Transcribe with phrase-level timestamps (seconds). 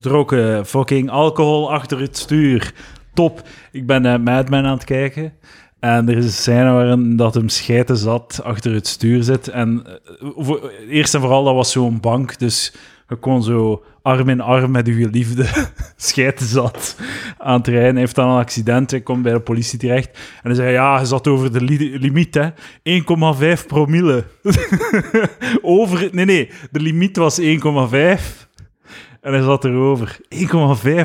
[0.00, 2.72] Dronken fucking alcohol achter het stuur.
[3.14, 3.42] Top.
[3.72, 5.32] Ik ben uh, Mad Men aan het kijken.
[5.80, 9.48] En er is een scène waarin dat hem scheiden zat achter het stuur zit.
[9.48, 9.86] En
[10.20, 12.38] voor, eerst en vooral, dat was zo'n bank.
[12.38, 12.74] Dus
[13.08, 15.46] je kon zo arm in arm met uw geliefde
[15.96, 16.96] scheiden zat
[17.38, 17.90] aan het rijden.
[17.90, 20.10] Hij heeft dan een accident, hij komt bij de politie terecht.
[20.12, 22.50] En hij zei, ja, hij zat over de li limiet, hè.
[23.58, 24.24] 1,5 promille.
[25.62, 28.47] over, nee, nee, de limiet was 1,5.
[29.20, 30.18] En hij zat erover.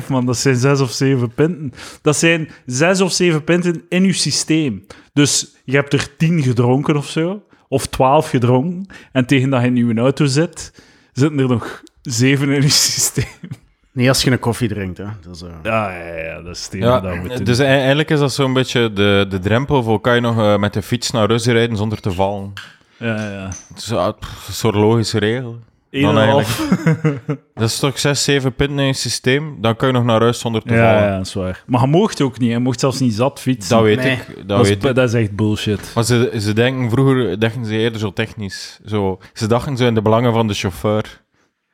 [0.02, 1.72] 1,5 man, dat zijn 6 of 7 punten.
[2.02, 4.86] Dat zijn 6 of 7 punten in je systeem.
[5.12, 8.86] Dus je hebt er 10 gedronken of zo, of 12 gedronken.
[9.12, 10.72] En tegen dat je in je auto zit,
[11.12, 13.48] zitten er nog 7 in je systeem.
[13.92, 14.98] Nee, als je een koffie drinkt.
[14.98, 15.04] Hè.
[15.20, 15.48] Dat is, uh...
[15.62, 19.38] ja, ja, ja, dat is ja, dat Dus eigenlijk is dat zo'n beetje de, de
[19.38, 22.52] drempel voor kan je nog uh, met de fiets naar Russen rijden zonder te vallen.
[22.96, 23.48] Ja, ja.
[23.68, 24.14] Het is een
[24.50, 25.58] soort logische regel.
[26.02, 26.14] Dan
[27.54, 29.56] dat is toch 6, 7 punten in je systeem?
[29.60, 31.08] Dan kun je nog naar huis zonder te ja, vallen.
[31.08, 31.62] Ja, dat is waar.
[31.66, 32.50] Maar je mocht ook niet.
[32.50, 33.76] Je mocht zelfs niet zat fietsen.
[33.76, 34.12] Dat weet Nee.
[34.12, 34.26] ik.
[34.36, 34.94] Dat, Dat, weet is, ik.
[34.94, 35.92] dat is echt bullshit.
[35.94, 38.80] Maar ze, ze denken, vroeger dachten ze eerder zo technisch.
[38.86, 41.22] Zo, ze dachten zo in de belangen van de chauffeur.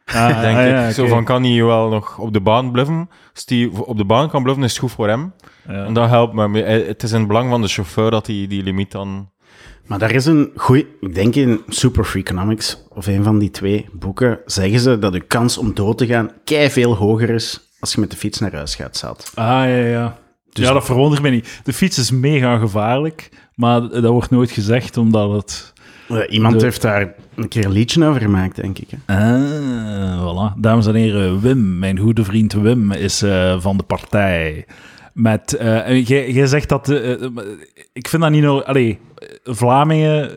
[0.04, 0.70] Ah, denk ah, ik.
[0.70, 3.10] ja, Zo van, kan hij wel nog op de baan bluffen?
[3.34, 5.32] Als die op de baan kan bluffen, is het goed voor hem.
[5.68, 5.84] Ja.
[5.84, 6.48] En dat helpt me.
[6.48, 9.30] Maar Het is in het belang van de chauffeur dat hij die limiet dan...
[9.90, 10.86] Maar daar is een goeie...
[11.00, 15.20] Ik denk in Super Freakonomics, of een van die twee boeken, zeggen ze dat de
[15.20, 18.52] kans om dood te gaan kei veel hoger is als je met de fiets naar
[18.54, 19.32] huis gaat, zat.
[19.34, 20.18] Ah, ja, ja.
[20.52, 21.60] Dus- ja, dat verwondert me niet.
[21.64, 25.72] De fiets is mega gevaarlijk, maar dat wordt nooit gezegd omdat het...
[26.08, 28.88] Eh, iemand De- heeft daar een keer een liedje over gemaakt, denk ik.
[29.06, 29.16] Hè?
[29.16, 30.20] Ah,
[30.54, 30.58] voilà.
[30.60, 34.66] Dames en heren, Wim, mijn goede vriend Wim, is eh, van de partij.
[35.12, 36.88] Met, eh, en jij zegt dat...
[36.88, 37.30] eh, eh,
[37.92, 38.44] ik vind dat niet...
[38.44, 38.98] Allee,
[39.44, 40.30] Vlamingen,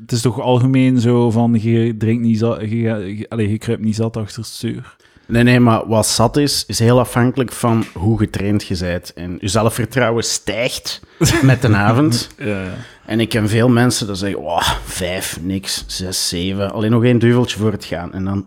[0.00, 1.58] het is toch algemeen zo van...
[1.60, 2.60] Je drinkt niet zat...
[2.60, 4.96] Je, je, allee, je kruipt niet zat achter het stuur.
[5.26, 9.12] Nee, nee, maar wat zat is, is heel afhankelijk van hoe getraind je bent.
[9.12, 11.02] En je zelfvertrouwen stijgt
[11.42, 12.30] met de avond.
[12.38, 12.64] Ja.
[13.06, 16.72] En ik ken veel mensen die zeggen, oh, vijf, niks, zes, zeven.
[16.72, 18.12] Alleen nog één duveltje voor het gaan.
[18.12, 18.46] En dan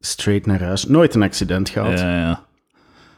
[0.00, 0.86] straight naar huis.
[0.86, 1.98] Nooit een accident gehad.
[1.98, 2.45] Ja, ja.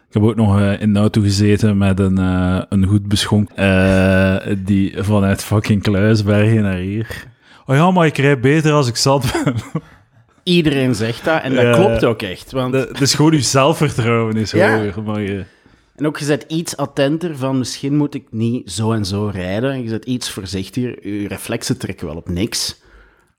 [0.09, 3.51] Ik heb ook nog eh, in de auto gezeten met een, eh, een goed beschonk
[3.55, 7.27] eh, die vanuit fucking Kluisbergen naar hier.
[7.67, 9.55] Oh ja, maar ik rijd beter als ik zat ben.
[10.43, 11.73] Iedereen zegt dat en dat Ja.
[11.73, 12.53] klopt ook echt.
[12.53, 14.79] Want, De- Dus gewoon je zelfvertrouwen is Ja.
[14.79, 15.03] hoger.
[15.03, 15.45] Maar je,
[15.97, 19.71] en ook je bent iets attenter van, misschien moet ik niet zo en zo rijden.
[19.73, 21.09] En je bent iets voorzichtiger.
[21.09, 22.81] Je reflexen trekken wel op niks.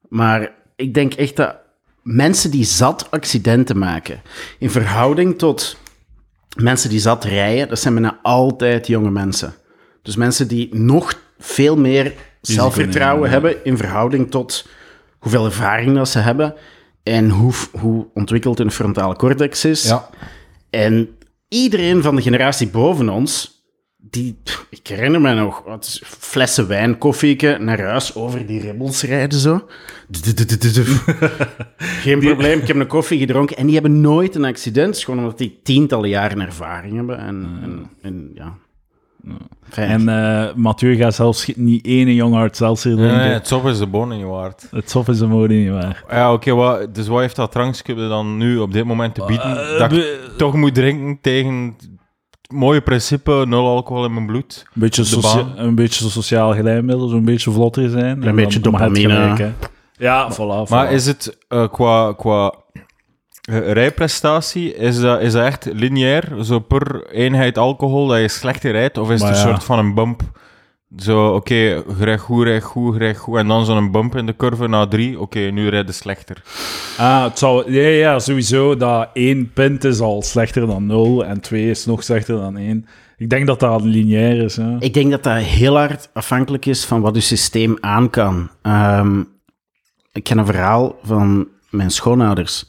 [0.10, 1.56] Maar ik denk echt dat
[2.04, 4.22] mensen die zat accidenten maken,
[4.60, 5.78] in verhouding tot
[6.58, 9.54] mensen die zat rijden, dat zijn bijna altijd jonge mensen.
[10.02, 14.68] Dus mensen die nog veel meer zelfvertrouwen hebben in verhouding tot
[15.20, 16.56] hoeveel ervaring dat ze hebben
[17.04, 19.84] en hoe, hoe ontwikkeld hun frontale cortex is.
[19.84, 20.10] Ja.
[20.70, 21.10] En
[21.48, 23.59] iedereen van de generatie boven ons,
[24.02, 24.38] die,
[24.70, 29.40] ik herinner me nog, wat is, flessen wijn, koffieke, naar huis, over die ribbels rijden
[29.40, 29.62] zo.
[31.78, 33.58] Geen probleem, ik heb een koffie gedronken.
[33.58, 37.18] En die hebben nooit een accident, gewoon omdat die tientallen jaren ervaring hebben.
[37.20, 38.54] En, en, en ja.
[39.70, 39.90] Fijn.
[39.90, 43.06] en eh Mathieu gaat zelfs niet ene jong hart zelfs drinken.
[43.18, 44.68] Nee, het sop is de bonen niet waard.
[44.72, 46.04] Het sof is de mode niet waar.
[46.10, 49.58] Ja, oké, wat- dus wat heeft dat drankje dan nu op dit moment te bieden?
[49.74, 51.76] Eh, dat ik be- toch moet drinken tegen
[52.54, 54.66] mooie principe, nul alcohol in mijn bloed.
[54.66, 58.22] Een beetje, socia- een beetje zo sociaal gelijkmiddel, zo'n beetje vlotter zijn.
[58.22, 59.14] Een En beetje dopamine.
[59.36, 59.54] gelijk.
[59.98, 60.68] Ja, voilà.
[60.68, 60.70] voilà.
[60.70, 62.54] Maar is het eh, qua, qua
[63.42, 66.24] eh, rijprestatie, is dat, is dat echt lineair?
[66.44, 68.98] Zo per eenheid alcohol dat je slechter rijdt?
[68.98, 69.52] Of is Maar het een ja.
[69.52, 70.22] soort van een bump?
[70.98, 73.38] Zo, oké, je rijdt goed, rijdt goed, rijdt goed.
[73.38, 75.20] En dan zo'n bump in de curve na drie.
[75.20, 76.42] Oké, nu rijd je slechter.
[76.98, 81.42] Ah, het zou, ja, ja, sowieso dat één punt is al slechter dan nul en
[81.42, 82.86] twee is nog slechter dan één.
[83.18, 84.56] Ik denk dat dat lineair is.
[84.56, 84.76] Hè.
[84.80, 88.50] Ik denk dat dat heel hard afhankelijk is van wat je systeem aan kan.
[88.62, 89.24] Ehm,
[90.12, 92.66] ik ken een verhaal van mijn schoonouders.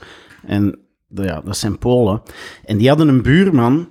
[0.46, 0.78] En
[1.08, 2.22] ja, dat zijn Polen.
[2.64, 3.88] En die hadden een buurman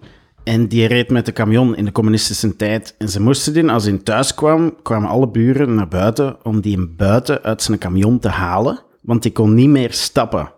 [0.50, 2.96] en die reed met de camion in de communistische tijd.
[2.98, 6.76] En ze moesten die, als hij thuis kwam, kwamen alle buren naar buiten om die
[6.76, 8.80] hem buiten uit zijn camion te halen.
[9.02, 10.52] Want die kon niet meer stappen.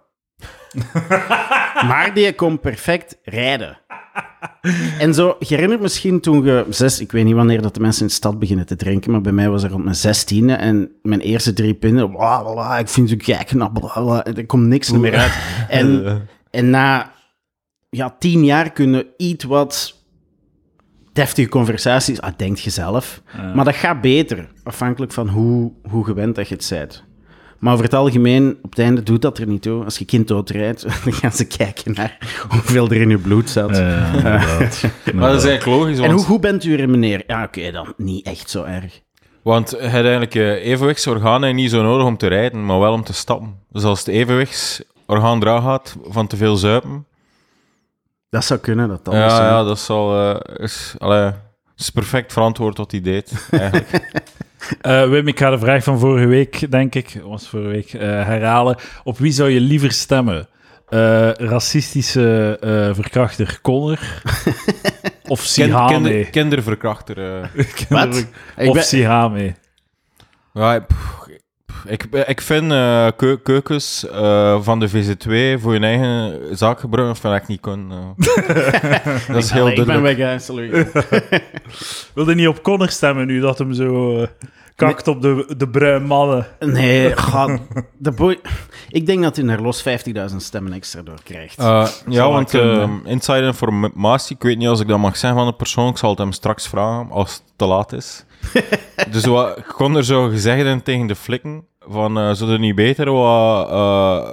[1.90, 3.80] maar die kon perfect rijden.
[5.00, 8.02] En zo, je herinnert misschien toen je zes, ik weet niet wanneer dat de mensen
[8.02, 10.92] in de stad beginnen te drinken, maar bij mij was er rond mijn zestiende en
[11.02, 14.92] mijn eerste drie pinnen, bla, ik vind het kijk knap, bla, bla, er komt niks
[14.92, 15.38] meer uit.
[15.70, 17.12] En, en na
[17.92, 20.00] ja, tien jaar kunnen iets wat
[21.14, 23.22] deftige conversaties, ah, denkt je zelf,
[23.56, 27.04] maar dat gaat beter, afhankelijk van hoe, hoe gewend dat je het bent.
[27.60, 29.84] Maar over het algemeen, op het einde doet dat er niet toe.
[29.84, 32.18] Als je kind doodrijdt, dan gaan ze kijken naar
[32.50, 33.78] hoeveel er in je bloed zat.
[33.78, 34.84] Ja, inderdaad.
[35.14, 37.24] Maar dat is eigenlijk logisch, en want, hoe goed bent u er, meneer?
[37.28, 39.02] Ja, oké, dan niet echt zo erg.
[39.42, 43.04] want je hebt eigenlijk eh, evenwichtsorganen niet zo nodig om te rijden, maar wel om
[43.04, 43.56] te stappen.
[43.70, 47.06] Dus als het evenwichtsorgaan eraan gaat van te veel zuipen,
[48.32, 51.32] Dat zou kunnen, dat dat ja, ja, dat zal, eh, is, allee,
[51.78, 53.32] is perfect verantwoord wat hij deed.
[53.52, 54.24] Eigenlijk.
[54.82, 58.00] Eh, Wim, ik ga de vraag van vorige week, denk ik, was vorige week, eh,
[58.02, 58.78] herhalen.
[59.04, 60.48] Op wie zou je liever stemmen?
[60.90, 64.00] Eh, racistische eh, verkrachter Connor
[65.28, 65.94] of Sihame?
[65.94, 67.42] kinder- kinderverkrachter.
[67.42, 67.48] eh.
[67.90, 68.28] Wat?
[68.58, 69.56] Ik Of ben- Sihame?
[70.54, 71.26] Ja, pff,
[71.86, 77.16] ik, ik vind eh, keu- keukens eh, van de VZ2 voor je eigen zaak gebruiken,
[77.16, 78.16] vind ik niet kunnen.
[78.18, 79.28] eh.
[79.28, 80.88] dat is heel Allee, ik ben weg, hè, sorry.
[82.14, 84.28] Wilde niet op Connor stemmen nu dat hem zo eh,
[84.76, 86.48] kakt op de, de bruin mannen?
[86.60, 87.60] Nee, ga,
[87.98, 88.40] de boy...
[88.90, 89.84] Ik denk dat hij er los
[90.30, 91.58] 50.000 stemmen extra door krijgt.
[91.60, 95.48] Eh, ja, want eh, inside informatie, ik weet niet als ik dat mag zeggen van
[95.50, 98.26] de persoon, ik zal het hem straks vragen als het te laat is.
[99.12, 102.76] dus wat, ik kon er zo gezegd in tegen de flikken, van zou er niet
[102.76, 104.30] beter wat eh,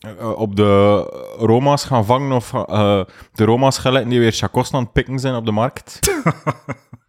[0.00, 1.02] eh, op de
[1.38, 2.50] Roma's gaan vangen of
[3.32, 5.98] de Roma's gaan letten die weer chacos aan het pikken zijn op de markt?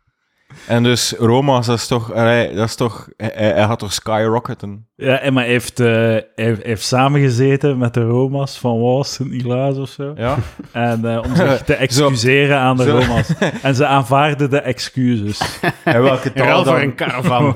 [0.67, 3.93] en dus Roma's, dat is toch, allee, dat is toch hij, hij hij gaat toch
[3.93, 4.85] skyrocketen?
[4.95, 8.79] Ja, en maar hij heeft, eh, hij heeft, hij heeft samengezeten met de Roma's van
[8.81, 10.13] Was Sint-Niklaas of zo.
[10.15, 10.37] Ja?
[10.71, 12.99] En eh, om zich te excuseren aan de Zo.
[12.99, 13.29] Roma's.
[13.61, 15.59] En ze aanvaarden de excuses.
[15.83, 16.81] En welke taal Ruil voor dan?
[16.81, 17.55] een caravan.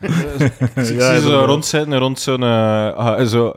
[0.00, 2.42] Ik Ja, ze zo rondzitten, rond zo'n...
[2.42, 3.54] eh, ah, zo,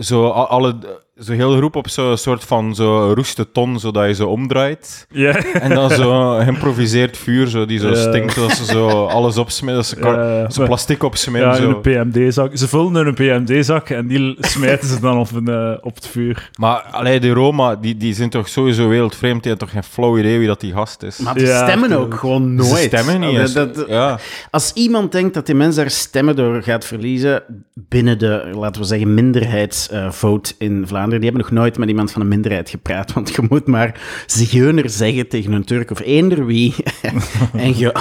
[0.00, 0.78] zo, alle,
[1.24, 5.06] zo heel groep op zo'n soort van zo roeste ton, zodat je zo omdraait.
[5.10, 5.36] Ja.
[5.36, 10.52] En dan zo geïmproviseerd vuur, zo, die zo stinkt, dat ze zo alles opsmijten, dat
[10.52, 11.50] ze maar- plastic opsmijten.
[11.50, 11.80] Ja, in zo.
[11.84, 12.56] een PMD-zak.
[12.56, 16.06] Ze vullen in een PMD-zak en die smijten ze dan op, een, eh, op het
[16.06, 16.50] vuur.
[16.58, 20.18] Maar allee, die Roma, die, die zijn toch sowieso wereldvreemd, die hebben toch geen flauw
[20.18, 21.18] idee wie dat die gast is.
[21.18, 22.68] Maar die Ja, stemmen ook gewoon nooit.
[22.68, 23.52] Ze stemmen niet Dat- eens.
[23.52, 24.18] dat- ja.
[24.50, 27.42] Als iemand denkt dat die mens daar stemmen door gaat verliezen
[27.74, 32.20] binnen de, laten we zeggen, minderheidsvote in Vlaanderen, die hebben nog nooit met iemand van
[32.20, 33.12] een minderheid gepraat.
[33.12, 36.74] Want je moet maar zigeuner zeggen tegen een Turk of eender wie.
[37.52, 37.92] en je...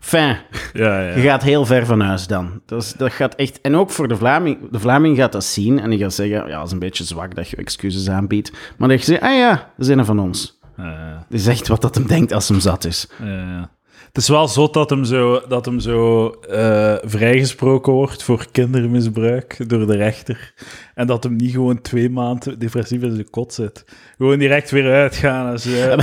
[0.00, 0.38] Fijn,
[0.72, 1.16] Ja, ja.
[1.16, 2.60] je gaat heel ver van huis dan.
[2.66, 3.60] Dus dat gaat echt...
[3.60, 4.70] En ook voor de Vlaming.
[4.70, 7.34] De Vlaming gaat dat zien en die gaat zeggen, ja, dat is een beetje zwak
[7.34, 8.52] dat je excuses aanbiedt.
[8.76, 10.58] Maar dan zeg je, ah ja, dat is een van ons.
[10.76, 13.08] Ja, Dat is echt wat dat hem denkt als hem zat is.
[13.22, 13.70] ja, ja.
[14.12, 19.68] Het is wel zot dat hem zo, dat hem zo eh, vrijgesproken wordt voor kindermisbruik
[19.68, 20.54] door de rechter.
[20.94, 23.84] En dat hem niet gewoon twee maanden depressief in zijn kot zit.
[24.16, 25.70] Gewoon direct weer uitgaan en zo.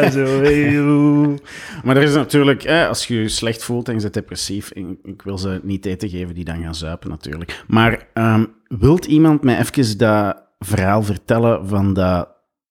[0.00, 1.38] en, zo hey.
[1.84, 4.98] Maar er is natuurlijk, eh, als je je slecht voelt en je bent depressief, en
[5.02, 7.64] ik wil ze niet eten geven die dan gaan zuipen natuurlijk.
[7.66, 12.28] Maar ehm, wilt iemand mij even dat verhaal vertellen van dat...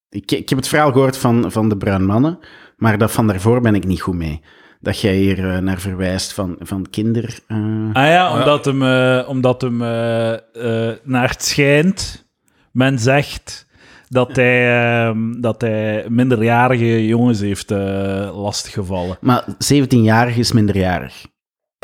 [0.10, 2.40] Ik, ik heb het verhaal gehoord van, van de bruin mannen,
[2.78, 4.42] maar dat van daarvoor ben ik niet goed mee.
[4.86, 7.40] Dat jij hier eh, naar verwijst van, van kinder...
[7.48, 7.58] eh,
[7.94, 12.26] Ah ja, omdat hem, eh, omdat hem eh, eh, naar het schijnt,
[12.72, 13.68] men zegt
[14.10, 14.78] dat hij,
[15.08, 19.18] ehm, dat hij minderjarige jongens heeft eh lastiggevallen.
[19.22, 19.44] Maar
[19.74, 21.26] 17-jarig is minderjarig.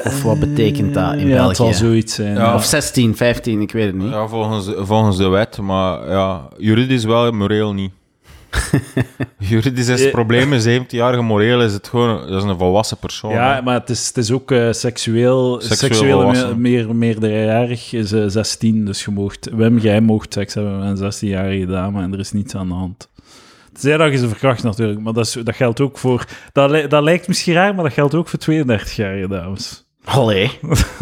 [0.03, 2.33] Of wat betekent dat in ja, het zal zoiets zijn.
[2.35, 2.55] Ja.
[2.55, 4.09] Of 16, 15, ik weet het niet.
[4.11, 7.91] Ja, volgens, volgens de wet, maar ja, juridisch wel, moreel niet.
[9.37, 12.97] juridisch is het Eh, probleem, een 17-jarige moreel is het gewoon, dat is een volwassen
[12.97, 13.31] persoon.
[13.31, 13.61] Ja, hè.
[13.61, 16.61] maar het is, het is ook eh, seksueel, Seksueel seksueel me- volwassen.
[16.61, 21.11] meer, meerderjarig is eh, 16, dus je moogt, Wim, jij moogt seks hebben met een
[21.13, 23.09] 16-jarige dame en er is niets aan de hand.
[23.73, 26.25] Tenzij dat je ze verkracht natuurlijk, maar dat, is, dat geldt ook voor...
[26.51, 29.85] Dat, li- dat lijkt misschien raar, maar dat geldt ook voor 32-jarige dames.
[30.03, 30.51] Allee.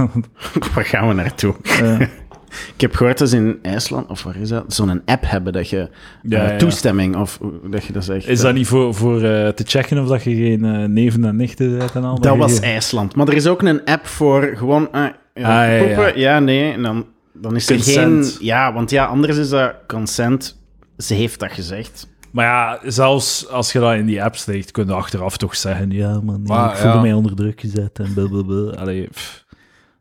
[0.73, 1.55] waar gaan we naartoe?
[1.63, 1.99] Eh,
[2.75, 5.69] Ik heb gehoord dat ze in IJsland, of waar is dat, zo'n app hebben dat
[5.69, 5.89] je
[6.23, 6.57] Ja, eh, ja.
[6.57, 7.39] toestemming, of
[7.69, 8.27] dat je dat zegt.
[8.27, 11.35] is dat niet voor, voor eh, te checken of dat je geen eh, neven en
[11.35, 12.19] nichten bent en al?
[12.19, 13.15] Dat was IJsland.
[13.15, 15.83] Maar er is ook een app voor gewoon eh, ja, Ah, ja, ja.
[15.83, 18.25] poepen, ja, nee, en dan, dan is er geen...
[18.39, 20.57] Ja, want ja, anders is dat consent.
[20.97, 22.07] Ze heeft dat gezegd.
[22.31, 25.91] Maar ja, zelfs als je dat in die app steekt, kun je achteraf toch zeggen,
[25.91, 27.01] ja man, nee, Maar, ik voelde ja.
[27.01, 28.71] mij onder druk gezet en blablabla.
[28.75, 29.45] Allee, pff.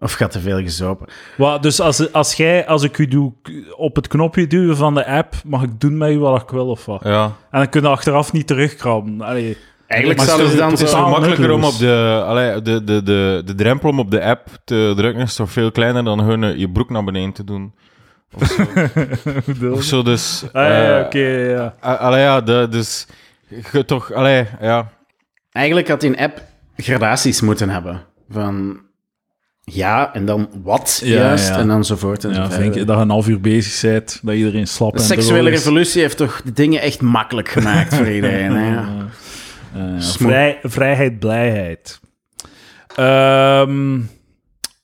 [0.01, 1.07] Of gaat te veel gezopen.
[1.37, 3.33] Wat, dus als, als, jij, als ik u doe,
[3.77, 6.67] op het knopje duwen van de app, mag ik doen met u wat ik wil
[6.69, 7.01] of wat?
[7.05, 7.25] Ja.
[7.25, 9.21] En dan kun je achteraf niet terugkrabben.
[9.21, 13.03] Allee, Eigenlijk Maar zouden ze dan Het is makkelijker om op de, allee, de, de,
[13.03, 16.45] de, de drempel om op de app te drukken is toch veel kleiner dan gewoon
[16.45, 17.75] eh, je broek naar beneden te doen.
[18.35, 20.45] Of zo, of zo dus...
[20.53, 21.75] Ah, ja, eh, oké, ja.
[21.85, 23.07] a- Allee, ja, de, dus...
[23.73, 24.89] Je toch, allee, ja.
[25.53, 26.43] Eigenlijk had die app
[26.77, 28.01] gradaties moeten hebben.
[28.31, 28.81] Van...
[29.71, 31.59] ja, en dan wat Ja, juist, ja.
[31.59, 32.25] en enzovoort.
[32.25, 32.87] En Ja, zo vind ik verder.
[32.87, 36.17] dat je een half uur bezig bent, dat iedereen slap De en seksuele revolutie heeft
[36.17, 38.53] toch de dingen echt makkelijk gemaakt voor iedereen.
[38.53, 38.75] Hè?
[38.75, 38.89] Ja.
[39.75, 40.31] Ja, Smoor.
[40.31, 42.01] vrij, vrijheid, blijheid.
[42.97, 44.01] Ehm,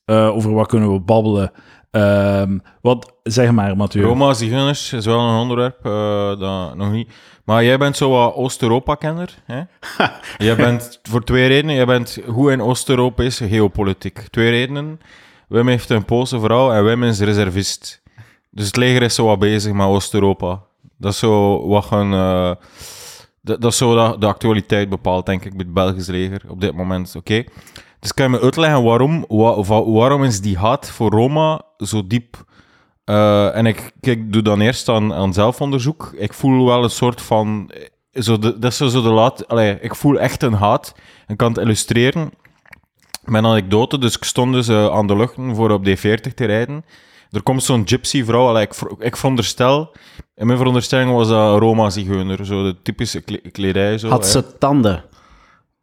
[0.04, 1.50] eh, over wat kunnen we babbelen?
[1.94, 4.04] Ehm, wat, zeg maar, Mathieu.
[4.04, 7.12] Roma, zigeuners is wel een onderwerp, eh, dat nog niet.
[7.44, 9.34] Maar jij bent zo wat Oost-Europa-kenner.
[9.44, 9.62] Hè?
[10.46, 11.74] jij bent voor twee redenen.
[11.74, 14.18] Jij bent goed in Oost-Europese geopolitiek.
[14.30, 15.00] Twee redenen.
[15.48, 18.02] Wim heeft een Poolse vrouw en Wim is reservist.
[18.50, 20.62] Dus het leger is zo wat bezig met Oost-Europa.
[20.96, 22.12] Dat is zo wat een...
[22.12, 22.50] eh,
[23.40, 26.60] dat, dat is zo dat de actualiteit bepaalt, denk ik, bij het Belgisch leger op
[26.60, 27.14] dit moment.
[27.16, 27.44] Oké?
[28.04, 32.06] Dus kan je me uitleggen waarom, wa- wa- waarom is die haat voor Roma zo
[32.06, 32.44] diep?
[33.04, 36.12] Eh, en ik, ik doe dan eerst aan, aan zelfonderzoek.
[36.16, 37.70] Ik voel wel een soort van...
[38.12, 39.48] eh, Zo de, dat is zo de laat...
[39.48, 40.94] Allee, ik voel echt een haat.
[41.26, 42.30] Ik kan het illustreren
[43.24, 43.98] met een anekdote.
[43.98, 46.84] Dus ik stond dus eh, aan de luchten voor op D40 te rijden.
[47.30, 48.48] Er komt zo'n gypsy vrouw.
[48.48, 49.92] Allee, ik, ik veronderstel...
[50.36, 52.46] In mijn veronderstelling was dat Roma-zigeuner.
[52.46, 53.98] Zo de typische kle- kledij.
[53.98, 54.30] Zo, Had hè.
[54.30, 55.04] ze tanden?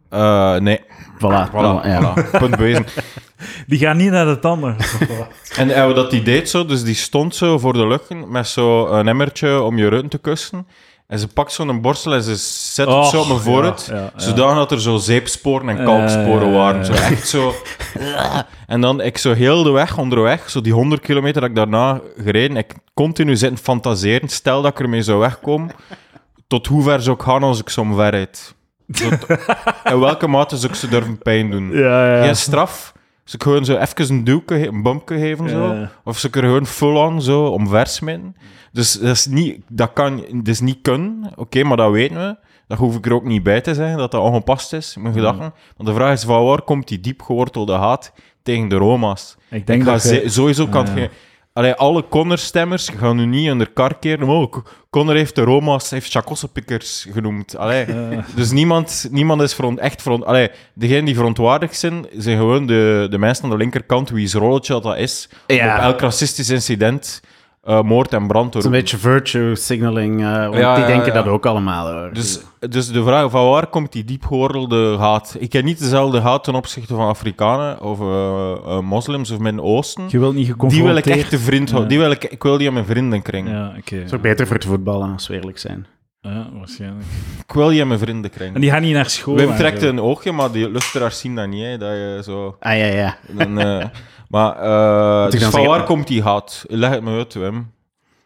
[0.10, 0.80] Eh, nee.
[1.22, 1.50] Voilà.
[1.52, 2.14] Voilà, ja.
[2.16, 2.30] voilà.
[2.40, 2.86] Punt bewezen.
[3.68, 4.76] Die gaan niet naar de tanden.
[5.58, 8.48] En eh, wat dat die deed zo, dus die stond zo voor de luchten met
[8.48, 10.68] zo'n emmertje om je rug te kussen.
[11.08, 13.86] En ze pakt zo'n borstel en ze zet het zo op mijn voorhoofd.
[13.86, 14.12] ja, ja, ja.
[14.20, 16.86] Zodanig dat er zo zeepsporen en kalksporen Eh, waren.
[16.86, 17.54] Zo echt zo...
[18.68, 22.02] En dan ik zo heel de weg onderweg, zo die 100 kilometer dat ik daarna
[22.18, 24.30] gereden, ik continu zitten fantaseren.
[24.30, 25.72] Stel dat ik ermee zou wegkomen,
[26.48, 28.38] tot hoe ver zou ik gaan als ik zo omverrijd?
[28.38, 28.61] Zo t-
[29.84, 31.72] In welke mate zou ik ze durven pijn doen?
[31.72, 32.24] Ja, ja.
[32.24, 32.94] Geen straf.
[33.24, 35.74] Ze ik gewoon zo even een duwke, een bumpje geven, zo.
[35.74, 35.92] Ja.
[36.04, 38.36] Of ze kunnen gewoon full-on zo omversmitten.
[38.72, 42.36] Dus dat is niet, dat kan, dat is niet kunnen, oké, maar dat weten we.
[42.68, 45.54] Dat hoef ik er ook niet bij te zeggen, dat dat ongepast is, mijn gedachten.
[45.78, 49.38] Want de vraag is, van waar komt die diep gewortelde haat tegen de Roma's?
[49.50, 50.30] Ik denk Ik dat je...
[50.30, 50.96] sowieso kan Ja.
[50.96, 51.10] je...
[51.54, 54.30] Allee, alle Connor-stemmers gaan nu niet in de kar keren.
[54.30, 54.54] Oh,
[54.90, 57.58] Connor heeft de Roma's, heeft chakossenpikkers genoemd.
[57.58, 57.86] Allee,
[58.36, 60.26] Dus niemand, niemand is front, echt front...
[60.26, 64.74] Allee, degenen die verontwaardigd zijn, zijn gewoon de, de mensen aan de linkerkant, wie's rolletje
[64.74, 65.30] dat dat is.
[65.48, 65.76] Ja.
[65.76, 67.22] Op elk racistisch incident
[67.64, 70.88] uh, moord en brand Het is een beetje virtue signaling, eh, want Ja, die ja,
[70.90, 71.14] denken ja.
[71.14, 71.92] dat ook allemaal.
[71.92, 72.14] Hoor.
[72.14, 75.36] Dus, dus de vraag van waar komt die diep gewortelde haat?
[75.40, 80.04] Ik heb niet dezelfde haat ten opzichte van Afrikanen of eh, eh, moslims of Midden-Oosten.
[80.08, 81.06] Je wilt niet Die geconfronteerd...
[81.06, 81.76] wil ik echt de vriend Ja.
[81.76, 81.90] houden.
[81.90, 83.50] Die wil ik, ik wil die aan mijn vriendenkring.
[83.50, 83.96] Ja, oké.
[83.96, 85.86] Het is ook beter voor het voetballen, als we eerlijk zijn.
[86.22, 87.06] Ja, waarschijnlijk.
[87.48, 88.56] Ik wil die aan mijn vriendenkring.
[88.56, 89.36] En die gaan niet naar school.
[89.36, 89.88] Wim en trekt zo.
[89.88, 91.64] een oogje, maar die luisteraars zien dat niet.
[91.64, 92.56] Hè, dat je zo...
[92.60, 93.18] Ah ja, ja.
[93.32, 93.86] Dan, eh,
[94.32, 96.66] maar eh, dus van waar komt die haat?
[96.68, 97.72] Leg het me uit, Wim.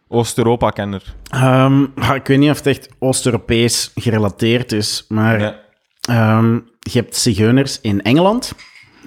[0.07, 1.15] Oost-Europa-kenner.
[1.29, 1.83] Ehm,
[2.13, 5.59] ik weet niet of het echt Oost-Europees gerelateerd is, maar
[6.01, 8.53] ehm, je hebt zigeuners in Engeland.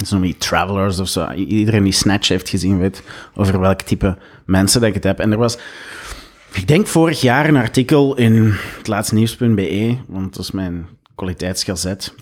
[0.06, 1.30] Zo die travelers of zo.
[1.32, 3.02] Iedereen die Snatch heeft gezien weet
[3.34, 5.18] over welk type mensen dat ik het heb.
[5.18, 5.58] En er was,
[6.52, 12.14] ik denk vorig jaar een artikel in het laatste nieuws.be, want dat is mijn kwaliteitsgazet.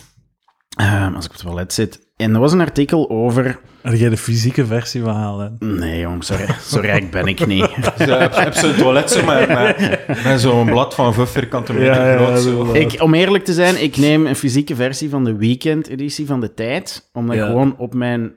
[0.77, 2.06] Ehm, als ik op het toilet zit.
[2.17, 3.59] En er was een artikel over...
[3.83, 5.57] Heb jij de fysieke versie van halen?
[5.59, 6.47] Nee, jong, sorry.
[6.61, 7.75] Zo rijk ben ik niet.
[7.97, 11.87] Dus, eh, heb, zo'n toilet zo met, met, met zo'n blad van 5 vierkante meter
[11.95, 12.41] Ja, ja, groot.
[12.41, 12.73] zo.
[12.73, 16.55] Ik, om eerlijk te zijn, ik neem een fysieke versie van de weekend-editie van de
[16.55, 17.47] tijd, om dat Ja.
[17.47, 18.35] gewoon op mijn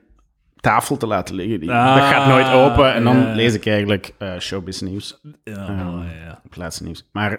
[0.56, 1.60] tafel te laten liggen.
[1.60, 3.34] Die, Ah, dat gaat nooit open en dan ja.
[3.34, 6.40] lees ik eigenlijk eh showbiz nieuws, Ja, Ehm, ja.
[6.50, 7.08] plaatsnieuws.
[7.12, 7.32] Maar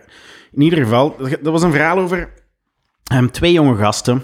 [0.52, 2.30] in ieder geval, er er was een verhaal over
[3.04, 4.24] ehm, twee jonge gasten.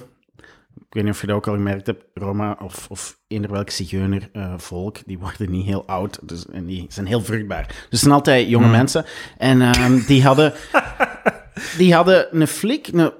[0.88, 3.70] Ik weet niet of je dat ook al gemerkt hebt, Roma of, of eender welk
[3.70, 7.66] zigeuner eh, volk, die worden niet heel oud dus, en die zijn heel vruchtbaar.
[7.68, 9.06] Dus het zijn altijd jonge mensen.
[9.38, 10.54] En ehm, die hadden
[11.78, 13.12] die hadden een flik, een-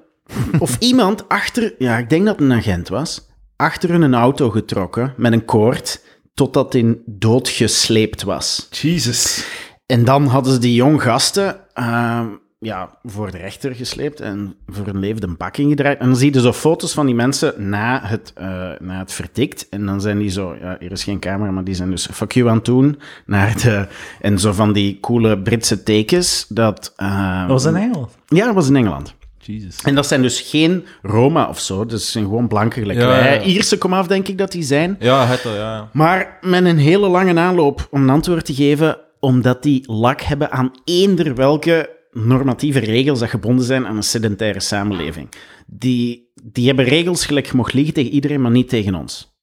[0.60, 4.50] of iemand achter, ja, ik denk dat het een agent was, achter hun een auto
[4.50, 8.68] getrokken met een koord, totdat die doodgesleept was.
[8.72, 9.46] Jesus.
[9.86, 12.28] En dan hadden ze die jong gasten ehm,
[12.60, 16.00] ja, voor de rechter gesleept en voor hun leven de bak ingedraaid.
[16.00, 18.46] En dan zie je zo foto's van die mensen na het, eh,
[18.80, 19.70] na het verdikt.
[19.70, 22.32] En dan zijn die zo, ja, hier is geen camera, maar die zijn dus fuck
[22.32, 23.00] you aan het doen.
[23.26, 23.88] Naar de,
[24.22, 26.46] en zo van die coole Britse tekens.
[26.50, 28.18] Dat, ehm, Dat was in Engeland.
[28.28, 29.16] Ja, dat was in Engeland.
[29.38, 29.82] Jesus.
[29.82, 31.86] En dat zijn dus geen Roma of zo.
[31.86, 33.34] Dus zijn gewoon blanke gelijk Ja, wij.
[33.34, 33.42] ja.
[33.42, 34.96] Ierse komaf, denk ik dat die zijn.
[35.00, 35.58] Ja, het al, ja.
[35.76, 35.90] ja.
[35.94, 40.52] Maar met een hele lange aanloop om een antwoord te geven, omdat die lak hebben
[40.52, 45.30] aan eender welke normatieve regels dat gebonden zijn aan een sedentaire samenleving.
[45.68, 49.36] Die, die hebben regels gelijk mocht liegen tegen iedereen, maar niet tegen ons.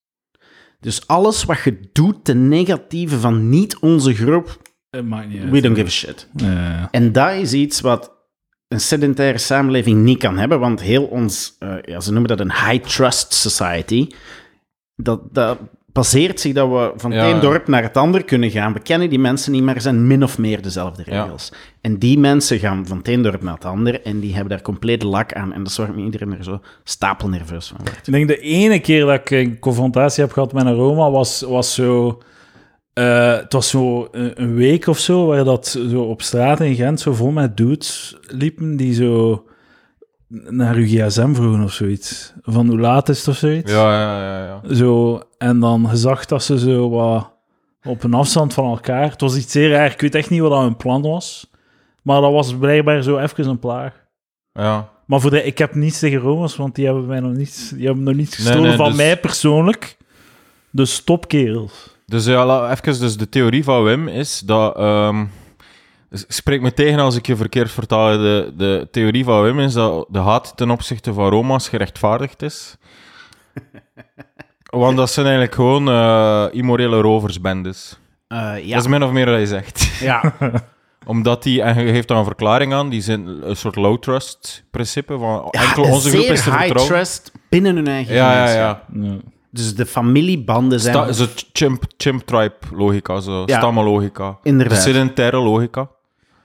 [0.81, 5.87] Dus alles wat je doet ten negatieve van niet onze groep, niet we don't give
[5.87, 6.29] a shit.
[6.37, 6.89] Ja.
[6.91, 8.13] En dat is iets wat
[8.69, 12.53] een sedentaire samenleving niet kan hebben, want heel ons, eh, ja, ze noemen dat een
[12.53, 14.09] high trust society,
[14.97, 15.59] dat, dat
[15.95, 17.41] baseert zich dat we van het Ja, een ja.
[17.41, 18.73] dorp naar het ander kunnen gaan.
[18.73, 21.23] We kennen die mensen niet, maar er zijn min of meer dezelfde Ja.
[21.23, 21.53] regels.
[21.81, 24.63] En die mensen gaan van het een dorp naar het ander en die hebben daar
[24.63, 25.53] compleet lak aan.
[25.53, 28.07] En dat zorgt me iedereen er zo stapelnerveus van wordt.
[28.07, 31.41] Ik denk de ene keer dat ik een confrontatie heb gehad met een Roma was,
[31.41, 32.23] was zo.
[32.93, 36.75] eh, het was zo een, een week of zo, waar dat zo op straat in
[36.75, 39.45] Gent zo vol met dudes liepen die zo
[40.49, 42.33] naar uw gsm vroegen of zoiets.
[42.43, 43.73] Van hoe laat is het of zoiets.
[43.73, 44.61] Ja, ja, ja.
[44.63, 44.75] ja.
[44.75, 47.33] Zo, en dan gezag dat ze zo wat
[47.85, 49.11] op een afstand van elkaar.
[49.11, 49.91] Het was iets zeer raar.
[49.91, 51.51] Ik weet echt niet wat dat hun plan was.
[52.03, 53.93] Maar dat was blijkbaar zo even een plaag.
[54.53, 54.93] ja.
[55.07, 57.87] Maar voor de, ik heb niets tegen Roma's, want die hebben mij nog niet, die
[57.87, 59.97] hebben nog niets gestolen nee, van dus- mij persoonlijk.
[60.71, 61.97] Dus stop, kerels.
[62.07, 64.77] Dus ja, even, dus de theorie van Wim is dat...
[64.77, 65.25] ehm,
[66.29, 68.11] spreek me tegen als ik je verkeerd vertaal.
[68.19, 72.77] De, de theorie van Wim is dat de haat ten opzichte van Roma's gerechtvaardigd is.
[74.71, 77.99] Want dat zijn eigenlijk gewoon eh, immorele roversbendes.
[78.29, 78.75] Eh, ja.
[78.75, 79.85] Dat is min of meer wat hij zegt.
[80.01, 80.35] ja.
[81.07, 84.65] Omdat die, en je geeft daar een verklaring aan, die zijn een soort low trust
[84.71, 86.95] principe van enkel Ja, onze groep zeer is te high vertrouwen.
[86.95, 88.83] trust binnen hun eigen Ja, ja, ja.
[88.93, 89.17] Ja.
[89.51, 90.95] Dus de familiebanden zijn...
[90.95, 93.57] Sta, zo chimp, chimp tribe logica, zo Ja.
[93.59, 94.39] stammenlogica.
[94.43, 94.83] Inderdaad.
[94.83, 95.89] Sedentaire logica.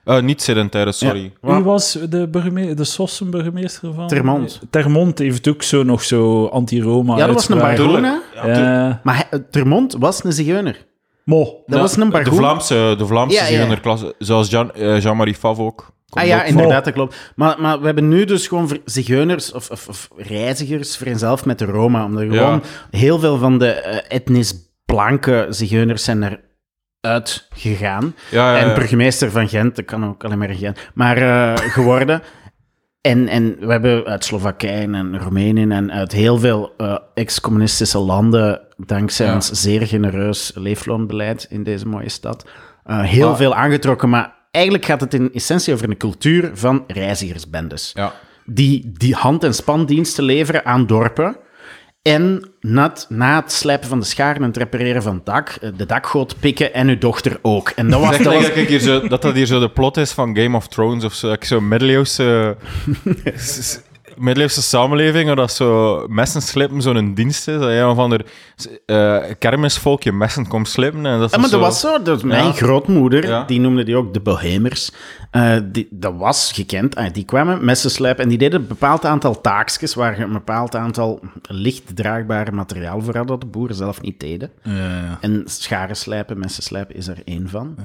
[0.10, 1.32] Eh, niet sedentaire, sorry.
[1.42, 1.54] Ja.
[1.56, 4.08] Wie was de, burgemeester, de Sossen burgemeester van?
[4.08, 4.60] Termont.
[4.70, 7.58] Termont heeft ook zo nog zo anti-Roma Ja, dat was een.
[7.58, 8.22] Bargona.
[8.46, 9.00] Ja.
[9.04, 10.86] Maar hij- Termont was een zigeuner.
[11.24, 11.44] Mo.
[11.44, 12.38] Dat Nou, was een De Bargoen.
[12.38, 13.48] Vlaamse, de Vlaamse Ja, ja.
[13.48, 15.78] zigeunerklasse, zoals Jean, eh, Jean-Marie Fav ook.
[16.10, 17.32] Komt Ah ja, inderdaad, dat klopt.
[17.36, 21.66] Maar, maar we hebben nu dus gewoon zigeuners of, of, of reizigers vereenzelvigd met de
[21.66, 22.06] Roma.
[22.06, 22.44] Omdat er Ja.
[22.44, 24.54] gewoon heel veel van de eh, etnisch
[24.86, 26.39] blanke zigeuners zijn eruit
[27.50, 28.15] gegaan.
[28.32, 31.58] Ja, ja, En burgemeester van Gent, dat kan ook alleen maar in Gent, maar eh,
[31.72, 32.22] geworden.
[33.01, 38.62] En, en we hebben uit Slowakije en Roemenië en uit heel veel eh, ex-communistische landen,
[38.77, 42.46] dankzij ons zeer genereus leefloonbeleid in deze mooie stad,
[42.84, 44.10] eh, heel Maar- veel aangetrokken.
[44.10, 47.91] Maar eigenlijk gaat het in essentie over een cultuur van reizigersbendes.
[47.94, 48.13] Ja.
[48.46, 51.36] Die, die hand- en spandiensten leveren aan dorpen.
[52.01, 55.50] En na het, na het slijpen van de scharen en het repareren van het dak,
[55.50, 57.69] eh, de dakgoot pikken en uw dochter ook.
[57.69, 60.12] En dat was, Zeg dat was hier zo, dat dat hier zo de plot is
[60.12, 61.36] van Game of Thrones of zo.
[61.39, 62.56] Zo'n middeleeuwse,
[63.36, 63.80] s-
[64.19, 67.60] middeleeuwse samenleving waar dat zo messen slippen zo'n dienst is.
[67.60, 68.25] Dat een of ander
[68.86, 71.05] eh kermisvolkje messen komt slippen.
[71.05, 71.58] En dat Ja, maar zo...
[71.60, 72.01] dat was zo.
[72.01, 72.51] Dat, mijn Ja.
[72.51, 73.43] grootmoeder, Ja.
[73.43, 74.91] die noemde die ook de Bohemers.
[75.32, 76.95] Eh, die, dat was gekend.
[76.95, 80.32] Ah, die kwamen messen slijpen en die deden een bepaald aantal taakjes waar je een
[80.32, 84.51] bepaald aantal licht draagbare materiaal voor had dat de boeren zelf niet deden.
[84.63, 85.17] Ja.
[85.21, 87.75] En scharen slijpen, messen slijpen is er één van.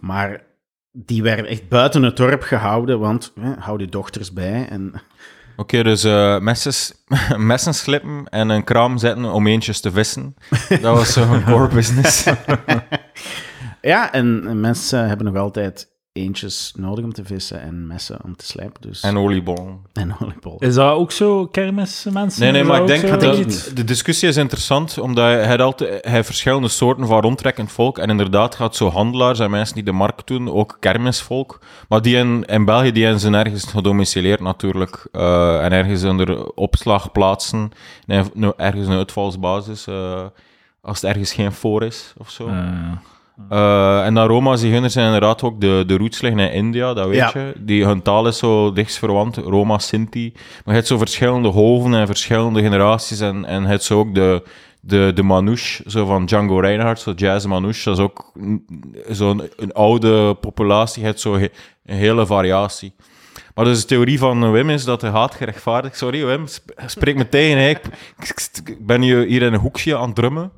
[0.00, 0.42] Maar
[0.92, 4.66] die werden echt buiten het dorp gehouden, want eh, hou je dochters bij.
[4.70, 4.92] En,
[5.56, 6.96] Oké, dus eh, messen,
[7.36, 10.34] messen slippen en een kraam zetten om eentjes te vissen.
[10.68, 12.24] Dat was zo'n core business.
[13.80, 18.46] ja, en mensen hebben nog altijd eentjes nodig om te vissen en messen om te
[18.46, 18.80] slijpen.
[18.82, 19.78] Dus, En oliebollen.
[19.92, 20.58] en oliebollen.
[20.60, 22.42] Is dat ook zo, kermismensen?
[22.42, 26.24] Nee, nee, maar ik dat denk dat de discussie is interessant, omdat hij, altijd, hij
[26.24, 27.98] verschillende soorten van rondtrekkend volk.
[27.98, 31.60] En inderdaad gaat zo handelaars en mensen die de markt doen, ook kermisvolk.
[31.88, 35.06] Maar die in, in België, die zijn ergens gedomicileerd natuurlijk.
[35.12, 37.70] eh, en ergens onder opslagplaatsen.
[38.06, 40.24] En nou, ergens een uitvalsbasis, eh,
[40.80, 42.48] als het ergens geen voor is of zo.
[42.48, 43.00] Ja.
[43.48, 47.06] Eh, en dan Roma zigeuners zijn inderdaad ook de, de roots liggen in India, dat
[47.06, 47.30] weet Ja.
[47.34, 47.52] je.
[47.58, 50.30] Die, hun taal is zo dichtstverwant, Roma, Sinti.
[50.34, 53.20] Maar je hebt zo verschillende golven en verschillende generaties.
[53.20, 54.42] En, en je hebt zo ook de,
[54.80, 57.84] de, de manouche, zo van Django Reinhardt, zo jazz manouche.
[57.90, 58.32] Dat is ook
[59.10, 61.00] zo'n een oude populatie.
[61.00, 61.48] Je hebt zo he-
[61.86, 62.92] een hele variatie.
[63.54, 65.96] Maar dus de theorie van Wim is dat de haat gerechtvaardigd...
[65.96, 67.58] Sorry Wim, sp- spreek me tegen.
[67.58, 67.68] hè.
[67.68, 67.80] Ik,
[68.18, 70.50] ik, ik ben hier in een hoekje aan het drummen.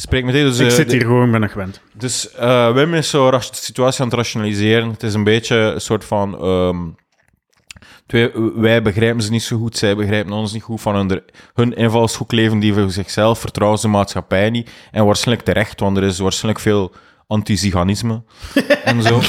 [0.00, 0.46] Spreek me tegen.
[0.48, 1.80] Dus, ik eh, zit de- hier gewoon, ik ben nog gewend.
[1.92, 4.90] dus eh, Wim is zo ras- de situatie aan het rationaliseren.
[4.90, 6.38] Het is een beetje een soort van...
[6.40, 6.78] ehm,
[8.06, 10.80] twee, wij begrijpen ze niet zo goed, zij begrijpen ons niet goed.
[10.80, 11.22] Van hun,
[11.54, 14.70] hun invalshoek leven die voor zichzelf, vertrouwen ze de maatschappij niet.
[14.90, 16.92] En waarschijnlijk terecht, want er is waarschijnlijk veel
[17.28, 18.22] anti-ziganisme
[18.84, 19.20] en zo.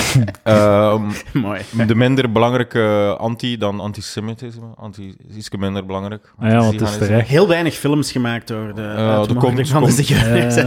[0.44, 1.02] Ehm,
[1.34, 1.62] Mooi.
[1.88, 4.66] de minder belangrijke anti dan antisemitisme.
[4.76, 6.34] Anti is iets minder belangrijk.
[6.40, 7.28] Ah ja, want het is terecht.
[7.28, 10.56] Heel weinig films gemaakt door de de uitmoediging komst- van de zigeuners.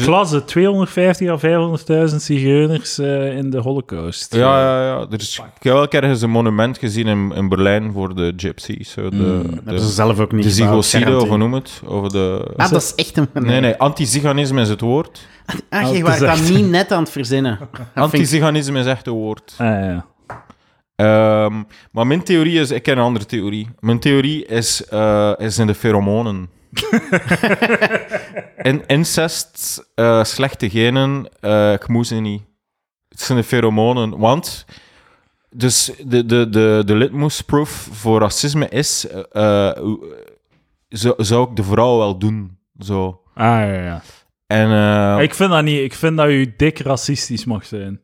[0.00, 1.38] Ik las het, 250 à
[2.10, 4.34] 500.000 zigeuners eh, in de holocaust.
[4.34, 5.06] Ja, ja, ja.
[5.10, 8.90] Er is, ik heb wel ergens een monument gezien in, in Berlijn voor de gypsies.
[8.90, 9.42] Zo de, Mm.
[9.42, 11.82] Dat de, hebben ze zelf ook niet de zigocide, of hoe noem het?
[11.86, 12.52] Over de...
[12.56, 13.28] Ah, dat is echt een...
[13.32, 15.26] Nee, nee, anti-ziganisme is het woord.
[15.68, 17.58] Ah, Oh, je het was dat echt- niet net aan het verzinnen.
[17.94, 19.54] Anti-ziganisme is echt een woord.
[19.58, 20.06] Ah, ja.
[20.96, 22.70] Ehm, maar mijn theorie is...
[22.70, 23.68] Ik ken een andere theorie.
[23.78, 26.50] Mijn theorie is, eh, is in de pheromonen.
[28.62, 32.42] in, incest, eh, slechte genen, eh ik moet ze niet.
[33.08, 34.64] Het zijn de pheromonen, want...
[35.52, 39.06] Dus de, de, de, de litmusproof voor racisme is...
[40.88, 43.20] zou, zou ik de vrouw wel doen, zo.
[43.34, 44.02] Ah, ja, ja.
[44.50, 44.70] En...
[44.70, 45.80] eh, Ik vind dat niet.
[45.80, 48.00] Ik vind dat je dik racistisch mag zijn.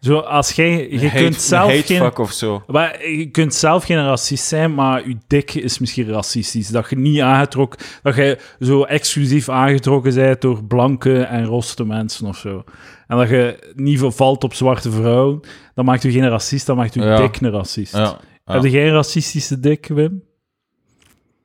[0.00, 0.88] Zo, als jij...
[0.90, 1.98] Je hate- kunt zelf hate geen...
[1.98, 2.62] fuck of zo.
[2.66, 6.68] Maar je kunt zelf geen racist zijn, maar je dik is misschien racistisch.
[6.68, 7.80] Dat je niet aangetrokken...
[8.02, 12.64] Dat je zo exclusief aangetrokken bent door blanke en roste mensen of zo.
[13.06, 15.40] En dat je niet valt op zwarte vrouwen.
[15.74, 17.16] Dat maakt u geen racist, dat maakt u Ja.
[17.16, 17.92] dik een racist.
[17.96, 18.18] Ja.
[18.44, 18.52] ja.
[18.60, 20.22] Heb jij een racistische dik, Wim?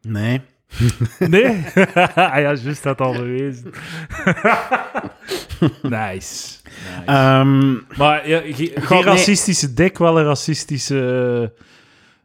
[0.01, 0.41] Nee.
[1.19, 1.65] Nee?
[2.15, 3.71] ah ja, juist dat al bewezen.
[5.81, 5.91] nice.
[5.91, 6.59] nice.
[7.05, 9.03] Ehm, Maar ja, ge- geen nee.
[9.13, 10.95] racistische dik, wel een racistische...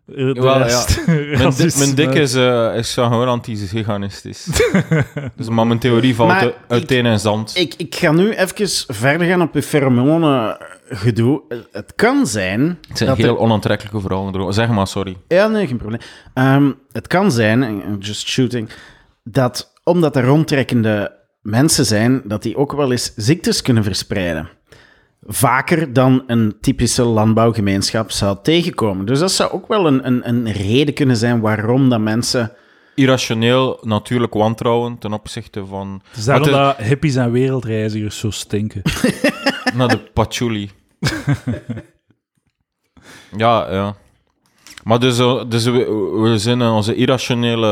[0.06, 0.62] eh, de Wel, ja.
[0.62, 1.06] rest.
[1.06, 4.46] Mijn, di- mijn dik is, eh, is gewoon anti-veganistisch.
[5.36, 7.52] dus, maar mijn theorie valt uiteen in zand.
[7.56, 10.56] ik, ik ga nu even verder gaan op je pheromonen
[10.88, 11.42] gedoe.
[11.72, 12.78] Het kan zijn...
[12.88, 14.32] het zijn dat heel er- onaantrekkelijke vrouwen.
[14.32, 14.52] droom.
[14.52, 15.16] Zeg maar, sorry.
[15.28, 16.00] Ja, nee, geen probleem.
[16.34, 18.68] Ehm, het kan zijn, just shooting,
[19.24, 24.48] dat omdat er rondtrekkende mensen zijn, dat die ook wel eens ziektes kunnen verspreiden.
[25.26, 29.06] Vaker dan een typische landbouwgemeenschap zou tegenkomen.
[29.06, 32.52] Dus dat zou ook wel een, een, een reden kunnen zijn waarom dat mensen...
[32.94, 36.02] Irrationeel, natuurlijk wantrouwen ten opzichte van...
[36.08, 38.82] Het is daarom Maar het dat hippies en wereldreizigers zo stinken.
[39.74, 40.70] Naar de patchouli.
[43.36, 43.94] ja, ja.
[44.84, 45.72] Maar dus, eh, dus we,
[46.22, 47.66] we zijn in onze irrationele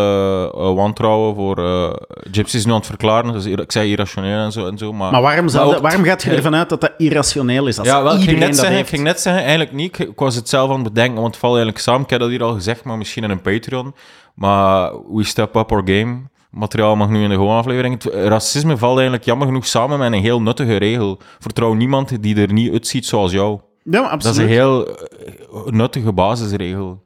[0.54, 1.92] eh, wantrouwen voor uh,
[2.30, 3.32] gypsies nu aan het verklaren.
[3.32, 4.66] Dus ik zei irrationeel en zo.
[4.66, 7.66] En zo maar, Maar waarom, zou dat- waarom gaat je ervan uit dat dat irrationeel
[7.66, 7.78] is?
[7.78, 9.98] Als ja, wel, ik, ging iedereen net zeggen, ik ging net zeggen, eigenlijk niet.
[9.98, 12.02] Ik, ik was het zelf aan het bedenken, want het valt eigenlijk samen.
[12.02, 13.94] Ik heb dat hier al gezegd, maar misschien in een Patreon.
[14.34, 16.18] Maar we step up our game.
[16.56, 18.02] Materiaal mag nu in de gewone aflevering.
[18.02, 21.18] Het, racisme valt eigenlijk jammer genoeg samen met een heel nuttige regel.
[21.38, 23.60] Vertrouw niemand die er niet uitziet zoals jou.
[23.82, 24.38] Ja, Dat is absoluut.
[24.38, 24.96] een heel eh,
[25.66, 27.04] nuttige basisregel.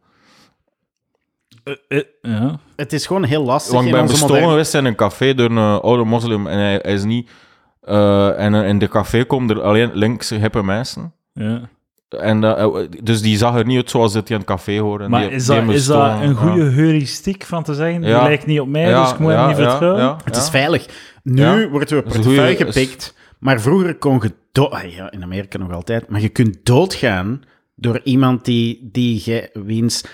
[1.64, 2.58] Eh, eh, ja.
[2.76, 5.34] Het is gewoon heel lastig Want ik in ben onze bestolen geweest in een café
[5.34, 7.30] door een oude moslim en hij, hij is niet...
[7.80, 11.12] eh, en in de café komen er alleen linkse hippe mensen.
[11.32, 11.68] ja.
[12.18, 14.78] En, eh, eh, dus die zag er niet uit zoals dat die aan het café
[14.78, 15.04] horen.
[15.04, 16.70] En Maar die- is die dat, is dat een goede ja.
[16.70, 18.00] heuristiek van te zeggen?
[18.00, 18.22] Die Ja.
[18.22, 20.02] lijkt niet op mij, Ja, dus ik moet ja, hem niet vertrouwen?
[20.02, 20.86] ja, Het is veilig.
[21.22, 21.68] Nu Ja.
[21.68, 24.32] wordt er een portefeuille goeie- gepikt, maar vroeger kon je...
[24.52, 26.08] do- ah, Ja, in Amerika nog altijd.
[26.08, 27.42] Maar je kunt doodgaan
[27.74, 30.04] door iemand die, die jij, wiens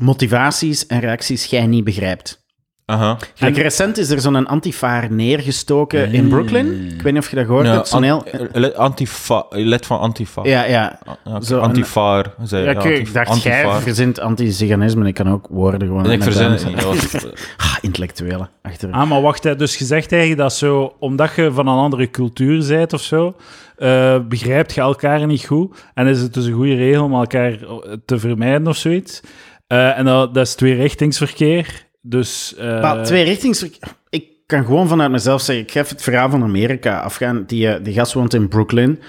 [0.00, 2.46] motivaties en reacties jij niet begrijpt.
[2.90, 3.16] Aha.
[3.34, 6.28] Gelijk recent is er zo'n antifaar neergestoken in Mm.
[6.30, 6.90] Brooklyn.
[6.94, 7.88] Ik weet niet of je dat gehoord Ja, hebt.
[7.88, 8.24] Zo'n heel...
[8.52, 10.42] an- eh, Antifa, lid van Antifa.
[10.44, 10.98] Ja, ja.
[11.24, 12.26] Ja, Zo een- Antifaar.
[12.42, 15.06] Zei, ja, ja, ik, dacht, jij verzint anti-ziganisme.
[15.06, 16.10] Ik kan ook woorden gewoon...
[16.10, 16.80] Ik verzin duim het niet.
[16.80, 17.20] zetten.
[17.20, 18.48] dat was- Ah, intellectuele.
[18.62, 18.90] Achter.
[18.90, 19.56] Ah, maar wacht, hè.
[19.56, 23.34] dus je zegt eigenlijk dat zo, omdat je van een andere cultuur bent of zo,
[23.76, 25.84] eh, begrijpt je elkaar niet goed.
[25.94, 27.58] En is het dus een goede regel om elkaar
[28.04, 29.20] te vermijden of zoiets.
[29.66, 31.86] Eh, en dat, dat is tweerichtingsverkeer.
[32.00, 33.62] Dus, eh, Maar twee richtings.
[34.08, 37.44] Ik kan gewoon vanuit mezelf zeggen, ik ga even het verhaal van Amerika afgaan.
[37.46, 39.00] Die, eh, die gast woont in Brooklyn.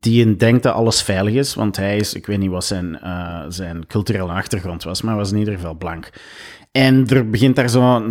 [0.00, 3.44] Die denkt dat alles veilig is, want hij is, ik weet niet wat zijn, eh,
[3.48, 6.10] zijn culturele achtergrond was, maar hij was in ieder geval blank.
[6.72, 8.10] En er begint daar zo een,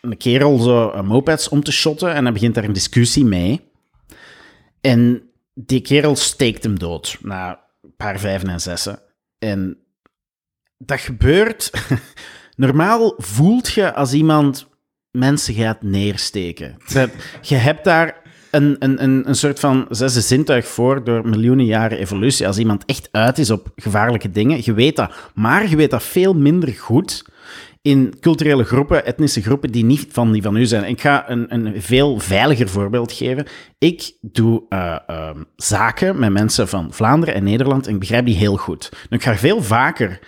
[0.00, 3.70] een kerel zo eh, mopeds om te shotten en hij begint daar een discussie mee.
[4.80, 5.22] En
[5.54, 8.98] die kerel steekt hem dood na een paar vijven en zessen.
[9.38, 9.78] En
[10.78, 11.70] dat gebeurt.
[12.58, 14.68] Normaal voelt je als iemand
[15.10, 16.76] mensen gaat neersteken.
[17.40, 18.16] Je hebt daar
[18.50, 22.46] een, een, een, soort van zesde zintuig voor door miljoenen jaren evolutie.
[22.46, 25.12] Als iemand echt uit is op gevaarlijke dingen, je weet dat.
[25.34, 27.24] Maar je weet dat veel minder goed
[27.82, 30.84] in culturele groepen, etnische groepen die niet van die van u zijn.
[30.84, 33.46] Ik ga een, een veel veiliger voorbeeld geven.
[33.78, 38.36] Ik doe eh, ehm, zaken met mensen van Vlaanderen en Nederland en ik begrijp die
[38.36, 38.92] heel goed.
[39.08, 40.20] Ik ga veel vaker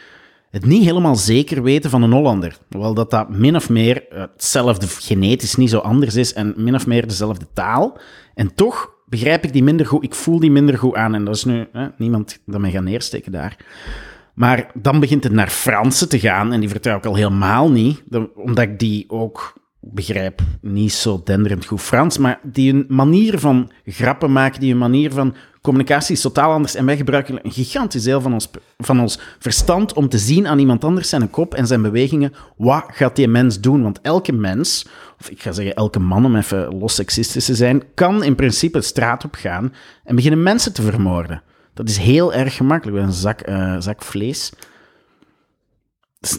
[0.50, 2.58] het niet helemaal zeker weten van een Hollander.
[2.70, 6.74] Hoewel dat dat min of meer eh, hetzelfde genetisch niet zo anders is en min
[6.74, 7.98] of meer dezelfde taal.
[8.34, 10.04] En toch begrijp ik die minder goed.
[10.04, 11.14] Ik voel die minder goed aan.
[11.14, 13.56] En dat is nu hè, niemand dat mij gaat neersteken daar.
[14.34, 16.52] Maar dan begint het naar Fransen te gaan.
[16.52, 18.02] En die vertrouw ik al helemaal niet.
[18.34, 22.18] Omdat ik die ook begrijp niet zo denderend goed Frans.
[22.18, 26.74] Maar die een manier van grappen maken, die een manier van communicatie is totaal anders.
[26.74, 30.58] En wij gebruiken een gigantisch deel van ons, van ons verstand om te zien aan
[30.58, 32.32] iemand anders zijn kop en zijn bewegingen.
[32.56, 33.82] Wat gaat die mens doen?
[33.82, 34.86] Want elke mens,
[35.20, 38.78] of ik ga zeggen elke man om even los seksistisch te zijn, kan in principe
[38.78, 39.72] de straat op gaan
[40.04, 41.42] en beginnen mensen te vermoorden.
[41.74, 42.98] Dat is heel erg gemakkelijk.
[42.98, 44.52] Een zak, eh, zak vlees.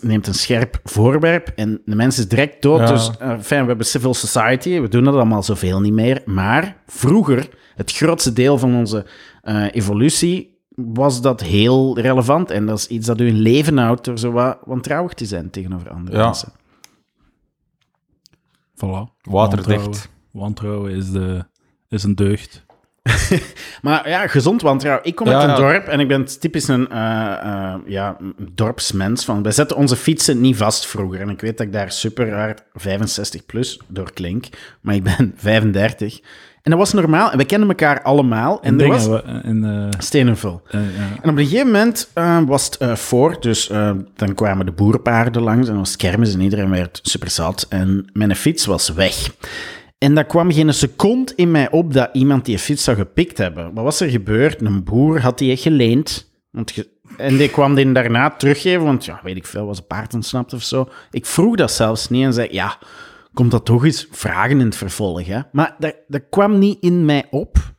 [0.02, 2.80] Neemt een scherp voorwerp en de mens is direct dood.
[2.80, 2.86] Ja.
[2.86, 6.22] Dus eh, fijn, we hebben civil society, we doen dat allemaal zoveel niet meer.
[6.26, 9.06] Maar vroeger, het grootste deel van onze
[9.42, 12.52] eh, evolutie, was dat heel relevant.
[12.52, 15.50] En dat is iets dat u in leven houdt door zo wat wantrouwig te zijn
[15.50, 16.26] tegenover andere Ja.
[16.26, 16.52] mensen.
[18.76, 19.20] Voilà.
[19.22, 20.10] Waterdicht.
[20.32, 21.46] Wantrouwen is, de,
[21.90, 22.66] is een deugd.
[23.82, 25.06] Maar ja, gezond wantrouwen.
[25.06, 28.18] Ik kom uit een dorp en ik ben typisch een eh, eh, ja,
[28.56, 29.26] dorpsmens.
[29.26, 31.22] Van, wij zetten onze fietsen niet vast vroeger.
[31.22, 34.46] En ik weet dat ik daar super hard 65 plus door klink.
[34.82, 36.20] Maar ik ben 35.
[36.62, 37.32] En dat was normaal.
[37.32, 38.62] En we kenden elkaar allemaal.
[38.62, 40.62] En In er was we- in, eh, Stenenvul.
[40.68, 41.08] eh, ja.
[41.22, 42.10] En op een gegeven moment
[42.48, 43.68] was het voor, dus
[44.16, 47.66] dan kwamen de boerenpaarden langs en dan was kermis en iedereen werd super zat.
[47.70, 49.30] En mijn fiets was weg.
[50.04, 53.74] En dat kwam geen seconde in mij op dat iemand die fiets zou gepikt hebben.
[53.74, 54.62] Wat was er gebeurd?
[54.62, 56.32] Een boer had die echt geleend.
[56.52, 56.74] Want
[57.18, 60.54] en die kwam die daarna teruggeven, want ja, weet ik veel, was een paard ontsnapt
[60.54, 60.90] of zo.
[61.12, 62.78] Ik vroeg dat zelfs niet en zei, ja,
[63.34, 65.40] komt dat toch eens vragen in het vervolg, hè?
[65.52, 67.71] Maar dat, dat kwam niet in mij op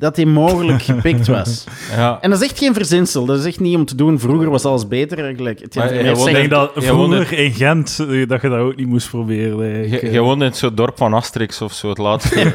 [0.00, 1.64] dat hij mogelijk gepikt was.
[1.96, 2.18] Ja.
[2.20, 3.24] En dat is echt geen verzinsel.
[3.24, 4.18] Dat is echt niet om te doen.
[4.18, 5.60] Vroeger was alles beter eigenlijk.
[5.60, 9.10] Het Maar je denk dat vroeger in Gent eh, dat je dat ook niet moest
[9.10, 9.88] proberen.
[9.88, 12.52] Je, je woonde in het soort dorp van Asterix of zo, het laatste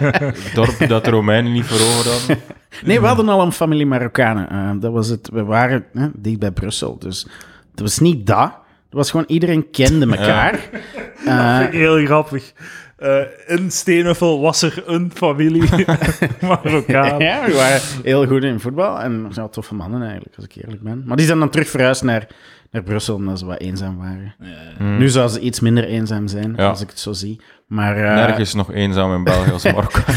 [0.54, 2.38] dorp dat de Romeinen niet veroverd hadden.
[2.84, 4.48] Nee, we hadden al een familie Marokkanen.
[4.50, 5.28] Eh, dat was het.
[5.32, 6.98] We waren eh, dicht bij Brussel.
[6.98, 7.26] Dus
[7.70, 8.52] het was niet dat.
[8.84, 10.60] Het was gewoon iedereen kende elkaar.
[11.26, 12.52] Eh, Vind ik heel grappig.
[12.96, 15.62] Eh, in Stenenvel was er een familie
[16.40, 17.18] Marokkaan.
[17.20, 19.00] ja, we waren heel goed in voetbal.
[19.00, 21.02] En we zijn toffe mannen eigenlijk, als ik eerlijk ben.
[21.06, 22.26] Maar die zijn dan terug verhuisd naar,
[22.70, 24.34] naar Brussel omdat ze wat eenzaam waren.
[24.98, 26.68] Nu zou ze iets minder eenzaam zijn, Ja.
[26.68, 27.40] als ik het zo zie.
[27.66, 30.00] Maar, eh, Nergens nog eenzaam in België als Marokko.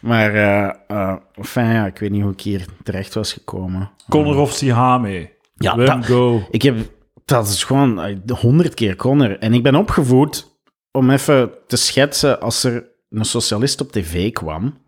[0.00, 3.90] maar eh, eh, enfin, ja, ik weet niet hoe ik hier terecht was gekomen.
[4.08, 5.30] Connor of Sihame.
[5.56, 6.46] Ja, Wim, dat- go.
[6.50, 6.76] Ik heb,
[7.24, 9.38] dat is gewoon honderd keer Connor.
[9.38, 10.47] En ik ben opgevoed
[10.90, 14.78] om even te schetsen, als er een socialist op tv kwam,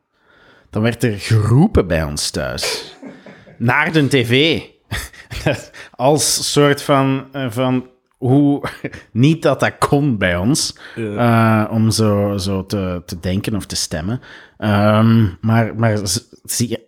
[0.70, 2.94] dan werd er geroepen bij ons thuis.
[3.58, 4.62] Naar de tv.
[5.90, 8.62] als soort van, eh, van hoe,
[9.12, 13.76] niet dat dat kon bij ons, eh, om zo, zo te, te denken of te
[13.76, 14.20] stemmen.
[14.56, 15.98] Ehm, maar maar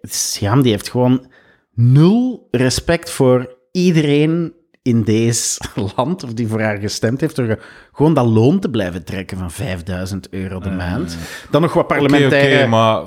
[0.03, 1.27] Siam die heeft gewoon
[1.75, 5.61] nul respect voor iedereen in deze
[5.97, 7.59] land, of die voor haar gestemd heeft, door ge-
[7.93, 11.17] gewoon dat loon te blijven trekken van 5000 euro de maand.
[11.51, 12.67] Dan nog wat parlementaire...
[12.67, 13.03] maar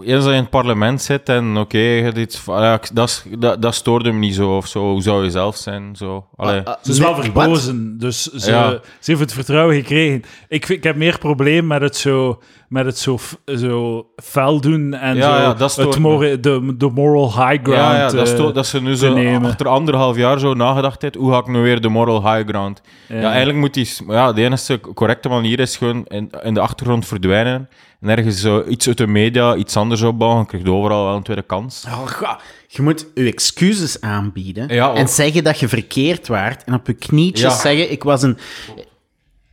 [0.00, 4.12] eens dat je in het parlement zit en oké, van- ja, dat, dat, dat stoorde
[4.12, 4.90] me niet zo of zo.
[4.90, 5.96] Hoe zou je zelf zijn?
[5.96, 6.26] Zo.
[6.36, 6.60] Allee.
[6.60, 8.70] Ah, Ze is wel verkozen, dus ze, Ja.
[9.00, 10.22] ze heeft het vertrouwen gekregen.
[10.48, 13.18] Ik, ik heb meer probleem met het zo, met het zo,
[13.56, 17.62] zo fel doen en Ja, zo ja, dat stoort het mora- de, de moral high
[17.62, 17.80] ground.
[17.80, 19.50] ja, ja, dat, eh, dat ze nu zo nemen.
[19.50, 22.82] achter anderhalf jaar zo nagedacht heeft, hoe ga ik nu weer de moral high ground?
[23.08, 23.88] Ja, eigenlijk moet die...
[24.08, 27.68] Ja, de enige correcte manier is gewoon in, in de achtergrond verdwijnen
[28.02, 31.16] en ergens zo iets uit de media, iets anders opbouwen, dan krijg je overal wel
[31.16, 31.84] een tweede kans.
[31.86, 36.74] Oh, ga- je moet je excuses aanbieden Ja, en zeggen dat je verkeerd waart en
[36.74, 37.60] op je knietjes Ja.
[37.60, 38.38] zeggen, ik was een...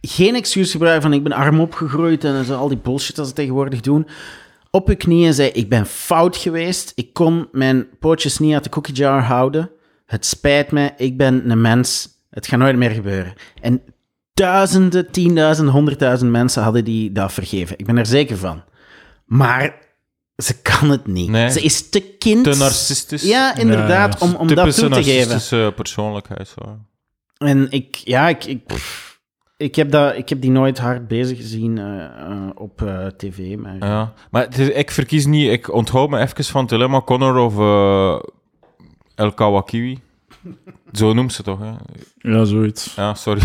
[0.02, 3.34] Geen excuus gebruiken van ik ben arm opgegroeid en zo, al die bullshit dat ze
[3.34, 4.08] tegenwoordig doen.
[4.72, 8.70] Op je knieën zei, ik ben fout geweest, ik kon mijn pootjes niet uit de
[8.70, 9.70] cookie jar houden.
[10.06, 13.34] Het spijt me, ik ben een mens, het gaat nooit meer gebeuren.
[13.62, 13.82] En
[14.40, 17.78] duizenden, tienduizenden, honderdduizend mensen hadden die dat vergeven.
[17.80, 18.64] Ik ben er zeker van.
[19.26, 19.76] Maar
[20.36, 21.30] ze kan het niet.
[21.30, 21.50] Nee.
[21.52, 22.44] Ze is te kind.
[22.44, 23.24] Te narcistisch.
[23.24, 25.28] Ja, inderdaad, om, om dat Typische toe te geven.
[25.30, 26.48] narcistische persoonlijkheid.
[26.48, 26.78] Zo.
[27.38, 29.20] En ik, ja, ik, ik, pff,
[29.58, 33.56] ik, heb dat, ik heb die nooit hard bezig gezien eh, eh, op eh, tv.
[33.58, 34.14] Maar, Ja.
[34.32, 35.52] Maar het is- ik verkies niet...
[35.52, 37.54] Ik onthoud me even van het dilemma Connor of
[39.16, 40.00] El Kawakiwi.
[40.92, 41.72] Zo noemt ze toch, hè?
[42.32, 42.94] Ja, zoiets.
[42.96, 43.42] Ja, sorry.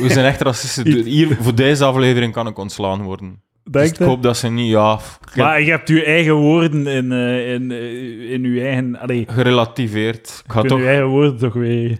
[0.00, 1.04] We zijn echt racisten.
[1.04, 3.42] Hier, voor deze aflevering kan ik ontslaan worden.
[3.64, 4.70] Dus ik hoop dat ze niet...
[4.70, 4.98] Ja,
[5.34, 8.98] Maar je hebt je eigen woorden in, eh, in, eh, in je eigen...
[8.98, 10.42] Allee, gerelativeerd.
[10.46, 10.78] Ik ga je toch...
[10.78, 11.98] je eigen woorden toch weer...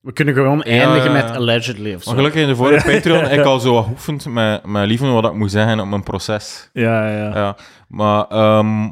[0.00, 2.08] We kunnen gewoon eindigen ja, met allegedly of zo.
[2.08, 5.32] Maar gelukkig in de vorige Patreon ik al zo geoefend met, met Lieven wat ik
[5.32, 6.70] moet zeggen op mijn proces.
[6.72, 7.34] Ja, ja.
[7.34, 7.56] Ja,
[7.88, 8.26] maar...
[8.26, 8.88] ehm,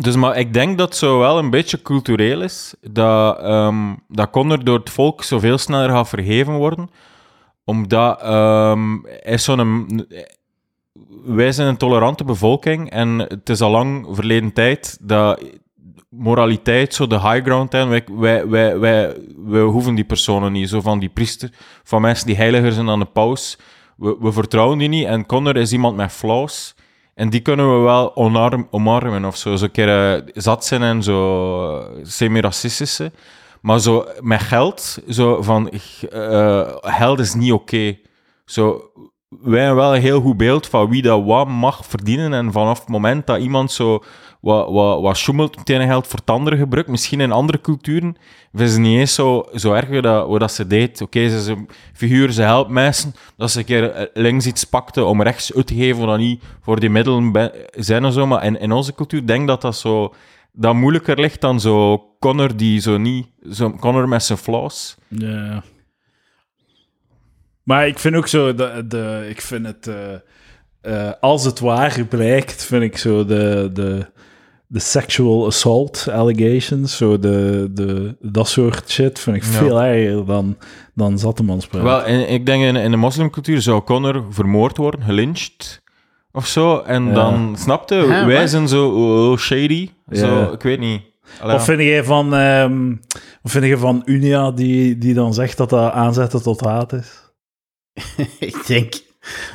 [0.00, 4.30] dus maar ik denk dat het zo wel een beetje cultureel is dat, ehm dat
[4.30, 6.90] Connor door het volk zoveel sneller gaat vergeven worden.
[7.64, 8.22] Omdat
[9.22, 10.06] is zo'n...
[11.24, 15.40] Wij zijn een tolerante bevolking en het is al lang verleden tijd dat
[16.16, 17.88] moraliteit zo de high ground zijn.
[17.88, 20.68] Wij, wij, wij, wij, wij hoeven die personen niet.
[20.68, 21.50] Zo van die priester,
[21.84, 23.58] van mensen die heiliger zijn dan de paus.
[23.96, 25.06] We, we vertrouwen die niet.
[25.06, 26.74] En Connor is iemand met flaws.
[27.14, 29.56] En die kunnen we wel omarm, omarmen of zo.
[29.56, 33.12] Zo keer eh, zat zijn en zo eh, semi-racistische.
[33.60, 35.70] Maar zo met geld, zo van
[36.10, 37.98] eh, geld is niet oké.
[38.44, 38.90] Zo,
[39.42, 42.32] wij hebben wel een heel goed beeld van wie dat wat mag verdienen.
[42.34, 44.02] En vanaf het moment dat iemand zo
[44.40, 48.16] wat, wat, wat sjoemelt met geld voor het andere gebruikt, misschien in andere culturen,
[48.52, 51.00] vinden ze niet eens zo, zo erg dat, hoe dat ze deed.
[51.00, 51.56] Oké, ze is
[51.92, 55.66] figuur, ze helpt mensen, dat ze een keer eh, links iets pakte om rechts uit
[55.66, 58.26] te geven, dat niet voor die middelen zijn en zo.
[58.26, 60.14] Maar in, in onze cultuur denk dat dat zo
[60.52, 64.96] dat moeilijker ligt dan zo Connor die zo niet, zo Connor met zijn flaws.
[65.08, 65.62] Ja.
[67.64, 72.04] Maar ik vind ook zo, de, de, ik vind het, eh, eh, als het waar
[72.08, 74.06] blijkt, vind ik zo de, de,
[74.66, 79.48] de sexual assault allegations, zo de, de, dat soort shit, vind ik Ja.
[79.50, 80.56] veel erger dan,
[80.94, 81.20] dan.
[81.70, 85.82] Wel, en ik denk in, in de moslimcultuur zou Connor vermoord worden, gelyncht
[86.32, 86.78] of zo.
[86.78, 87.12] En Ja.
[87.12, 89.90] dan snapte, Ja, wij maar- zijn zo oh, shady.
[90.12, 91.00] Zo, ik weet niet.
[91.40, 92.88] Allee, Wat vind jij van, ehm,
[93.42, 97.22] wat vind je van Unia die, die dan zegt dat dat aanzetten tot haat is?
[98.38, 98.94] ik denk,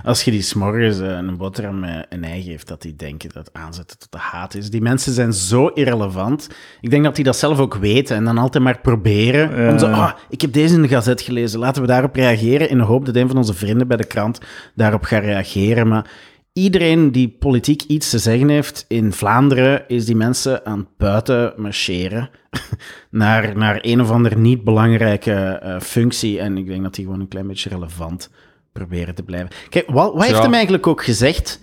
[0.04, 3.54] als je die s'morgens eh, een boterham met een ei geeft, dat die denken dat
[3.54, 4.70] aanzetten tot de haat is.
[4.70, 6.48] Die mensen zijn zo irrelevant.
[6.82, 9.70] Ik denk dat die dat zelf ook weten en dan altijd maar proberen.
[9.72, 12.78] Om zo, ah, ik heb deze in de gazet gelezen, laten we daarop reageren in
[12.78, 14.40] de hoop dat een van onze vrienden bij de krant
[14.76, 15.88] daarop gaat reageren.
[15.88, 16.10] Maar
[16.54, 21.54] iedereen die politiek iets te zeggen heeft in Vlaanderen, is die mensen aan het buiten
[21.58, 22.30] marcheren
[23.12, 26.40] naar, naar een of ander niet belangrijke eh, functie.
[26.40, 28.32] En ik denk dat die gewoon een klein beetje relevant
[28.72, 29.50] proberen te blijven.
[29.70, 31.60] Kijk, wat, wat heeft hem eigenlijk ook gezegd?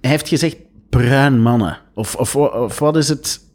[0.00, 0.56] Hij heeft gezegd
[0.90, 1.78] bruin mannen.
[1.94, 3.48] Of, of, of wat is het...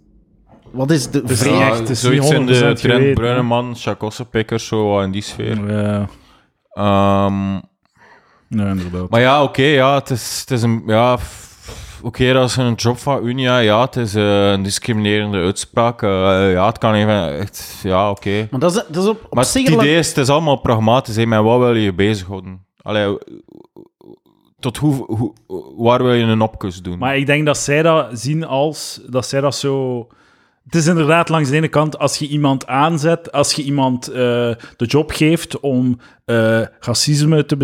[0.71, 1.57] Wat is de Dus vreemd?
[1.57, 3.41] ja, is zoiets in de 100% trend Bruine.
[3.41, 5.71] Man, Chakossenpikkers, zo in die sfeer.
[5.71, 6.09] Ja,
[6.75, 7.59] Ehm,
[8.47, 9.09] ja inderdaad.
[9.09, 10.83] maar ja, oké, ja, het is, het is een...
[10.85, 11.17] Ja,
[12.05, 13.57] Oké, dat is een job van Unia.
[13.57, 16.01] Ja, het is eh, een discriminerende uitspraak.
[16.03, 17.39] eh, ja, het kan even...
[17.39, 18.47] Echt, ja, oké.
[18.51, 21.15] Maar dat is, dat is op, op Maar het idee is, het is allemaal pragmatisch.
[21.15, 22.65] Hè, met wat wil je je bezighouden?
[22.81, 23.17] Allee,
[24.59, 25.33] tot hoe, hoe,
[25.77, 26.97] waar wil je een opkus doen?
[26.97, 30.07] Maar ik denk dat zij dat zien als dat zij dat zo.
[30.65, 34.15] Het is inderdaad langs de ene kant, als je iemand aanzet, als je iemand eh,
[34.75, 37.57] de job geeft om eh, racisme te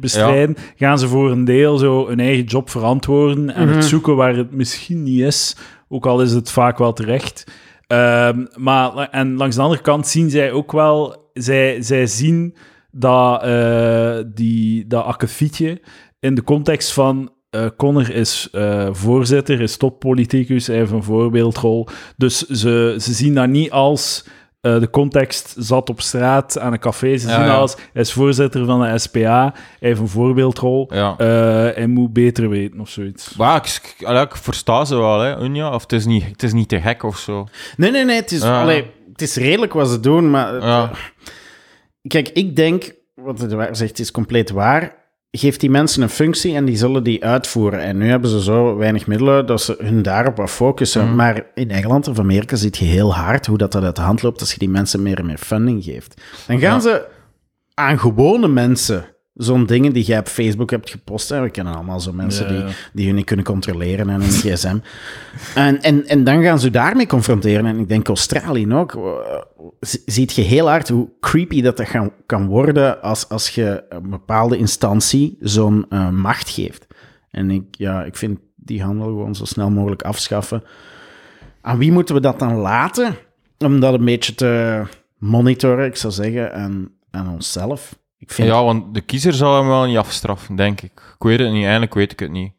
[0.00, 4.36] bestrijden, gaan ze voor een deel zo hun eigen job verantwoorden en het zoeken waar
[4.36, 5.56] het misschien niet is,
[5.88, 7.44] ook al is het vaak wel terecht.
[7.86, 12.56] Ehm, maar en langs de andere kant zien zij ook wel, zij, zij zien
[12.90, 15.80] dat, eh die, dat akkefietje
[16.20, 21.88] in de context van eh Connor is eh, voorzitter, is toppoliticus, hij heeft een voorbeeldrol.
[22.16, 24.24] Dus ze, ze zien dat niet als
[24.60, 27.16] eh, de context zat op straat aan een café.
[27.16, 27.50] Ze Ja, zien ja.
[27.50, 31.14] dat als hij is voorzitter van de SPA, hij heeft een voorbeeldrol, Ja.
[31.18, 31.26] eh,
[31.74, 33.34] hij moet beter weten of zoiets.
[33.36, 35.74] Maar ik, ik versta ze wel, hè, Unja.
[35.74, 37.46] Of het is, niet, het is niet te gek of zo.
[37.76, 38.16] Nee, nee, nee.
[38.16, 38.60] Het is, Ja.
[38.60, 40.90] allee, het is redelijk wat ze doen, maar...
[42.02, 44.96] Kijk, ik denk, wat waar zegt, is compleet waar.
[45.30, 47.80] Geef die mensen een functie en die zullen die uitvoeren.
[47.80, 51.04] En nu hebben ze zo weinig middelen dat ze hun daarop wat focussen.
[51.06, 51.14] Mhm.
[51.14, 54.22] Maar in Engeland of Amerika ziet je heel hard hoe dat, dat uit de hand
[54.22, 56.22] loopt als je die mensen meer en meer funding geeft.
[56.46, 56.80] Dan gaan Ja.
[56.80, 57.06] ze
[57.74, 59.04] aan gewone mensen
[59.38, 61.28] zo'n dingen die jij op Facebook hebt gepost.
[61.28, 61.40] Hè.
[61.40, 62.72] We kennen allemaal zo mensen Ja, die, ja.
[62.92, 64.78] die hun niet kunnen controleren en een gsm.
[65.54, 67.66] En, en, en dan gaan ze daarmee confronteren.
[67.66, 68.94] En ik denk Australië ook.
[68.94, 69.38] eh,
[70.06, 74.10] Ziet je heel hard hoe creepy dat, dat gaan, kan worden als, als je een
[74.10, 76.86] bepaalde instantie zo'n eh, macht geeft.
[77.30, 80.62] En ik, ja, ik vind die handel gewoon zo snel mogelijk afschaffen.
[81.60, 83.14] Aan wie moeten we dat dan laten?
[83.58, 84.82] Om dat een beetje te
[85.18, 87.98] monitoren, ik zou zeggen, aan, aan onszelf.
[88.32, 90.92] Vind Ja, want de kiezer zal hem wel niet afstraffen, denk ik.
[90.92, 92.52] Ik weet het niet, eigenlijk weet ik het niet.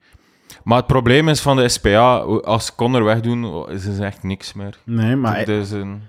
[0.63, 4.77] Maar het probleem is van de SPA, als Connor wegdoen, is er echt niks meer.
[4.85, 6.01] Nee, maar Het is een...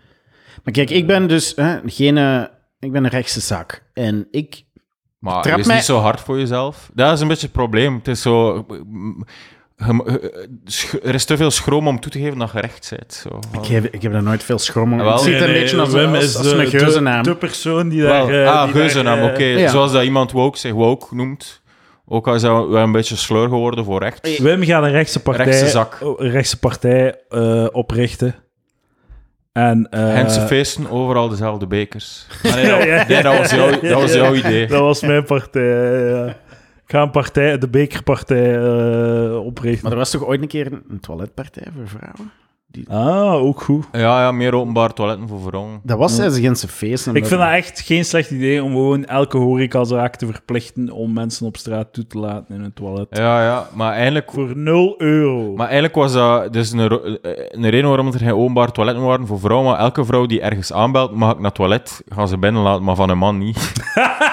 [0.64, 2.18] Maar kijk, ik ben dus hè, geen...
[2.18, 2.42] eh,
[2.78, 3.82] ik ben een rechtse zak.
[3.94, 4.62] En ik...
[5.18, 6.90] Maar Trap is mij- niet zo hard voor jezelf.
[6.94, 7.94] Dat is een beetje het probleem.
[7.94, 8.66] Het is zo...
[9.86, 13.12] je- sch- Er is te veel schroom om toe te geven dat je recht bent.
[13.14, 13.38] Zo.
[13.62, 14.98] Ik heb, ik heb daar nooit veel schroom om.
[15.00, 17.22] Het ziet Nee, een nee, beetje als, Wim als, de- een geuzennaam.
[17.22, 18.42] De, de persoon die Wel, daar...
[18.44, 19.44] eh, ah, die geuzennaam, eh, oké.
[19.44, 19.68] ja.
[19.68, 21.62] Zoals dat iemand woke zich woke noemt.
[22.06, 24.38] Ook al is dat wel een beetje sleur geworden voor recht.
[24.42, 25.98] Wim gaat een rechtse partij, Rechtse zak.
[26.02, 28.34] oh, een rechtse partij eh, oprichten.
[29.52, 32.26] En, eh, Gentse feesten, overal dezelfde bekers.
[32.44, 34.66] Ah, nee, Ja, dat, ja, nee, dat was, jouw, dat was jouw idee.
[34.76, 36.36] Dat was mijn partij, ja.
[36.90, 39.82] Ga een partij, de bekerpartij, eh, oprichten.
[39.82, 42.30] Maar er was toch ooit een keer een toiletpartij voor vrouwen?
[42.88, 43.86] Ah, ook goed.
[43.92, 45.80] Ja, ja, meer openbaar toiletten voor vrouwen.
[45.82, 47.14] Dat was tijdens de Gentse feesten.
[47.14, 51.46] Ik vind dat echt geen slecht idee om gewoon elke horecazaak te verplichten om mensen
[51.46, 53.06] op straat toe te laten in een toilet.
[53.10, 55.52] Ja, ja, maar eigenlijk, Voor 0 euro.
[55.54, 56.80] maar eigenlijk was dat dus een,
[57.50, 59.70] een reden waarom er geen openbaar toiletten waren voor vrouwen.
[59.70, 62.84] Maar elke vrouw die ergens aanbelt, mag ik naar het toilet, gaan ze binnen laten,
[62.84, 63.72] maar van een man niet.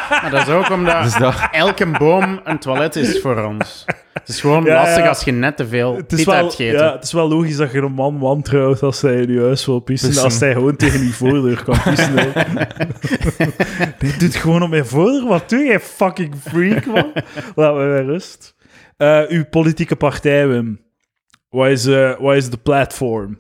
[0.10, 3.86] Maar dat is ook omdat Dus dat, elke boom een toilet is voor ons.
[4.20, 5.10] Het is gewoon Ja, lastig ja.
[5.10, 6.80] als je net te veel het is, pit wel, hebt gegeten.
[6.86, 9.66] ja, het is wel logisch dat je een man wantrouwt als hij in je huis
[9.66, 10.08] wil pissen.
[10.10, 10.26] Pissen.
[10.26, 12.34] Als hij gewoon tegen die voordeur kan pissen.
[14.00, 15.28] Dit doet gewoon op mijn voordeur.
[15.28, 17.12] Wat doe je, fucking freak, man?
[17.56, 18.56] Laat me bij rust.
[18.98, 20.82] Eh, uw politieke partij, Wim.
[21.50, 23.40] Wat is, eh, wat is de platform?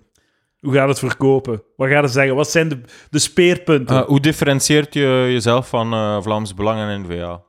[0.59, 1.63] Hoe gaat het verkopen?
[1.75, 2.35] Wat gaat het zeggen?
[2.35, 3.95] Wat zijn de, de speerpunten?
[3.97, 7.41] eh, hoe differentieert je jezelf van eh, Vlaams Belang en N-VA?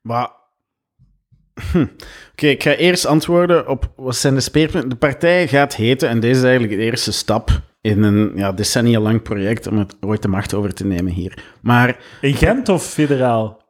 [0.00, 0.40] Maar...
[1.72, 1.86] Hm.
[2.32, 4.90] Oké, ik ga eerst antwoorden op wat zijn de speerpunten.
[4.90, 9.00] De partij gaat heten, en deze is eigenlijk de eerste stap in een ja, decennia
[9.00, 11.44] lang project om het ooit de macht over te nemen hier.
[11.60, 13.62] Maar In Gent of federaal?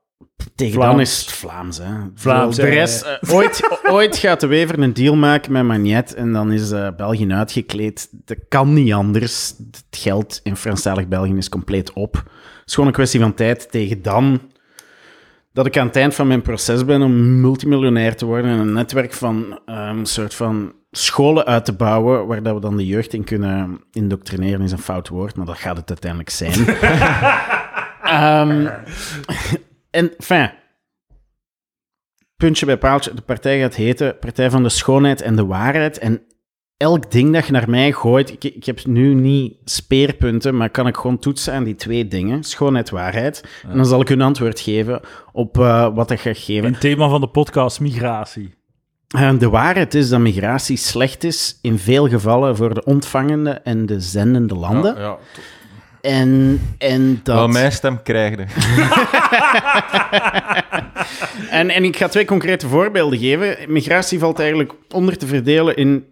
[0.55, 0.91] tegen Vlaams.
[0.91, 1.79] dan is het Vlaams.
[1.79, 1.93] Hè.
[2.15, 5.65] Vlaams, de ja, ja, rest, eh, ooit, ooit gaat de Wever een deal maken met
[5.65, 8.09] Magnet en dan is eh, België uitgekleed.
[8.25, 9.55] Dat kan niet anders.
[9.59, 12.15] Het geld in Franstalig België is compleet op.
[12.15, 12.25] Het
[12.65, 14.41] is gewoon een kwestie van tijd tegen dan
[15.53, 18.73] dat ik aan het eind van mijn proces ben om multimiljonair te worden en een
[18.73, 23.13] netwerk van ehm, soort van scholen uit te bouwen waar dat we dan de jeugd
[23.13, 26.67] in kunnen indoctrineren is een fout woord, maar dat gaat het uiteindelijk zijn.
[28.03, 28.69] Ehm,
[29.91, 30.53] en, fijn.
[32.37, 33.15] Puntje bij paaltje.
[33.15, 35.99] De partij gaat heten Partij van de Schoonheid en de Waarheid.
[35.99, 36.23] En
[36.83, 38.33] elk ding dat je naar mij gooit...
[38.33, 42.45] Ik, ik heb nu niet speerpunten, maar kan ik gewoon toetsen aan die twee dingen.
[42.45, 43.45] Schoonheid, waarheid.
[43.69, 45.01] En dan zal ik een antwoord geven
[45.33, 46.65] op eh, wat ik ga geven.
[46.65, 48.55] Een thema van de podcast, migratie.
[49.09, 53.87] Eh, de waarheid is dat migratie slecht is in veel gevallen voor de ontvangende en
[53.87, 54.95] de zendende landen.
[54.95, 55.19] Ja, ja.
[56.01, 57.37] En, en dat...
[57.37, 58.45] Wel, mijn stem krijgde.
[61.51, 63.57] En, en ik ga twee concrete voorbeelden geven.
[63.69, 66.05] Migratie valt eigenlijk onder te verdelen in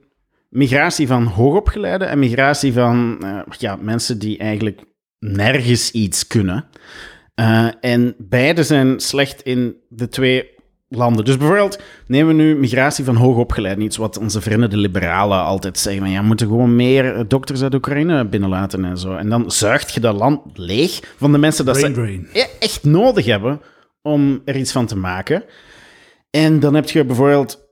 [0.50, 4.80] migratie van hoogopgeleiden en migratie van eh, ja, mensen die eigenlijk
[5.18, 6.64] nergens iets kunnen.
[7.34, 11.24] Eh, en beide zijn slecht in de twee landen.
[11.24, 15.78] Dus bijvoorbeeld, nemen we nu migratie van hoogopgeleiden, iets wat onze vrienden de liberalen altijd
[15.78, 19.16] zeggen, van, ja, we moeten gewoon meer eh, dokters uit Oekraïne binnenlaten en zo.
[19.16, 23.24] En dan zuigt je dat land leeg van de mensen dat Brain ze echt nodig
[23.24, 23.60] hebben
[24.02, 25.44] om er iets van te maken.
[26.30, 27.68] En dan heb je bijvoorbeeld...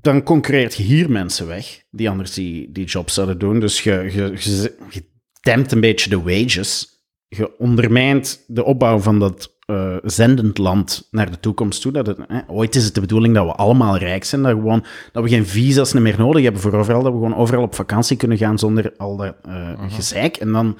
[0.00, 3.60] Dan concurreert je hier mensen weg, die anders die, die jobs zouden doen.
[3.60, 5.04] Dus je, je, je, je
[5.40, 6.88] dempt een beetje de wages.
[7.28, 11.92] Je ondermijnt de opbouw van dat eh, zendend land naar de toekomst toe.
[11.92, 14.60] Dat het, eh, ooit is het de bedoeling dat we allemaal rijk zijn, dat, we
[14.60, 17.74] gewoon, dat we geen visa's meer nodig hebben voor overal, dat we gewoon overal op
[17.74, 20.36] vakantie kunnen gaan zonder al dat eh, gezeik.
[20.36, 20.78] En dan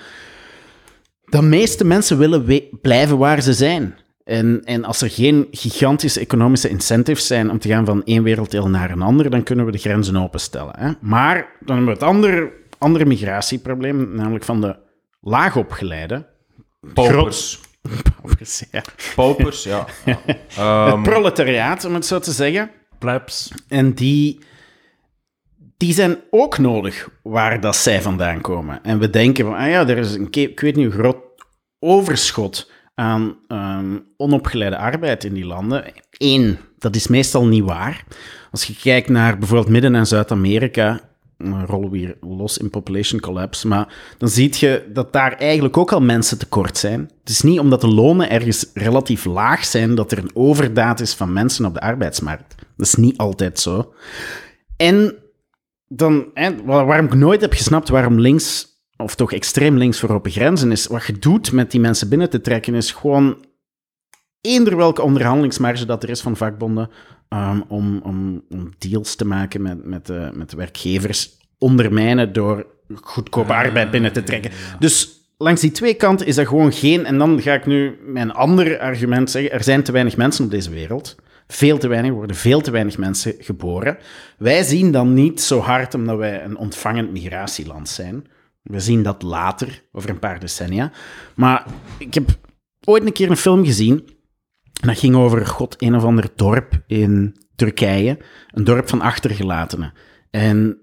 [1.25, 3.95] de meeste mensen willen blijven waar ze zijn.
[4.27, 8.69] En, en als er geen gigantische economische incentives zijn om te gaan van één werelddeel
[8.69, 10.75] naar een ander, dan kunnen we de grenzen openstellen.
[10.79, 10.91] Hè?
[11.01, 14.77] Maar dan hebben we het andere, andere migratieprobleem, namelijk van de
[15.21, 16.27] laagopgeleide.
[16.95, 17.61] Paupers.
[18.21, 18.83] Paupers, ja.
[19.15, 19.87] Paupers, ja.
[20.05, 20.19] ja.
[20.57, 22.71] Ehm, Het proletariaat, om het zo te zeggen.
[22.99, 23.53] Plebs.
[23.69, 24.41] En die,
[25.77, 28.83] die zijn ook nodig waar dat zij vandaan komen.
[28.83, 31.17] En we denken van, ah ja, er is een, ik weet niet, een groot
[31.79, 35.85] overschot aan ehm, onopgeleide arbeid in die landen.
[36.11, 38.05] Eén, dat is meestal niet waar.
[38.51, 41.01] Als je kijkt naar bijvoorbeeld Midden- en Zuid-Amerika,
[41.39, 45.77] dan rollen we hier los in population collapse, maar dan zie je dat daar eigenlijk
[45.77, 47.01] ook al mensen tekort zijn.
[47.21, 51.15] Het is niet omdat de lonen ergens relatief laag zijn dat er een overdaad is
[51.15, 52.55] van mensen op de arbeidsmarkt.
[52.77, 53.95] Dat is niet altijd zo.
[54.77, 55.15] En
[55.89, 56.27] dan,
[56.65, 58.67] waarom ik nooit heb gesnapt waarom links,
[58.97, 62.31] of toch extreem links voor open grenzen is, wat je doet met die mensen binnen
[62.31, 63.45] te trekken, is gewoon
[64.41, 66.91] eender welke onderhandelingsmarge dat er is van vakbonden
[67.29, 72.67] um, om, om, om deals te maken met, met, de, met de werkgevers ondermijnen door
[72.95, 74.51] goedkope arbeid binnen te trekken.
[74.79, 77.05] Dus langs die twee kanten is dat gewoon geen...
[77.05, 79.53] En dan ga ik nu mijn ander argument zeggen.
[79.53, 81.17] Er zijn te weinig mensen op deze wereld.
[81.49, 83.99] Veel te weinig, worden veel te weinig mensen geboren.
[84.39, 88.27] Wij zien dan niet zo hard omdat wij een ontvangend migratieland zijn.
[88.67, 90.93] We zien dat later, over een paar decennia.
[91.35, 91.67] Maar
[91.99, 92.39] ik heb
[92.85, 94.05] ooit een keer een film gezien
[94.81, 98.19] en dat ging over, god, een of ander dorp in Turkije.
[98.51, 99.93] Een dorp van achtergelatenen.
[100.31, 100.81] En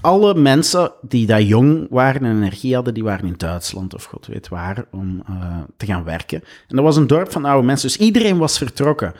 [0.00, 4.26] alle mensen die daar jong waren en energie hadden, die waren in Duitsland of god
[4.26, 6.42] weet waar, om eh, te gaan werken.
[6.68, 9.14] En dat was een dorp van oude mensen, dus iedereen was vertrokken.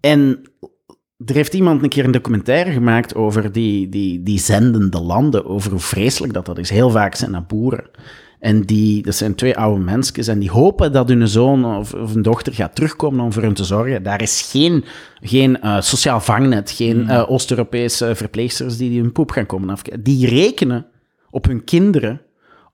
[0.00, 0.42] En
[1.26, 5.70] er heeft iemand een keer een documentaire gemaakt over die, die, die zendende landen, over
[5.70, 6.70] hoe vreselijk dat dat is.
[6.70, 7.90] Heel vaak zijn dat boeren.
[8.40, 12.14] En die, dat zijn twee oude mensen en die hopen dat hun zoon of, of
[12.14, 14.02] een dochter gaat terugkomen om voor hen te zorgen.
[14.02, 14.84] Daar is geen,
[15.20, 20.02] geen eh, sociaal vangnet, geen eh, Oost-Europese verpleegsters die, die hun poep gaan komen afkijken.
[20.02, 20.86] Die rekenen
[21.30, 22.20] op hun kinderen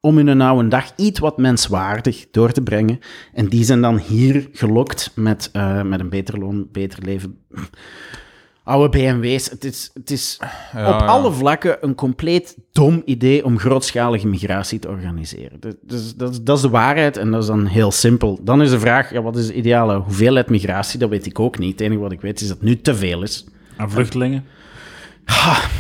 [0.01, 2.99] om in een oude dag iets wat menswaardig door te brengen.
[3.32, 7.38] En die zijn dan hier gelokt met, eh, met een beter loon, beter leven.
[8.65, 9.51] Oude BMW's.
[9.51, 10.37] Het is, het is
[10.73, 11.07] Ja, op ja.
[11.07, 15.61] alle vlakken een compleet dom idee om grootschalige migratie te organiseren.
[15.61, 18.39] Dat, dus, dat, is- dat is de waarheid en dat is dan heel simpel.
[18.43, 20.99] Dan is de vraag, ja, wat is de ideale hoeveelheid migratie?
[20.99, 21.71] Dat weet ik ook niet.
[21.73, 23.45] Het enige wat ik weet is dat het nu te veel is.
[23.77, 24.45] Aan vluchtelingen.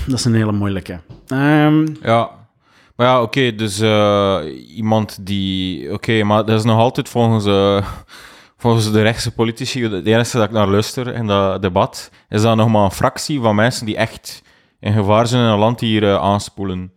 [0.06, 1.00] Dat is een hele moeilijke.
[1.26, 2.30] Ehm, Ja.
[2.96, 4.38] Maar ja, oké, dus eh,
[4.76, 5.92] iemand die...
[5.92, 7.86] Oké, maar dat is nog altijd volgens, eh,
[8.60, 12.56] volgens de rechtse politici, het enige dat ik naar luister in dat debat, is dat
[12.56, 14.42] nog maar een fractie van mensen die echt
[14.80, 16.92] in gevaar zijn in een land hier eh, aanspoelen.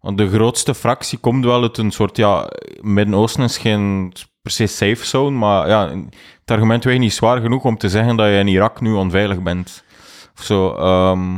[0.00, 2.50] Want de grootste fractie komt wel uit een soort, ja,
[2.80, 5.88] Midden-Oosten is geen se safe zone, maar ja,
[6.40, 9.42] het argument weegt niet zwaar genoeg om te zeggen dat je in Irak nu onveilig
[9.42, 9.84] bent.
[10.38, 10.74] Of zo.
[10.74, 11.36] ehm,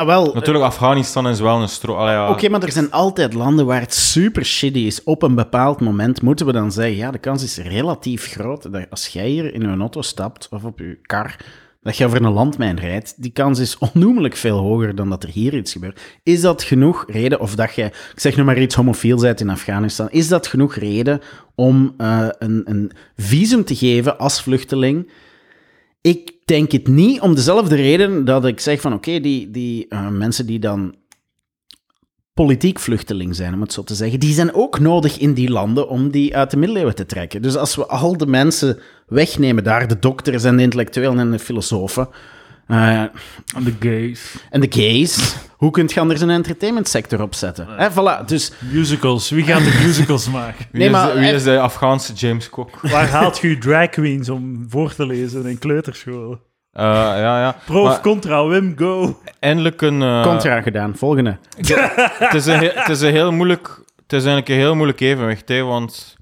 [0.00, 1.94] ah, wel, natuurlijk, Afghanistan is wel een stro...
[1.94, 2.30] Allee, ja.
[2.30, 5.02] Oké, maar er zijn altijd landen waar het super shitty is.
[5.02, 8.90] Op een bepaald moment moeten we dan zeggen, ja, de kans is relatief groot dat
[8.90, 11.36] als jij hier in een auto stapt, of op je kar,
[11.82, 13.22] dat je over een landmijn rijdt.
[13.22, 16.00] Die kans is onnoemelijk veel hoger dan dat er hier iets gebeurt.
[16.22, 19.50] Is dat genoeg reden, of dat jij, ik zeg nu maar iets, homofiel bent in
[19.50, 21.20] Afghanistan, is dat genoeg reden
[21.54, 25.10] om eh, een, een visum te geven als vluchteling?
[26.00, 30.08] Ik denk het niet, om dezelfde reden dat ik zeg van oké, die, die eh,
[30.08, 30.94] mensen die dan
[32.34, 35.88] politiek vluchteling zijn, om het zo te zeggen, die zijn ook nodig in die landen
[35.88, 37.42] om die uit de middeleeuwen te trekken.
[37.42, 41.38] Dus als we al de mensen wegnemen daar, de dokters en de intellectuelen en de
[41.38, 42.08] filosofen,
[42.66, 44.34] eh, Aan de gays.
[44.50, 47.66] en de gays, hoe kun je anders een entertainmentsector opzetten?
[47.76, 49.30] Hè, voilà, dus Musicals.
[49.30, 50.66] Wie gaat de musicals maken?
[50.70, 52.78] Wie, Nee, is, maar de, wie is de Afghaanse James Cook?
[52.92, 56.30] Waar haalt je drag queens om voor te lezen in kleuterschool?
[56.72, 57.56] Eh, ja, ja.
[57.66, 59.20] Pro Maar of contra, Wim, go.
[59.38, 60.02] eindelijk een...
[60.02, 60.96] eh, contra gedaan.
[60.96, 61.36] Volgende.
[62.18, 63.66] het, is een heel, het is een heel moeilijk...
[64.02, 66.16] Het is eigenlijk een heel moeilijk evenwicht, hè, want...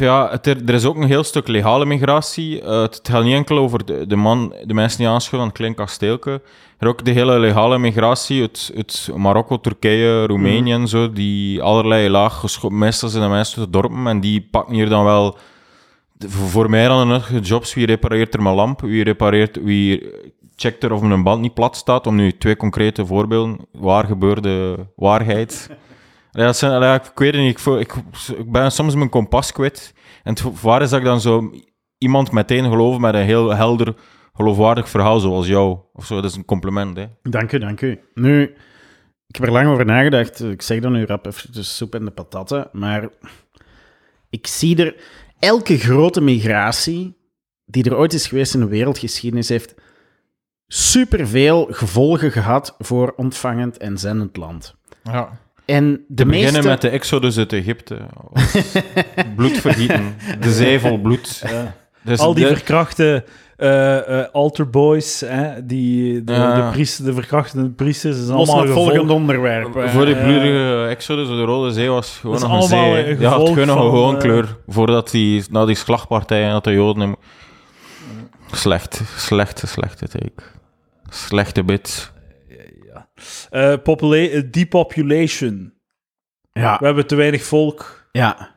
[0.00, 2.62] Ja, het, er, er is ook een heel stuk legale migratie.
[2.62, 5.56] Eh, het gaat niet enkel over de, de, man, de mensen die aanschuiven aan het
[5.56, 6.42] klein kasteelke.
[6.78, 12.08] Er ook de hele legale migratie uit, uit Marokko, Turkije, Roemenië en zo, die allerlei
[12.08, 15.36] laag geschopt meestal zijn de mensen uit de dorpen en die pakken hier dan wel
[16.18, 17.74] voor mij dan een jobs.
[17.74, 18.80] Wie repareert er mijn lamp?
[18.80, 20.10] Wie repareert, wie
[20.56, 22.06] checkt er of mijn band niet plat staat?
[22.06, 25.70] Om nu twee concrete voorbeelden, waar gebeurde waarheid.
[26.32, 27.94] Ja, dat zijn, allee, ik weet het niet, ik, voel- ik,
[28.36, 29.94] ik ben soms mijn kompas kwijt.
[30.22, 31.52] En het waar is dat ik dan zo
[31.98, 33.94] iemand meteen geloof met een heel helder,
[34.32, 35.78] geloofwaardig verhaal zoals jou.
[35.92, 37.06] Of zo, dat is een compliment, hè.
[37.22, 38.00] Dank u, dank u.
[38.14, 38.42] Nu,
[39.26, 40.42] ik heb er lang over nagedacht.
[40.42, 42.68] Ik zeg dan nu rap even de soep en de patatten.
[42.72, 43.08] Maar
[44.30, 44.94] ik zie er...
[45.38, 47.16] Elke grote migratie
[47.64, 49.74] die er ooit is geweest in de wereldgeschiedenis heeft
[50.66, 54.74] superveel gevolgen gehad voor ontvangend en zendend land.
[55.02, 55.38] Ja.
[55.70, 56.68] En de We beginnen meeste...
[56.68, 57.96] met de exodus uit Egypte.
[59.36, 60.14] Bloedvergieten.
[60.40, 61.42] De zee vol bloed.
[62.02, 63.24] Dus Al die de- verkrachte
[63.56, 66.54] eh eh altarboys, hè, die, de, Ja.
[66.66, 69.88] de, priester, de verkrachte priesters, is allemaal het gevolg- volgende onderwerp.
[69.90, 73.06] voor eh, bloedige exodus de Rode Zee was gewoon nog een zee.
[73.06, 74.56] een Ja, het gewoon nog een van, gewoon kleur.
[74.68, 77.02] Voordat die, na die slagpartij en dat de Joden...
[77.02, 77.16] hem-
[78.52, 80.42] Slecht, slechte, slechte take.
[81.08, 82.12] Slechte bit.
[83.50, 85.72] Eh, popula- eh, depopulation.
[86.52, 88.50] Ja, We hebben te weinig volk, ja.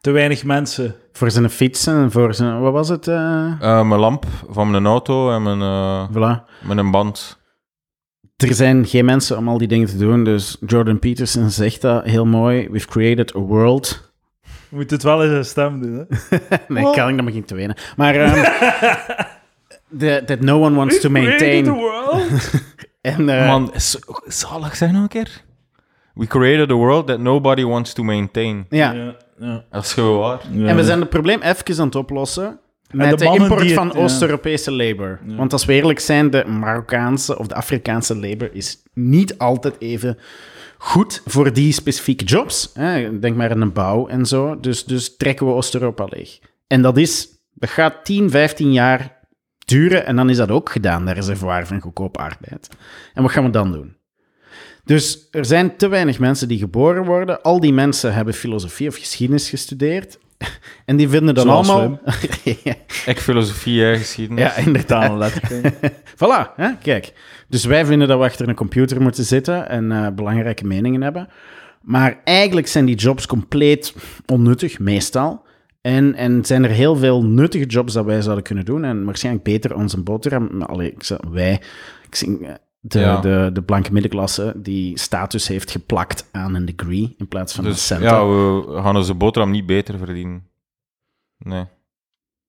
[0.00, 0.94] te weinig mensen.
[1.12, 2.60] Voor zijn fietsen en voor zijn...
[2.60, 3.08] Wat was het?
[3.08, 3.16] eh?
[3.60, 6.44] Eh, mijn lamp van mijn auto en mijn, eh, Voilà.
[6.66, 7.44] mijn band.
[8.36, 12.04] Er zijn geen mensen om al die dingen te doen, dus Jordan Peterson zegt dat
[12.04, 12.68] heel mooi.
[12.70, 14.12] We've created a world.
[14.68, 16.36] Je moet het wel in zijn stem doen, hè?
[16.74, 17.76] Nee, kan ik, dan begin ik te wenen.
[17.96, 18.42] Maar ehm,
[19.98, 21.74] the- that no one wants to Created the maintain.
[21.74, 22.50] world.
[23.06, 23.72] En, eh, Man,
[24.26, 25.44] zalig zeg nog een keer.
[26.14, 28.66] We created a world that nobody wants to maintain.
[28.70, 28.92] ja.
[28.92, 29.64] Ja, ja.
[29.70, 30.40] Dat is gewoon waar.
[30.50, 30.66] Ja.
[30.66, 32.58] En we zijn het probleem even aan het oplossen
[32.90, 33.94] met de import van.
[33.94, 35.20] Oost-Europese labor.
[35.26, 40.18] Want als we eerlijk zijn, de Marokkaanse of de Afrikaanse labor is niet altijd even
[40.78, 42.70] goed voor die specifieke jobs.
[42.74, 43.18] Hè.
[43.18, 44.60] Denk maar aan een bouw en zo.
[44.60, 46.38] Dus, dus trekken we Oost-Europa leeg.
[46.66, 49.15] En dat, is, dat gaat 10, 15 jaar
[49.66, 52.68] duren en dan is dat ook gedaan, dat reservoir van goedkope arbeid.
[53.14, 53.96] En wat gaan we dan doen?
[54.84, 57.42] Dus er zijn te weinig mensen die geboren worden.
[57.42, 60.18] Al die mensen hebben filosofie of geschiedenis gestudeerd.
[60.84, 62.00] En die vinden dan Zoals allemaal...
[63.06, 64.42] Ik filosofie, hè, geschiedenis.
[64.42, 65.32] ja, inderdaad.
[66.24, 66.76] Voilà, hè?
[66.82, 67.12] kijk.
[67.48, 71.28] Dus wij vinden dat we achter een computer moeten zitten en eh, belangrijke meningen hebben.
[71.82, 73.94] Maar eigenlijk zijn die jobs compleet
[74.26, 75.45] onnuttig, meestal.
[75.86, 78.84] En, en zijn er heel veel nuttige jobs dat wij zouden kunnen doen.
[78.84, 80.62] En waarschijnlijk beter onze boterham...
[80.62, 81.60] Allee, ik zeg, wij...
[82.08, 83.20] Ik eh, de, Ja.
[83.20, 87.70] de, de blanke middenklasse die status heeft geplakt aan een degree in plaats van een
[87.70, 88.06] Dus centen.
[88.06, 90.46] ja, we gaan onze boterham niet beter verdienen.
[91.38, 91.64] Nee.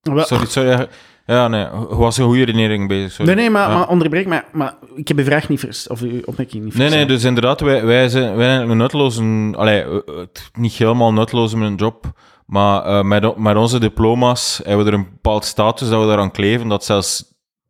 [0.00, 0.88] Wel- Sorry, sorry.
[1.26, 1.60] Ja, nee.
[1.60, 3.12] Je was een goede redenering bezig.
[3.12, 3.26] Sorry.
[3.26, 3.74] Nee, nee, maar, Ja.
[3.78, 4.42] maar onderbreek mij.
[4.52, 7.08] Maar ik heb uw vraag niet vers- of uw opmerking niet Nee, nee, verstaan.
[7.16, 8.68] dus inderdaad, wij, wij zijn, wij zijn
[9.16, 9.54] een.
[9.56, 12.12] Allee, eh, het- niet helemaal nutteloos met een job,
[12.48, 16.30] maar eh, met, met onze diploma's hebben we er een bepaald status dat we daaraan
[16.30, 17.24] kleven, dat zelfs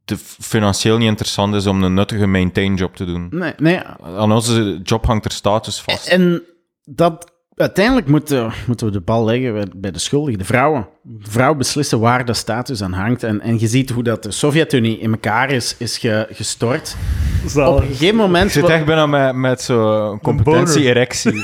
[0.05, 3.27] te financieel niet interessant is om een nuttige maintain job te doen.
[3.31, 3.81] Nee, nee.
[4.17, 6.09] Aan onze job hangt er status vast.
[6.09, 6.43] En
[6.85, 7.33] dat...
[7.55, 10.89] Uiteindelijk moeten, moeten we de bal leggen bij, de schuldigen, de vrouwen.
[11.03, 13.23] De vrouw beslissen waar de status aan hangt.
[13.23, 16.97] En, en je ziet hoe dat de Sovjet-Unie in elkaar is, is ge- gestort.
[17.45, 17.83] Op Zalig.
[17.83, 18.45] een gegeven moment...
[18.45, 21.33] Ik zit echt bijna met, met zo'n competentie-erectie.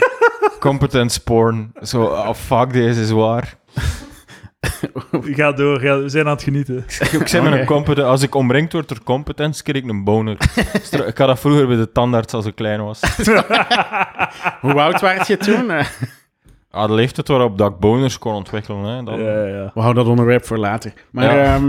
[0.71, 1.73] Competence porn.
[1.83, 3.55] Zo, oh fuck, deze is waar.
[5.23, 6.85] Ga door, ga, we zijn aan het genieten.
[7.01, 7.39] Ik Oké.
[7.39, 10.37] een competen- als ik omringd word door competence, kreeg ik een boner.
[11.07, 13.01] Ik had dat vroeger bij de tandarts als ik klein was.
[14.61, 15.71] Hoe oud werd je toen?
[16.71, 18.85] Ah, de leeftijd waarop dat ik boners kon ontwikkelen.
[18.85, 19.21] Hè, dan...
[19.21, 19.71] Ja, ja.
[19.75, 20.93] We houden dat onderwerp voor later.
[21.11, 21.61] Maar Ja.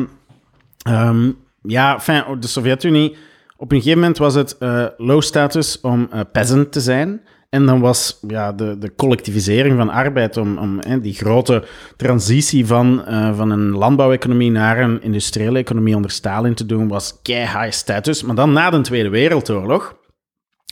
[0.78, 1.14] ja,
[1.62, 3.18] ja fijn, de Sovjet-Unie,
[3.58, 7.22] op een gegeven moment was het eh, low status om eh, peasant te zijn.
[7.56, 11.64] En dan was ja, de, de collectivisering van arbeid, om, om hè, die grote
[11.96, 17.20] transitie van, eh, van een landbouweconomie naar een industriële economie onder Stalin te doen, was
[17.22, 18.24] kei high status.
[18.24, 19.96] Maar dan na de Tweede Wereldoorlog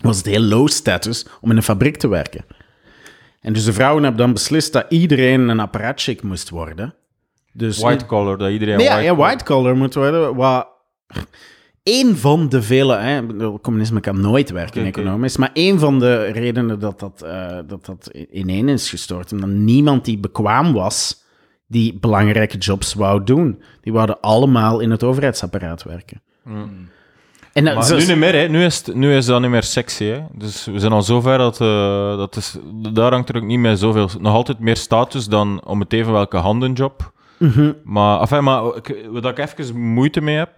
[0.02, 2.46] was het heel low status om in een fabriek te werken.
[3.42, 6.96] En dus de vrouwen hebben dan beslist dat iedereen een apparatchik moest worden.
[7.54, 10.36] Dus White collar, dat iedereen Nee, ja, white ja, collar- white collar moet worden.
[10.36, 10.68] Wat
[11.84, 12.96] één van de vele...
[12.96, 13.22] Hè,
[13.60, 18.12] communisme kan nooit werken economisch, maar één van de redenen dat dat, eh, dat, dat
[18.32, 21.24] ineen is gestort, omdat niemand die bekwaam was,
[21.68, 23.62] die belangrijke jobs wou doen.
[23.82, 26.22] Die wouden allemaal in het overheidsapparaat werken.
[27.54, 28.48] En dat, Maar nu niet meer, hè.
[28.48, 30.06] Nu, is het, nu is dat niet meer sexy.
[30.06, 30.20] Hè.
[30.34, 32.58] Dus we zijn al zover dat, eh, dat is,
[32.94, 34.10] daar hangt er ook niet meer zoveel.
[34.20, 37.12] Nog altijd meer status dan om het even welke handenjob.
[37.38, 37.72] Mhm.
[37.84, 40.56] Maar, enfin, maar ik, wat ik even moeite mee heb,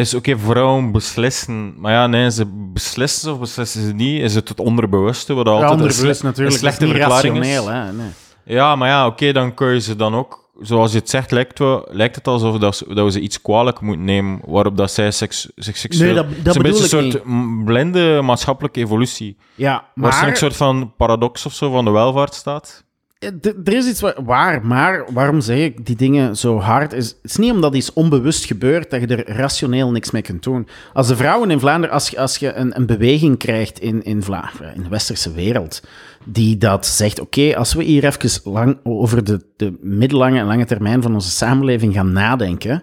[0.00, 1.74] is oké, vrouwen beslissen.
[1.80, 4.20] Maar ja, nee, ze beslissen ze of beslissen ze niet.
[4.22, 6.52] Is het het onderbewuste, wat altijd een, onderbewust natuurlijk.
[6.54, 7.54] een slechte dat is niet verklaring is.
[7.54, 7.92] rationeel, hè?
[7.92, 8.10] Nee.
[8.44, 10.44] Ja, maar ja, oké, dan kun je ze dan ook...
[10.60, 13.42] Zoals je het zegt, lijkt, wel, lijkt het alsof dat, ze- dat we ze iets
[13.42, 16.14] kwalijk moeten nemen, waarop dat zij seks, zich seksueel...
[16.14, 19.36] Nee, dat- dat is een beetje een soort blinde maatschappelijke evolutie.
[19.54, 20.28] Ja, maar...
[20.28, 22.84] een soort van paradox of zo van de welvaartsstaat.
[23.18, 26.92] Er is iets wa- waar, maar waarom zeg ik die dingen zo hard?
[26.92, 30.42] Is, het is niet omdat iets onbewust gebeurt dat je er rationeel niks mee kunt
[30.42, 30.66] doen.
[30.92, 34.22] Als de vrouwen in Vlaanderen, als je, als je een, een beweging krijgt in, in,
[34.22, 35.82] Vla, in de westerse wereld,
[36.24, 40.64] die dat zegt, oké, als we hier even lang over de, de middellange en lange
[40.64, 42.82] termijn van onze samenleving gaan nadenken,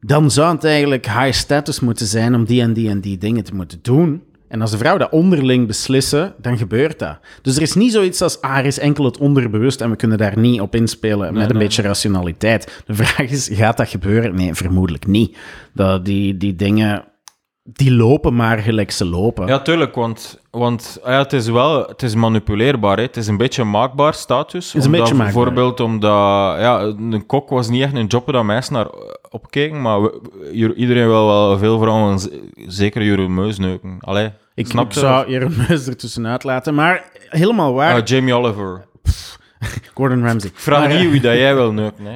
[0.00, 3.44] dan zou het eigenlijk high status moeten zijn om die en die en die dingen
[3.44, 4.22] te moeten doen.
[4.50, 7.18] En als de vrouwen dat onderling beslissen, dan gebeurt dat.
[7.42, 10.18] Dus er is niet zoiets als, ah, er is enkel het onderbewust en we kunnen
[10.18, 11.64] daar niet op inspelen met een nee.
[11.64, 12.82] beetje rationaliteit.
[12.86, 14.34] De vraag is, gaat dat gebeuren?
[14.34, 15.36] Nee, vermoedelijk niet.
[15.74, 17.04] Dat die, die dingen,
[17.72, 19.46] die lopen maar gelijk ze lopen.
[19.46, 22.96] Ja, tuurlijk, want, want ja, het is wel het is manipuleerbaar.
[22.96, 23.02] Hè.
[23.02, 24.66] Het is een beetje maakbaar status.
[24.66, 25.34] is een omdat, beetje maakbaar.
[25.34, 26.10] Bijvoorbeeld omdat
[26.60, 28.86] ja, een kok was niet echt een job waar mensen naar
[29.30, 30.20] opkeken, maar we-
[30.74, 32.18] iedereen wil wel veel vrouwen,
[32.66, 33.96] zeker Jeroen Meus neuken.
[34.00, 37.94] Allee, ik snap ik zou hier een muis ertussenuit laten, maar helemaal waar.
[38.00, 38.84] Ah, Jamie Oliver.
[39.94, 40.50] Gordon Ramsay.
[40.54, 42.04] Vraag niet eh, wie dat jij wil neuken.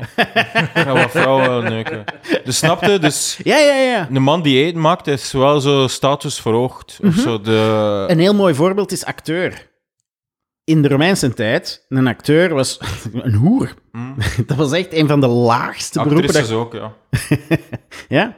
[0.72, 0.92] Hè.
[0.92, 2.04] Wat vrouwen wil neuken.
[2.44, 2.98] Dus snap je?
[2.98, 4.08] Dus Ja, ja, ja.
[4.12, 6.98] een man die eten maakt, is wel zo status verhoogd.
[7.00, 7.08] Mhm.
[7.08, 8.04] Of zo de...
[8.08, 9.72] Een heel mooi voorbeeld is acteur.
[10.64, 12.80] In de Romeinse tijd, een acteur was
[13.12, 13.74] een hoer.
[14.46, 16.24] Dat was echt een van de laagste beroepen.
[16.24, 16.58] Actrices Dat...
[16.58, 16.92] ook, ja.
[18.08, 18.36] Ja?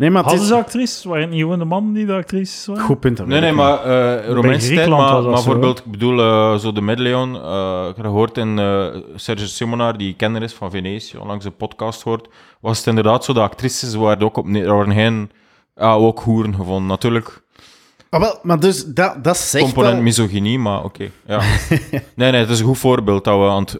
[0.00, 0.54] Nee, maar het Hadden is...
[0.54, 1.04] ze actrices?
[1.04, 2.82] Waren het niet gewoon de mannen die de actrices waren?
[2.82, 3.26] Goed punt.
[3.26, 6.72] Nee, nee, maar eh Romeinse tijd, maar, was dat maar bijvoorbeeld, ik bedoel, eh, zo
[6.72, 11.44] de eh ik heb gehoord in eh, Sergio Simonaar, die kenner is van Venetië, onlangs
[11.44, 12.28] een podcast hoort,
[12.60, 15.30] was het inderdaad zo, de actrices waren ook op, er waren geen,
[15.76, 16.86] ja, ook hoeren gevonden.
[16.86, 17.42] Natuurlijk,
[18.10, 21.38] Ah, wel, maar dus dat, dat zegt component misogynie, maar oké, ja.
[21.90, 23.78] nee, nee, het is een goed voorbeeld dat we aan het,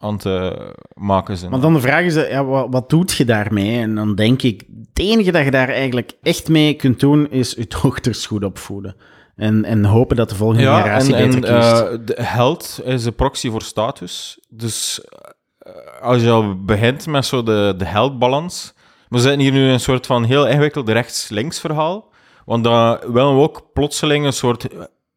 [0.00, 0.50] aan eh,
[0.94, 1.50] maken zijn.
[1.50, 3.80] Maar dan de vraag is, eh, ja, wat, wat doet je daarmee?
[3.80, 7.52] En dan denk ik, het enige dat je daar eigenlijk echt mee kunt doen, is
[7.52, 8.96] je dochters goed opvoeden.
[9.36, 11.80] En, en hopen dat de volgende ja, generatie en, en beter kiest.
[11.80, 14.38] eh, de held is een proxy voor status.
[14.48, 15.04] Dus
[16.00, 18.74] als je al begint met zo de, de heldbalans.
[19.08, 22.12] We zitten hier nu in een soort van heel ingewikkeld rechts-links verhaal.
[22.44, 24.68] Want dan willen we ook plotseling een soort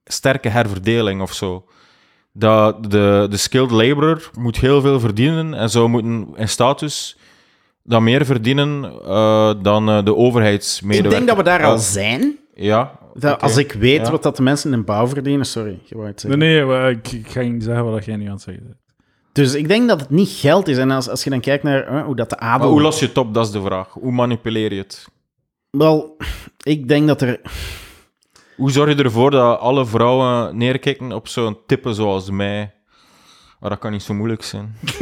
[0.03, 1.65] sterke herverdeling of zo.
[2.35, 7.17] Dat de, de skilled laborer moet heel veel verdienen en zou moeten in status
[7.83, 11.11] dan meer verdienen eh, dan eh, de Ik overheidsmedewerker.
[11.17, 12.37] denk dat we daar al zijn.
[12.55, 12.99] Ja.
[13.13, 13.41] Dat.
[13.41, 14.11] Als ik weet Ja.
[14.11, 15.45] wat dat de mensen in bouw verdienen...
[15.45, 16.39] Sorry, je wou het Nee, zeggen.
[16.57, 18.77] nee, maar ik, ik ga niet zeggen wat jij nu aan het zeggen bent.
[19.31, 20.77] Dus ik denk dat het niet geld is.
[20.77, 22.69] En als, als je dan kijkt naar eh, hoe dat de Maar adel...
[22.69, 23.33] hoe los je het op?
[23.33, 23.87] Dat is de vraag.
[23.89, 25.05] Hoe manipuleer je het?
[25.69, 26.17] Wel,
[26.63, 27.41] ik denk dat er...
[28.55, 32.73] Hoe zorg je ervoor dat alle vrouwen neerkijken op zo'n type zoals mij?
[33.59, 34.75] Maar dat kan niet zo moeilijk zijn.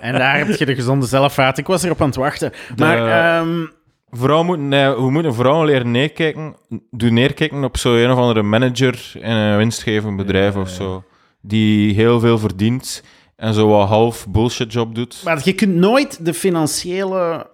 [0.00, 1.58] En daar heb je de gezonde zelfvaart.
[1.58, 2.52] Ik was erop aan het wachten.
[2.76, 3.66] Maar ehm,
[4.10, 6.56] Vrouwen moeten, nee, hoe moeten vrouwen leren neerkijken?
[6.90, 11.04] Doe neerkijken op zo'n een of andere manager in een winstgevend bedrijf of zo.
[11.40, 13.02] Die heel veel verdient
[13.36, 15.20] en zo wat half bullshit job doet.
[15.24, 17.50] maar je kunt nooit de financiële...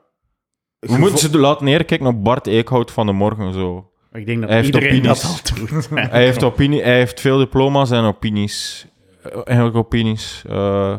[0.78, 3.91] We moeten ze laten neerkijken op Bart Eekhout van de morgen zo.
[4.12, 5.88] Ik denk dat Hij heeft iedereen dat al doet.
[6.10, 8.86] Hij heeft, opinie, hij heeft veel diploma's en opinies.
[9.22, 10.42] Eh, Eigenlijk opinies.
[10.48, 10.94] Eh,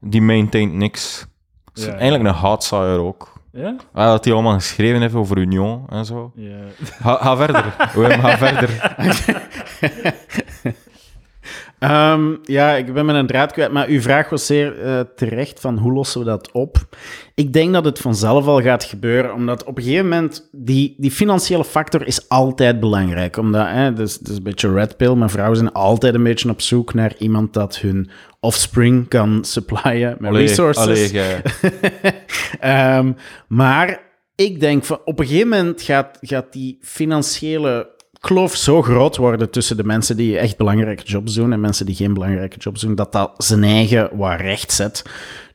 [0.00, 1.26] die maintaint niks.
[1.74, 1.92] Is Ja.
[1.92, 3.32] Eigenlijk een haatzaaier ook.
[3.52, 3.76] Ja?
[3.92, 6.32] Ah, dat hij allemaal geschreven heeft over Union en zo.
[6.34, 6.56] Ja.
[6.82, 7.74] Ga, ga verder.
[7.94, 8.94] Wim, ga verder.
[11.78, 15.60] Ehm, ja, ik ben met een draad kwijt, maar uw vraag was zeer eh, terecht
[15.60, 16.76] van hoe lossen we dat op?
[17.34, 21.10] Ik denk dat het vanzelf al gaat gebeuren, omdat op een gegeven moment die, die
[21.10, 23.36] financiële factor is altijd belangrijk.
[23.36, 26.60] Omdat, hè, dus, dus een beetje red pill, maar vrouwen zijn altijd een beetje op
[26.60, 28.10] zoek naar iemand dat hun
[28.40, 30.84] offspring kan supplyen met Allee, resources.
[30.84, 31.42] allee, jij.
[32.60, 33.12] Ehm,
[33.48, 34.00] maar
[34.34, 37.94] ik denk van op een gegeven moment gaat, gaat die financiële
[38.26, 41.94] kloof zo groot worden tussen de mensen die echt belangrijke jobs doen en mensen die
[41.94, 45.04] geen belangrijke jobs doen, dat dat zijn eigen wat recht zet.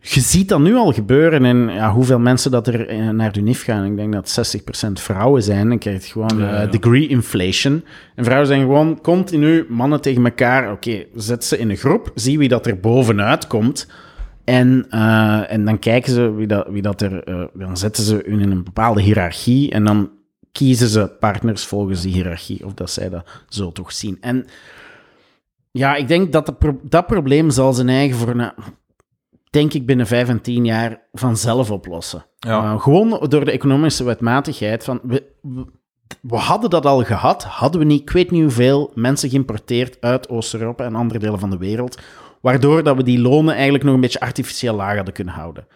[0.02, 3.42] Je ziet dat nu al gebeuren en ja, hoeveel mensen dat er eh, naar de
[3.42, 3.86] NIF gaan.
[3.86, 4.58] Ik denk dat
[4.88, 5.70] 60% vrouwen zijn.
[5.70, 6.66] Dan krijg je gewoon Ja, eh, ja.
[6.66, 7.84] degree inflation.
[8.16, 10.72] En vrouwen zijn gewoon continu mannen tegen elkaar.
[10.72, 13.88] Oké, zet ze in een groep, zie wie dat er bovenuit komt.
[14.44, 17.50] En, eh, en dan kijken ze wie dat, wie dat er.
[17.54, 19.72] dan zetten ze hun in een bepaalde hiërarchie.
[19.72, 20.10] En dan
[20.52, 22.66] kiezen ze partners volgens die hiërarchie.
[22.66, 24.18] Of dat zij dat zo toch zien.
[24.22, 24.46] En
[25.72, 28.28] ja, ik denk dat de pro- dat probleem zal zijn eigen voor.
[28.30, 28.52] een-
[29.50, 32.26] denk ik binnen vijf en tien jaar vanzelf oplossen.
[32.40, 32.64] Ja.
[32.64, 34.84] Uh, gewoon door de economische wetmatigheid.
[34.84, 35.66] Van, we, we,
[36.22, 37.44] we hadden dat al gehad.
[37.44, 41.50] Hadden we niet, ik weet niet hoeveel mensen geïmporteerd uit Oost-Europa en andere delen van
[41.50, 41.98] de wereld.
[42.42, 45.68] Waardoor dat we die lonen eigenlijk nog een beetje artificieel laag hadden kunnen houden.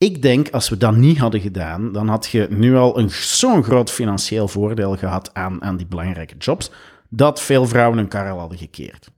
[0.00, 3.62] Ik denk, als we dat niet hadden gedaan, dan had je nu al een, zo'n
[3.62, 6.70] groot financieel voordeel gehad aan, aan die belangrijke jobs,
[7.08, 9.08] dat veel vrouwen hun kar al hadden gekeerd.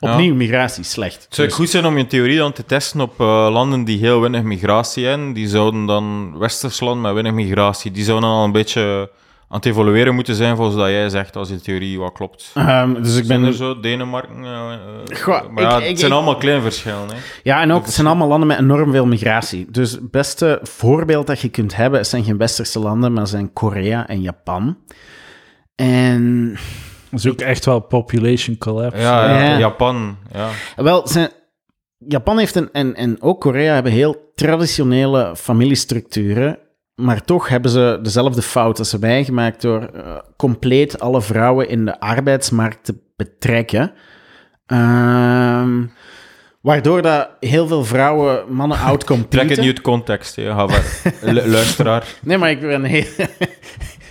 [0.00, 1.24] Opnieuw, migratie, slecht.
[1.24, 3.98] Het zou Dus- goed zijn om je theorie dan te testen op eh, landen die
[3.98, 5.32] heel weinig migratie hebben.
[5.32, 9.10] Die zouden dan, Westers land met weinig migratie, die zouden dan al een beetje
[9.52, 12.50] aan het evolueren moeten zijn volgens dat jij zegt, als die theorie wat klopt.
[12.54, 14.44] Ehm, dus ik Zijn ben er zo, Denemarken...
[14.44, 17.08] eh, eh, Goh, maar ja, ik- ik- het zijn ik- allemaal kleine verschillen.
[17.08, 17.14] Hè.
[17.42, 19.66] Ja, en ook, het zijn allemaal landen met enorm veel migratie.
[19.70, 23.52] Dus het beste voorbeeld dat je kunt hebben, het zijn geen westerse landen, maar zijn
[23.52, 24.76] Korea en Japan.
[25.74, 26.50] En
[27.10, 29.00] Dat is ook echt wel population collapse.
[29.00, 29.58] Ja, ja, Ja.
[29.58, 30.16] Japan.
[30.32, 30.48] Ja.
[30.76, 31.28] wel, zijn,
[31.98, 36.58] Japan heeft een, en, en ook Korea hebben heel traditionele familiestructuren,
[37.02, 41.84] maar toch hebben ze dezelfde fout als wij gemaakt door eh, compleet alle vrouwen in
[41.84, 43.92] de arbeidsmarkt te betrekken.
[44.66, 45.86] Ehm,
[46.60, 49.38] waardoor dat heel veel vrouwen mannen outcompeten.
[49.38, 50.54] Trek het niet uit context, hè.
[51.46, 52.06] Luisteraar.
[52.22, 53.06] Nee, maar ik ben heel,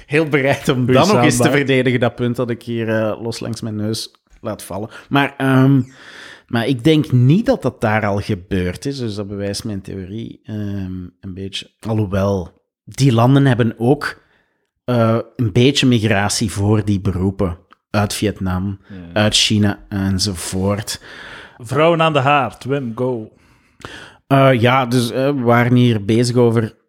[0.06, 3.40] heel bereid om dan nog eens te verdedigen, dat punt dat ik hier eh, los
[3.40, 4.12] langs mijn neus
[4.42, 4.90] laat vallen.
[5.10, 5.82] Maar, ehm,
[6.48, 10.40] maar ik denk niet dat dat daar al gebeurd is, dus dat bewijst mijn theorie
[10.44, 11.70] ehm, een beetje.
[11.80, 14.22] Alhoewel, die landen hebben ook
[14.84, 17.58] eh, een beetje migratie voor die beroepen.
[17.90, 18.80] Uit Vietnam,
[19.14, 21.02] uit China enzovoort.
[21.58, 23.34] Vrouwen aan de haard, Wim, go.
[24.28, 26.80] Eh, ja, dus eh, we waren hier bezig over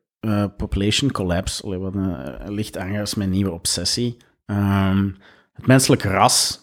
[0.57, 1.63] population collapse.
[1.63, 4.17] Allee, wat een, licht is mijn nieuwe obsessie.
[4.47, 5.11] Ehm,
[5.53, 6.61] het menselijk ras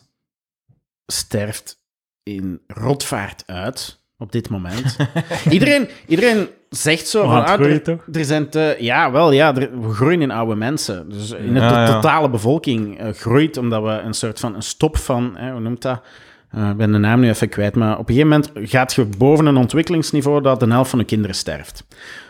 [1.05, 1.84] sterft
[2.23, 4.97] in rotvaart uit op dit moment.
[5.49, 7.45] iedereen, iedereen zegt zo van...
[7.45, 8.05] ah, groeien, er, toch?
[8.11, 11.09] er zijn te, ja, wel, ja, er- we groeien in oude mensen.
[11.09, 11.93] Dus in de Ja, ja.
[11.93, 15.32] totale bevolking eh, groeit, omdat we een soort van een stop van...
[15.38, 16.01] Hè, hoe noemt dat?
[16.51, 19.05] Eh, ik ben de naam nu even kwijt, maar op een gegeven moment gaat je
[19.17, 21.86] boven een ontwikkelingsniveau dat de helft van de kinderen sterft.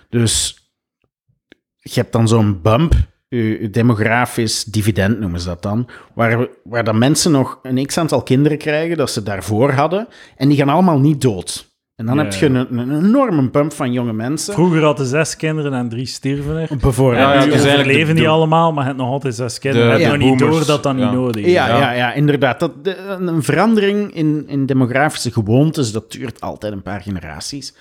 [0.10, 0.58] Dus
[1.78, 2.94] je hebt dan zo'n bump,
[3.28, 8.24] je, demografisch dividend noemen ze dat dan, waar, we- waar dan mensen nog een x-aantal
[8.24, 11.68] kinderen krijgen dat ze daarvoor hadden, en die gaan allemaal niet dood.
[12.00, 14.54] En dan Ja, heb je een, een enorme pump van jonge mensen.
[14.54, 16.70] Vroeger hadden zes kinderen en drie stierven er.
[16.82, 17.22] Bijvoorbeeld.
[17.22, 19.94] Ja, ja, dus niet de- allemaal, maar je hebt nog altijd zes kinderen.
[19.96, 20.92] De- ja, nog niet door dat dat ja.
[20.94, 21.52] niet nodig is.
[21.52, 21.78] Ja, Ja.
[21.78, 21.92] ja.
[21.92, 22.60] ja, inderdaad.
[22.60, 27.74] Dat, de- een verandering in, in demografische gewoontes, dat duurt altijd een paar generaties.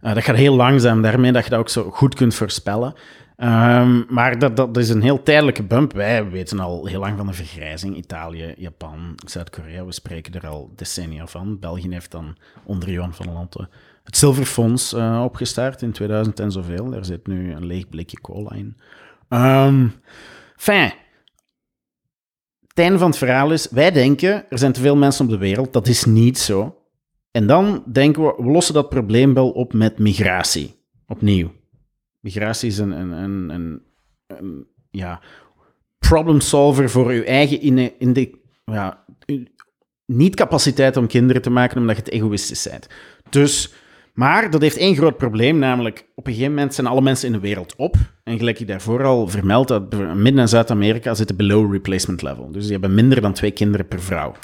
[0.00, 2.94] Eh, dat gaat heel langzaam, daarmee dat je dat ook zo goed kunt voorspellen.
[3.42, 5.92] Ehm, maar dat, dat is een heel tijdelijke bump.
[5.92, 7.96] Wij weten al heel lang van de vergrijzing.
[7.96, 11.58] Italië, Japan, Zuid-Korea, we spreken er al decennia van.
[11.58, 13.68] België heeft dan onder Johan van Lanten
[14.04, 16.90] het Zilverfonds eh, opgestart in 2000 en zoveel.
[16.90, 18.76] Daar zit nu een leeg blikje cola in.
[19.28, 19.86] Ehm
[20.56, 20.92] fijn,
[22.68, 25.38] het einde van het verhaal is, wij denken, er zijn te veel mensen op de
[25.38, 25.72] wereld.
[25.72, 26.76] Dat is niet zo.
[27.30, 30.74] En dan denken we, we lossen dat probleem wel op met migratie.
[31.06, 31.60] Opnieuw.
[32.22, 33.12] Migratie is een, een,
[33.50, 33.82] een,
[34.26, 35.20] een, ja,
[35.98, 39.04] problem solver voor uw eigen in, in de, ja,
[40.06, 42.86] niet capaciteit om kinderen te maken omdat je het egoïstisch bent.
[43.30, 43.72] Dus,
[44.14, 47.32] maar dat heeft één groot probleem, namelijk op een gegeven moment zijn alle mensen in
[47.32, 47.96] de wereld op.
[48.24, 52.50] En gelijk ik daarvoor al vermeld, dat Midden- en Zuid-Amerika zitten below replacement level.
[52.50, 54.34] Dus die hebben minder dan twee kinderen per vrouw.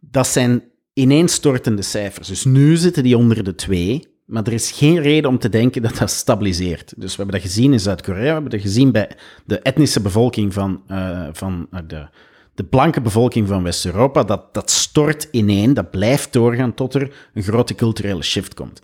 [0.00, 0.62] Dat zijn
[0.92, 2.28] ineenstortende cijfers.
[2.28, 5.82] Dus nu zitten die onder de twee, maar er is geen reden om te denken
[5.82, 6.92] dat dat stabiliseert.
[6.96, 9.10] Dus we hebben dat gezien in Zuid-Korea, we hebben dat gezien bij
[9.44, 12.08] de etnische bevolking van, eh, van eh, de,
[12.54, 14.22] de blanke bevolking van West-Europa.
[14.22, 18.82] Dat, dat stort ineen, dat blijft doorgaan tot er een grote culturele shift komt.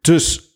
[0.00, 0.50] Dus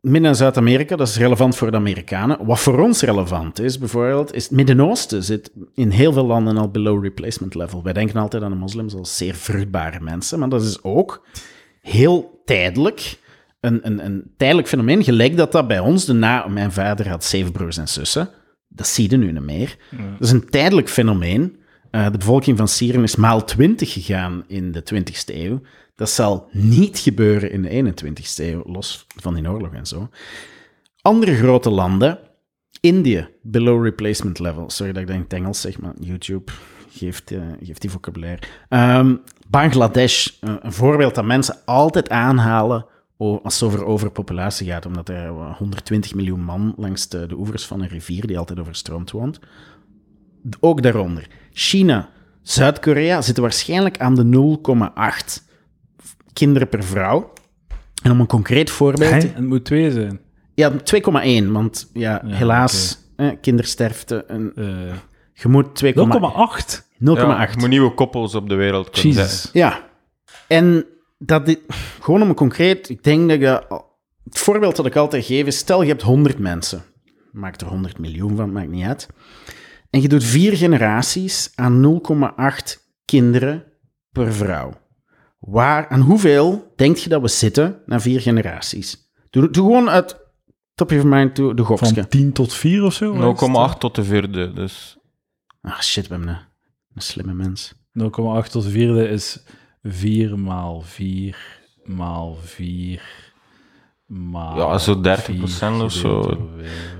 [0.00, 2.44] Midden- en Zuid-Amerika, dat is relevant voor de Amerikanen.
[2.44, 6.70] Wat voor ons relevant is, bijvoorbeeld, is het Midden-Oosten zit in heel veel landen al
[6.70, 7.82] below replacement level.
[7.82, 11.26] Wij denken altijd aan de moslims als zeer vruchtbare mensen, maar dat is ook
[11.86, 13.18] heel tijdelijk.
[13.60, 17.24] Een, een, een tijdelijk fenomeen, gelijk dat dat bij ons, de na, mijn vader had
[17.24, 18.28] zeven broers en zussen,
[18.68, 19.76] dat zie je nu niet meer.
[19.90, 21.56] Dat is een tijdelijk fenomeen.
[21.90, 25.60] Eh, de bevolking van Syrië is maal 20 gegaan in de 20ste eeuw.
[25.94, 30.08] Dat zal niet gebeuren in de 21ste eeuw, los van die oorlog en zo.
[31.00, 32.18] Andere grote landen,
[32.80, 34.70] India, below replacement level.
[34.70, 36.52] Sorry dat ik dat in het Engels zeg, maar YouTube
[36.90, 38.42] geeft, eh, geeft die vocabulaire.
[38.68, 39.14] Ehm,
[39.48, 42.86] Bangladesh, eh, een voorbeeld dat mensen altijd aanhalen
[43.18, 47.66] als het over overpopulatie gaat, omdat er eh, 120 miljoen man langs de, de oevers
[47.66, 49.40] van een rivier die altijd overstroomd woont.
[50.60, 51.26] Ook daaronder.
[51.52, 52.08] China,
[52.42, 55.44] Zuid-Korea zitten waarschijnlijk aan de 0,8
[56.32, 57.32] kinderen per vrouw.
[58.02, 59.22] En om een concreet voorbeeld...
[59.22, 60.20] Het moet twee zijn.
[60.54, 64.24] Ja, 2,1, want ja, Ja, helaas, eh, kindersterfte.
[64.24, 64.64] En Eh
[65.38, 65.88] je moet 2,8.
[65.92, 65.92] 0,8.
[65.92, 66.86] 0,8.
[66.98, 69.34] Ja, je moet nieuwe koppels op de wereld kunnen zetten.
[69.34, 69.50] Jezus.
[69.52, 69.88] Ja.
[70.48, 70.86] En
[71.18, 71.60] dat dit,
[72.00, 73.82] gewoon om een concreet, ik denk dat je,
[74.24, 76.84] het voorbeeld dat ik altijd geef is, stel je hebt 100 mensen,
[77.32, 79.08] maak er 100 miljoen van, maakt niet uit.
[79.90, 83.64] En je doet vier generaties aan 0,8 kinderen
[84.12, 84.72] per vrouw.
[85.38, 89.12] Waar, aan hoeveel denk je dat we zitten na vier generaties?
[89.30, 90.16] Doe, doe gewoon uit
[90.74, 91.94] top of mind, de gokske.
[91.94, 93.34] Van 10 tot 4 of zo?
[93.72, 94.98] 0,8 tot de vierde, dus...
[95.66, 96.38] Ah, shit, we hebben een,
[96.94, 97.72] een slimme mens.
[97.74, 99.42] 0,8 tot de vierde is
[99.82, 101.36] 4 maal 4
[101.84, 103.02] maal 4
[104.06, 106.48] maal Ja, zo 30% 4 of zo.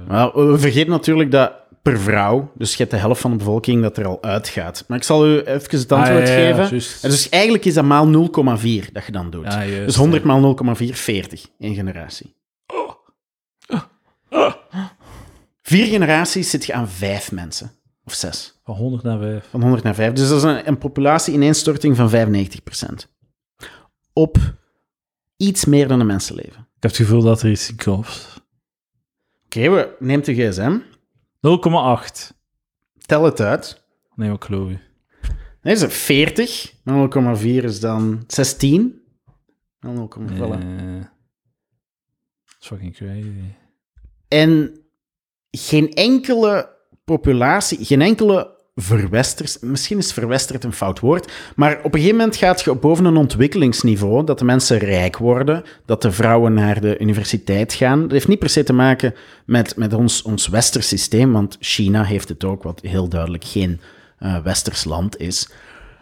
[0.08, 1.52] Maar we vergeten natuurlijk dat
[1.82, 4.84] per vrouw, dus je hebt de helft van de bevolking dat er al uitgaat.
[4.88, 6.68] Maar ik zal u even het antwoord Ah, ja, ja, geven.
[6.70, 7.04] juist.
[7.04, 9.44] En dus eigenlijk is dat maal 0,4 dat je dan doet.
[9.44, 12.34] Ja, juist, dus 100 maal 0,4, 40 in generatie.
[15.62, 17.70] Vier generaties zit je aan vijf mensen.
[18.04, 18.55] Of zes.
[18.66, 19.46] Van 100 naar 5.
[19.50, 20.12] Van 100 naar 5.
[20.12, 23.08] Dus dat is een, een populatie ineenstorting van 95%.
[24.12, 24.36] Op
[25.36, 26.60] iets meer dan een mensenleven.
[26.60, 27.72] Ik heb het gevoel dat er iets.
[27.72, 27.76] 0,8.
[29.44, 30.78] Oké, we neemt de gsm.
[33.06, 33.84] Tel het uit.
[34.14, 34.78] Nee, ik geloof je.
[35.62, 36.72] Nee, is het 40.
[37.38, 39.00] 0,4 is dan 16.
[39.86, 39.88] 0,4.
[39.88, 40.58] Eh, Voilà.
[42.44, 43.32] Dat is fucking crazy.
[44.28, 44.80] En
[45.50, 52.00] geen enkele populatie, geen enkele verwesters, misschien is verwesterd een fout woord, maar op een
[52.00, 56.54] gegeven moment gaat je boven een ontwikkelingsniveau, dat de mensen rijk worden, dat de vrouwen
[56.54, 58.00] naar de universiteit gaan.
[58.00, 59.14] Dat heeft niet per se te maken
[59.44, 63.80] met, met ons, ons westers systeem, want China heeft het ook, wat heel duidelijk geen
[64.18, 65.48] eh, westers land is.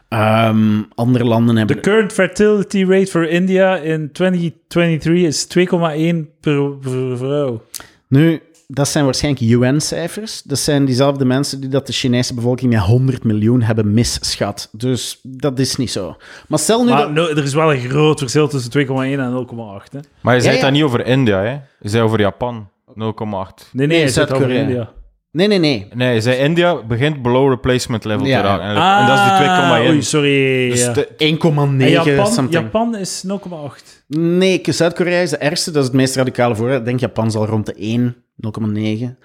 [0.09, 1.77] Ehm, andere landen hebben...
[1.77, 7.63] The current fertility rate for India in 2023 is 2,1 per, per vrouw.
[8.09, 10.43] Nu, dat zijn waarschijnlijk UN-cijfers.
[10.43, 14.69] Dat zijn diezelfde mensen die dat de Chinese bevolking met 100 miljoen hebben misschat.
[14.73, 16.17] Dus dat is niet zo.
[16.49, 17.13] Maar stel nu Maar dat...
[17.13, 19.93] no, er is wel een groot verschil tussen 2,1 en 0,8.
[19.93, 19.99] hè.
[20.21, 20.61] Maar je zei ja.
[20.63, 21.51] dat niet over India, hè?
[21.81, 22.69] Je zei over Japan.
[22.89, 22.95] 0,8.
[22.95, 24.61] Nee, nee, Nee, Zuid-Korea.
[24.61, 24.91] India.
[25.31, 25.87] Nee, nee, nee.
[25.95, 28.41] Nee, zei India begint below replacement level Ja.
[28.41, 28.65] te raken.
[28.65, 29.51] En, en dat is die 2,1.
[29.51, 30.71] Ah, Oei, sorry.
[30.71, 30.93] Dus ja.
[30.93, 32.63] de- 1,9 En Japan, something.
[32.63, 34.05] Japan is 0,8.
[34.09, 35.71] Nee, Zuid-Korea is de ergste.
[35.71, 36.71] Dat is het meest radicale voor.
[36.71, 39.17] Ik denk Japan zal rond de 1, 0,9.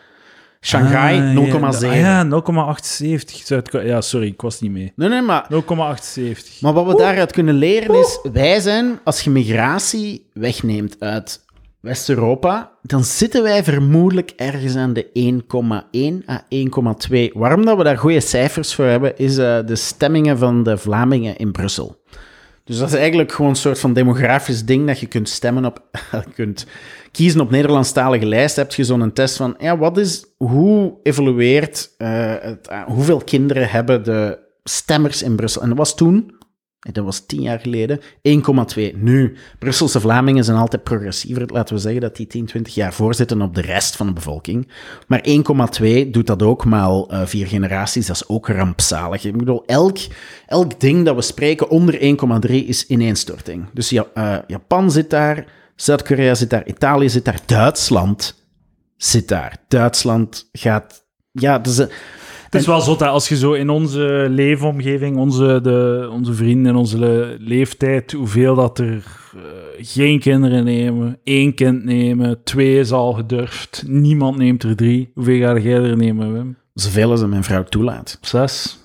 [0.61, 1.79] Shanghai, Ah, 0,7.
[1.79, 3.45] Ja, ah, ja 0,78.
[3.45, 3.87] Zuid-Korea.
[3.87, 4.93] Ja, sorry, ik was niet mee.
[4.95, 6.59] Nee, nee, maar 0,78.
[6.59, 11.45] Maar wat we daaruit kunnen leren is, wij zijn, als je migratie wegneemt uit
[11.79, 15.05] West-Europa, dan zitten wij vermoedelijk ergens aan de
[16.23, 16.45] 1,1 à
[17.09, 17.31] 1,2.
[17.33, 21.37] Waarom dat we daar goede cijfers voor hebben, is eh, de stemmingen van de Vlamingen
[21.37, 22.01] in Brussel.
[22.63, 25.81] Dus dat is eigenlijk gewoon een soort van demografisch ding dat je kunt stemmen op,
[26.35, 26.65] kunt
[27.11, 28.55] kiezen op Nederlandstalige lijst.
[28.55, 32.55] Heb je zo'n test van, ja, wat is, hoe evolueert, eh, eh,
[32.85, 35.61] hoeveel kinderen hebben de stemmers in Brussel?
[35.61, 36.37] En dat was toen,
[36.79, 38.97] en dat was tien jaar geleden, 1,2.
[38.97, 41.45] Nu, Brusselse Vlamingen zijn altijd progressiever.
[41.47, 44.67] Laten we zeggen dat die 10, 20 jaar voorzitten op de rest van de bevolking.
[45.07, 48.05] Maar 1,2 doet dat ook maal eh, vier generaties.
[48.05, 49.23] Dat is ook rampzalig.
[49.23, 49.97] Ik bedoel, elk,
[50.47, 51.99] elk ding dat we spreken onder
[52.47, 53.65] 1,3 is ineenstorting.
[53.73, 55.45] Dus ja, eh, Japan zit daar,
[55.81, 58.35] Zuid-Korea zit daar, Italië zit daar, Duitsland
[58.97, 59.57] zit daar.
[59.67, 61.03] Duitsland gaat...
[61.31, 61.87] Ja, dus, eh,
[62.43, 66.71] Het is wel zo dat als je zo in onze leefomgeving, onze, de, onze vrienden
[66.71, 69.03] in onze le- leeftijd, hoeveel dat er
[69.35, 69.41] eh,
[69.77, 75.11] geen kinderen nemen, één kind nemen, twee is al gedurfd, niemand neemt er drie.
[75.13, 76.57] Hoeveel ga jij er nemen, Wim?
[76.73, 78.17] zoveel als mijn vrouw toelaat.
[78.21, 78.77] Zes?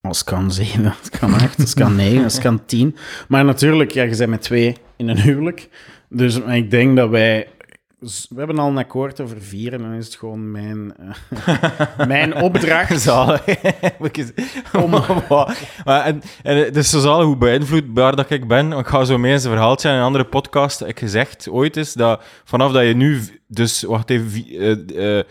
[0.00, 2.96] Als kan zeven, als kan acht, als kan negen, als kan tien.
[3.28, 5.68] Maar natuurlijk, ja, je bent met twee in een huwelijk.
[6.14, 7.48] Dus ik denk dat wij...
[8.28, 12.36] We hebben al een akkoord over vier en dan is het gewoon mijn, eh, mijn
[12.36, 13.00] opdracht.
[13.10, 13.44] Zalig.
[14.82, 14.90] Om...
[15.84, 18.72] maar, en, en het is zo zalig hoe beïnvloedbaar dat ik ben.
[18.72, 20.82] Ik ga zo mee in zijn verhaaltje in een andere podcast.
[20.82, 23.20] Ik gezegd ooit is dat vanaf dat je nu...
[23.48, 24.44] Dus, wacht even...
[24.46, 25.24] eh, eh,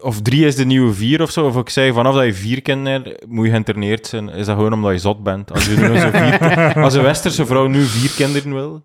[0.00, 1.46] of drie is de nieuwe vier of zo.
[1.46, 4.28] Of ik zei, vanaf dat je vier kinderen moet je geïnterneerd zijn.
[4.28, 5.52] Is dat gewoon omdat je zot bent?
[5.52, 8.82] Als, je nu zo vier, als een westerse vrouw nu vier kinderen wil,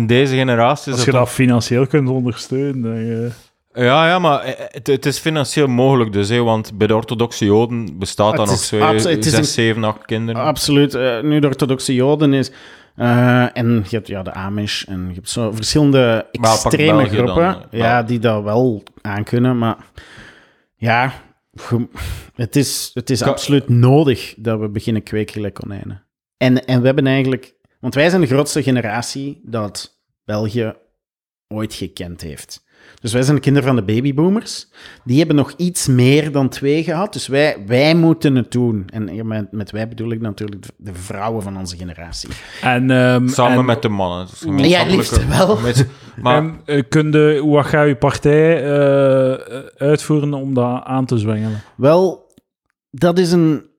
[0.00, 0.92] in deze generatie...
[0.92, 3.32] Is Als je dat dat financieel kunt ondersteunen, dan...
[3.72, 6.94] eh, ja, ja, maar eh, het, het is financieel mogelijk dus, hè, want bij de
[6.94, 10.42] orthodoxe Joden bestaat dat nog zo, zes, een- zeven, acht kinderen.
[10.42, 10.94] Absoluut.
[10.94, 12.50] eh, nu de orthodoxe Joden is...
[12.96, 17.42] eh, en je hebt ja, de Amish en je hebt zo verschillende extreme dan, groepen.
[17.44, 18.02] ja, ja.
[18.02, 19.76] die dat wel aankunnen, maar...
[20.76, 21.12] Ja,
[22.34, 26.04] het is, het is Ka- absoluut nodig dat we beginnen kweken gelijk konijnen.
[26.36, 27.54] En, en we hebben eigenlijk...
[27.80, 30.74] Want wij zijn de grootste generatie dat België
[31.48, 32.68] ooit gekend heeft.
[33.00, 34.68] Dus wij zijn de kinderen van de babyboomers.
[35.04, 37.12] Die hebben nog iets meer dan twee gehad.
[37.12, 38.84] Dus wij, wij moeten het doen.
[38.92, 42.28] En met, met wij bedoel ik natuurlijk de, vrouwen van onze generatie.
[42.62, 44.26] En, ehm, Samen en- met de mannen.
[44.56, 45.60] Is Ja, liefst wel.
[45.60, 45.86] Met-
[46.22, 51.06] maar en, eh, kun je, hoe ga je partij eh, eh, uitvoeren om dat aan
[51.06, 51.62] te zwengelen?
[51.76, 52.32] Wel,
[52.90, 53.69] dat is een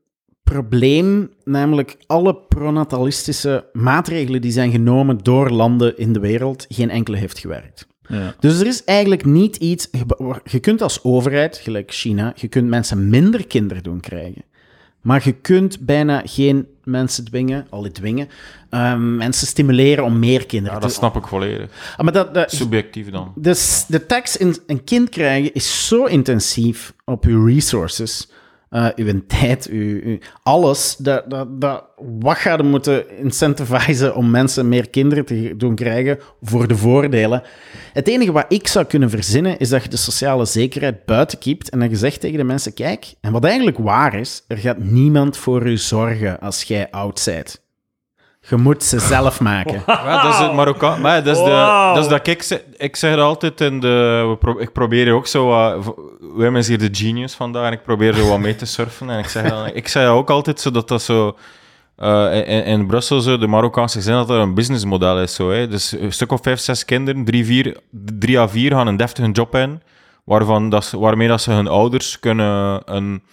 [0.52, 1.30] probleem.
[1.44, 7.40] Namelijk alle pronatalistische maatregelen die zijn genomen door landen in de wereld, geen enkele heeft
[7.40, 7.88] gewerkt.
[8.08, 8.36] Ja.
[8.40, 9.88] Dus er is eigenlijk niet iets.
[9.92, 14.44] Je, je kunt als overheid, gelijk China, je kunt mensen minder kinderen doen krijgen.
[15.02, 18.28] Maar je kunt bijna geen mensen dwingen, al die dwingen,
[18.70, 21.70] ehm, mensen stimuleren om meer kinderen ja, te dat snap ik volledig.
[21.98, 23.34] Ah, maar dat, dat, Subjectief dan.
[23.36, 28.30] dus de tax in een kind krijgen is zo intensief op uw resources,
[28.72, 30.96] eh, uw tijd, uw, uw- alles.
[30.96, 31.84] Dat, dat, dat,
[32.20, 37.44] wat gaat er moeten incentivizen om mensen meer kinderen te doen krijgen voor de voordelen?
[37.94, 41.70] Het enige wat ik zou kunnen verzinnen is dat je de sociale zekerheid buiten kiept
[41.70, 44.78] en dat je zegt tegen de mensen: kijk, en wat eigenlijk waar is, er gaat
[44.78, 47.62] niemand voor u zorgen als jij oud bent.
[48.50, 49.84] Je moet ze zelf maken.
[50.06, 51.02] Ja, dat is het Marokkaan.
[51.02, 51.50] Maar dat is, de,
[51.94, 52.64] dat is dat ik zeg.
[52.78, 54.38] Ik zeg het altijd in de.
[54.42, 55.50] we ik probeer ook zo.
[56.36, 57.66] Wim is hier de genius vandaag.
[57.66, 59.10] En ik probeer zo wat mee te surfen.
[59.10, 61.38] En ik zeg, dan, ik zeg ook altijd zo dat dat zo.
[61.96, 65.36] eh, in, in Brussel, zo, de Marokkaanse gezin, dat dat een businessmodel is.
[65.36, 65.68] Zo, hè.
[65.68, 69.32] Dus een stuk of vijf, zes kinderen, drie, vier, drie à vier gaan een deftige
[69.32, 69.82] job in.
[70.24, 73.24] Waarvan dat ze, waarmee dat ze hun ouders kunnen een,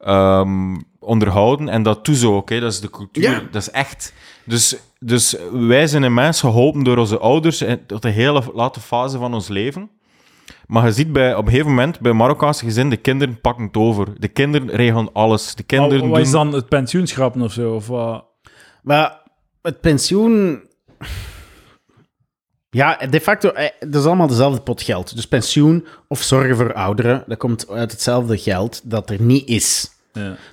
[0.00, 1.68] ehm, onderhouden.
[1.68, 2.48] En dat doen ze ook.
[2.50, 2.60] Hè.
[2.60, 3.22] Dat is de cultuur.
[3.50, 4.12] Dat is echt.
[4.44, 8.80] Dus, dus wij zijn een mens geholpen door onze ouders in- tot de hele late
[8.80, 9.90] fase van ons leven.
[10.66, 13.76] Maar je ziet bij, op een gegeven moment bij Marokkaanse gezin, de kinderen pakken het
[13.76, 14.20] over.
[14.20, 15.54] De kinderen regelen alles.
[15.54, 16.44] De kinderen Wat, wat is doen...
[16.44, 17.74] dan het pensioenschrappen of zo?
[17.74, 18.24] Of, wat?
[18.82, 19.22] Maar
[19.62, 20.62] het pensioen.
[22.70, 25.14] Ja, de facto, eh, dat is allemaal dezelfde pot geld.
[25.14, 29.93] Dus pensioen of zorgen voor ouderen, dat komt uit hetzelfde geld dat er niet is.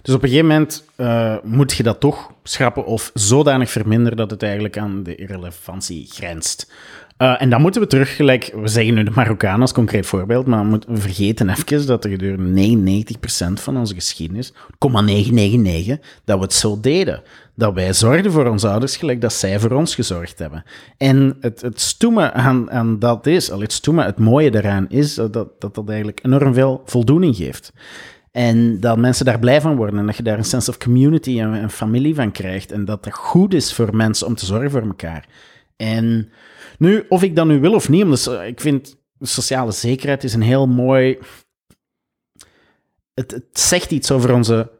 [0.01, 4.31] Dus op een gegeven moment eh, moet je dat toch schrappen of zodanig verminderen dat
[4.31, 6.71] het eigenlijk aan de irrelevantie grenst.
[7.17, 10.45] Eh, en dan moeten we terug, gelijk, we zeggen nu de Marokkanen als concreet voorbeeld,
[10.45, 16.43] maar we, moeten- vergeten even dat er gedurende 99% van onze geschiedenis, 0,999, dat we
[16.43, 17.21] het zo deden.
[17.55, 20.63] Dat wij zorgden voor onze ouders gelijk dat zij voor ons gezorgd hebben.
[20.97, 25.33] En het, het stoeme aan, dat is, al het stoeme, het mooie daaraan is, dat,
[25.33, 27.73] dat dat eigenlijk enorm veel voldoening geeft.
[28.31, 31.39] En dat mensen daar blij van worden en dat je daar een sense of community
[31.39, 32.71] en een familie van krijgt.
[32.71, 35.27] En dat het goed is voor mensen om te zorgen voor elkaar.
[35.75, 36.31] En
[36.77, 40.33] nu, of ik dat nu wil of niet, omdat so- ik vind sociale zekerheid is
[40.33, 41.17] een heel mooi.
[43.13, 44.71] Het, zegt iets over onze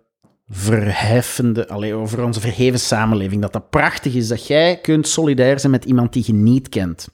[0.48, 3.42] verheffende, allee, over onze verheven samenleving.
[3.42, 7.08] Dat dat prachtig is dat jij kunt solidair zijn met iemand die je niet kent.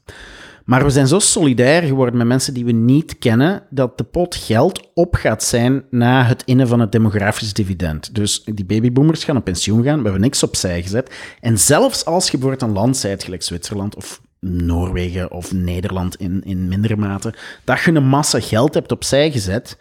[0.67, 4.35] Maar we zijn zo solidair geworden met mensen die we niet kennen, dat de pot
[4.35, 8.15] geld op gaat zijn na het innen van het demografisch dividend.
[8.15, 11.15] Dus die babyboomers gaan op pensioen gaan, we hebben niks opzij gezet.
[11.41, 16.43] En zelfs als je bijvoorbeeld een land zijt, gelijk Zwitserland of Noorwegen of Nederland in,
[16.43, 19.77] in mindere mate, dat je een massa geld hebt opzij gezet,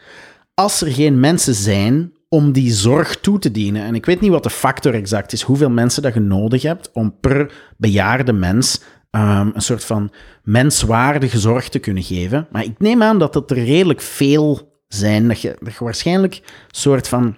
[0.54, 3.82] als er geen mensen zijn om die zorg toe te dienen.
[3.82, 6.90] En ik weet niet wat de factor exact is, hoeveel mensen dat je nodig hebt
[6.92, 8.80] om per bejaarde mens
[9.16, 10.12] ehm, een soort van
[10.42, 12.46] menswaardige zorg te kunnen geven.
[12.50, 16.34] Maar ik neem aan dat het er redelijk veel zijn, dat je, dat je waarschijnlijk
[16.34, 17.36] een soort van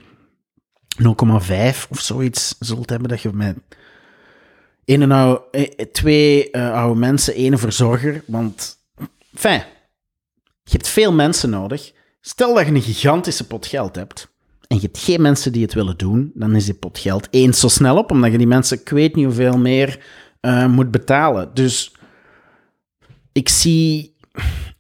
[1.03, 3.57] 0,5 of zoiets zult hebben, dat je met
[4.85, 8.77] een en oude, eh, twee eh, oude mensen, één verzorger, want
[9.35, 9.65] fijn,
[10.65, 11.93] je hebt veel mensen nodig.
[12.21, 14.29] Stel dat je een gigantische pot geld hebt
[14.67, 17.61] en je hebt geen mensen die het willen doen, dan is die pot geld eens
[17.61, 19.99] zo snel op, omdat je die mensen, ik weet niet hoeveel meer,
[20.41, 21.51] eh, moet betalen.
[21.55, 21.93] Dus
[23.33, 24.17] ik zie...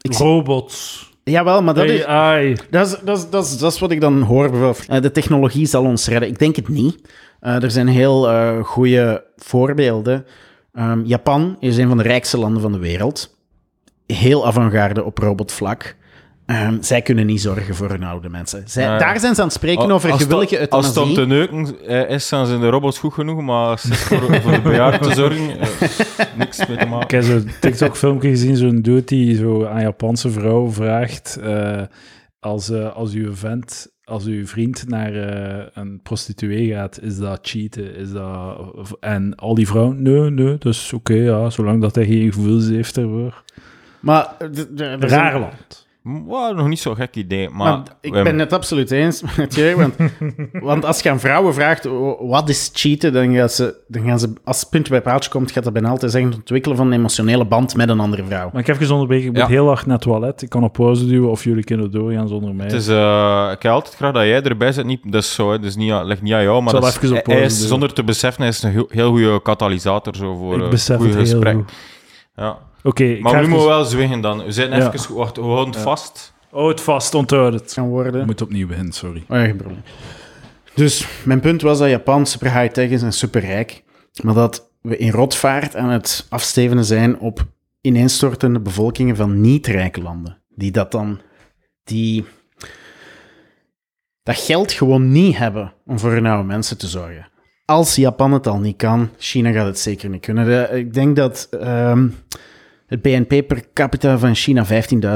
[0.00, 1.06] Ik zie Robots.
[1.24, 2.04] jawel, maar dat is...
[2.04, 2.56] AI.
[2.70, 4.50] Dat is, dat, is, dat, is, dat is wat ik dan hoor.
[4.50, 4.88] bijvoorbeeld.
[4.88, 6.28] Eh, de technologie zal ons redden.
[6.28, 7.08] Ik denk het niet.
[7.40, 8.22] Eh, er zijn heel
[8.62, 10.26] goede voorbeelden.
[10.72, 13.36] Ehm, Japan is een van de rijkste landen van de wereld.
[14.06, 15.96] Heel avant-garde op robotvlak.
[16.48, 18.62] Ehm, zij kunnen niet zorgen voor hun oude mensen.
[18.66, 18.98] Zij, Ja, ja.
[18.98, 21.46] Daar zijn ze aan het spreken Als- over als gewillige het- Als het om euthanasie.
[21.48, 24.52] te neuken eh, is, zijn de robots goed genoeg, maar als het is voor, voor
[24.52, 25.68] de bejaarden te zorgen, eh,
[26.38, 27.16] niks mee te Ik maken.
[27.18, 31.82] heb zo'n TikTok-filmpje gezien, zo'n dude die zo aan een Japanse vrouw vraagt eh,
[32.40, 37.38] als, eh, als uw vent, als uw vriend naar eh, een prostituee gaat, is dat
[37.42, 37.94] cheaten?
[37.96, 38.56] Is dat...
[39.00, 42.68] En al die vrouwen, nee, nee, dat is oké, ja, zolang dat hij geen gevoelens
[42.68, 43.42] heeft ervoor.
[44.00, 44.26] Maar
[44.98, 45.86] Raar land.
[46.02, 47.66] Wow, nog niet zo'n gek idee, maar...
[47.72, 49.94] Maar ik ben het absoluut eens met je, want,
[50.68, 54.18] want als je aan vrouwen vraagt "Oh, wat is cheaten, dan gaan ze, dan gaan
[54.18, 56.86] ze als het puntje bij paaltje komt, gaat dat bijna altijd zeggen het ontwikkelen van
[56.86, 58.50] een emotionele band met een andere vrouw.
[58.52, 59.48] Maar ik heb even onderbreken, ik moet Ja.
[59.48, 60.42] heel hard naar het toilet.
[60.42, 62.66] Ik kan op pauze duwen of jullie kunnen doorgaan zonder mij.
[62.66, 64.84] Het is, eh, ik heb altijd graag dat jij erbij zit.
[64.84, 67.10] Niet, dat is zo, hè, dus niet, aan- ligt niet aan jou, maar dat is-
[67.10, 70.54] op hij- is, zonder te beseffen, hij is een heel, heel goede katalysator zo voor
[70.56, 71.64] ik eh, besef goede het heel gesprekken.
[71.64, 71.72] goed.
[72.36, 72.58] Ja.
[72.82, 74.44] Oké, Maar ga nu even- moeten we wel zwijgen dan.
[74.44, 74.92] We zijn Ja.
[74.92, 75.14] even...
[75.14, 76.32] Wacht, we houden het vast.
[76.50, 77.72] Oh, het vast, onthoud het.
[77.74, 78.20] Kan worden.
[78.20, 79.24] Ik moet opnieuw beginnen, sorry.
[79.28, 79.82] Oh ja, geen probleem.
[80.74, 83.82] Dus mijn punt was dat Japan super high-tech is en super rijk,
[84.22, 87.44] maar dat we in rotvaart aan het afstevenen zijn op
[87.80, 90.38] ineenstortende bevolkingen van niet-rijke landen.
[90.48, 91.20] Die dat dan,
[91.84, 92.24] die
[94.22, 97.28] dat geld gewoon niet hebben om voor hun oude mensen te zorgen.
[97.64, 100.44] Als Japan het al niet kan, China gaat het zeker niet kunnen.
[100.44, 102.08] De- ik denk dat ehm,
[102.88, 104.66] het BNP per capita van China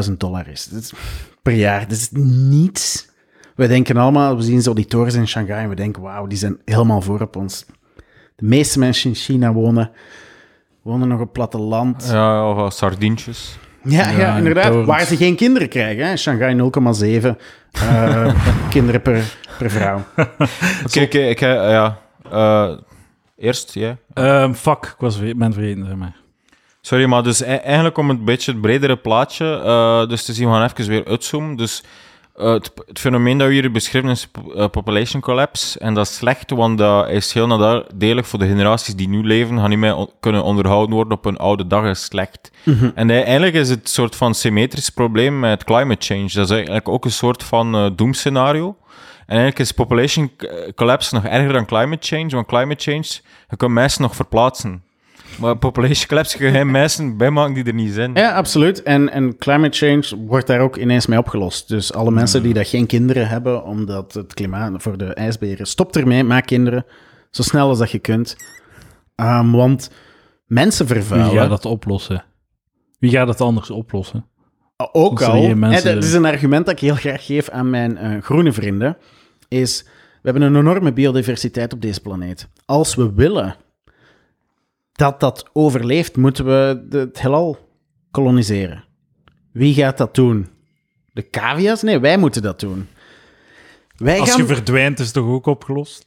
[0.07, 0.65] 15.000 dollar is.
[0.67, 0.93] Dat is
[1.43, 1.81] per jaar.
[1.81, 2.09] Dat is
[2.49, 3.11] niets.
[3.57, 6.39] We denken allemaal, we zien zo die torens in Shanghai en we denken, wauw, die
[6.39, 7.67] zijn helemaal voor op ons.
[8.37, 9.91] De meeste mensen in China wonen,
[10.83, 12.09] wonen nog op platteland.
[12.11, 13.59] Ja, of uh, sardientjes.
[13.85, 14.67] Ja, ja, Ja, inderdaad.
[14.67, 14.87] torens.
[14.87, 16.07] Waar ze geen kinderen krijgen.
[16.07, 16.17] Hè.
[16.17, 16.71] Shanghai
[17.23, 17.37] 0,7
[17.73, 18.35] eh,
[18.71, 20.03] kinderen per, per vrouw.
[20.87, 21.57] Oké, oké, ik heb...
[21.57, 21.99] ja.
[22.31, 22.77] eh,
[23.37, 23.97] eerst, ja.
[24.15, 26.17] Ehm, fuck, ik was ver- ben vergeten, zeg maar.
[26.85, 30.49] Sorry, maar dus e- eigenlijk om een beetje het bredere plaatje eh, dus te zien,
[30.49, 31.57] we gaan even weer uitzoomen.
[31.57, 31.83] Dus
[32.37, 35.79] eh, het, het fenomeen dat we hier beschrijven is eh, population collapse.
[35.79, 39.59] En dat is slecht, want dat is heel nadelig voor de generaties die nu leven,
[39.59, 42.51] gaan niet meer on- kunnen onderhouden worden op hun oude dag, is slecht.
[42.95, 46.29] En eh, eigenlijk is het een soort van symmetrisch probleem met climate change.
[46.33, 48.77] Dat is eigenlijk ook een soort van doemscenario.
[49.27, 50.31] En eigenlijk is population
[50.75, 53.07] collapse nog erger dan climate change, want climate change,
[53.51, 54.83] je kunt mensen nog verplaatsen.
[55.39, 58.15] Maar population collapse je geen mensen bijmaken die er niet zijn.
[58.15, 58.83] Ja, absoluut.
[58.83, 61.69] En, en climate change wordt daar ook ineens mee opgelost.
[61.69, 65.67] Dus alle mensen die dat geen kinderen hebben, omdat het klimaat voor de ijsberen...
[65.67, 66.85] Stop ermee, maak kinderen.
[67.31, 68.37] Zo snel als dat je kunt.
[69.15, 69.91] Ehm, want
[70.47, 71.41] mensen Wie vervuilen...
[71.41, 72.25] gaat dat oplossen?
[72.99, 74.27] Wie gaat het anders oplossen?
[74.93, 77.27] Ook Als er al, geen mensen hè, dat is een argument dat ik heel graag
[77.27, 78.97] geef aan mijn eh, groene vrienden,
[79.49, 79.85] is
[80.23, 82.49] We hebben een enorme biodiversiteit op deze planeet.
[82.65, 83.57] Als we willen
[84.93, 87.59] dat dat overleeft, moeten we de- het heelal
[88.11, 88.85] koloniseren.
[89.53, 90.49] Wie gaat dat doen?
[91.13, 91.83] De cavia's?
[91.83, 92.89] Nee, wij moeten dat doen.
[93.97, 94.39] Wij Als gaan...
[94.41, 96.05] je verdwijnt, is het toch ook opgelost?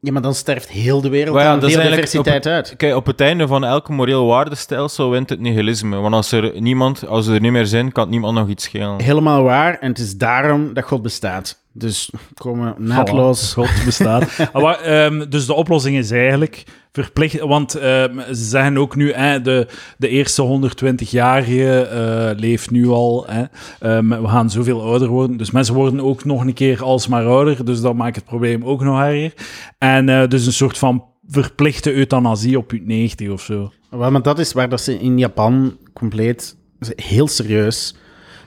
[0.00, 2.76] Ja, maar dan sterft heel de wereld ja, aan eigenlijk biodiversiteit uit.
[2.76, 5.96] Kijk, op het einde van elk moreel waardestelsel wint het nihilisme.
[5.96, 9.02] Want als er, niemand, als er niet meer zijn, kan het niemand nog iets schelen.
[9.02, 9.78] Helemaal waar.
[9.78, 11.59] En het is daarom dat God bestaat.
[11.72, 13.50] Dus komen naadloos...
[13.50, 14.28] Voilà, God bestaat.
[14.52, 17.40] Ah, maar, ehm, dus de oplossing is eigenlijk verplicht...
[17.40, 19.66] Want ehm, ze zeggen ook nu, hè, de,
[19.98, 23.26] de eerste 120-jarige eh, leeft nu al.
[23.28, 23.44] Hè.
[23.80, 25.36] Ehm, we gaan zoveel ouder worden.
[25.36, 27.64] Dus mensen worden ook nog een keer alsmaar ouder.
[27.64, 29.34] Dus dat maakt het probleem ook nog erger.
[29.78, 33.72] En eh, dus een soort van verplichte euthanasie op je 90 of zo.
[33.90, 36.56] Wel, maar dat is waar dat ze in Japan compleet
[36.96, 37.94] heel serieus.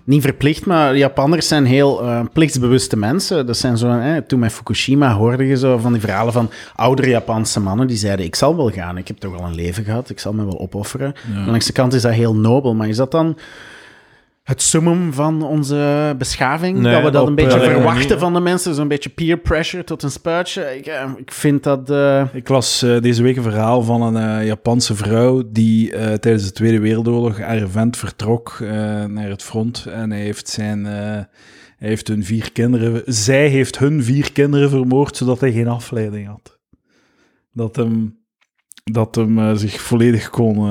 [0.05, 3.45] Niet verplicht, maar Japanners zijn heel eh, plichtsbewuste mensen.
[3.45, 7.09] Dat zijn zo, hè, toen met Fukushima hoorde je zo van die verhalen van oudere
[7.09, 10.09] Japanse mannen die zeiden: Ik zal wel gaan, ik heb toch al een leven gehad,
[10.09, 11.13] ik zal me wel opofferen.
[11.33, 11.45] Ja.
[11.45, 13.37] Langs de kant is dat heel nobel, maar is dat dan
[14.43, 16.77] het summum van onze beschaving?
[16.77, 19.37] Nee, dat we dat op, een beetje eh, verwachten van de mensen, zo'n beetje peer
[19.37, 20.77] pressure tot een spuitje.
[20.77, 21.89] Ik, eh, ik vind dat.
[21.89, 25.89] eh, Ik las deze week een verhaal van een Japanse vrouw die
[26.19, 28.57] tijdens de Tweede Wereldoorlog haar vent vertrok
[29.07, 30.85] naar het front en hij heeft zijn...
[30.85, 31.27] hij
[31.77, 33.01] heeft hun vier kinderen...
[33.05, 36.59] Zij heeft hun vier kinderen vermoord, zodat hij geen afleiding had.
[37.53, 38.17] Dat hem,
[38.83, 40.67] dat hem zich volledig kon...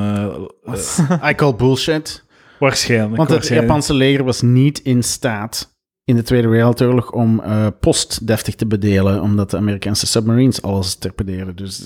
[1.31, 2.25] I call bullshit.
[2.63, 3.17] Waarschijnlijk.
[3.17, 3.69] Want het waarschijnlijk.
[3.69, 5.73] Japanse leger was niet in staat
[6.05, 10.95] in de Tweede Wereldoorlog om eh, post deftig te bedelen, omdat de Amerikaanse submarines alles
[10.95, 11.57] torpedeerden.
[11.57, 11.83] Dus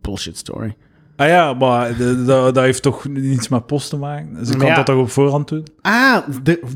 [0.00, 0.76] bullshit story.
[1.16, 4.46] Ah ja, maar dat heeft toch niets met post te maken?
[4.46, 4.74] Ze kan ja.
[4.74, 5.66] dat toch op voorhand doen?
[5.80, 6.18] Ah,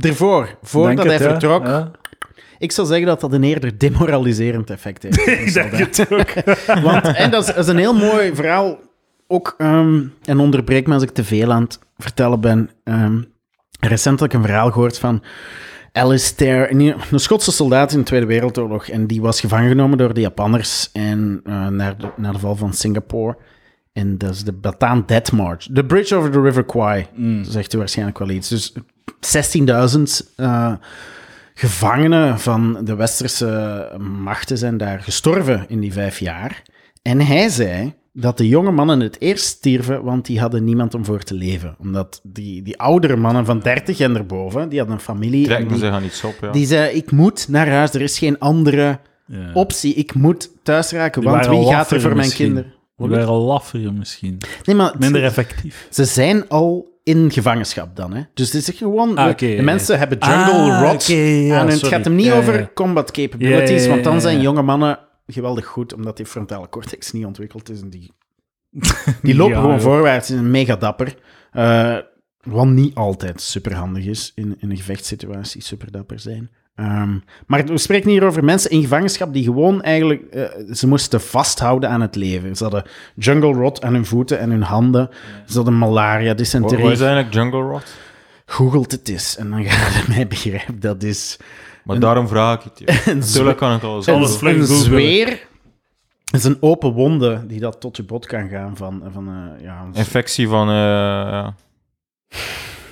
[0.01, 1.67] ervoor, voordat Denk hij het, vertrok.
[1.67, 1.91] Ja.
[2.59, 5.27] Ik zou zeggen dat dat een eerder demoraliserend effect heeft.
[5.47, 6.33] Ik denk het ook.
[6.91, 8.79] Want, en dat is, dat is een heel mooi verhaal.
[9.27, 12.71] Ook, ehm, en onderbreek me als ik te veel aan het vertellen ben.
[12.85, 13.23] Ehm,
[13.81, 15.23] recentelijk een verhaal gehoord van
[15.93, 18.89] Alistair, een, een Schotse soldaat in de Tweede Wereldoorlog.
[18.89, 22.57] En die was gevangen genomen door de Japanners en, eh, naar, de, naar de val
[22.57, 23.37] van Singapore.
[23.93, 25.67] En dat is de Bataan Death March.
[25.73, 27.07] The Bridge over the River Kwai.
[27.15, 28.49] Dat zegt u waarschijnlijk wel iets.
[28.49, 28.73] Dus
[29.21, 30.73] 16.000 eh,
[31.55, 36.63] gevangenen van de westerse machten zijn daar gestorven in die vijf jaar.
[37.03, 41.05] En hij zei dat de jonge mannen het eerst stierven, want die hadden niemand om
[41.05, 41.77] voor te leven.
[41.79, 45.41] Omdat die, die oudere mannen van 30 en erboven, die hadden een familie.
[45.43, 46.51] en Trekken die, ze gaan iets op, ja.
[46.51, 49.51] die zei, ik moet naar huis, er is geen andere Ja.
[49.55, 49.95] optie.
[49.95, 52.75] Ik moet thuis raken, Die want wie gaat er voor mijn kinderen?
[52.97, 54.39] Die waren al lafferen misschien.
[54.65, 55.87] Nee, maar Minder effectief.
[55.91, 58.15] ze zijn al in gevangenschap dan.
[58.15, 58.23] Hè?
[58.35, 59.17] Dus het is gewoon...
[59.17, 61.95] Ah, de- oké, de ja, mensen hebben jungle Ah, rot oké, ja, hun- Het sorry.
[61.97, 62.71] gaat hem niet Ja, over ja.
[62.75, 64.43] combat capabilities, Ja, ja, want dan ja, zijn ja.
[64.43, 67.81] jonge mannen geweldig goed, omdat die frontale cortex niet ontwikkeld is.
[67.81, 68.13] En die,
[69.23, 71.17] die lopen Ja, gewoon voorwaarts, zijn mega dapper.
[71.53, 71.99] Eh,
[72.43, 76.51] wat niet altijd superhandig is in, in een gevechtssituatie, super dapper zijn.
[76.75, 80.23] Ehm, maar we spreken hier over mensen in gevangenschap die gewoon eigenlijk...
[80.23, 80.45] eh,
[80.75, 82.57] ze moesten vasthouden aan het leven.
[82.57, 82.85] Ze hadden
[83.15, 85.11] jungle rot aan hun voeten en hun handen.
[85.47, 86.85] Ze hadden malaria, dysenterie.
[86.85, 87.95] wat is eigenlijk jungle rot?
[88.47, 90.81] Googelt het eens en dan ga je mij begrijpen.
[90.81, 91.37] Dat is
[91.87, 92.87] Maar daarom vraag ik het je.
[93.11, 94.39] een, Natuurlijk kan ik al Alles zo.
[94.39, 94.79] vlug een googelen.
[94.85, 95.29] zweer.
[96.25, 99.65] Het is een open wonde die dat tot je bot kan gaan van, van, eh,
[99.65, 100.69] ja, Infectie van...
[100.69, 101.55] eh, ja,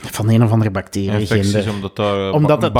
[0.01, 1.11] van een of andere bacterie.
[1.21, 2.75] infecties, omdat daar eh, Omdat ba- het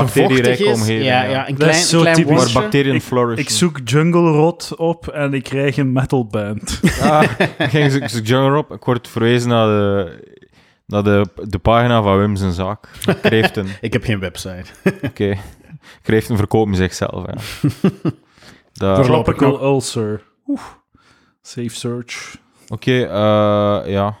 [0.67, 2.53] omgeving ja, ja, een Dat is klein, zo een klein typisch.
[2.53, 3.43] Waar bacteriën Ik- flourishen.
[3.43, 6.79] Ik zoek Jungle Rot op en ik krijg een metalband.
[7.01, 7.23] Ah,
[7.57, 8.71] ik ging zoek zoek jungle op.
[8.71, 10.17] Ik word verwezen naar de,
[10.85, 12.89] naar de, de pagina van Wim zijn zaak.
[13.21, 13.67] Kreeften.
[13.81, 14.65] Ik heb geen website.
[15.01, 15.37] Oké.
[16.01, 17.25] Kreeften verkopen zichzelf.
[18.73, 19.01] Ja.
[19.03, 19.61] Tropical nog.
[19.61, 20.23] ulcer.
[20.47, 20.61] Oeh.
[21.41, 22.37] Safe search.
[22.67, 24.17] Oké, eh, ja.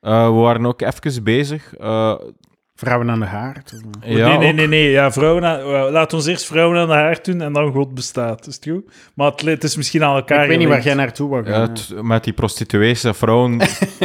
[0.00, 1.74] Eh, we waren ook even bezig.
[1.76, 2.14] eh,
[2.82, 3.72] Vrouwen aan de haard.
[4.04, 4.90] ja, nee, nee, nee, nee.
[4.90, 8.46] Ja, vrouwen aan, laat ons eerst vrouwen aan de haar doen en dan God bestaat.
[8.46, 8.84] Is het goed?
[9.14, 11.50] Maar het, het is misschien aan elkaar Ik weet niet waar jij naartoe wou Ja,
[11.52, 11.60] gaan.
[11.60, 13.60] het- met die prostituees, dat vrouwen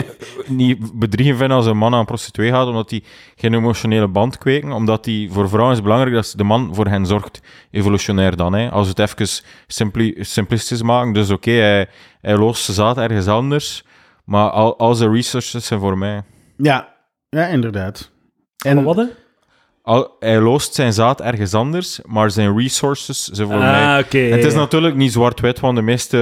[0.48, 3.04] niet bedriegen vinden als een man aan een prostituee gaat, omdat die
[3.36, 4.72] geen emotionele band kweken.
[4.72, 7.42] Omdat die, voor vrouwen is het belangrijk dat de man voor hen zorgt,
[7.72, 8.54] evolutionair dan.
[8.54, 8.70] Hè.
[8.70, 11.88] Als we het even simpli simplistisch maken, dus oké, hij,
[12.22, 13.84] hij loost zijn zaad ergens anders,
[14.26, 16.22] maar al, al zijn resources zijn voor mij.
[16.58, 16.96] ja.
[17.30, 18.12] ja, inderdaad.
[18.66, 19.08] En wat?
[19.82, 23.86] Al, hij loost zijn zaad ergens anders, maar zijn resources zijn voor mij.
[23.86, 24.18] Ah, oké.
[24.18, 24.60] Het is ja.
[24.60, 26.18] natuurlijk niet zwart-wit, want de meeste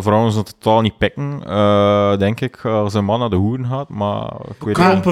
[0.00, 3.88] vrouwen zijn totaal niet pikken, eh, denk ik, als een man naar de hoeren gaat.
[3.88, 4.30] Maar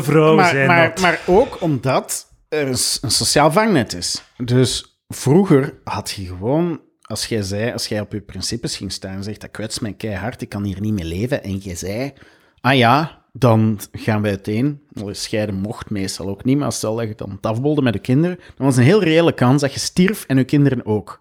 [0.03, 1.01] vrouwen maar, zijn maar, dat.
[1.01, 2.79] maar ook omdat er een,
[3.11, 4.23] sociaal vangnet is.
[4.37, 6.81] Dus vroeger had je gewoon
[7.11, 9.93] als jij zei, als jij op je principes ging staan en zegt dat kwetst mij
[9.93, 12.13] keihard, ik kan hier niet meer leven, en jij zei,
[12.61, 14.81] ah ja, dan gaan we uiteen.
[15.11, 18.39] Scheiden mocht meestal ook niet, maar stel dat je dan het afbolde met de kinderen,
[18.57, 21.21] dan was een heel reële kans dat je stierf en je kinderen ook.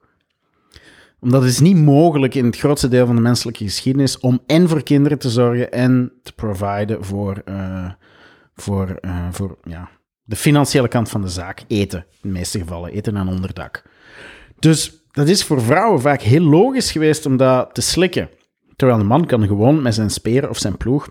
[1.20, 4.70] Omdat het is niet mogelijk in het grootste deel van de menselijke geschiedenis om en
[4.70, 7.92] voor kinderen te zorgen en te providen voor, eh,
[8.56, 9.90] voor, eh, voor ja,
[10.24, 11.64] de financiële kant van de zaak.
[11.68, 12.92] Eten, in de meeste gevallen.
[12.92, 13.84] Eten en onderdak.
[14.60, 18.30] Dus dat is voor vrouwen vaak heel logisch geweest om dat te slikken.
[18.76, 21.10] Terwijl een man kan gewoon met zijn speer of zijn ploeg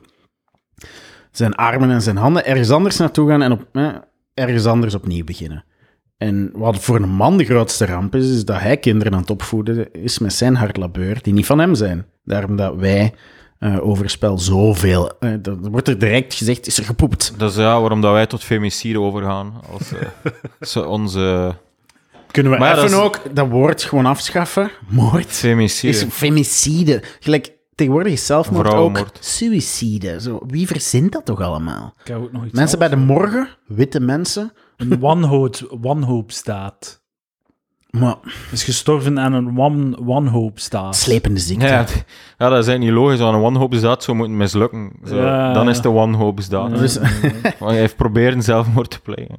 [1.31, 3.89] zijn armen en zijn handen ergens anders naartoe gaan en op, eh,
[4.35, 5.65] ergens anders opnieuw beginnen.
[6.19, 9.31] En wat voor een man de grootste ramp is, is dat hij kinderen aan het
[9.31, 12.07] opvoeden is met zijn hardlabeur, die niet van hem zijn.
[12.25, 13.15] Daarom dat wij
[13.61, 15.13] uh, overspel zoveel...
[15.21, 17.35] Uh, dat wordt er direct gezegd, is er gepoept.
[17.37, 19.53] Dat is ja, waarom dat wij tot femicide overgaan.
[19.73, 19.93] Als
[20.77, 21.55] uh, onze...
[22.31, 24.71] Kunnen we Maar even dat is- ook dat woord gewoon afschaffen?
[24.89, 25.93] Moord Femicide.
[25.93, 27.03] is femicide.
[27.21, 30.21] Gelijk, tegenwoordig is zelfmoord ook suïcide.
[30.21, 31.95] Zo, wie verzint dat toch allemaal?
[32.01, 33.19] Ik heb ook nog iets Mensen bij de anders.
[33.19, 34.53] morgen, witte mensen.
[34.77, 37.01] Een wanhoop, wanhoopstaat.
[37.91, 38.17] Maar
[38.53, 40.97] Is gestorven aan een wan, wanhoopstaat.
[40.97, 41.67] slepende ziekte.
[41.67, 41.87] Ja,
[42.39, 43.19] ja, dat is eigenlijk niet logisch.
[43.21, 44.93] Want een wanhoopsdaad zou moeten mislukken.
[45.07, 45.53] Zo, Ja.
[45.53, 46.79] Dan is het een wanhoopsdaad.
[46.79, 46.99] Dus,
[47.59, 49.37] Want hij heeft proberen zelfmoord te plegen.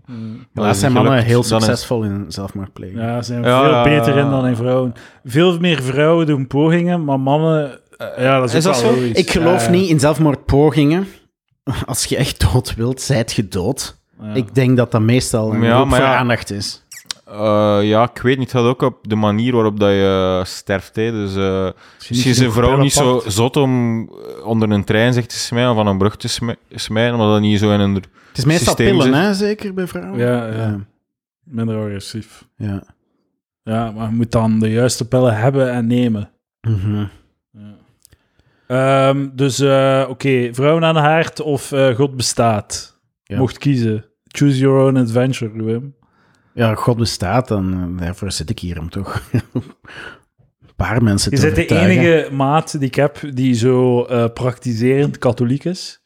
[0.53, 3.02] helaas zijn mannen heel succesvol in zelfmoord plegen.
[3.02, 4.94] Ja, ze zijn Ja, veel ja, beter in dan in vrouwen.
[5.26, 7.80] Veel meer vrouwen doen pogingen, maar mannen...
[8.17, 8.97] ja, dat is, is ook dat wel zo?
[8.99, 9.17] logisch.
[9.17, 11.07] Ik geloof Ja, niet in zelfmoordpogingen.
[11.85, 13.97] Als je echt dood wilt, zijt je dood.
[14.21, 14.34] ja.
[14.34, 16.15] Ik denk dat dat meestal een Ja, voor ja.
[16.17, 16.84] aandacht is.
[17.26, 18.51] Eh, ja, ik weet niet.
[18.51, 20.95] Het gaat ook op de manier waarop dat je sterft.
[20.95, 21.11] Hè.
[21.11, 21.69] Dus eh
[22.09, 25.69] misschien is een vrouw niet zo zot om eh, onder een trein zich te smijten
[25.71, 27.93] of van een brug te smi- smijten, omdat dat niet zo in een...
[27.95, 30.19] Het is meestal pillen, zit- hè, zeker bij vrouwen.
[30.19, 30.53] Ja, ja.
[30.55, 30.80] ja.
[31.43, 32.45] Minder agressief.
[32.57, 32.84] ja.
[33.63, 36.30] Ja, maar je moet dan de juiste pillen hebben en nemen.
[36.61, 37.05] Mhm.
[38.69, 42.99] Ehm, dus, eh, oké, vrouwen aan de haard of eh, God bestaat.
[43.23, 43.37] Ja.
[43.37, 44.05] Mocht kiezen.
[44.27, 45.95] Choose your own adventure, Wim.
[46.53, 49.21] Ja, God bestaat, dan eh, daarvoor zit ik hier om toch
[49.53, 49.63] een
[50.75, 52.01] paar mensen Je te bent de overtuigen.
[52.01, 56.01] enige maat die ik heb die zo praktiserend katholiek is.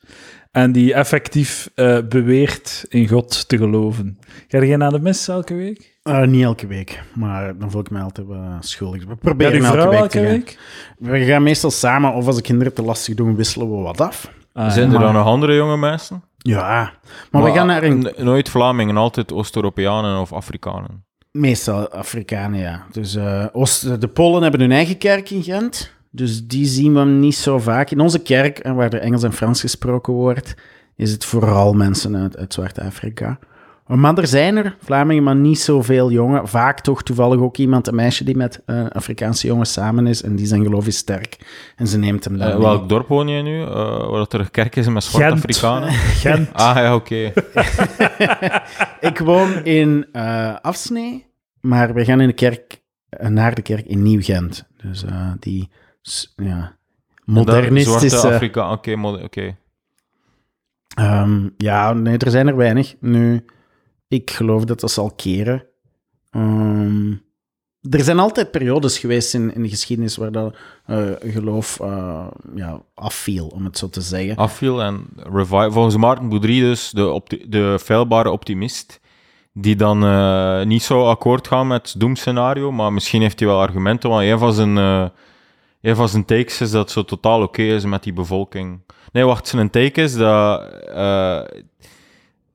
[0.52, 1.70] En die effectief
[2.10, 4.20] beweert in God te geloven.
[4.48, 5.93] Ga jij naar de mis elke week?
[6.04, 9.06] Eh, niet elke week, maar dan voel ik me altijd wel schuldig.
[9.06, 10.58] We proberen elke week elke te week?
[10.98, 14.32] We gaan meestal samen, of als de kinderen te lastig doen, wisselen we wat af.
[14.54, 14.94] Ah, Zijn ja.
[14.94, 16.24] er maar- dan nog andere jonge mensen?
[16.38, 16.94] Ja,
[17.32, 18.14] maar, we gaan naar een...
[18.18, 21.04] Nooit Vlamingen, altijd Oost-Europeanen of Afrikanen.
[21.32, 22.86] Meestal Afrikanen, ja.
[22.92, 25.92] Dus eh, Oost, de Polen hebben hun eigen kerk in Gent.
[26.12, 27.90] Dus die zien we niet zo vaak.
[27.92, 30.54] In onze kerk, eh, waar er Engels en Frans gesproken wordt,
[30.96, 33.40] is het vooral mensen uit, uit Zwart-Afrika.
[33.88, 36.48] Maar er zijn er, Vlamingen, maar niet zoveel jongen.
[36.48, 40.24] Vaak toch toevallig ook iemand, een meisje die met eh, Afrikaanse jongens samen is.
[40.24, 41.38] En die zijn geloof is sterk.
[41.76, 42.64] En ze neemt hem dan Eh, mee.
[42.64, 43.62] welk dorp woon je nu?
[43.62, 43.68] Eh,
[44.10, 45.44] waar dat er een kerk is met zwarte Gent.
[45.44, 45.90] Afrikanen?
[46.24, 46.54] Gent.
[46.54, 47.16] Ah ja, oké.
[49.10, 51.26] Ik woon in eh Afsnee,
[51.62, 52.82] maar we gaan in de kerk,
[53.20, 54.68] naar de kerk in Nieuw-Gent.
[54.84, 55.70] Dus eh, die
[56.36, 56.76] ja, Zwarte
[57.26, 58.28] modernistische...
[58.34, 58.96] Afrika, oké.
[58.96, 59.56] moder- oké.
[60.96, 62.96] ehm, ja, nee, er zijn er weinig.
[63.00, 63.46] Nu,
[64.14, 65.66] ik geloof dat dat zal keren.
[66.30, 67.12] Ehm,
[67.90, 72.82] er zijn altijd periodes geweest in, in de geschiedenis waar dat eh, geloof eh, ja,
[72.94, 74.36] afviel, om het zo te zeggen.
[74.36, 75.72] Afviel en revive.
[75.72, 79.00] Volgens Maarten Boudry dus, de, opti- de feilbare optimist,
[79.54, 83.60] die dan eh, niet zo akkoord gaat met het doemscenario, maar misschien heeft hij wel
[83.60, 84.76] argumenten, want een van zijn,
[85.82, 88.82] een van zijn is dat het zo totaal oké is met die bevolking.
[89.12, 90.62] Nee, wacht, zijn take is dat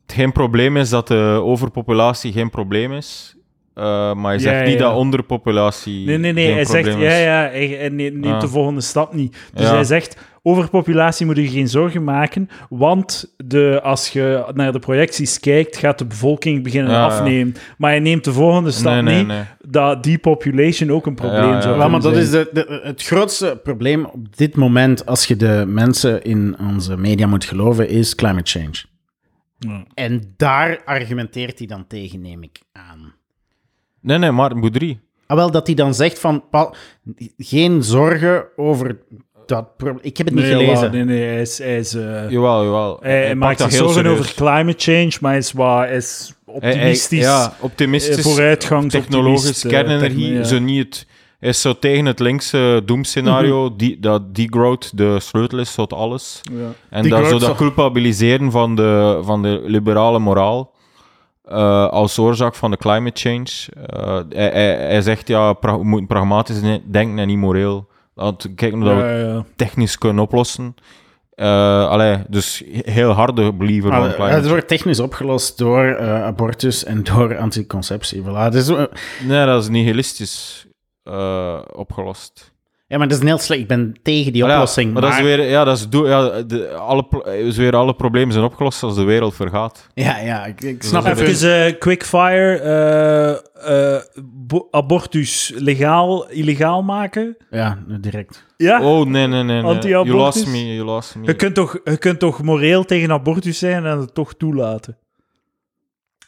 [0.08, 3.36] het geen probleem is dat de overpopulatie geen probleem is,
[3.74, 4.88] eh, maar hij Ja, zegt niet ja.
[4.88, 6.44] dat onderpopulatie Nee, nee, nee.
[6.46, 9.36] geen Hij zegt, ja, ja, hij, neemt de volgende stap niet.
[9.54, 9.74] Dus Ja.
[9.74, 14.78] hij zegt, over populatie moet je geen zorgen maken, want de, als je naar de
[14.78, 17.04] projecties kijkt, gaat de bevolking beginnen Ja, ja.
[17.06, 17.54] afnemen.
[17.78, 19.42] Maar hij neemt de volgende stap Nee, nee, niet, nee.
[19.66, 21.60] dat depopulation ook een probleem Ja, ja.
[21.60, 25.64] zou Wel, maar dat is de- het grootste probleem op dit moment, als je de
[25.66, 28.84] mensen in onze media moet geloven, is climate change.
[29.58, 29.84] Ja.
[29.94, 33.14] En daar argumenteert hij dan tegen, neem ik aan.
[34.00, 35.00] Nee, nee, Maarten Boudry.
[35.26, 36.74] Ah, wel, dat hij dan zegt van, pa-
[37.36, 38.98] geen zorgen over
[39.46, 39.98] dat probleem.
[40.04, 40.90] Ik heb het niet Nee, gelezen.
[40.92, 41.58] nee, nee, hij is...
[41.58, 42.98] Hij is eh, Jawel, jawel.
[43.00, 44.18] hij, maakt zich heel zorgen serieus.
[44.18, 47.24] over climate change, maar hij is, wat, hij is optimistisch.
[47.24, 48.22] hij- ja, eh, optimistisch.
[48.22, 50.32] vooruitgangsoptimist, Technologisch, eh, kernenergie.
[50.32, 50.42] ja.
[50.44, 51.06] Zo niet het,
[51.40, 56.40] is zo tegen het linkse doemscenario, die, dat degrowth de sleutel is tot alles.
[56.52, 56.72] Ja.
[56.90, 60.76] En dat, zo dat culpabiliseren van de, van de liberale moraal.
[61.44, 63.46] eh, als oorzaak van de climate change.
[63.86, 67.88] Eh, hij, hij, hij zegt, ja, we moeten pragmatisch denken en niet moreel.
[68.14, 70.74] Laten we kijken hoe dat we Ja, technisch kunnen oplossen.
[71.34, 77.02] Eh, allee, dus heel harde believer van climate het wordt technisch opgelost door abortus en
[77.04, 78.22] door anticonceptie.
[78.22, 78.48] Voilà.
[78.50, 78.68] Dus,
[79.26, 80.67] Nee, dat is nihilistisch
[81.08, 82.52] eh, opgelost.
[82.86, 83.60] ja, maar dat is een heel slecht.
[83.60, 84.92] Ik ben tegen die Maar ja, oplossing.
[84.92, 87.06] maar, dat is weer, ja, dat is, doe- ja, de, alle,
[87.46, 89.86] is weer alle problemen zijn opgelost als de wereld vergaat.
[89.94, 91.64] Ja, ja, ik, ik Dus snap even.
[91.66, 92.58] Eh, quickfire.
[92.58, 97.36] eh, bo- abortus legaal, illegaal maken.
[97.50, 98.46] Ja, direct.
[98.56, 98.82] Ja?
[98.82, 99.44] Oh, nee, nee, nee.
[99.44, 99.62] nee.
[99.62, 100.14] You Anti-abortus?
[100.14, 101.26] lost me, you lost me.
[101.26, 104.96] Je, kunt toch, je kunt toch moreel tegen abortus zijn en het toch toelaten?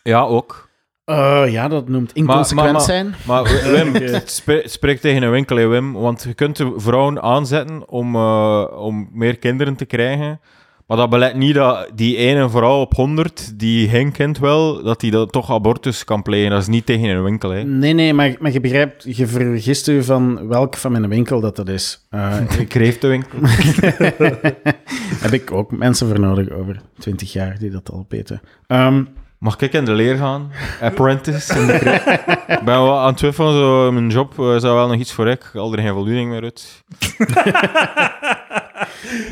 [0.02, 0.69] Ja, ook.
[1.11, 3.15] Eh, ja, dat noemt inconsequent maar- maar- zijn.
[3.27, 3.43] Maar
[3.93, 5.93] Wim, spre- spreek tegen een winkel, hè, Wim.
[5.93, 10.41] Want je kunt de vrouwen aanzetten om, eh, om meer kinderen te krijgen.
[10.87, 15.01] Maar dat belet niet dat die ene vrouw op 100 die geen kind wil, dat
[15.01, 16.51] die dat toch abortus kan plegen.
[16.51, 17.62] Dat is niet tegen een winkel, hè.
[17.65, 21.57] Nee, nee, maar, maar je begrijpt, je vergist u van welke van mijn winkel dat
[21.57, 22.07] dat is.
[22.11, 23.39] Eh, Ik de winkel.
[25.24, 28.41] heb ik ook mensen voor nodig over 20 jaar die dat al weten.
[28.66, 29.03] Ehm,
[29.41, 30.51] Mag ik in de leer gaan?
[30.81, 31.59] Apprentice?
[31.59, 31.97] in de kring?
[32.59, 35.29] Ik ben wel aan het twijfelen, zo, mijn job eh, zou wel nog iets voor
[35.29, 35.43] ik.
[35.45, 36.83] Ik haal er geen voldoening meer uit.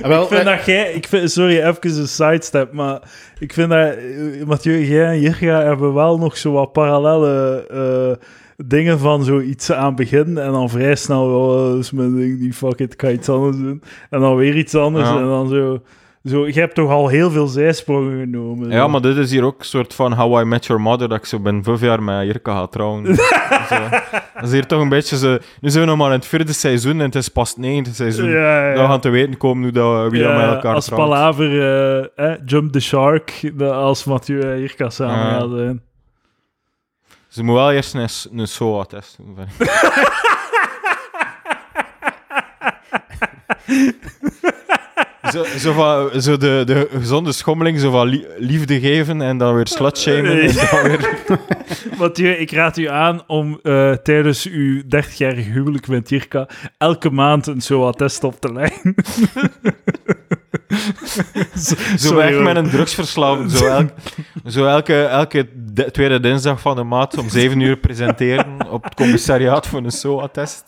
[0.02, 0.92] wel, Ik vind eh, dat jij...
[0.92, 3.00] Ik vind, sorry, even een sidestep, maar
[3.38, 3.94] ik vind dat...
[3.94, 8.26] eh, Mathieu, jij en Jirga hebben wel nog zo wat parallele eh,
[8.66, 12.52] dingen van zoiets aan het begin en dan vrij snel, dat is mijn ding, die
[12.52, 13.82] fuck it, ik ga iets anders doen.
[14.10, 15.16] En dan weer iets anders Ja.
[15.18, 15.80] en dan zo...
[16.28, 18.70] Zo, je hebt toch al heel veel zijsprongen genomen.
[18.70, 18.88] Ja, zo.
[18.88, 21.24] maar dit is hier ook een soort van How I Met Your Mother, dat ik
[21.24, 23.14] zo ben vijf jaar met Jirka ga trouwen.
[23.70, 23.88] zo.
[24.34, 25.38] Dat is hier toch een beetje zo...
[25.60, 27.90] Nu zijn we nog maar in het vierde seizoen en het is pas het negende
[27.92, 28.28] seizoen.
[28.30, 28.74] Ja, ja.
[28.74, 31.02] Dan gaan te weten komen hoe dat, wie dat met elkaar als trouwt.
[31.02, 35.56] palaver, eh, eh, Jump the Shark, als Mathieu en Jirka samen Ja.
[35.56, 35.82] zijn.
[37.28, 38.08] Ze moet wel eerst een,
[38.40, 39.36] een SOA-test doen.
[45.32, 49.54] Zo, zo, van, zo de, de gezonde schommeling, zo van lie- liefde geven en dan
[49.54, 50.40] weer slutshamen.
[50.40, 51.18] En dan weer...
[51.98, 56.48] Mathieu, ik raad u aan om eh, tijdens uw 30-jarig huwelijk met Jirka
[56.78, 58.94] elke maand een SOA-test op te leggen.
[61.98, 62.42] Zo weg hoor.
[62.42, 63.50] met een drugsverslaving.
[63.50, 63.88] Zo, elk,
[64.46, 68.94] zo elke, elke de- tweede dinsdag van de maand om zeven uur presenteren op het
[68.94, 70.64] commissariaat voor een SOA-test.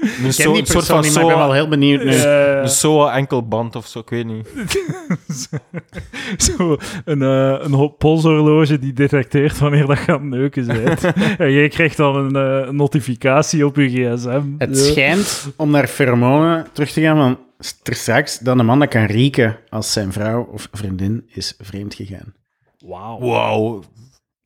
[0.00, 1.68] Een, ik ken so- die een soort van niet, maar ik ben wel SOA, heel
[1.68, 2.10] benieuwd nu.
[2.10, 4.48] Eh, een SOA-enkelband of zo, ik weet niet.
[6.56, 11.04] zo een, eh, een ho- polshorloge die detecteert wanneer dat gaat neuken bent.
[11.38, 14.42] en jij krijgt dan een eh, notificatie op je gsm.
[14.58, 14.84] Het Ja.
[14.84, 19.04] schijnt, om naar pheromonen terug te gaan, van st- straks dat een man dat kan
[19.04, 22.34] rieken als zijn vrouw of vriendin is vreemd gegaan.
[22.78, 23.18] Wauw.
[23.20, 23.82] Wauw.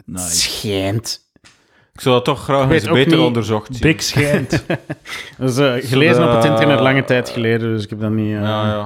[0.04, 0.36] Nice.
[0.36, 1.23] Schijnt.
[1.94, 3.80] Ik zou dat toch graag eens beter niet- onderzocht zien.
[3.92, 4.64] Big schijnt.
[5.38, 8.34] Dat is eh, gelezen op het internet lange tijd geleden, dus ik heb dat niet...
[8.34, 8.76] eh, Ja, ja.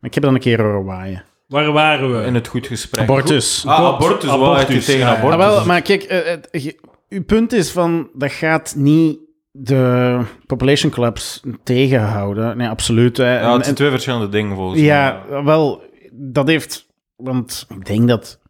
[0.00, 1.24] Maar ik heb dat een keer horen waaien.
[1.48, 2.26] Waar waren we?
[2.26, 3.02] In het goed gesprek.
[3.02, 3.64] Abortus.
[3.66, 4.30] Ah, abortus.
[4.30, 5.16] Abortus, tegen ja.
[5.16, 5.40] abortus?
[5.40, 9.18] Ah, wel, maar kijk, eh, je- uw punt is van, dat gaat niet
[9.50, 12.56] de population collapse tegenhouden.
[12.56, 13.16] Nee, absoluut.
[13.16, 13.24] hè.
[13.40, 14.88] Ja, het zijn en- twee verschillende dingen volgens mij.
[14.88, 15.82] ja, wel,
[16.12, 16.86] dat heeft...
[17.16, 18.40] Want ik denk dat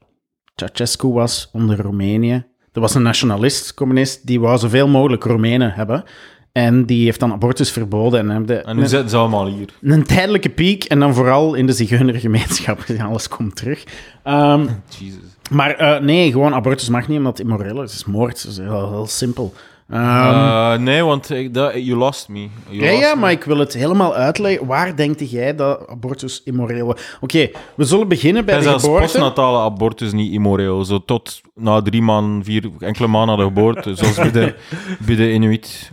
[0.55, 2.47] Ceausescu was onder Roemenië.
[2.77, 6.05] Dat was een nationalist, communist, die wou zoveel mogelijk Roemenen hebben.
[6.53, 8.31] En die heeft dan abortus verboden.
[8.31, 9.69] En, de- En nu zitten ze allemaal hier.
[9.83, 12.85] een tijdelijke piek en dan vooral in de zigeunergemeenschap.
[13.09, 13.85] Alles komt terug.
[14.23, 14.61] Ehm,
[14.99, 15.19] Jezus.
[15.51, 17.91] maar eh, nee, gewoon abortus mag niet, omdat het immoreel is.
[17.91, 18.43] Het is moord.
[18.43, 19.55] Dat is heel, heel simpel.
[19.91, 22.49] Ehm, Eh, nee, want ik, dat, you lost me.
[22.69, 23.21] You ja, lost ja, me.
[23.21, 24.67] maar ik wil het helemaal uitleggen.
[24.67, 27.01] Waar denkt jij dat abortus immoreel was?
[27.21, 29.03] Oké, we zullen beginnen bij En de zelfs geboorte.
[29.05, 30.85] postnatale abortus niet immoreel.
[30.85, 33.95] Zo tot na drie maanden, vier, enkele maanden na de geboorte.
[33.95, 34.55] zoals bij de,
[35.07, 35.93] bij de Inuit.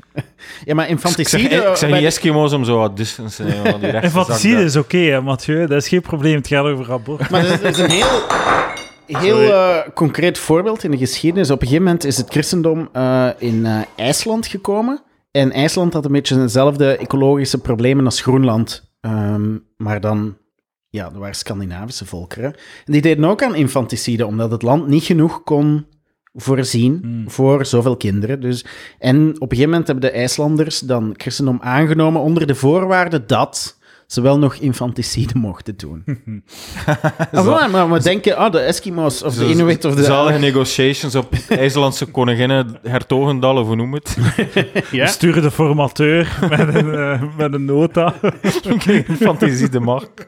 [0.66, 1.56] Ja, maar Ik zeg, infanticide...
[1.56, 3.44] ik zeg niet Eskimo's om zo wat distance
[3.80, 4.64] daar.
[4.64, 5.68] is oké, Mathieu.
[5.68, 6.36] Dat is geen probleem.
[6.36, 7.28] Het gaat over abortus.
[7.30, 8.22] Maar dat is een heel,
[9.06, 11.52] heel eh, concreet voorbeeld in de geschiedenis.
[11.52, 15.02] Op een gegeven moment is het christendom eh, in eh, IJsland gekomen.
[15.32, 18.92] En IJsland had een beetje dezelfde ecologische problemen als Groenland.
[19.02, 20.38] Ehm, maar dan,
[20.90, 22.54] ja, er waren Scandinavische volkeren.
[22.86, 25.86] En die deden ook aan infanticide, omdat het land niet genoeg kon
[26.34, 27.30] voorzien Hmm.
[27.30, 28.42] voor zoveel kinderen.
[28.42, 28.66] Dus,
[29.00, 33.78] en op een gegeven moment hebben de IJslanders dan christendom aangenomen onder de voorwaarde dat
[34.08, 36.04] ze wel nog infanticide mochten doen.
[37.32, 40.04] Ah, maar, maar we denken, ah, de Eskimo's of de Inuit of de...
[40.04, 44.18] Zalige negotiations op IJslandse koninginnen, hertogendal of hoe noem het.
[44.92, 45.06] Ja?
[45.06, 48.14] Stuur de formateur met een, eh, met een nota.
[49.20, 50.28] Fantasie de macht.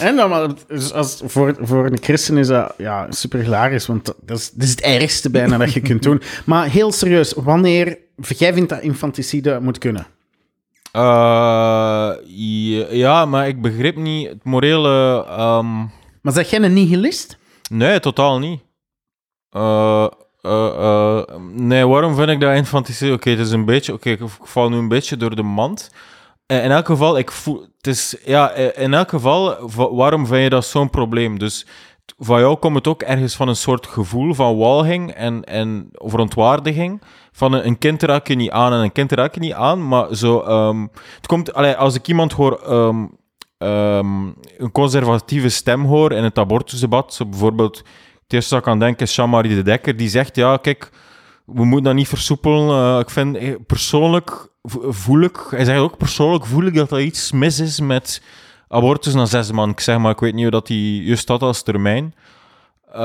[0.00, 4.04] En dan, maar dus als, voor, voor een christen is dat ja, super hilarisch, want
[4.04, 6.22] dat is, dat is het ergste bijna dat je kunt doen.
[6.44, 7.98] Maar heel serieus, wanneer...
[8.16, 10.06] Jij vindt dat infanticide moet kunnen?
[10.92, 12.12] Eh,
[12.90, 15.24] ja, maar ik begreep niet het morele...
[15.28, 15.76] ehm,
[16.22, 17.38] Maar zeg jij een nihilist?
[17.70, 18.60] Nee, totaal niet.
[19.50, 20.06] Eh,
[20.42, 23.12] eh, nee, waarom vind ik dat infanticide?
[23.12, 23.92] Oké, het is een beetje...
[23.92, 25.90] Oké, ik val nu een beetje door de mand.
[26.46, 27.60] In elk geval, ik voel...
[27.76, 28.16] Het is...
[28.24, 31.38] Ja, in elk geval, wa- waarom vind je dat zo'n probleem?
[31.38, 31.66] Dus
[32.18, 37.02] van jou komt het ook ergens van een soort gevoel van walging en, en verontwaardiging.
[37.32, 40.14] Van een, kind raak je niet aan en een kind raak je niet aan, maar
[40.14, 40.40] zo...
[40.40, 40.86] ehm,
[41.16, 41.54] het komt...
[41.54, 42.60] Allee, als ik iemand hoor...
[42.66, 43.04] ehm,
[43.58, 44.26] ehm,
[44.58, 47.76] een conservatieve stem hoor in het abortusdebat, zo bijvoorbeeld,
[48.22, 50.90] het eerste dat ik aan denk is Jean-Marie de Dekker, die zegt, ja, kijk,
[51.46, 52.94] we moeten dat niet versoepelen.
[52.94, 56.92] Eh, ik vind, eh, persoonlijk vo- voel ik, hij zegt ook, persoonlijk voel ik dat
[56.92, 58.22] er iets mis is met
[58.68, 59.72] abortus na zes maanden.
[59.74, 62.14] Ik zeg maar, ik weet niet hoe dat die juist had als termijn.
[62.92, 63.00] Eh,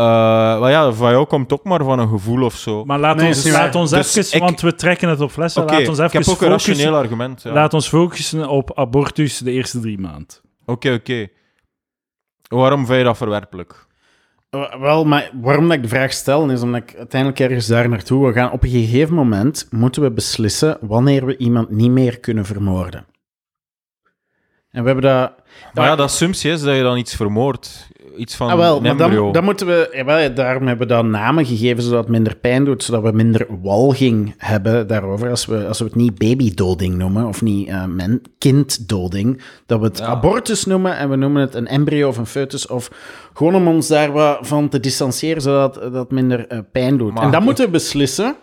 [0.59, 2.85] maar ja, van jou komt ook maar van een gevoel of zo.
[2.85, 5.61] Maar laat Nee, ons, laat ons Dus even, ik- want we trekken het op flessen,
[5.63, 7.41] Oké, laat ons ik heb ook een focussen, rationeel argument.
[7.41, 7.51] ja.
[7.51, 10.27] laat ons focussen op abortus de eerste drie maanden.
[10.65, 11.27] Oké, oké.
[12.47, 13.85] Waarom vind je dat verwerpelijk?
[14.49, 17.89] Eh, Wel, maar waarom dat ik de vraag stel, is omdat ik uiteindelijk ergens daar
[17.89, 18.51] naartoe wil gaan.
[18.51, 23.05] Op een gegeven moment moeten we beslissen wanneer we iemand niet meer kunnen vermoorden.
[24.69, 25.33] En we hebben dat...
[25.73, 27.87] Maar ja, de assumptie is dat je dan iets vermoordt.
[28.17, 30.31] Iets van Ah, wel, maar dan, dan moeten we...
[30.35, 34.33] Daarom hebben we dat namen gegeven, zodat het minder pijn doet, zodat we minder walging
[34.37, 35.29] hebben daarover.
[35.29, 39.85] Als we, als we het niet babydoding noemen, of niet eh, men, kinddoding, dat we
[39.85, 40.05] het Ja.
[40.05, 42.89] abortus noemen en we noemen het een embryo of een foetus, of
[43.33, 47.13] gewoon om ons daar wat van te distancieren, zodat dat minder eh, pijn doet.
[47.13, 48.35] Maar en dan moeten we beslissen...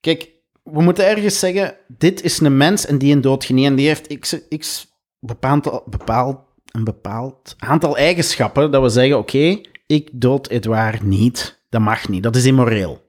[0.00, 0.30] Kijk,
[0.62, 3.44] we moeten ergens zeggen, dit is een mens en die een dood.
[3.48, 4.86] En die heeft x, x
[5.20, 6.38] bepaald, bepaald,
[6.78, 11.60] een bepaald aantal eigenschappen dat we zeggen, oké, ik dood Edouard niet.
[11.68, 13.06] Dat mag niet, dat is immoreel.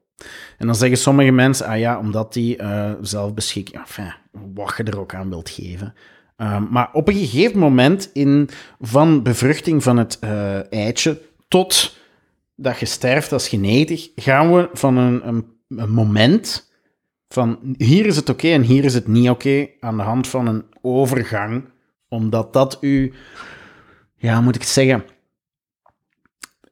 [0.58, 4.14] En dan zeggen sommige mensen, ah ja, omdat die eh zelfbeschikking, enfin,
[4.54, 5.94] wat je er ook aan wilt geven.
[6.36, 11.98] Ehm, maar op een gegeven moment in, van bevruchting van het eh, eitje tot
[12.56, 15.28] dat je sterft als genetig, gaan we van een,
[15.68, 16.72] een moment
[17.28, 20.48] van hier is het oké en hier is het niet oké aan de hand van
[20.48, 21.64] een overgang,
[22.08, 23.14] omdat dat u,
[24.20, 25.06] ja, moet ik het zeggen?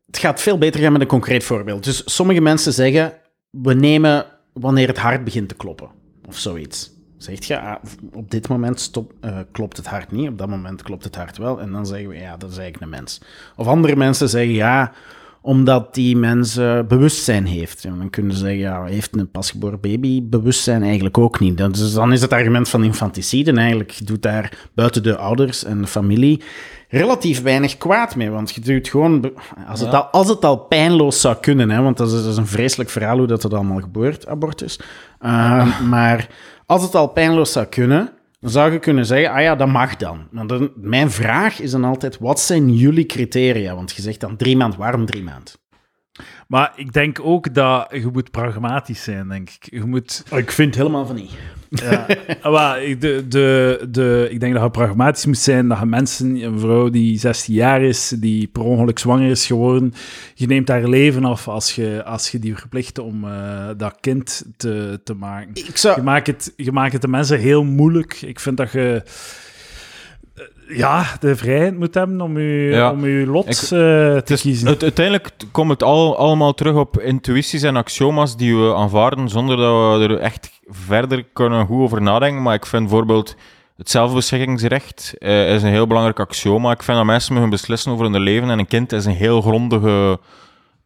[0.05, 1.83] Het gaat veel beter gaan met een concreet voorbeeld.
[1.83, 3.13] Dus sommige mensen zeggen,
[3.49, 5.89] we nemen wanneer het hart begint te kloppen,
[6.27, 6.95] of zoiets.
[7.17, 7.75] Zegt je, ah,
[8.13, 11.37] op dit moment stop, eh, klopt het hart niet, op dat moment klopt het hart
[11.37, 13.21] wel, en dan zeggen we, ja, dat is eigenlijk een mens.
[13.55, 14.91] Of andere mensen zeggen, ja,
[15.47, 17.81] omdat die mens eh, bewustzijn heeft.
[17.83, 21.57] Ja, dan kunnen ze zeggen, ja, heeft een pasgeboren baby bewustzijn eigenlijk ook niet.
[21.57, 23.51] Dan is het argument van infanticide.
[23.51, 26.41] En eigenlijk doet daar buiten de ouders en de familie
[26.89, 28.29] relatief weinig kwaad mee.
[28.29, 29.31] Want je doet gewoon,
[29.67, 29.97] als het, Ja.
[29.97, 32.89] al, als het al pijnloos zou kunnen, hè, want dat is, dat is een vreselijk
[32.89, 34.79] verhaal hoe dat, dat allemaal gebeurt, abortus.
[35.21, 36.27] Uh, maar
[36.65, 39.95] als het al pijnloos zou kunnen, dan zou je kunnen zeggen, ah ja, dat mag
[39.95, 40.27] dan.
[40.31, 43.75] Maar dan, mijn vraag is dan altijd, wat zijn jullie criteria?
[43.75, 45.65] Want je zegt dan drie maand, waarom drie maand?
[46.47, 49.67] Maar ik denk ook dat je moet pragmatisch zijn, denk ik.
[49.71, 50.23] Je moet...
[50.35, 51.31] Ik vind helemaal van niet.
[52.41, 55.85] Ah, maar ik- de, de, de, ik denk dat je pragmatisch moet zijn, dat je
[55.85, 59.93] mensen, een vrouw die 16 jaar is, die per ongeluk zwanger is geworden,
[60.33, 64.45] je neemt haar leven af als je, als je die verplicht om eh, dat kind
[64.57, 65.49] te, te maken.
[65.49, 66.01] Ik Je zou...
[66.01, 68.21] maakt, het, je maakt het de mensen heel moeilijk.
[68.21, 69.03] Ik vind dat je
[70.67, 72.91] ja, de vrijheid moet hebben om je, Ja.
[72.91, 73.69] om je lot Ik- eh,
[74.17, 74.67] te is- kiezen.
[74.67, 79.57] het- uiteindelijk komt het al, allemaal terug op intuïties en axioma's die we aanvaarden zonder
[79.57, 82.41] dat we er echt verder kunnen goed over nadenken.
[82.41, 83.35] Maar ik vind bijvoorbeeld
[83.77, 86.71] het zelfbeschikkingsrecht eh, is een heel belangrijk axioma.
[86.71, 89.41] Ik vind dat mensen mogen beslissen over hun leven en een kind is een heel
[89.41, 90.19] grondige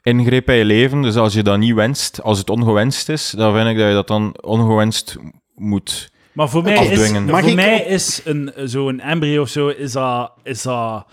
[0.02, 1.02] ingreep in je leven.
[1.02, 3.94] Dus als je dat niet wenst, als het ongewenst is, dan vind ik dat je
[3.94, 5.18] dat dan ongewenst
[5.56, 6.10] moet...
[6.34, 7.12] Maar voor mij is.
[7.12, 11.06] Mag voor ik mij is een, zo'n embryo of zo, is dat, is dat...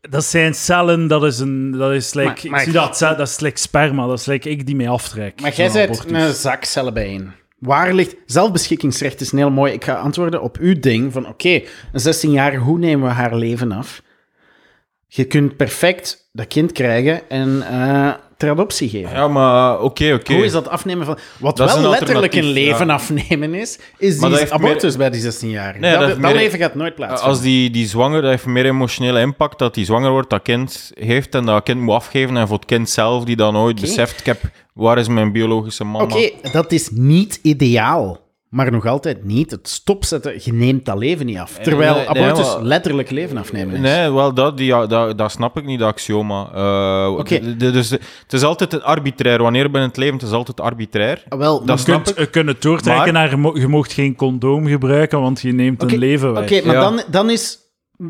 [0.00, 1.70] Dat zijn cellen, dat is een...
[1.70, 4.50] Dat is like, Maar- maar- ik zie dat, dat is like sperma, dat is like
[4.50, 5.40] ik die mij aftrek.
[5.40, 6.12] Maar jij abortus.
[6.12, 7.32] een zak cellen bijeen.
[7.58, 8.16] Waar ligt...
[8.26, 9.72] Zelfbeschikkingsrecht is een heel mooi.
[9.72, 11.62] Ik ga antwoorden op uw ding van, oké,
[11.92, 14.02] een 16-jarige, hoe nemen we haar leven af?
[15.06, 18.14] Je kunt perfect dat kind krijgen en eh,
[18.50, 19.10] adoptie geven.
[19.10, 20.34] Ja, maar oké, oké.
[20.34, 21.18] Hoe is dat afnemen van...
[21.38, 22.92] Wat Dat is wel een letterlijk een alternatief, leven ja.
[22.92, 25.78] afnemen is, is Maar die heeft abortus bij die 16-jarige.
[25.78, 27.28] Nee, dat, dat heeft dat meer- leven gaat nooit plaatsvinden.
[27.28, 30.92] Als die, die zwanger, dat heeft meer emotionele impact dat die zwanger wordt, dat kind
[30.94, 32.36] heeft en dat kind moet afgeven.
[32.36, 34.40] En voor het kind zelf, die dan ooit beseft, ik heb,
[34.72, 36.04] waar is mijn biologische mama?
[36.04, 38.22] Oké, dat is niet ideaal.
[38.54, 40.32] Maar nog altijd niet het stopzetten.
[40.42, 41.58] Je neemt dat leven niet af.
[41.62, 43.80] Terwijl nee, nee, abortus maar- letterlijk leven afnemen is.
[43.80, 46.48] Nee, wel, dat, die, dat, dat snap ik niet, dat axioma.
[46.54, 49.42] Eh, d- dus het is altijd arbitrair.
[49.42, 51.22] Wanneer ben het leven, het is altijd arbitrair.
[51.28, 52.34] Ah, Wel, Dat snap kunt, ik.
[52.34, 55.98] het doortrekken Maar- naar je, mo- je mocht geen condoom gebruiken, want je neemt een
[55.98, 56.42] leven weg.
[56.42, 56.80] Oké, maar Ja.
[56.80, 57.58] dan, dan is...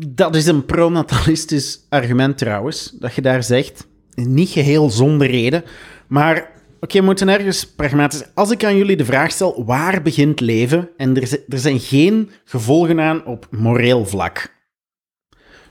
[0.07, 3.87] Dat is een pronatalistisch argument trouwens, dat je daar zegt.
[4.15, 5.63] Niet geheel zonder reden.
[6.07, 6.49] Maar,
[6.85, 8.23] oké, we moeten ergens pragmatisch...
[8.33, 10.89] Als ik aan jullie de vraag stel, waar begint leven?
[10.97, 14.53] En er, er zijn geen gevolgen aan op moreel vlak.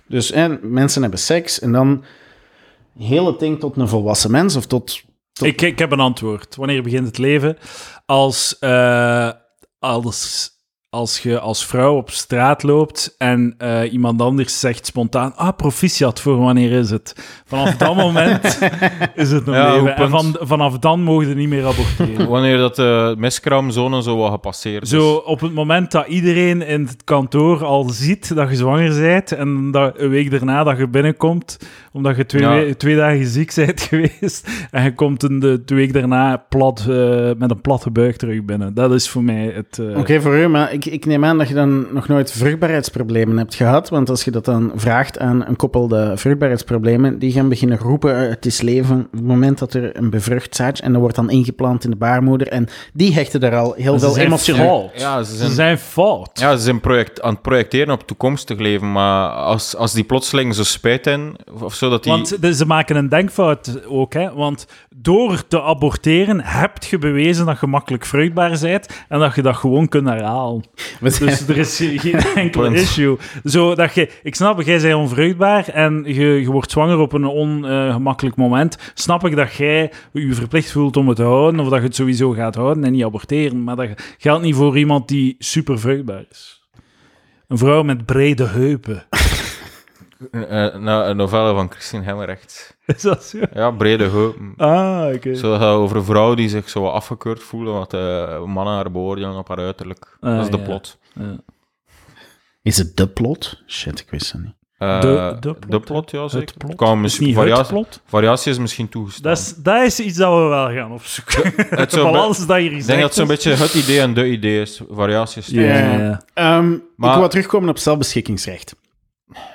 [0.09, 0.33] Dus
[0.63, 2.05] mensen hebben seks en dan...
[2.99, 5.03] Heel het ding tot een volwassen mens of tot...
[5.33, 6.57] tot Ik, ik heb een antwoord.
[6.57, 7.59] Wanneer begint het leven?
[8.07, 9.31] Als, eh,
[9.79, 10.51] als,
[10.95, 16.21] als je als vrouw op straat loopt en eh, iemand anders zegt spontaan: Ah, proficiat
[16.21, 17.15] voor wanneer is het?
[17.47, 18.59] Vanaf dat moment
[19.15, 19.97] is het een Ja, leven.
[19.97, 22.29] En van, vanaf dan mogen je niet meer aborteren.
[22.35, 24.89] Wanneer dat de miskraamzone zo wat gepasseerd is.
[24.89, 29.33] Zo op het moment dat iedereen in het kantoor al ziet dat je zwanger bent
[29.33, 31.59] en dat een week daarna dat je binnenkomt,
[31.93, 32.55] omdat je twee, Ja.
[32.65, 36.79] we- twee dagen ziek bent geweest en je komt in de, de week daarna plat,
[36.89, 38.75] eh, met een platte buik terug binnen.
[38.75, 39.79] Dat is voor mij het...
[39.79, 43.37] eh, Oké, voor u, maar ik, ik neem aan dat je dan nog nooit vruchtbaarheidsproblemen
[43.39, 43.89] hebt gehad.
[43.89, 48.23] Want als je dat dan vraagt aan een koppel de vruchtbaarheidsproblemen, die gaan beginnen roepen:
[48.23, 48.99] eh, het is leven.
[49.01, 51.97] Op het moment dat er een bevrucht zaadje en dat wordt dan ingeplant in de
[51.97, 52.49] baarmoeder.
[52.49, 54.65] En die hechten daar al heel ze veel zijn emotioneel.
[54.91, 55.01] fout.
[55.01, 56.31] Ja, ze Ze zijn, zijn fout.
[56.41, 58.93] ja, ze zijn project, aan het projecteren op toekomstig leven.
[58.93, 62.13] Maar als, als die plotseling zo spijt in, of zo, dat die...
[62.13, 64.33] Want de- ze maken een denkfout ook, hè.
[64.35, 64.67] Want
[64.97, 69.57] door te aborteren heb je bewezen dat je makkelijk vruchtbaar bent en dat je dat
[69.57, 70.63] gewoon kunt herhalen.
[71.01, 73.17] Dus er is geen enkel issue.
[73.45, 77.25] Zo dat je, ik snap, jij bent onvruchtbaar en je, je wordt zwanger op een
[77.25, 78.79] ongemakkelijk moment.
[78.95, 81.95] Snap ik dat jij je verplicht voelt om het te houden, of dat je het
[81.95, 83.65] sowieso gaat houden en niet aborteren.
[83.65, 83.89] Maar dat
[84.19, 86.63] geldt niet voor iemand die super vruchtbaar is.
[87.49, 89.07] Een vrouw met brede heupen.
[90.31, 92.77] Eh, eh, nou, een novelle van Christine Hemmerrecht.
[92.87, 93.39] Is dat zo?
[93.55, 94.55] Ja, brede heupen.
[94.57, 95.35] Ah, oké.
[95.35, 98.91] Zo gaat over een vrouw die zich zo wat afgekeurd voelen, wat eh, mannen haar
[98.91, 100.17] beoordelen op haar uiterlijk.
[100.21, 100.63] Ah, dat is de ja.
[100.63, 100.99] plot.
[101.15, 101.37] Ja.
[102.63, 103.63] Is het de plot?
[103.67, 104.53] Shit, ik wist het niet.
[104.79, 106.57] Eh, De- de plot, ja Het zeker.
[106.57, 106.75] plot.
[106.75, 108.01] Kan Is misschien, variatie, het plot?
[108.07, 109.31] variatie is misschien toegestaan.
[109.31, 111.53] Dat is, dat is iets dat we wel gaan opzoeken.
[111.57, 114.27] Het de balans dat hier ik denk dat het zo'n beetje het idee en de
[114.27, 114.81] idee is.
[114.91, 116.23] Variatie is Ja, ja, ja.
[116.35, 118.75] Ehm, Maar- Ik wil terugkomen op zelfbeschikkingsrecht.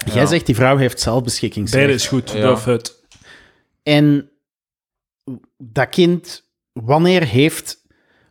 [0.05, 0.25] Jij Ja.
[0.25, 1.85] zegt die vrouw heeft zelfbeschikkingsrecht.
[1.85, 2.31] Beide is goed.
[2.31, 2.51] Ja.
[2.51, 3.03] Of het.
[3.83, 4.29] En
[5.57, 7.77] dat kind, wanneer heeft...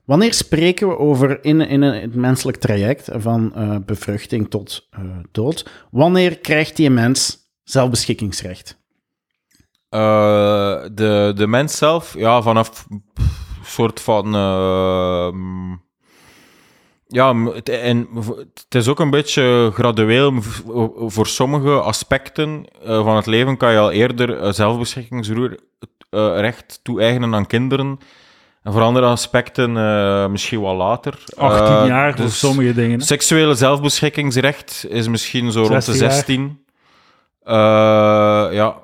[0.04, 5.00] Wanneer spreken we over in, in een, het menselijk traject van eh, bevruchting tot eh,
[5.32, 5.70] dood?
[5.90, 8.78] Wanneer krijgt die mens zelfbeschikkingsrecht?
[9.88, 13.04] Eh, de, de mens zelf, ja, vanaf een
[13.64, 14.34] soort van.
[17.08, 18.08] Eh, ja, het, en
[18.54, 20.34] het is ook een beetje gradueel.
[21.06, 27.46] Voor sommige aspecten eh, van het leven kan je al eerder eh, zelfbeschikkingsrecht toe-eigenen aan
[27.46, 27.98] kinderen.
[28.62, 31.24] En voor andere aspecten eh, misschien wat later.
[31.36, 32.98] 18 Eh, jaar voor dus sommige dingen.
[32.98, 33.04] hè.
[33.04, 36.12] Seksuele zelfbeschikkingsrecht is misschien zo rond de 16 jaar.
[36.12, 36.64] 16.
[37.42, 37.54] Eh,
[38.54, 38.76] ja,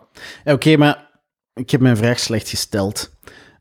[0.45, 1.11] Eh, Oké, maar
[1.55, 3.11] ik heb mijn vraag slecht gesteld.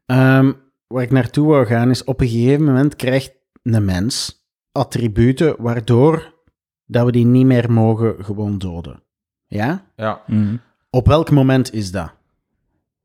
[0.06, 0.52] Ehm,
[0.88, 3.32] waar ik naartoe wou gaan is, op een gegeven moment krijgt
[3.64, 4.43] een mens
[4.78, 6.34] attributen waardoor
[6.86, 9.04] dat we die niet meer mogen gewoon doden.
[9.48, 9.86] Ja?
[9.96, 10.22] ja.
[10.28, 10.56] Mhm.
[10.90, 12.12] Op welk moment is dat?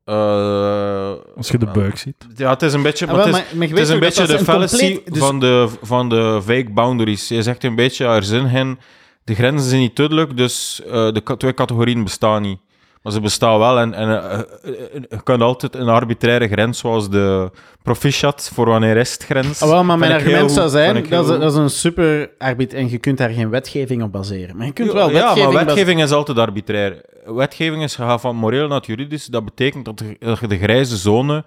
[0.03, 2.27] Eh, Als je de buik ziet.
[2.35, 3.95] Ja, het is een beetje, Ah, maar het is, maar- maar je het is weet
[3.95, 7.27] een beetje de een fallacy compleet- dus- van, de, van de fake boundaries.
[7.27, 8.79] Je zegt een beetje, er zijn geen,
[9.23, 12.59] de grenzen zijn niet duidelijk, dus eh, de twee categorieën bestaan niet.
[13.01, 16.79] Maar ze bestaan wel en, en eh, eh, eh, je kunt altijd een arbitraire grens,
[16.79, 17.51] zoals de
[17.83, 19.61] proficiat, voor wanneer is het grens.
[19.61, 22.89] Ah, wel, maar mijn argument zou zijn, dat is, dat is een super arbit en
[22.89, 24.57] je kunt daar geen wetgeving op baseren.
[24.57, 25.43] Maar je kunt wel ja, wetgeving...
[25.45, 27.01] maar bas- wetgeving is altijd arbitrair.
[27.25, 29.25] Wetgeving is gegaan van moreel naar het juridisch.
[29.25, 31.45] Dat betekent dat, je de grijze zone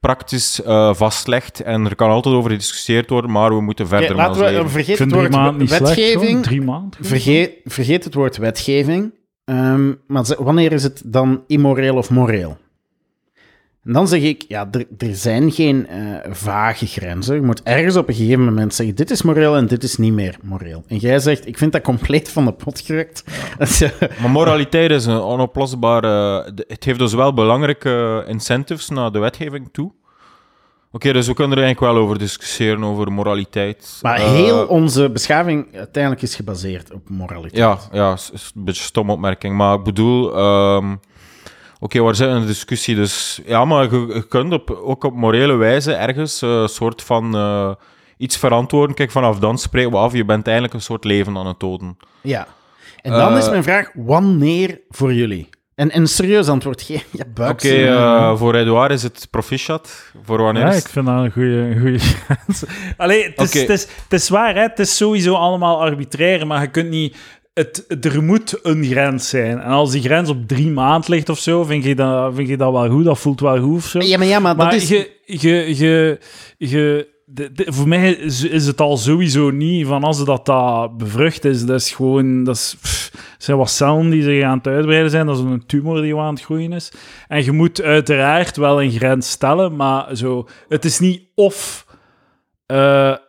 [0.00, 1.60] praktisch eh, vastlegt.
[1.60, 4.98] En er kan altijd over gediscussieerd worden, maar we moeten verder met laten we vergeet
[4.98, 5.82] het drie woord maanden niet slecht.
[5.82, 6.46] wetgeving.
[7.64, 9.18] vergeet het woord wetgeving.
[9.50, 12.58] Ehm, maar wanneer is het dan immoreel of moreel?
[13.84, 17.34] En dan zeg ik, ja, er, zijn geen eh, vage grenzen.
[17.34, 20.12] Je moet ergens op een gegeven moment zeggen, dit is moreel en dit is niet
[20.12, 20.84] meer moreel.
[20.86, 23.24] En jij zegt, ik vind dat compleet van de pot gerukt.
[23.58, 23.90] Is, eh,
[24.20, 26.44] Maar moraliteit is een onoplosbare...
[26.66, 29.92] Het heeft dus wel belangrijke incentives naar de wetgeving toe.
[30.92, 33.98] Oké, dus we kunnen er eigenlijk wel over discussiëren, over moraliteit.
[34.02, 37.56] maar Eh, heel onze beschaving uiteindelijk is gebaseerd op moraliteit.
[37.56, 39.56] Ja, ja, is, een beetje een stomme opmerking.
[39.56, 40.36] Maar ik bedoel...
[40.36, 40.94] ehm,
[41.82, 42.94] Oké, waar zit een discussie?
[42.94, 47.02] Dus ja, maar je, je kunt op, ook op morele wijze ergens eh, een soort
[47.02, 47.70] van eh,
[48.16, 48.96] iets verantwoorden.
[48.96, 51.96] Kijk, vanaf dan spreken we af, je bent eigenlijk een soort leven aan het doden.
[52.20, 52.46] Ja.
[53.02, 55.48] En dan is mijn vraag, wanneer voor jullie?
[55.80, 57.02] En en een serieus antwoord, geen
[57.36, 60.12] ja, Oké, eh, voor Edouard is het proficiat.
[60.22, 62.64] Voor wanneer Ja, is ik vind dat een goede goede grens.
[62.96, 64.60] Allee, het is, het, is, het is waar, hè?
[64.60, 67.16] het is sowieso allemaal arbitrair, maar je kunt niet...
[67.54, 69.60] Het, er moet een grens zijn.
[69.60, 72.56] En als die grens op drie maanden ligt of zo, vind je dat, vind je
[72.56, 73.04] dat wel goed?
[73.04, 74.00] Dat voelt wel goed of zo?
[74.00, 74.88] Ja, maar ja, maar, Maar dat is...
[74.88, 76.18] je, je, je,
[76.56, 80.96] je, de- de- voor mij is, is het al sowieso niet van als dat, dat
[80.96, 81.64] bevrucht is.
[81.66, 85.26] Dat is gewoon, dat is, pff, zijn wat cellen die zich aan het uitbreiden zijn.
[85.26, 86.92] Dat is een tumor die aan het groeien is.
[87.28, 91.86] En je moet uiteraard wel een grens stellen, maar zo, het is niet of.
[92.66, 92.76] eh,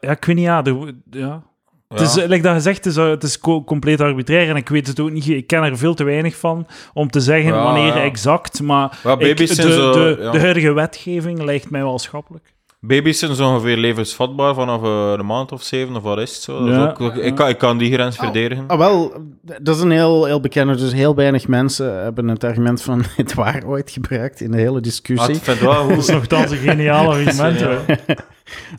[0.02, 0.62] ja, ik weet niet, ja.
[0.62, 1.44] de- ja.
[1.88, 4.88] Het is, like dat gezegd, het is, het is co- compleet arbitrair en ik weet
[4.88, 5.28] het ook niet.
[5.28, 8.04] Ik ken er veel te weinig van om te zeggen Ja, wanneer ja.
[8.04, 8.62] exact.
[8.62, 12.54] Maar ik- de, zo- de, de huidige wetgeving lijkt mij wel schappelijk.
[12.86, 16.42] Baby's zijn zo ongeveer levensvatbaar vanaf eh, een maand of zeven, of wat is het
[16.42, 16.68] zo?
[16.70, 18.64] Ja, ook- ik, kan, ik kan die grens verdedigen.
[18.68, 19.14] Ah, wel,
[19.62, 20.76] dat is een heel, heel bekende.
[20.76, 24.80] Dus heel weinig mensen hebben het argument van het waar ooit gebruikt in de hele
[24.82, 25.36] discussie.
[25.36, 27.66] ik vind wel Dat is nogthans een geniaal argument.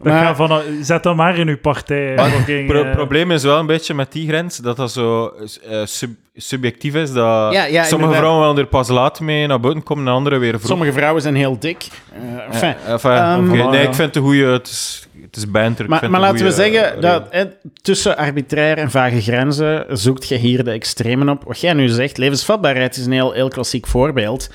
[0.03, 2.15] Dat Maar- van, zet dat maar in uw partij.
[2.17, 5.33] Het eh, probleem is wel een beetje met die grens dat dat zo
[5.69, 7.13] eh, sub- subjectief is.
[7.13, 10.39] Dat Ja, ja, sommige vrouwen wel er pas laat mee naar buiten komen en andere
[10.39, 10.67] weer vroeg.
[10.67, 11.87] Sommige vrouwen zijn heel dik.
[12.13, 14.45] Eh, enfin, Eh, enfin, Ehm, nee, ik vind het een goede.
[14.47, 15.89] Het is, het is banter.
[15.89, 17.43] maar maar laten we zeggen eh, dat eh,
[17.83, 21.45] tussen arbitrair en vage grenzen zoekt je hier de extremen op.
[21.45, 24.51] Wat jij nu zegt, levensvatbaarheid is een heel, heel klassiek voorbeeld.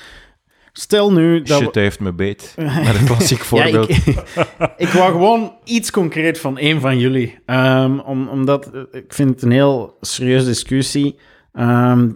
[0.78, 1.60] Stel nu dat...
[1.62, 2.54] Shit, we- heeft me beet.
[2.84, 3.88] Met een klassiek Ja, voorbeeld.
[3.88, 4.06] ik,
[4.86, 7.38] ik wou gewoon iets concreet van een van jullie.
[7.46, 11.18] Ehm, om, omdat eh, ik vind het een heel serieuze discussie.
[11.52, 12.10] Ehm,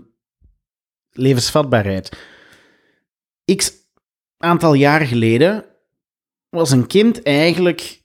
[1.10, 2.16] levensvatbaarheid.
[3.56, 3.72] X
[4.38, 5.64] aantal jaar geleden
[6.48, 8.02] was een kind eigenlijk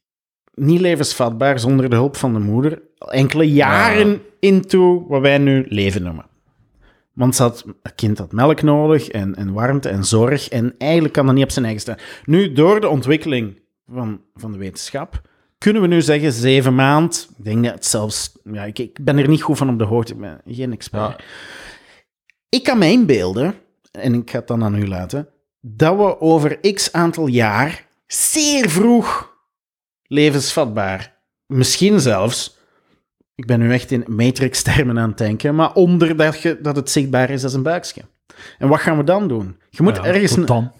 [0.53, 2.81] niet levensvatbaar zonder de hulp van de moeder.
[2.97, 6.25] Enkele jaren into wat wij nu leven noemen.
[7.17, 10.49] Want ze had, het kind had melk nodig en, en warmte en zorg.
[10.49, 11.97] En eigenlijk kan dat niet op zijn eigen staan.
[12.25, 15.21] Nu, door de ontwikkeling van, van de wetenschap,
[15.57, 17.29] kunnen we nu zeggen zeven maand.
[17.37, 18.37] Ik denk dat het zelfs...
[18.43, 20.13] Ja, ik, ik ben er niet goed van op de hoogte.
[20.13, 21.17] Ik ben geen expert.
[21.17, 21.25] Ja.
[22.49, 23.55] Ik kan me inbeelden,
[23.91, 25.29] en ik ga het dan aan u laten,
[25.61, 29.35] dat we over x aantal jaar zeer vroeg
[30.03, 32.56] levensvatbaar, misschien zelfs,
[33.37, 36.89] ik ben nu echt in Matrix-termen aan het denken, maar onder dat, je, dat het
[36.91, 38.01] zichtbaar is als een buikje.
[38.57, 39.55] En wat gaan we dan doen?
[39.69, 40.33] Je moet ja, ergens...
[40.33, 40.71] Tot dan.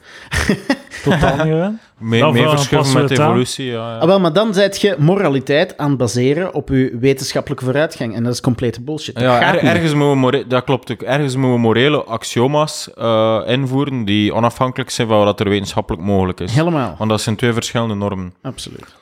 [1.03, 1.79] tot dan, Jeroen.
[1.97, 3.65] Mee, Dan mee verschuiven met evolutie.
[3.65, 3.97] Ja, ja.
[3.97, 8.15] Ah, wel, maar dan zet je moraliteit aan het baseren op je wetenschappelijke vooruitgang.
[8.15, 9.15] En dat is complete bullshit.
[9.15, 11.01] Dat Ja, er- ergens moeten we more- dat klopt ook.
[11.01, 16.39] Ergens moeten we morele axioma's eh, invoeren die onafhankelijk zijn van wat er wetenschappelijk mogelijk
[16.39, 16.53] is.
[16.53, 18.33] Helemaal, Want dat zijn twee verschillende normen.
[18.41, 18.95] absoluut.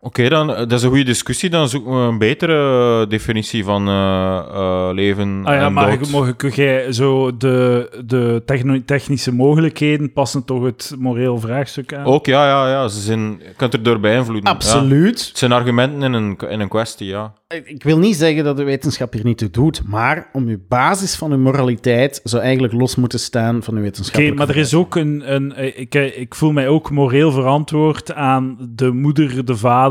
[0.00, 1.50] Oké, dan eh, dat is een goede discussie.
[1.50, 5.98] Dan zoeken we een betere eh, definitie van eh, eh, leven Ah ja, en maar
[5.98, 6.10] dood.
[6.10, 8.42] mogen kun jij zo de, de
[8.84, 12.04] technische mogelijkheden passen toch het moreel vraagstuk aan?
[12.04, 12.88] Ook, ja, ja, ja.
[12.88, 14.50] Ze zijn, je kunt er door beïnvloeden.
[14.50, 14.56] Ja.
[14.56, 15.26] Absoluut.
[15.28, 17.32] Het zijn argumenten in een, in een kwestie, ja.
[17.64, 21.16] Ik wil niet zeggen dat de wetenschap hier niet toe doet, maar om je basis
[21.16, 24.74] van je moraliteit zou eigenlijk los moeten staan van de Oké, wetenschappelijke maar er is
[24.74, 25.34] ook een...
[25.34, 29.85] een ik, ik voel mij ook moreel verantwoord aan de moeder, de vader,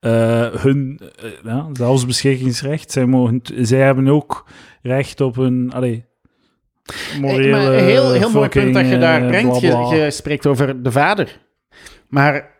[0.00, 2.90] eh, hun eh, ja, zelfsbeschikkingsrecht.
[2.90, 4.46] Zij, mogen, zij hebben ook
[4.82, 5.72] recht op een...
[5.74, 6.04] Allee,
[7.20, 7.56] morele...
[7.56, 9.58] Eh, maar een heel, heel mooi punt dat je daar brengt.
[9.58, 9.94] bla, bla.
[9.94, 11.40] Je, je spreekt over de vader.
[12.08, 12.54] Maar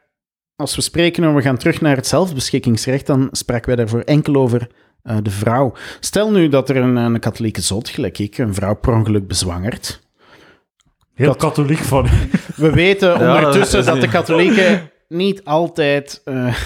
[0.57, 4.35] als we spreken en we gaan terug naar het zelfbeschikkingsrecht, dan spraken wij daarvoor enkel
[4.35, 4.69] over
[5.03, 5.73] eh, de vrouw.
[6.01, 10.05] Stel nu dat er een, een katholieke zot, gelijk ik, een vrouw per ongeluk bezwangert.
[11.15, 12.09] Heel katholiek van.
[12.57, 16.21] We weten Ja, ondertussen dat dat de katholieken niet altijd...
[16.25, 16.55] eh,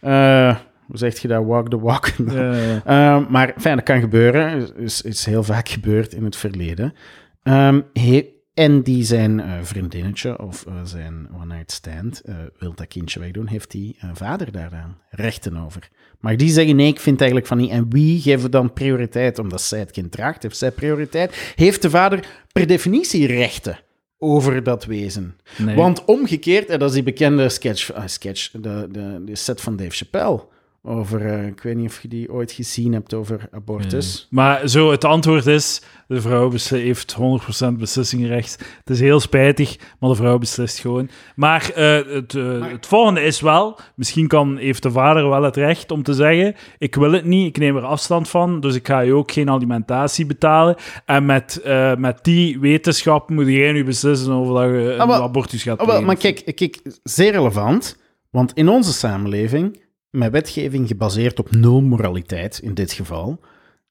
[0.00, 0.56] eh,
[0.86, 1.44] hoe zeg je dat?
[1.44, 2.06] Walk the walk.
[2.28, 4.76] Eh, Ehm, maar fijn, dat kan gebeuren.
[4.76, 6.94] Is, is heel vaak gebeurd in het verleden.
[7.42, 12.22] Ehm, he- en die zijn eh, vriendinnetje of zijn one-night stand
[12.58, 15.88] wil dat kindje wegdoen, heeft die vader daaraan rechten over.
[16.20, 17.70] Maar die zeggen nee, ik vind eigenlijk van niet.
[17.70, 19.38] En wie geven dan prioriteit?
[19.38, 21.52] Omdat zij het kind draagt, heeft zij prioriteit.
[21.54, 23.78] Heeft de vader per definitie rechten
[24.24, 25.36] over dat wezen.
[25.56, 25.76] Nee.
[25.76, 29.76] Want omgekeerd, en dat is die bekende sketch, ah, sketch de, de, de set van
[29.76, 30.40] Dave Chappelle.
[30.86, 34.26] Over, eh, ik weet niet of je die ooit gezien hebt over abortus.
[34.30, 38.58] Maar zo, het antwoord is, de vrouw heeft 100% beslissingsrecht.
[38.78, 41.08] Het is heel spijtig, maar de vrouw beslist gewoon.
[41.36, 45.56] Maar, eh, het, eh, het volgende is wel, misschien kan, heeft de vader wel het
[45.56, 48.86] recht om te zeggen, ik wil het niet, ik neem er afstand van, dus ik
[48.86, 50.76] ga je ook geen alimentatie betalen.
[51.04, 51.60] En met,
[51.98, 55.76] met die wetenschap moet jij nu beslissen over dat je een Ah, maar- abortus gaat
[55.76, 56.04] wel, plegen.
[56.06, 58.02] maar kijk, kijk, zeer relevant.
[58.30, 59.82] Want in onze samenleving,
[60.14, 63.40] met wetgeving gebaseerd op nul moraliteit in dit geval,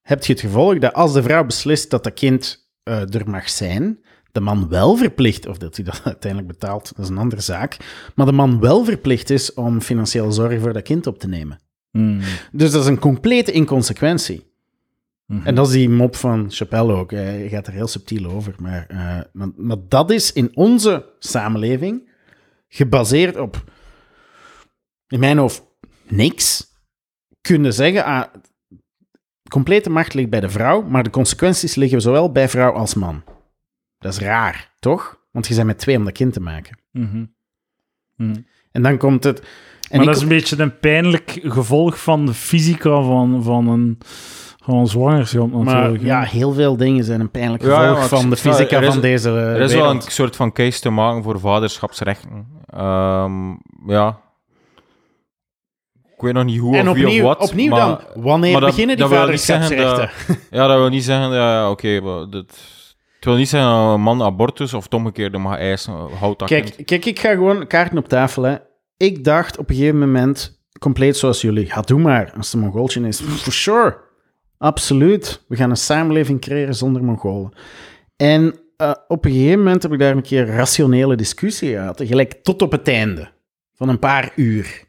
[0.01, 3.49] heb je het gevolg dat als de vrouw beslist dat dat kind eh, er mag
[3.49, 3.99] zijn,
[4.31, 7.77] de man wel verplicht, of dat hij dat uiteindelijk betaalt, dat is een andere zaak,
[8.15, 11.59] maar de man wel verplicht is om financiële zorg voor dat kind op te nemen.
[11.91, 12.19] Hmm.
[12.51, 14.51] Dus dat is een complete inconsequentie.
[15.25, 15.47] Mhm.
[15.47, 17.11] En dat is die mop van Chappelle ook.
[17.11, 18.55] Hij gaat er heel subtiel over.
[18.59, 22.09] Maar, eh, maar, maar dat is in onze samenleving
[22.67, 23.63] gebaseerd op,
[25.07, 25.63] in mijn hoofd,
[26.15, 26.71] niks.
[27.41, 28.23] Kunnen zeggen, ah,
[29.49, 33.23] complete macht ligt bij de vrouw, maar de consequenties liggen zowel bij vrouw als man.
[33.97, 35.17] Dat is raar, toch?
[35.31, 36.77] Want je bent met twee om dat kind te maken.
[36.91, 37.25] Mhm.
[38.15, 38.35] Mhm.
[38.71, 39.39] En dan komt het...
[39.89, 43.97] En maar dat is een beetje een pijnlijk gevolg van de fysica van, van, een,
[44.63, 46.01] van een zwangerschap maar natuurlijk.
[46.03, 46.07] hè.
[46.09, 48.93] ja, heel veel dingen zijn een pijnlijk Ja, ja, gevolg maar van de fysica is-
[48.93, 52.47] van deze Er is wel een soort van case te maken voor vaderschapsrechten.
[52.65, 53.49] Ehm,
[53.87, 54.21] ja.
[56.23, 57.39] Ik weet nog niet hoe En of wie of opnieuw, wat.
[57.41, 60.09] opnieuw maar, dan, wanneer maar dat- beginnen die vaderschapsrechten?
[60.57, 61.31] Ja, dat wil niet zeggen...
[61.33, 62.45] Ja, oké, dat...
[63.15, 65.93] Het wil niet zeggen dat een man abortus of het omgekeerde mag eisen.
[66.19, 66.75] Houd dat kind.
[66.75, 68.43] Kijk, kijk, ik ga gewoon kaarten op tafel.
[68.43, 68.55] Hè.
[68.97, 72.59] Ik dacht op een gegeven moment, compleet zoals jullie, ga doe maar, als het een
[72.67, 73.21] Mongooltje is.
[73.43, 73.97] For sure.
[74.57, 75.43] Absoluut.
[75.47, 77.53] We gaan een samenleving creëren zonder Mongolen.
[78.15, 82.01] En eh, op een gegeven moment heb ik daar een keer rationele discussie gehad.
[82.05, 83.31] Gelijk tot op het einde
[83.75, 84.83] van een paar uur.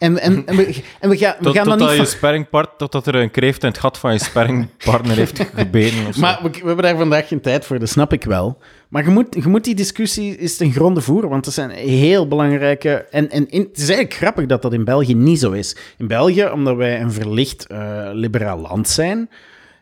[0.00, 3.06] En, en, en, we, en we, gaan, we Tot, gaan dan niet je sparringpart, totdat
[3.06, 5.40] er een kreeft in het gat van je sparringpartner heeft.
[6.08, 6.20] Of zo.
[6.20, 8.58] Maar we, we hebben daar vandaag geen tijd voor, dat snap ik wel.
[8.88, 12.28] Maar je moet, je moet die discussie eens ten gronde voeren, want dat zijn heel
[12.28, 13.06] belangrijke...
[13.10, 15.76] En, en in- het is eigenlijk grappig dat dat in België niet zo is.
[15.98, 19.28] In België, omdat wij een verlicht eh, liberaal land zijn,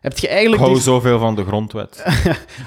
[0.09, 0.63] heb je eigenlijk...
[0.63, 2.03] hou zoveel van de grondwet.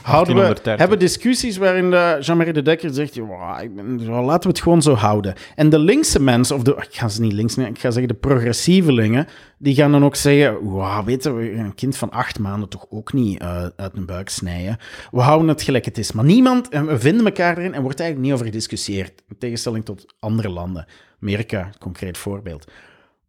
[0.03, 0.77] houden we, 1830.
[0.77, 1.89] hebben discussies waarin
[2.21, 5.33] Jean-Marie de Dekker zegt, "Ja, ik ben, zo, laten we het gewoon zo houden.
[5.55, 8.07] En de linkse mensen, of de, ik ga ze niet links nemen, ik ga zeggen
[8.07, 9.27] de progressievelingen,
[9.57, 13.13] die gaan dan ook zeggen, wow, weet je, een kind van acht maanden toch ook
[13.13, 14.77] niet eh, uit een buik snijden.
[15.11, 16.11] We houden het gelijk het is.
[16.11, 19.23] Maar niemand, en we vinden elkaar erin en wordt eigenlijk niet over gediscussieerd.
[19.29, 20.85] In tegenstelling tot andere landen.
[21.21, 22.71] Amerika, concreet voorbeeld.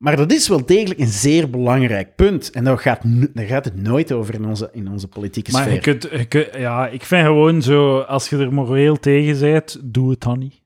[0.03, 2.51] Maar dat is wel degelijk een zeer belangrijk punt.
[2.51, 3.01] En daar gaat,
[3.35, 5.73] daar gaat het nooit over in onze, in onze politieke Maar sfeer.
[5.75, 9.79] je kunt, je kunt- ja, ik vind gewoon zo, als je er moreel tegen bent,
[9.83, 10.63] doe het dan niet.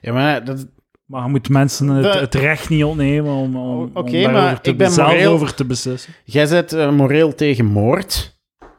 [0.00, 0.66] Ja, maar dat,
[1.06, 4.10] Maar je moet mensen het, De- het recht niet ontnemen om, om, O- oké, om
[4.12, 6.12] daarover maar te, ik ben zelf moreel- over te beslissen.
[6.24, 8.33] Jij zet eh, moreel tegen moord.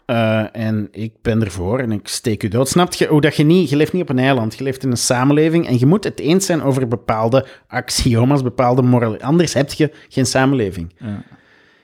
[0.06, 2.69] Eh, en ik ben ervoor en ik steek u dood.
[2.69, 3.69] Snap je hoe dat je niet...
[3.69, 6.19] Je leeft niet op een eiland, je leeft in een samenleving en je moet het
[6.19, 9.22] eens zijn over bepaalde axioma's, bepaalde morale...
[9.22, 10.94] Anders heb je geen samenleving.
[10.98, 11.23] Ja.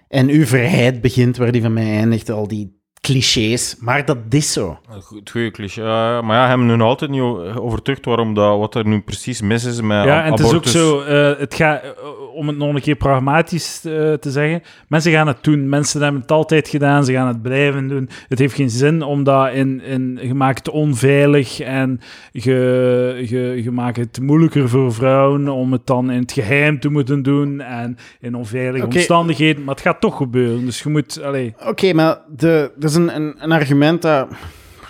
[0.07, 3.75] En uw vrijheid begint waar die van mij eindigt, al die clichés.
[3.79, 4.79] Maar dat is zo.
[4.89, 5.81] Het goede cliché.
[5.83, 7.21] Ja, maar ja, hebben we nu altijd niet
[7.55, 10.65] overtuigd waarom dat, wat er nu precies mis is met Ja, en het is ook
[10.65, 11.89] zo, eh, het gaat, eh,
[12.33, 15.69] om het nog een keer pragmatisch eh, te zeggen, mensen gaan het doen.
[15.69, 18.09] Mensen hebben het altijd gedaan, ze gaan het blijven doen.
[18.27, 21.99] Het heeft geen zin om dat in, in je maakt het onveilig en
[22.31, 26.89] je, je, je maakt het moeilijker voor vrouwen om het dan in het geheim te
[26.89, 28.95] moeten doen en in onveilige Oké.
[28.95, 29.63] omstandigheden.
[29.63, 31.21] Maar het gaat toch gebeuren, dus je moet,
[31.67, 34.29] Oké, maar de, er is een, een, argument dat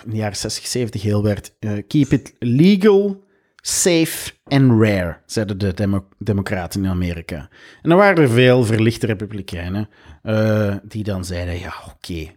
[0.05, 1.53] in de jaren 60, 70 heel werd.
[1.59, 3.23] eh, keep it legal,
[3.55, 7.49] safe and rare, zeiden de demo- democraten in Amerika.
[7.81, 9.89] En dan waren er veel verlichte republikeinen
[10.23, 12.31] eh, die dan zeiden, ja, oké.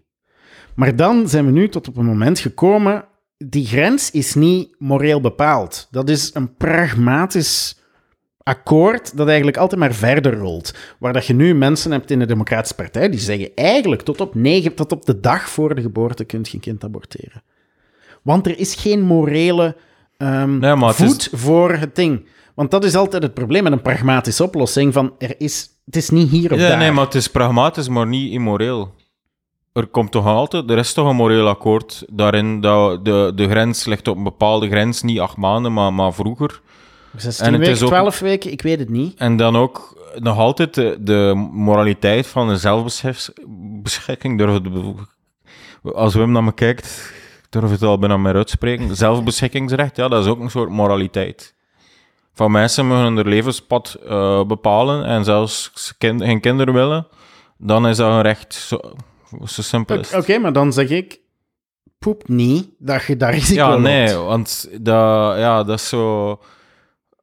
[0.75, 3.05] Maar dan zijn we nu tot op een moment gekomen,
[3.37, 5.89] die grens is niet moreel bepaald.
[5.91, 7.79] Dat is een pragmatisch
[8.45, 10.75] akkoord dat eigenlijk altijd maar verder rolt.
[10.99, 14.35] Waar dat je nu mensen hebt in de Democratische Partij die zeggen eigenlijk tot op,
[14.35, 17.43] negen, tot op de dag voor de geboorte kun je een kind aborteren.
[18.23, 19.77] Want er is geen morele
[20.17, 22.27] ehm, Nee, maar het voet voor het ding.
[22.55, 26.11] Want dat is altijd het probleem met een pragmatische oplossing van er is, het is
[26.11, 26.79] niet hier of Ja, daar.
[26.79, 28.95] nee, maar het is pragmatisch, maar niet immoreel.
[29.73, 33.85] Er komt toch altijd, er is toch een moreel akkoord daarin dat de, de grens
[33.85, 36.61] ligt op een bepaalde grens, niet acht maanden, maar, maar vroeger.
[37.17, 39.19] 16 en het weken, is ook- 12 weken, ik weet het niet.
[39.19, 44.39] En dan ook nog altijd de, de moraliteit van een zelfbeschikking.
[44.39, 47.13] Durf het- Als Wim naar me kijkt,
[47.51, 48.97] durf het al bijna meer uitspreken.
[48.97, 51.55] Zelfbeschikkingsrecht, ja, dat is ook een soort moraliteit.
[52.33, 57.07] Van mensen mogen hun levenspad uh, bepalen en zelfs kind, geen kinderen willen,
[57.59, 58.55] dan is dat een recht.
[58.55, 58.81] Zo,
[59.45, 61.21] zo simpel Oké, okay, maar dan zeg ik,
[61.99, 66.39] poep niet dat je daar risico Ja, nee, want dat, ja, dat is zo...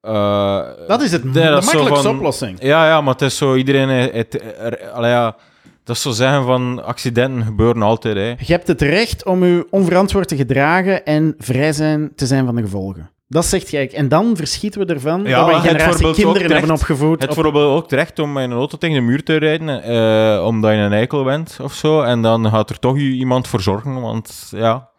[0.07, 2.57] Uh, dat is het, nee, de dat makkelijkste van, oplossing.
[2.61, 3.89] Ja, ja, maar het is zo, iedereen...
[3.89, 5.35] Het, het, er, allee, ja,
[5.83, 8.27] dat is zo zeggen van, accidenten gebeuren altijd, hè.
[8.27, 12.55] Je hebt het recht om je onverantwoord te gedragen en vrij zijn te zijn van
[12.55, 13.09] de gevolgen.
[13.27, 13.93] Dat zegt jij.
[13.93, 17.21] En dan verschieten we ervan Ja, dat we een generatie kinderen terecht- hebben opgevoed.
[17.21, 20.45] Het op- bijvoorbeeld ook terecht om met een auto tegen de muur te rijden, eh,
[20.45, 22.01] omdat je een eikel bent of zo.
[22.01, 24.89] En dan gaat er toch iemand voor zorgen, want ja...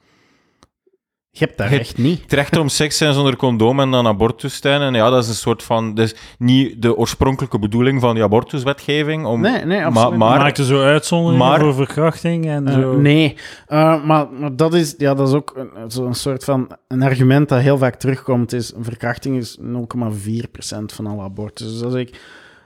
[1.35, 2.23] Je hebt dat Het- recht niet.
[2.23, 4.81] Het recht om seks zijn zonder condoom en dan abortus zijn.
[4.81, 5.95] En ja, dat is een soort van...
[5.95, 9.27] Dat is niet de oorspronkelijke bedoeling van die abortuswetgeving.
[9.27, 10.19] Om, Nee, nee, absoluut.
[10.19, 12.97] maar, Maakte zo uitzonderingen maar- voor verkrachting en Eh, zo.
[12.97, 13.37] nee,
[13.67, 17.49] Eh, maar, maar dat is, ja, dat is ook een, zo'n soort van een argument
[17.49, 18.53] dat heel vaak terugkomt.
[18.53, 21.73] Is, een verkrachting is 0,4% van alle abortus.
[21.73, 22.21] Dus als ik,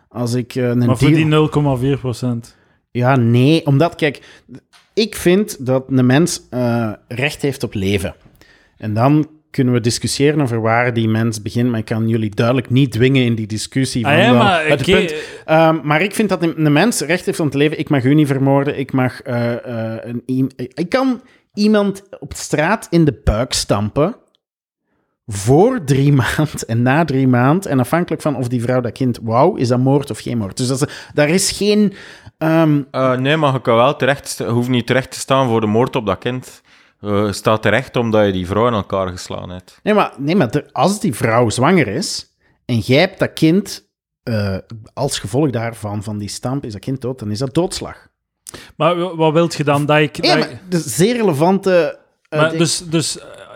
[0.09, 2.57] als ik eh, een Maar voor die 0,4 procent.
[2.91, 4.43] Ja, nee, omdat, kijk,
[4.95, 8.15] ik vind dat een mens eh, recht heeft op leven.
[8.79, 12.71] En dan kunnen we discussiëren over waar die mens begint, maar ik kan jullie duidelijk
[12.71, 14.07] niet dwingen in die discussie.
[14.07, 17.01] Ah van ja, dan- maar het oké, punt- Ehm, maar ik vind dat een, mens
[17.01, 17.79] recht heeft om te leven.
[17.79, 18.79] Ik mag u niet vermoorden.
[18.79, 19.53] Ik mag eh,
[19.95, 21.21] eh, een, iem- ik kan
[21.55, 24.17] iemand op straat in de buik stampen
[25.27, 27.67] voor drie maand en na drie maand.
[27.67, 30.57] En afhankelijk van of die vrouw dat kind wou, is dat moord of geen moord.
[30.57, 31.93] Dus dat is, daar is geen...
[32.39, 34.39] ehm, Eh, nee, maar je kan wel terecht...
[34.39, 36.63] hoeft niet terecht te staan voor de moord op dat kind.
[37.07, 39.79] Eh, staat terecht omdat je die vrouw in elkaar geslaan hebt.
[39.83, 43.89] Nee, maar, nee, maar als die vrouw zwanger is en jij hebt dat kind
[44.23, 44.57] eh,
[44.95, 48.09] als gevolg daarvan, van die stamp, is dat kind dood, dan is dat doodslag.
[48.77, 49.87] Maar wa- wat wilt je dan?
[49.87, 51.99] Dat ik, Ja, dat maar zeer relevante...
[52.29, 53.13] eh, maar dus dus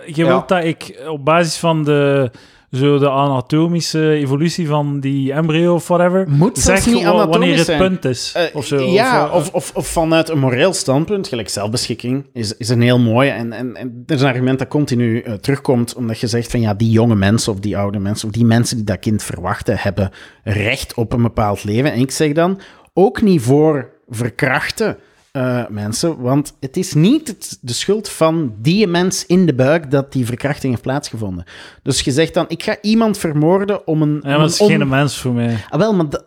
[0.06, 0.26] je Ja.
[0.26, 2.30] wilt dat ik op basis van de,
[2.72, 7.56] zo de anatomische evolutie van die embryo of whatever, Moet zelfs zeg niet wa- wanneer
[7.56, 7.78] het zijn.
[7.78, 8.32] punt is.
[8.36, 8.78] Eh, of zo.
[8.80, 12.98] ja, of, of, of, of vanuit een moreel standpunt, gelijk zelfbeschikking, is, is een heel
[12.98, 13.28] mooi.
[13.30, 16.60] En, en, en er is een argument dat continu eh, terugkomt, omdat je zegt van
[16.60, 19.76] ja, die jonge mensen of die oude mensen, of die mensen die dat kind verwachten,
[19.78, 20.10] hebben
[20.44, 21.92] recht op een bepaald leven.
[21.92, 22.60] En ik zeg dan,
[22.94, 24.96] ook niet voor verkrachten
[25.32, 29.90] eh, mensen, want het is niet het- de schuld van die mens in de buik
[29.90, 31.44] dat die verkrachting heeft plaatsgevonden.
[31.82, 34.20] Dus je zegt dan, ik ga iemand vermoorden om een...
[34.24, 35.64] ja, om dat is geen mens voor mij.
[35.68, 36.24] Ah, wel, maar dat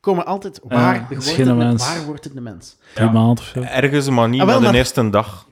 [0.00, 0.60] komen altijd...
[0.62, 1.86] Waar, is wordt het mens.
[1.94, 2.76] waar wordt het een mens?
[2.94, 3.12] Drie Ja.
[3.12, 3.60] maanden of zo.
[3.60, 5.46] Ergens, maar niet Ah, wel, na de eerste dag.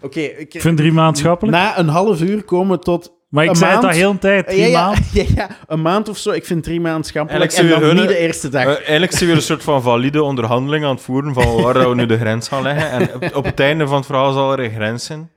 [0.00, 1.56] Oké, ik- Ik vind drie maatschappelijk.
[1.56, 4.18] na een half uur komen we tot maar ik een zei het al heel een
[4.18, 4.46] tijd.
[4.46, 5.04] Drie ja, ja, maanden.
[5.12, 6.30] ja, ja, een maand of zo.
[6.30, 7.52] Ik vind drie maanden schappelijk.
[7.52, 8.62] En dan niet de eerste dag.
[8.62, 11.94] Eh, eigenlijk zijn we een soort van valide onderhandeling aan het voeren van waar we
[11.94, 12.90] nu de grens gaan leggen.
[12.90, 15.30] En op, op het einde van het verhaal zal er een grens zijn.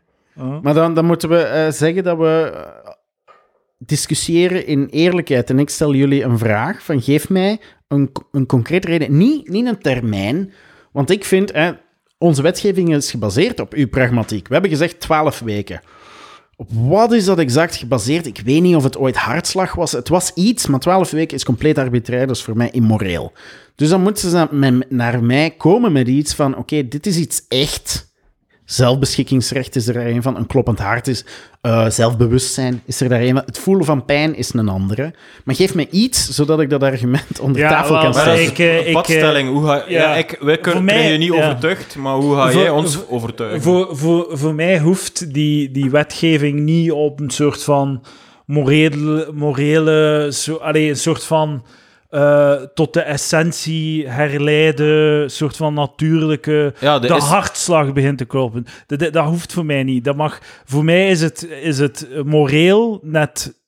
[0.62, 2.92] Maar dan, dan moeten we eh, zeggen dat we eh,
[3.78, 5.50] discussiëren in eerlijkheid.
[5.50, 9.18] En ik stel jullie een vraag van geef mij een, een concrete reden.
[9.18, 10.54] Niet, niet een termijn.
[10.92, 11.52] Want ik vind,
[12.18, 14.48] onze wetgeving is gebaseerd op uw pragmatiek.
[14.48, 15.82] We hebben gezegd 12 weken.
[16.58, 18.26] Op wat is dat exact gebaseerd?
[18.26, 19.92] Ik weet niet of het ooit hartslag was.
[19.92, 23.32] Het was iets, maar 12 weken is compleet arbitrair, dus voor mij immoreel.
[23.76, 24.48] Dus dan moeten ze
[24.90, 28.14] naar mij komen met iets van: oké, dit is iets echt.
[28.66, 31.26] Zelfbeschikkingsrecht is er een van, een kloppend hart is,
[31.62, 35.14] eh, zelfbewustzijn is er daar een van, het voelen van pijn is een andere.
[35.44, 38.42] Maar geef me iets, zodat ik dat argument onder Ja, tafel wel, kan stellen.
[38.44, 39.50] ik, eh, Een ik, padstelling.
[39.50, 41.44] Hoe ga, ja, ja, ik, wij kunnen, mij- je niet ja.
[41.46, 43.62] overtuigd, maar hoe ga Voor- jij ons voor- overtuigen?
[43.62, 48.04] Voor, voor, voor mij hoeft die, die wetgeving niet op een soort van
[48.46, 51.64] morele, morele zo, allee, een soort van
[52.16, 58.26] eh, tot de essentie herleiden, soort van natuurlijke, ja, de de is, hartslag begint te
[58.26, 58.66] kloppen.
[58.86, 60.04] Dat, dat, dat hoeft voor mij niet.
[60.04, 63.64] Dat mag, voor mij is het, is het moreel net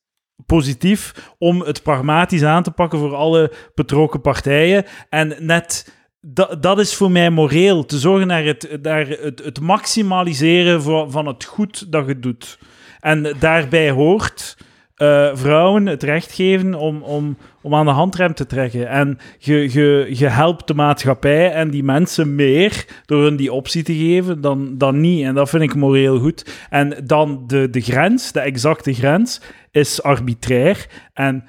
[0.45, 4.85] positief om het pragmatisch aan te pakken voor alle betrokken partijen.
[5.09, 7.85] En net dat, dat is voor mij moreel.
[7.85, 12.59] Te zorgen naar het, naar het, het maximaliseren van, van het goed dat je doet.
[12.99, 14.57] En daarbij hoort
[14.97, 18.89] eh, vrouwen het recht geven om, om, om aan de handrem te trekken.
[18.89, 23.83] En je, je, je helpt de maatschappij en die mensen meer door hun die optie
[23.83, 25.23] te geven dan, dan niet.
[25.23, 26.65] En dat vind ik moreel goed.
[26.69, 29.41] En dan de, de grens, de exacte grens,
[29.71, 30.87] is arbitrair.
[31.13, 31.43] En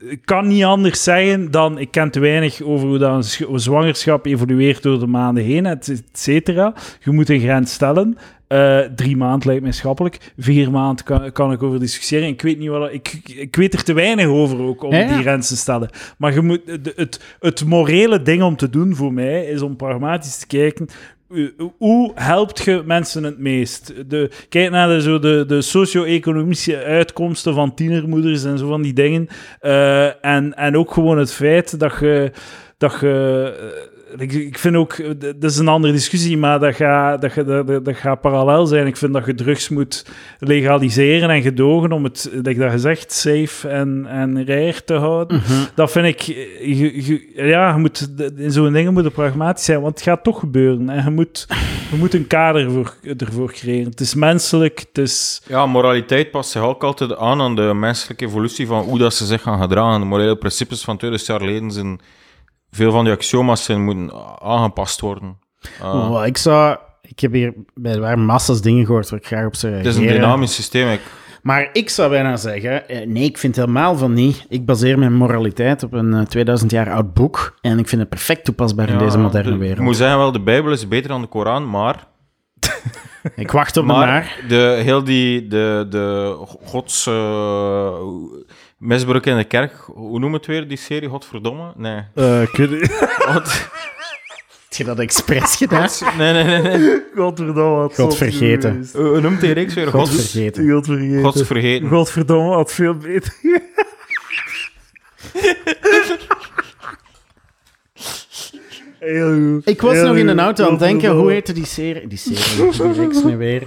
[0.00, 3.40] ik kan niet anders zeggen dan ik ken te weinig over hoe dat een sch-
[3.40, 6.74] een zwangerschap evolueert door de maanden heen, et cetera.
[7.00, 8.18] Je moet een grens stellen.
[8.48, 10.32] Eh, drie maanden lijkt mij schappelijk.
[10.38, 12.28] Vier maanden kan, kan ik over discussiëren.
[12.28, 15.22] Ik weet, niet wat, ik, ik weet er te weinig over ook om Ja, die
[15.22, 15.90] grens te stellen.
[16.18, 19.76] Maar je moet, de- het, het morele ding om te doen voor mij is om
[19.76, 20.86] pragmatisch te kijken.
[21.34, 21.44] eh,
[21.78, 23.92] hoe helpt je mensen het meest?
[24.10, 28.92] De, kijk naar de, zo de, de socio-economische uitkomsten van tienermoeders en zo van die
[28.92, 29.26] dingen.
[29.60, 32.30] Eh, en, en ook gewoon het feit dat je...
[32.78, 33.54] Dat je
[34.18, 37.46] ik, ik vind ook, eh, dat is een andere discussie, maar dat gaat, dat, gaat-
[37.46, 38.86] dat, dat gaat parallel zijn.
[38.86, 40.04] Ik vind dat je drugs moet
[40.38, 45.42] legaliseren en gedogen om het, like dat je zegt, safe en, en rare te houden.
[45.74, 49.64] Dat vind ik, eh, je, je- ja, je moet, in zo'n dingen moet je pragmatisch
[49.64, 50.88] zijn, want het gaat toch gebeuren.
[50.90, 51.46] En je moet,
[51.90, 53.90] je moet een kader voor, ervoor creëren.
[53.90, 55.42] Het is menselijk, het is...
[55.48, 59.26] Ja, moraliteit past zich ook altijd aan aan de menselijke evolutie van hoe dat ze
[59.26, 60.00] zich gaan gedragen.
[60.00, 62.00] De morele principes van 2000 jaar geleden zijn...
[62.76, 64.12] Veel van die axioma's zijn moeten
[64.42, 65.38] aangepast worden.
[65.82, 66.10] Ah.
[66.10, 66.76] Oh, ik zou...
[67.02, 69.86] Ik heb hier bij de waar massas dingen gehoord waar ik graag op zou het
[69.86, 70.22] is een reageren.
[70.24, 70.88] dynamisch systeem.
[70.88, 71.00] Ik,
[71.42, 74.46] Maar ik zou bijna zeggen, eh, nee, ik vind helemaal van niet.
[74.48, 78.10] Ik baseer mijn moraliteit op een eh, 2000 jaar oud boek en ik vind het
[78.10, 79.78] perfect toepasbaar in deze moderne de- wereld.
[79.78, 82.06] Ik moet zeggen, wel, de Bijbel is beter dan de Koran, maar...
[83.36, 84.40] Ik wacht op Maar maar.
[84.48, 86.34] de, heel die, de, de
[86.64, 87.94] gods eh,
[88.78, 91.72] misbruik in de kerk, hoe noem het weer, die serie, Godverdomme?
[91.76, 92.02] Nee.
[92.14, 93.48] eh, God,
[94.68, 95.88] Heb je dat expres gedaan?
[96.18, 96.78] nee, nee, nee.
[96.78, 97.02] nee.
[97.14, 98.70] Godverdomme, wat God zot vergeten.
[98.72, 98.92] geweest.
[98.92, 99.86] Hoe hoe noemt die reeks weer?
[99.86, 100.70] God Gods, vergeten.
[100.70, 101.22] God vergeten.
[101.22, 101.88] Gods vergeten.
[101.88, 103.34] Godverdomme, had veel beter.
[108.98, 109.68] Heel goed.
[109.68, 110.30] Ik was Heel nog in goed.
[110.30, 112.06] een auto aan het denken, hoe heette die serie?
[112.06, 113.62] Die serie, die reeks nu weer.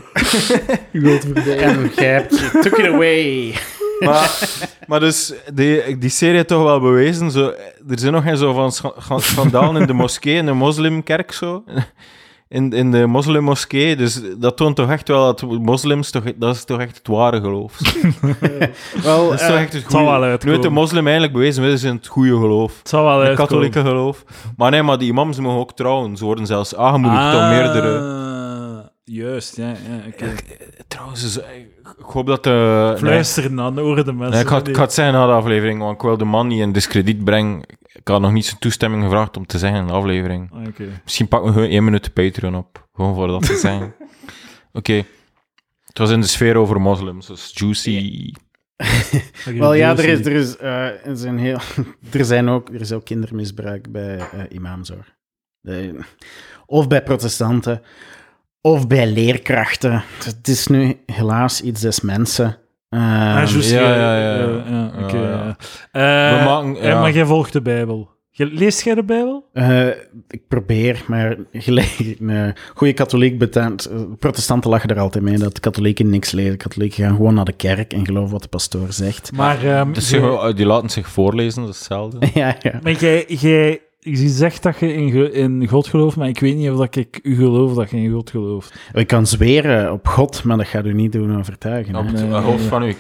[0.93, 1.51] Godverdomme.
[1.53, 3.53] En jij hebt- took it away.
[3.99, 4.39] Maar,
[4.87, 7.45] maar dus, die, die serie heeft toch wel bewezen, zo,
[7.89, 11.63] er zijn nog geen zo van scha- schandalen in de moskee, in de moslimkerk zo.
[12.49, 16.63] In, in de moslimmoskee, dus dat toont toch echt wel dat moslims, toch, dat is
[16.63, 17.77] toch echt het ware geloof.
[19.03, 20.25] Wel, Dat is toch echt het het zal wel goede.
[20.25, 20.49] Nu uitkomen.
[20.55, 22.77] heeft de moslim eigenlijk bewezen, we zijn het goede geloof.
[22.79, 23.47] Het zal wel Het uitkomen.
[23.49, 24.23] katholieke geloof.
[24.57, 26.17] Maar nee, maar die imams mogen ook trouwen.
[26.17, 27.97] Ze worden zelfs aangemoedigd om meerdere...
[29.11, 29.67] Juist, ja.
[29.67, 30.35] ja oké.
[30.87, 31.57] Trouwens, dus, eh,
[31.97, 32.87] ik hoop dat de...
[32.89, 32.97] nee.
[32.97, 34.31] Fluisteren dan, horen de mensen.
[34.31, 36.47] Nee, ik, ga, ik ga het zeggen na de aflevering, want ik wil de man
[36.47, 37.61] niet in discrediet brengen.
[37.93, 40.51] Ik had nog niet zijn toestemming gevraagd om te zeggen in de aflevering.
[40.53, 40.87] Ah, Oké.
[41.03, 42.87] Misschien pakken we gewoon één minuut Patreon op.
[42.93, 43.95] Gewoon voor dat te zeggen.
[44.73, 45.03] Oké.
[45.85, 48.31] Het was in de sfeer over moslims, dus juicy.
[49.55, 51.59] Wel ja, er, is, er, is, eh, er, zijn heel,
[52.11, 55.05] er, zijn ook, er is ook kindermisbruik bij eh imams hoor.
[55.61, 55.99] De-
[56.65, 57.81] of bij protestanten,
[58.61, 60.03] of bij leerkrachten.
[60.23, 62.57] Het is nu helaas iets des mensen.
[62.89, 64.35] Ehm, Ah, ja, ja, ja, ja.
[64.37, 65.55] ja, ja, oké, Ja,
[65.91, 66.73] ja.
[66.81, 66.99] Ja.
[67.01, 68.09] Maar jij volgt de Bijbel.
[68.31, 69.49] Je- Leest jij de Bijbel?
[69.53, 69.87] eh,
[70.27, 73.89] ik probeer, maar gelijk, een goede katholiek betaalt.
[74.19, 76.57] protestanten lachen er altijd mee dat katholieken niks lezen.
[76.57, 79.31] Katholieken gaan gewoon naar de kerk en geloven wat de pastoor zegt.
[79.31, 80.09] Maar, ehm, Dus
[80.55, 82.17] die laten zich voorlezen, dat is hetzelfde.
[82.39, 82.79] ja, ja.
[82.83, 86.69] maar jij, jij, je zegt dat je in, in God gelooft, maar ik weet niet
[86.69, 88.79] of dat ik u geloof dat je in God gelooft.
[88.93, 91.95] Ik kan zweren op God, maar dat gaat u niet doen overtuigen.
[91.95, 92.93] Op het Nee, hoofd van uw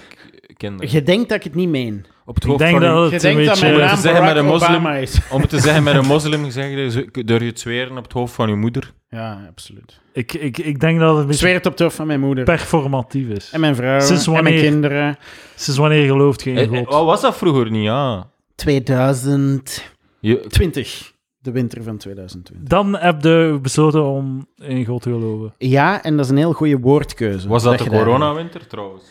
[0.57, 0.91] kinderen.
[0.93, 2.05] Je denkt dat ik het niet meen.
[2.25, 4.35] Op het Ik hoofd denk van Je een denkt dat mijn naam zeggen met Barack
[4.37, 5.19] een moslim- Obama is.
[5.31, 6.75] Om het te zeggen met een moslim gezegd,
[7.27, 8.93] durf je het zweren op het hoofd van uw moeder.
[9.09, 9.99] Ja, absoluut.
[10.13, 12.19] Ik, ik, ik denk dat het een beetje zweer het op het hoofd van mijn
[12.19, 12.43] moeder.
[12.43, 13.49] performatief is.
[13.51, 13.99] En mijn vrouw.
[13.99, 14.63] Sinds En mijn wanneer?
[14.63, 15.17] kinderen.
[15.55, 16.87] Sinds wanneer gelooft je in Eh, eh, God?
[16.93, 17.83] Wat was dat vroeger niet?
[17.83, 18.27] Ja.
[18.55, 19.97] 2020.
[20.19, 20.45] Je,
[21.41, 22.67] De winter van 2020.
[22.69, 25.53] Dan heb je besloten om in God te geloven.
[25.57, 27.47] Ja, en dat is een heel goede woordkeuze.
[27.47, 29.03] was dat de coronawinter trouwens?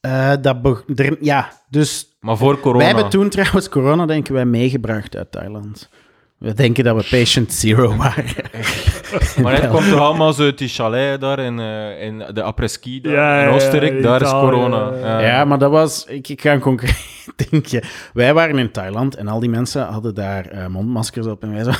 [0.00, 2.78] Eh, dat be- er- ja, dus Maar voor corona.
[2.78, 5.88] wij hebben toen trouwens corona, denken wij, meegebracht uit Thailand.
[6.38, 8.24] We denken dat we patient zero waren.
[9.42, 13.00] Maar het komt toch allemaal zo uit die chalet daar in, eh, in de après-ski
[13.00, 14.92] daar, Ja, in Oostenrijk, daar is corona.
[15.00, 15.20] ja.
[15.20, 16.04] Ja, maar dat was...
[16.08, 17.16] Ik, ik ga een concreet
[17.50, 17.82] dingetje.
[18.12, 21.42] Wij waren in Thailand en al die mensen hadden daar eh, mondmaskers op.
[21.42, 21.70] En wij zo...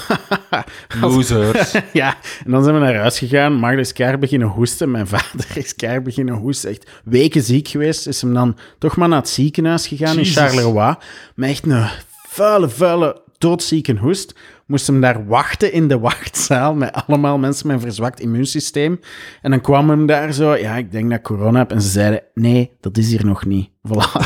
[1.00, 1.72] Losers.
[1.92, 2.14] ja,
[2.44, 3.52] en dan zijn we naar huis gegaan.
[3.52, 4.90] Magda is keihard beginnen hoesten.
[4.90, 6.70] Mijn vader is keihard beginnen hoesten.
[6.70, 8.06] Echt weken ziek geweest.
[8.06, 10.94] Is hem dan toch maar naar het ziekenhuis gegaan in Charleroi.
[11.34, 11.86] Met echt een
[12.28, 14.34] vuile, vuile, doodzieke hoest.
[14.66, 19.00] Moest hem daar wachten in de wachtzaal met allemaal mensen met een verzwakt immuunsysteem.
[19.42, 21.70] En dan kwam hem daar zo, ja, ik denk dat ik corona heb.
[21.70, 23.68] En ze zeiden, nee, dat is hier nog niet.
[23.88, 24.12] Voilà.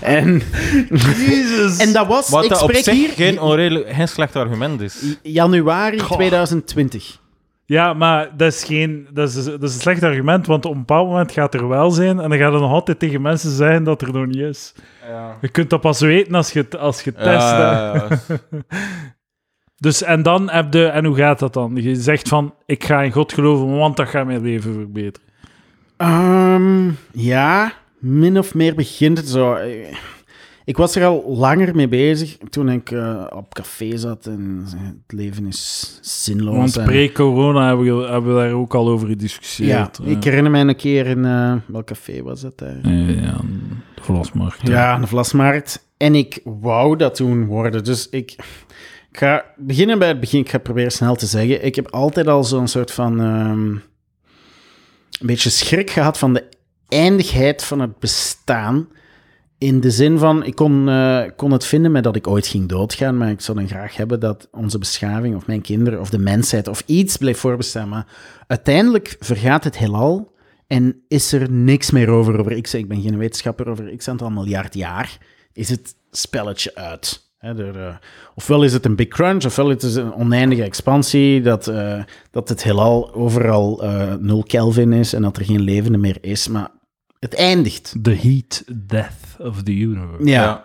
[0.00, 0.42] en,
[1.16, 1.76] Jezus!
[1.76, 5.02] en dat was, Wat ik dat op zich hier, geen, onredelijk, geen slecht argument is.
[5.22, 6.16] januari Goh.
[6.16, 7.24] 2020.
[7.68, 10.78] Ja, maar dat is, geen, dat, is, dat is een slecht argument, want op een
[10.78, 13.84] bepaald moment gaat er wel zijn en dan gaat er nog altijd tegen mensen zeggen
[13.84, 14.74] dat er nog niet is.
[15.40, 18.26] Je kunt dat pas weten als je, het- als je het test hebt.
[19.78, 20.86] Dus, en dan heb je...
[20.86, 21.72] En hoe gaat dat dan?
[21.74, 25.28] Je zegt van, ik ga in God geloven, want dat gaat mijn leven verbeteren.
[25.96, 29.58] Ehm, ja, min of meer begint het zo.
[30.66, 34.64] Eh, Ik was er al langer mee bezig toen ik eh, op café zat en
[34.66, 36.56] het leven is zinloos.
[36.56, 39.98] Want en- pre-corona hebben we, hebben we daar ook al over ja, gediscussieerd.
[40.04, 41.24] ik herinner mij een keer in...
[41.24, 42.88] eh, welk café was dat daar?
[42.88, 43.36] Ja,
[43.94, 44.66] de Vlasmarkt.
[44.68, 45.86] Ja, de Vlasmarkt.
[45.96, 47.84] En ik wou dat toen worden.
[47.84, 48.30] Dus ik,
[49.10, 50.40] ik ga beginnen bij het begin.
[50.40, 51.64] Ik ga proberen snel te zeggen.
[51.64, 53.20] Ik heb altijd al zo'n soort van...
[53.20, 53.68] ehm,
[55.20, 56.44] een beetje schrik gehad van de
[56.88, 58.88] eindigheid van het bestaan.
[59.66, 62.68] In de zin van, ik kon, eh, kon het vinden met dat ik ooit ging
[62.68, 66.18] doodgaan, maar ik zou dan graag hebben dat onze beschaving of mijn kinderen of de
[66.18, 67.88] mensheid of iets blijft voorbestaan.
[67.88, 68.06] Maar
[68.46, 70.32] uiteindelijk vergaat het heelal
[70.66, 72.38] en is er niks meer over.
[72.38, 75.18] over ik, zeg, ik ben geen wetenschapper, over x aantal miljard jaar
[75.52, 77.30] is het spelletje uit.
[77.38, 77.96] Eh,
[78.34, 82.48] ofwel is het een big crunch, ofwel het is een oneindige expansie, dat, eh, dat
[82.48, 83.84] het heelal overal
[84.20, 86.48] 0 Kelvin is en dat er geen levende meer is.
[86.48, 86.70] Maar
[87.20, 87.94] het eindigt.
[88.02, 90.24] The heat death of the universe.
[90.24, 90.64] Ja.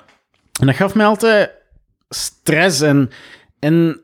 [0.59, 1.51] En dat gaf mij altijd
[2.09, 2.81] stress.
[2.81, 3.09] En,
[3.59, 4.01] en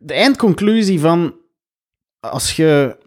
[0.00, 1.34] de eindconclusie van
[2.20, 2.98] als je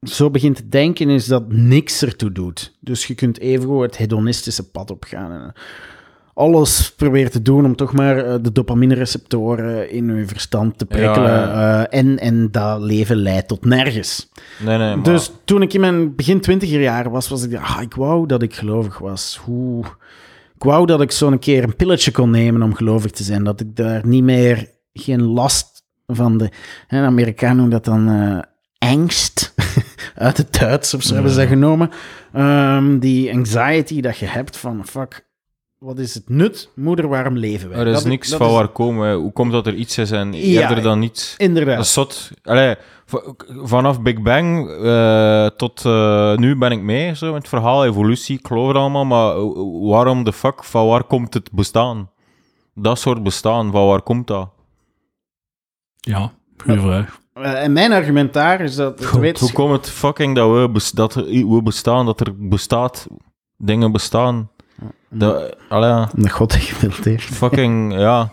[0.00, 2.76] zo begint te denken, is dat niks ertoe doet.
[2.80, 5.32] Dus je kunt even het hedonistische pad opgaan.
[5.32, 5.52] En
[6.36, 11.30] alles proberen te doen om toch maar eh, de dopamine-receptoren in je verstand te prikkelen.
[11.30, 14.30] Ja, eh, en, en dat leven leidt tot nergens.
[14.64, 15.04] Nee, nee, maar...
[15.04, 18.42] Dus toen ik in mijn begin twintiger jaren was, was ik, ah, ik wou dat
[18.42, 19.40] ik gelovig was.
[19.44, 19.84] Hoe...
[20.54, 23.44] Ik wou dat ik zo'n keer een pilletje kon nemen om gelovig te zijn.
[23.44, 26.50] Dat ik daar niet meer geen last van de...
[26.86, 29.54] Hè, de Amerikanen noemen dat dan eh, angst.
[30.14, 31.90] Uit het Duits of zo hebben ze dat genomen.
[32.32, 35.25] Ehm, die anxiety dat je hebt van, fuck,
[35.78, 36.70] wat is het nut?
[36.74, 37.78] Moeder, waarom leven wij?
[37.78, 39.14] er is Dat- niks dat van is- waar komen.
[39.14, 41.34] Hoe komt dat er iets is en Ja, eerder dan niets?
[41.36, 41.76] Inderdaad.
[41.76, 42.30] Dat is zot.
[42.42, 42.74] Allee,
[43.62, 48.38] vanaf Big Bang eh, tot eh, nu ben ik mee, zo, met het verhaal, evolutie,
[48.38, 49.34] ik geloof het allemaal, maar
[49.88, 52.10] waarom de fuck, van waar komt het bestaan?
[52.74, 54.48] Dat soort bestaan, van waar komt dat?
[56.00, 57.18] Ja, goede vraag.
[57.32, 59.04] Eh, en mijn argument daar is dat...
[59.04, 63.06] Hoe komt het fucking dat we, dat we bestaan, dat er bestaat,
[63.56, 64.50] dingen bestaan?
[65.68, 66.54] Allee, Omdat God
[67.04, 67.24] heeft.
[67.24, 68.30] fucking, ja.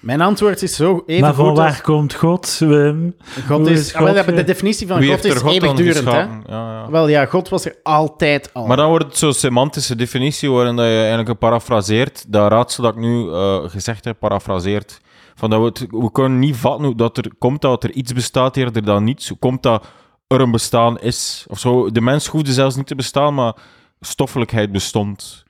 [0.00, 3.14] Mijn antwoord is zo even maar van goed waar als- komt God, Wim?
[3.46, 3.94] God Hoe is...
[3.94, 6.02] Ah, wel, de definitie van Wie God heeft is er God eeuwigdurend, hè?
[6.02, 6.42] geschapen?
[6.46, 6.90] Ja, ja.
[6.90, 8.66] Wel ja, God was er altijd al.
[8.66, 12.82] Maar dan wordt het zo'n semantische definitie waarin dat je eigenlijk een parafraseert, dat raadsel
[12.82, 15.00] dat ik nu eh, gezegd heb, parafraseert.
[15.34, 18.12] Van dat we, het- we kunnen niet vatten hoe dat er komt dat er iets
[18.12, 19.28] bestaat eerder dan niets.
[19.28, 19.86] Hoe komt dat
[20.26, 21.44] er een bestaan is?
[21.48, 21.90] Of zo.
[21.90, 23.54] De mens hoefde zelfs niet te bestaan, maar
[24.00, 25.43] stoffelijkheid bestond.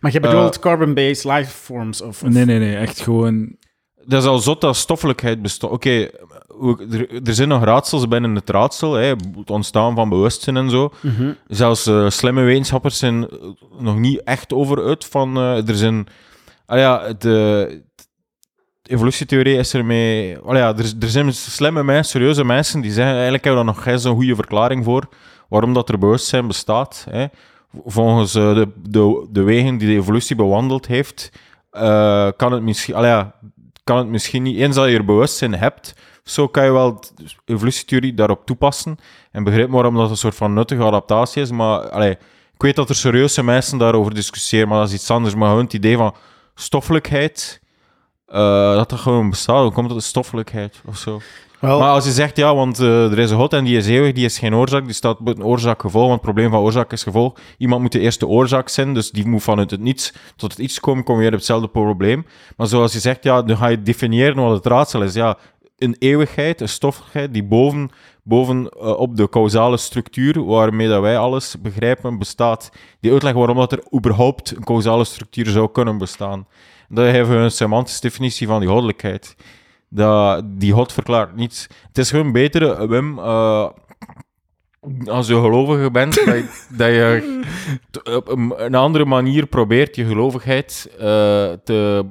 [0.00, 2.22] Maar je bedoelt Eh, carbon-based life forms of...
[2.22, 2.76] of- Nee, nee, nee.
[2.76, 3.56] Echt gewoon...
[4.06, 5.72] Dat is al zot dat stoffelijkheid bestond.
[5.72, 6.08] Oké,
[6.90, 9.04] er, er zijn nog raadsels binnen het raadsel, hè,
[9.36, 10.92] het ontstaan van bewustzijn en zo.
[11.00, 11.32] Mhm.
[11.48, 13.36] Zelfs eh, slimme wetenschappers zijn eh,
[13.78, 15.36] nog niet echt over uit van...
[15.36, 16.06] eh, er zijn...
[16.66, 17.82] Ah ja, de,
[18.82, 20.38] de evolutietheorie is ermee...
[20.38, 23.76] Ah ja, er, er zijn slimme mensen, serieuze mensen, die zeggen eigenlijk hebben we daar
[23.76, 25.08] nog geen zo'n goede verklaring voor
[25.48, 27.06] waarom dat er bewustzijn bestaat.
[27.10, 27.26] Hè.
[27.84, 31.32] Volgens eh, de, de, de wegen die de evolutie bewandeld heeft,
[31.70, 32.94] eh, kan, het misschien,
[33.84, 34.58] kan het misschien niet...
[34.58, 35.94] Eens dat je er bewustzijn hebt,
[36.24, 37.00] zo kan je wel
[37.44, 38.96] evolutietheorie daarop toepassen
[39.30, 42.16] en begrijp waarom dat een soort van nuttige adaptatie is, maar allee,
[42.54, 45.34] ik weet dat er serieuze mensen daarover discussiëren, maar dat is iets anders.
[45.34, 46.14] Maar gewoon het idee van
[46.54, 47.60] stoffelijkheid,
[48.26, 49.62] eh, dat dat gewoon bestaat.
[49.62, 51.20] Hoe komt dat stoffelijkheid of zo?
[51.66, 54.12] Maar als je zegt, ja, want eh, er is een God en die is eeuwig,
[54.12, 57.38] die is geen oorzaak, die staat buiten oorzaak-gevolg, want het probleem van oorzaak is gevolg.
[57.58, 60.80] Iemand moet de eerste oorzaak zijn, dus die moet vanuit het niets tot het iets
[60.80, 62.26] komen, kom je weer op hetzelfde probleem.
[62.56, 65.14] Maar zoals je zegt, ja, dan ga je definiëren wat het raadsel is.
[65.14, 65.38] Ja,
[65.78, 67.90] een eeuwigheid, een stoffelijkheid, die boven,
[68.22, 72.70] boven eh, op de causale structuur, waarmee dat wij alles begrijpen, bestaat.
[73.00, 76.46] Die uitleg waarom dat er überhaupt een causale structuur zou kunnen bestaan.
[76.88, 79.36] Dat hebben we een semantische definitie van die goddelijkheid.
[79.88, 81.66] Dat, die God verklaart niets.
[81.88, 83.68] Het is gewoon beter, eh, Wim, eh,
[85.06, 86.44] als je gelovige bent, dat je,
[86.76, 92.04] dat je op een, andere manier probeert je gelovigheid eh, te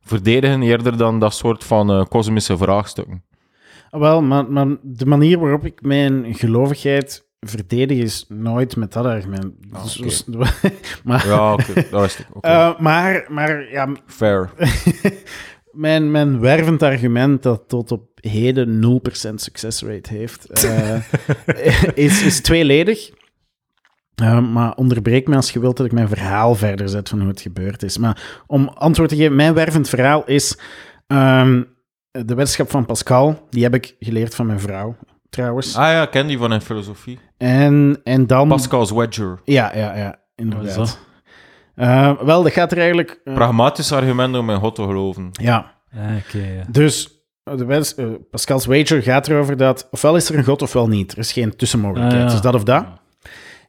[0.00, 3.22] verdedigen, eerder dan dat soort van kosmische vraagstukken.
[3.90, 9.52] wel maar, maar de manier waarop ik mijn gelovigheid verdedig is nooit met dat argument.
[9.72, 10.24] Ah, Dus- dus-
[11.04, 12.26] maar, Ja, oké, dat.
[12.32, 12.48] Oké.
[12.48, 14.50] eh, maar, maar ja, Fair.
[15.72, 19.00] mijn, mijn wervend argument dat tot op heden
[19.30, 20.96] 0% succesrate heeft, eh,
[22.06, 23.10] is, is tweeledig.
[24.14, 27.28] Eh, maar onderbreek me als je wilt dat ik mijn verhaal verder zet van hoe
[27.28, 27.98] het gebeurd is.
[27.98, 30.58] Maar om antwoord te geven, mijn wervend verhaal is
[31.06, 31.62] ehm,
[32.10, 33.46] de wetenschap van Pascal.
[33.50, 34.96] Die heb ik geleerd van mijn vrouw,
[35.30, 35.76] trouwens.
[35.76, 37.18] Ah ja, ik ken die van in filosofie.
[37.36, 38.48] En, en dan...
[38.48, 39.40] Pascal's Wedger.
[39.44, 40.98] Ja, ja, ja, Wat is inderdaad.
[41.74, 43.20] Eh, wel, dat gaat er eigenlijk...
[43.24, 45.28] eh, Pragmatisch argument om in God te geloven.
[45.32, 46.64] ja, Ja, oké, ja.
[46.68, 47.10] dus
[47.44, 47.94] eh, de wens,
[48.30, 51.12] Pascal's wager gaat erover dat ofwel is er een god ofwel niet.
[51.12, 52.22] Er is geen tussenmogelijkheid.
[52.22, 52.32] Ah, ja.
[52.32, 52.84] Dus dat of dat.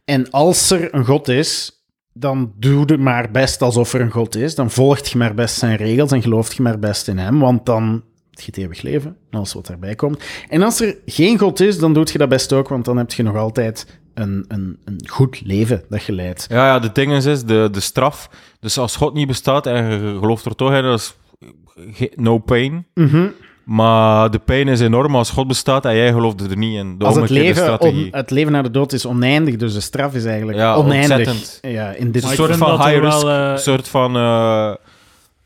[0.06, 1.72] En als er een god is,
[2.14, 4.56] dan doe je maar best alsof er een god is.
[4.56, 7.66] Dan volgt je maar best zijn regels en gelooft je maar best in hem, want
[7.66, 10.24] dan heb je het eeuwig leven, en alles wat daarbij komt.
[10.50, 13.12] En als er geen god is, dan doe je dat best ook, want dan heb
[13.12, 16.46] je nog altijd een, een, een goed leven dat je leidt.
[16.50, 18.30] Ja, ja, de ding is, is de, de straf.
[18.60, 21.16] Dus als God niet bestaat en je gelooft er toch in, dat is
[22.16, 22.86] no pain.
[22.94, 23.28] Mhm.
[23.64, 26.98] Maar de pijn is enorm als God bestaat en jij gelooft er niet in.
[26.98, 28.06] De Als het leven, strategie.
[28.12, 31.18] on- het leven na de dood is oneindig, dus de straf is eigenlijk Ja, oneindig.
[31.28, 31.60] ontzettend.
[31.62, 34.74] Ja, in dit een ik soort van high risk, eh, soort van eh,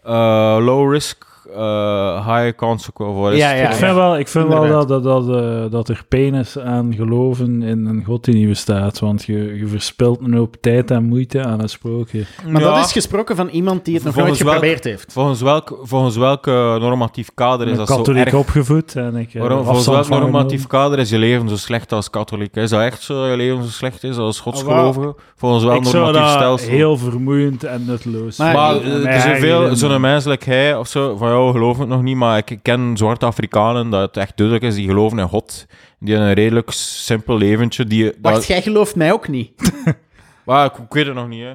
[0.03, 3.19] eh, low risk, eh, high consequence.
[3.19, 5.89] Wat is Ja, ja, ik vind wel, ik vind wel dat, dat, dat, eh, dat
[5.89, 8.99] er pijn is aan geloven in een God die niet bestaat.
[8.99, 12.23] Want je, je verspilt een hoop tijd en moeite aan een sprookje.
[12.47, 15.13] Maar Ja, dat is gesproken van iemand die het nog nooit Volgens welk- geprobeerd heeft.
[15.13, 18.33] volgens, welk, volgens welk eh, normatief kader is Ik dat ben zo katholiek erg?
[18.35, 20.67] opgevoed en ik Waarom, volgens welk normatief genomen.
[20.67, 22.55] kader is je leven zo slecht als katholiek?
[22.55, 25.15] Is dat echt zo, je leven zo slecht is als Ah, godsgelovige?
[25.35, 26.69] Volgens welk Ik zou normatief dat stelsel?
[26.69, 31.15] heel vermoeiend en nutteloos Maar- eh, er zijn eigen veel, zo'n menselijk hij of zo,
[31.17, 34.75] van geloof ik nog niet, maar ik ken zwarte Afrikanen dat het echt duidelijk is,
[34.75, 35.65] die geloven in God.
[35.99, 37.85] Die hebben een redelijk simpel leventje.
[37.85, 39.73] Die, Wacht, dat, jij gelooft mij ook niet.
[40.45, 41.53] maar ik, ik weet het nog niet, hè.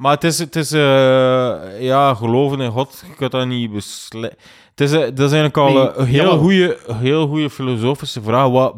[0.00, 4.38] Maar het is, het is eh, ja, geloven in God, je kunt dat niet beslissen.
[4.70, 8.22] Het is, eh, dat is eigenlijk al Nee, eh, een heel goede, heel goede filosofische
[8.22, 8.48] vraag.
[8.48, 8.74] Wat,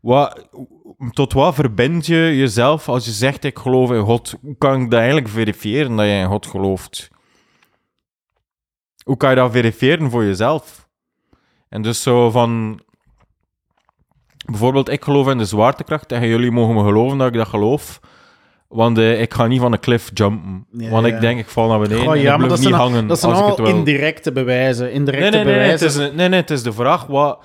[0.00, 0.46] wat,
[1.10, 4.34] tot wat verbind je jezelf als je zegt ik geloof in God?
[4.40, 7.10] Hoe kan ik dat eigenlijk verifiëren dat je in God gelooft?
[9.06, 10.88] Hoe kan je dat verifiëren voor jezelf?
[11.68, 12.80] En dus zo van...
[14.46, 18.00] Bijvoorbeeld, ik geloof in de zwaartekracht en jullie mogen me geloven dat ik dat geloof.
[18.68, 20.66] Want eh, ik ga niet van een cliff jumpen.
[20.70, 23.06] Ja, want ik denk, ik val naar beneden Goh, en ik blijf dat niet hangen
[23.06, 24.92] dat zijn als allemaal indirecte bewijzen.
[24.92, 26.10] Indirecte Nee, nee, nee, nee, het bewijzen.
[26.10, 27.44] is, nee, nee, het is de vraag, wat,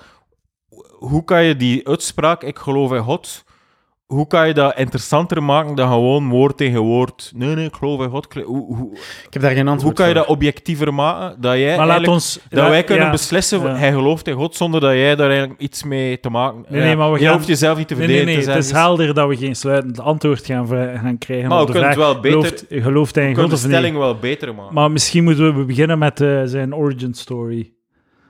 [0.98, 3.44] hoe kan je die uitspraak, ik geloof in God,
[4.12, 7.32] hoe kan je dat interessanter maken dan gewoon woord tegen woord?
[7.34, 8.26] Nee, nee, ik geloof in God.
[8.44, 8.90] Hoe, hoe,
[9.26, 12.08] Ik heb daar geen antwoord hoe kan je dat objectiever maken, dat, jij Maar laat
[12.08, 12.38] ons...
[12.48, 13.10] dat laat- wij kunnen ja.
[13.10, 13.74] beslissen, ja.
[13.74, 16.96] hij gelooft in God, zonder dat jij daar eigenlijk iets mee te maken Nee, nee,
[16.96, 18.46] maar we Je gaan- hoeft jezelf niet te Nee, nee, verdedigen.
[18.48, 18.56] nee.
[18.56, 21.78] Het is helder dat we geen sluitend antwoord gaan, gaan krijgen Maar op we de
[21.78, 23.78] kunnen vraag, het wel beter- gelooft, gelooft hij in Je kunt God de of niet?
[23.78, 24.74] stelling wel beter maken.
[24.74, 27.72] Maar misschien moeten we beginnen met eh, zijn origin story.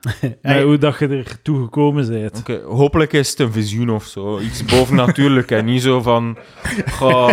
[0.63, 2.37] Hoe dat je er toe gekomen bent.
[2.39, 4.39] Oké, hopelijk is het een visioen of zo.
[4.39, 6.37] Iets bovennatuurlijk en niet zo van...
[6.91, 7.29] Goh,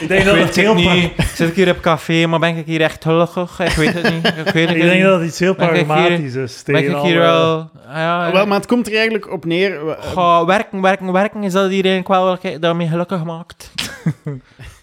[0.00, 1.12] Ik denk ik dat weet het heel niet.
[1.34, 3.60] Zit ik hier op café, maar ben ik hier echt gelukkig?
[3.60, 4.26] Ik weet het niet.
[4.46, 5.02] Ik weet het Ik denk niet.
[5.02, 6.62] dat het iets heel Ben ik hier- pragmatisch is.
[6.66, 7.58] Ben tegen ik hier wel...
[7.86, 9.96] Ah, ja, Wel, maar het komt er eigenlijk op neer...
[10.00, 11.42] Goh, werken, werken, werken.
[11.42, 13.70] Is dat hier eigenlijk wel wat daarmee gelukkig maakt?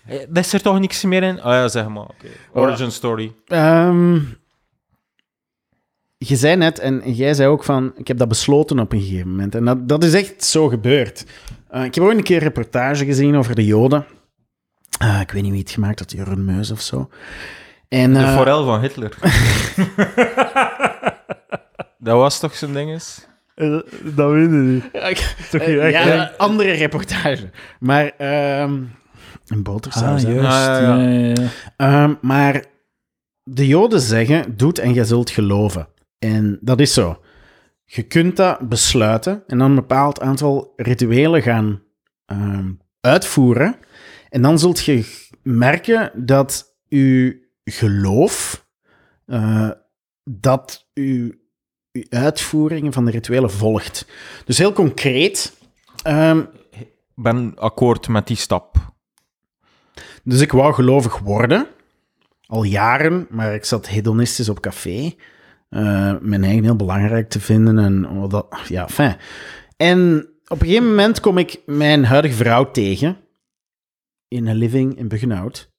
[0.07, 1.41] Eh, Is er toch niks meer in?
[1.41, 2.03] Ah ja, zeg maar.
[2.03, 2.27] Oké.
[2.53, 3.33] Origin story.
[3.47, 4.15] Ehm,
[6.17, 9.29] je zei net, en jij zei ook van, ik heb dat besloten op een gegeven
[9.29, 9.55] moment.
[9.55, 11.25] En dat, dat is echt zo gebeurd.
[11.69, 14.05] Eh, ik heb ooit een keer een reportage gezien over de Joden.
[14.99, 17.09] Eh, ik weet niet wie het gemaakt had, Jeroen Meus of zo.
[17.89, 19.13] En, De eh, forel van Hitler.
[21.97, 23.01] dat was toch zijn ding?
[23.55, 23.77] Eh,
[24.15, 24.83] Dat weet ik niet.
[24.93, 26.15] ja, ik- Toch hier echt, ja, hè?
[26.17, 27.49] een andere reportage.
[27.79, 28.81] Maar ehm
[29.47, 30.25] een botersaus.
[30.25, 30.57] Ah, juist.
[30.57, 31.47] Ja, Ja, ja, ja, ja.
[31.77, 32.63] Ehm, maar
[33.43, 35.87] de Joden zeggen: doet en jij zult geloven.
[36.19, 37.21] En dat is zo.
[37.85, 41.83] Je kunt dat besluiten en dan een bepaald aantal rituelen gaan
[42.25, 42.71] ehm,
[43.01, 43.75] uitvoeren.
[44.29, 48.65] En dan zult je merken dat je geloof,
[49.25, 49.69] eh,
[50.23, 51.39] dat je,
[51.91, 54.07] je uitvoering van de rituelen volgt.
[54.45, 55.57] Dus heel concreet.
[56.03, 58.95] Ik ben akkoord met die stap.
[60.23, 61.67] Dus ik wou gelovig worden,
[62.45, 65.15] al jaren, maar ik zat hedonistisch op café.
[65.69, 69.17] Eh, mijn eigen heel belangrijk te vinden en dat, ja, fijn.
[69.77, 73.17] En op een gegeven moment kom ik mijn huidige vrouw tegen
[74.27, 75.71] in een living in Buggenhout.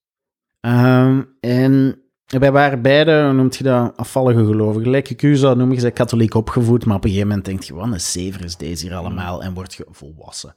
[0.60, 4.82] Ehm, en wij waren beide, hoe noemt je dat, afvallige gelovigen.
[4.82, 7.62] Gelijk ik u zou noemen, je bent katholiek opgevoed, maar op een gegeven moment denk
[7.62, 10.54] je, wat een zever is deze hier allemaal, en word je volwassen.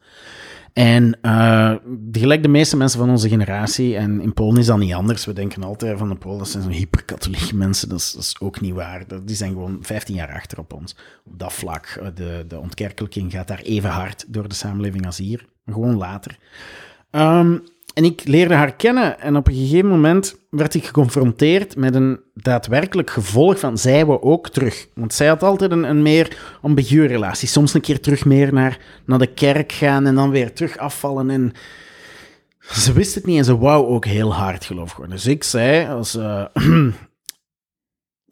[0.73, 1.73] En eh,
[2.11, 5.25] gelijk de meeste mensen van onze generatie, en in Polen is dat niet anders.
[5.25, 7.89] We denken altijd van de Polen, dat zijn zo'n hyperkatholieke mensen.
[7.89, 9.03] Dat is, dat is ook niet waar.
[9.25, 10.95] Die zijn gewoon 15 jaar achter op ons.
[11.25, 11.85] Op dat vlak.
[11.85, 15.45] Eh, De, de ontkerkelijking gaat daar even hard door de samenleving als hier.
[15.63, 16.37] Maar gewoon later.
[17.11, 17.57] Ehm,
[17.93, 22.19] en ik leerde haar kennen en op een gegeven moment werd ik geconfronteerd met een
[22.33, 24.87] daadwerkelijk gevolg van zij we ook terug.
[24.95, 27.47] Want zij had altijd een, meer ambiguë relatie.
[27.47, 31.29] Soms een keer terug meer naar, naar de kerk gaan en dan weer terug afvallen.
[31.29, 31.53] En
[32.59, 35.15] ze wist het niet en ze wou ook heel hard geloofd worden.
[35.15, 36.45] Dus ik zei, als, eh,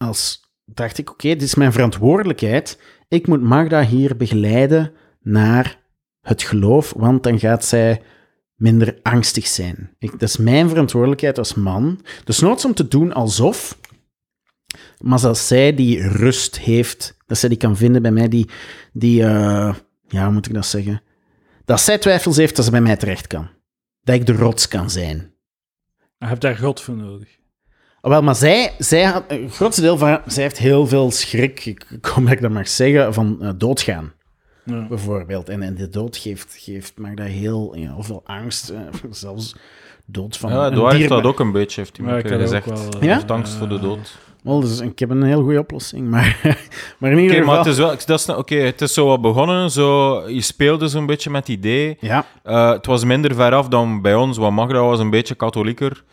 [0.08, 2.80] als dacht ik, oké, dit is mijn verantwoordelijkheid.
[3.08, 4.92] Ik moet Magda hier begeleiden
[5.22, 5.80] naar
[6.22, 8.02] het geloof, want dan gaat zij
[8.60, 9.96] minder angstig zijn.
[10.00, 12.02] Ik, dat is mijn verantwoordelijkheid als man.
[12.24, 13.80] Dus nooit om te doen alsof,
[15.00, 18.50] maar als zij die rust heeft, dat zij die kan vinden bij mij, die,
[18.94, 19.76] die eh,
[20.08, 21.02] ja, hoe moet ik dat zeggen?
[21.66, 23.50] Dat zij twijfels heeft, dat ze bij mij terecht kan.
[24.02, 25.34] Dat ik de rots kan zijn.
[26.18, 27.38] Je hebt daar God voor nodig.
[28.02, 31.66] Oh, wel, maar zij, zij had, het grootste deel van, zij heeft heel veel schrik,
[31.66, 34.14] ik kom dat ik dat mag zeggen, van uh, doodgaan,
[34.70, 34.88] Ja.
[34.88, 35.50] bijvoorbeeld.
[35.50, 38.80] En, en de dood geeft, geeft Magda heel, ja, heel veel angst, eh,
[39.12, 39.56] zelfs
[40.06, 42.66] dood van Ja, een Edouard heeft dat ook een beetje, heeft hij me gezegd.
[42.66, 43.14] wel, Ja?
[43.14, 44.18] Heeft angst voor de dood.
[44.44, 46.40] Wel, dus ik heb een heel goede oplossing, maar,
[46.98, 47.46] maar in ieder Oké, geval...
[47.46, 47.96] maar het is wel...
[48.06, 51.58] Dat is, Oké, het is zo wat begonnen, zo, je speelde zo'n beetje met het
[51.58, 51.98] idee.
[52.00, 55.36] Ja, Eh, het was minder ver af dan bij ons, want Magda was een beetje
[55.36, 56.04] katholieker.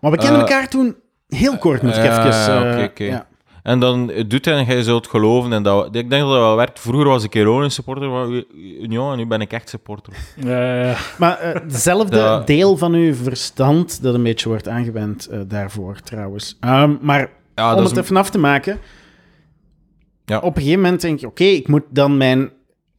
[0.00, 0.96] maar we kennen Eh, elkaar toen
[1.28, 2.24] heel kort, moet ik even...
[2.24, 3.04] ja, eh, oké, oké.
[3.04, 3.26] ja.
[3.66, 5.52] En dan doet hij en jij zult geloven.
[5.52, 6.80] En dat, ik denk dat dat wel werkt.
[6.80, 8.44] Vroeger was ik Ironisch supporter van
[8.80, 10.12] Union en nu ben ik echt supporter.
[10.36, 10.96] Ja, ja.
[11.18, 16.00] Maar eh, hetzelfde Dat- deel van uw verstand dat een beetje wordt aangewend eh, daarvoor,
[16.00, 16.56] trouwens.
[16.60, 18.78] Ehm, maar Ja, om het even af te maken,
[20.24, 20.38] Ja.
[20.38, 22.50] op een gegeven moment denk ik, oké, ik moet dan mijn...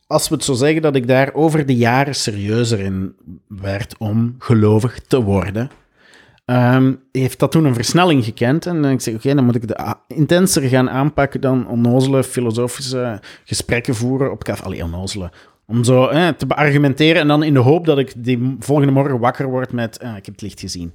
[0.07, 3.15] Als we het zo zeggen, dat ik daar over de jaren serieuzer in
[3.47, 5.69] werd om gelovig te worden,
[6.47, 8.65] ehm, heeft dat toen een versnelling gekend.
[8.65, 13.19] En dan zeg ik, oké, dan moet ik de intenser gaan aanpakken dan onnozele filosofische
[13.43, 14.63] gesprekken voeren op café.
[14.63, 15.31] Allee, onnozele.
[15.65, 19.19] Om zo eh, te beargumenteren en dan in de hoop dat ik die volgende morgen
[19.19, 20.93] wakker word met, ah, ik heb het licht gezien.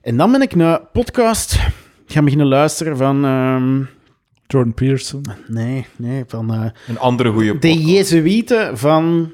[0.00, 1.58] En dan ben ik naar podcast
[2.06, 3.24] gaan beginnen luisteren van...
[3.24, 3.82] ehm,
[4.46, 5.24] Jordan Peterson.
[5.46, 6.54] nee, nee, van...
[6.54, 9.32] eh, een andere goede de Jezuïeten van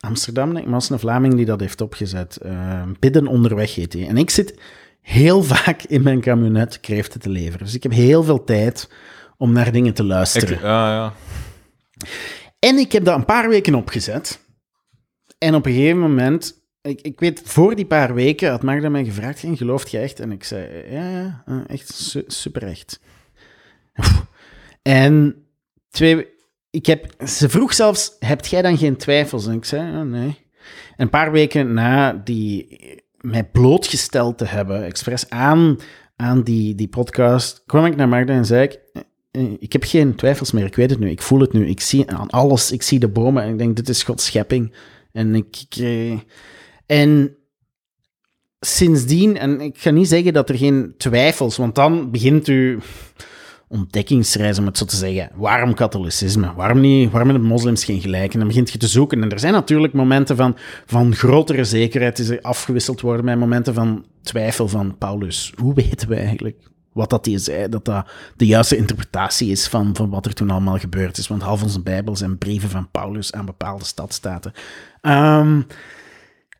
[0.00, 2.36] Amsterdam, denk ik, maar dat is een Vlaming die dat heeft opgezet.
[2.36, 3.94] Eh, Bidden onderweg heet.
[3.94, 4.60] En ik zit
[5.00, 7.66] heel vaak in mijn camionet kreeften te leveren.
[7.66, 8.90] Dus ik heb heel veel tijd
[9.36, 10.54] om naar dingen te luisteren.
[10.54, 11.12] Ik, ja, ja.
[12.58, 14.40] En ik heb dat een paar weken opgezet.
[15.38, 16.58] En op een gegeven moment...
[16.82, 20.20] Ik, ik weet, voor die paar weken had Magda mij gevraagd, "En gelooft je echt?
[20.20, 21.10] En ik zei, ja,
[21.46, 23.00] ja, echt su- super echt.
[24.82, 25.44] En
[25.90, 26.26] twee...
[26.70, 29.46] Ik heb, ze vroeg zelfs, heb jij dan geen twijfels?
[29.46, 30.38] En ik zei, ja, nee.
[30.96, 32.78] En een paar weken na die,
[33.20, 35.78] mij blootgesteld te hebben, expres aan,
[36.16, 38.78] aan die, die podcast, kwam ik naar Magda en zei ik,
[39.30, 41.80] eh, ik heb geen twijfels meer, ik weet het nu, ik voel het nu, ik
[41.80, 44.74] zie aan alles, ik zie de bomen en ik denk, dit is Gods schepping.
[45.12, 45.66] En ik...
[45.68, 46.18] ik eh,
[46.86, 47.34] en
[48.60, 52.78] sindsdien, en ik ga niet zeggen dat er geen twijfels, want dan begint u
[53.70, 55.30] ontdekkingsreis, om het zo te zeggen.
[55.34, 56.54] Waarom katholicisme?
[56.54, 58.32] Waarom, niet, waarom hebben moslims geen gelijk?
[58.32, 59.22] En dan begint je te zoeken.
[59.22, 60.56] En er zijn natuurlijk momenten van,
[60.86, 65.52] van grotere zekerheid die ze afgewisseld worden met momenten van twijfel van Paulus.
[65.56, 69.96] Hoe weten we eigenlijk wat dat hij zei, dat dat de juiste interpretatie is van,
[69.96, 71.28] van wat er toen allemaal gebeurd is?
[71.28, 74.52] Want half onze Bijbel zijn brieven van Paulus aan bepaalde stadstaten.
[75.00, 75.60] Ehm,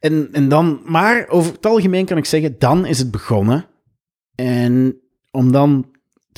[0.00, 3.66] en, en dan, maar over het algemeen kan ik zeggen, dan is het begonnen.
[4.34, 5.00] En
[5.30, 5.86] om dan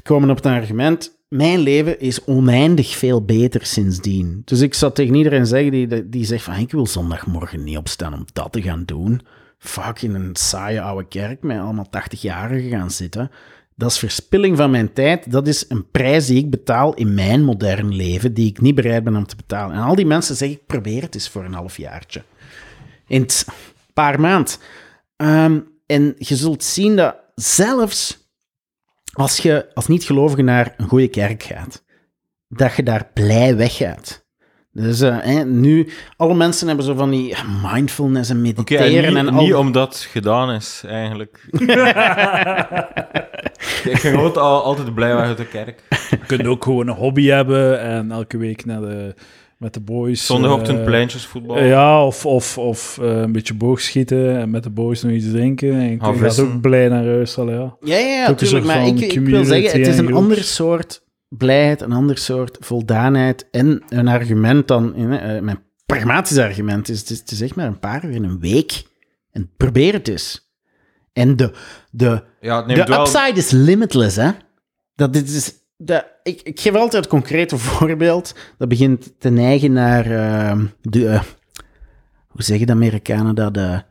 [0.03, 4.43] komen op het argument, mijn leven is oneindig veel beter sindsdien.
[4.45, 8.15] Dus ik zou tegen iedereen zeggen die, die zegt van, ik wil zondagmorgen niet opstaan
[8.15, 9.21] om dat te gaan doen.
[9.59, 13.31] Fuck, in een saaie oude kerk met allemaal 80-jarigen gaan zitten.
[13.75, 15.31] Dat is verspilling van mijn tijd.
[15.33, 19.05] Dat is een prijs die ik betaal in mijn modern leven, die ik niet bereid
[19.05, 19.77] ben om te betalen.
[19.77, 22.23] En al die mensen zeggen, probeer het eens voor een halfjaartje.
[23.07, 23.47] In het
[23.93, 24.59] paar maand.
[25.17, 28.22] Ehm, en je zult zien dat zelfs
[29.13, 31.85] als je als niet-gelovige naar een goede kerk gaat,
[32.49, 34.23] dat je daar blij weggaat.
[34.75, 37.37] Dus eh, hè, nu, alle mensen hebben zo van die
[37.73, 39.05] mindfulness en mediteren.
[39.05, 39.43] en en niet, al...
[39.43, 41.49] niet omdat het gedaan is, eigenlijk.
[43.85, 45.83] ik al, altijd blij weg uit de kerk.
[46.11, 49.15] Je kunt ook gewoon een hobby hebben en elke week naar de,
[49.63, 50.27] met de boys...
[50.27, 51.57] Zondagochtend eh, pleintjesvoetbal.
[51.57, 55.31] eh, ja, of, of, of eh, een beetje boogschieten en met de boys nog iets
[55.31, 55.75] drinken.
[55.75, 56.45] En gaat vissen.
[56.45, 57.39] ook blij naar huis.
[57.39, 57.77] Allee, ja.
[57.81, 58.65] Ja, ja, ja ook een tuurlijk.
[58.65, 62.19] soort Maar ik, ik wil zeggen, het is en een ander soort blijheid, een ander
[62.19, 63.49] soort voldaanheid.
[63.51, 67.67] En een argument dan, eh, mijn pragmatisch argument is, het is, het is echt maar
[67.67, 68.83] een paar uur in een week.
[69.31, 70.51] En probeer het eens.
[71.13, 71.53] En de,
[71.91, 73.01] de, Ja, het de wel...
[73.01, 74.31] upside is limitless, hè.
[74.95, 75.61] Dat dit is...
[76.23, 78.35] Ik, ik geef altijd het concrete voorbeeld.
[78.59, 81.09] Dat begint te neigen naar eh, de...
[81.09, 81.23] eh,
[82.29, 83.55] hoe zeggen de Amerikanen dat?
[83.55, 83.83] De,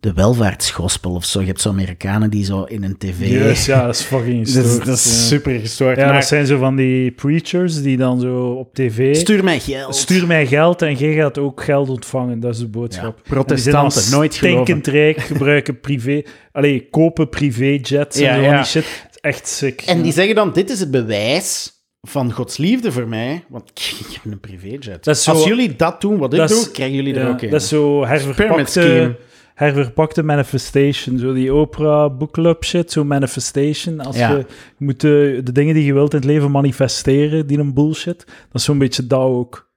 [0.00, 1.40] de welvaartsgospel of zo.
[1.40, 3.28] Je hebt zo Amerikanen die zo in een tv...
[3.28, 5.10] Yes, ja, dat is fucking dat is, gestoord, dat is ja.
[5.10, 5.96] super gestoord.
[5.96, 9.14] Ja, maar dat zijn zo van die preachers die dan zo op tv...
[9.14, 9.96] stuur mij geld.
[9.96, 12.40] Stuur mij geld en jij gaat ook geld ontvangen.
[12.40, 13.16] Dat is de boodschap.
[13.16, 14.82] Ja, protestanten, nooit geloven.
[14.82, 16.22] rijk, gebruiken privé...
[16.52, 17.90] Allee, kopen privéjets
[18.20, 19.07] en zo die shit.
[19.28, 19.80] Echt sick.
[19.82, 23.70] En die zeggen dan, dit is het bewijs van Gods liefde voor mij, want
[24.08, 25.04] ik heb een privéjet.
[25.04, 27.22] Dat is zo- Als jullie dat doen wat ik dat is- doe, krijgen jullie er
[27.24, 27.50] Ja, ook in.
[27.50, 29.16] Dat is zo Pyramid herverpakte, scheme.
[29.54, 31.18] herverpakte manifestation.
[31.18, 34.00] Zo die Oprah Book Club shit, zo manifestation.
[34.00, 34.30] Als Ja.
[34.36, 34.46] je
[34.78, 38.18] moet de, de dingen die je wilt in het leven manifesteren, die een bullshit.
[38.26, 39.70] Dat is zo'n beetje dat ook.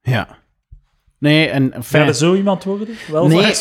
[0.00, 0.38] Ja.
[1.18, 1.72] Nee, en...
[1.80, 2.88] Ga je zo iemand worden?
[3.10, 3.52] Wel nee,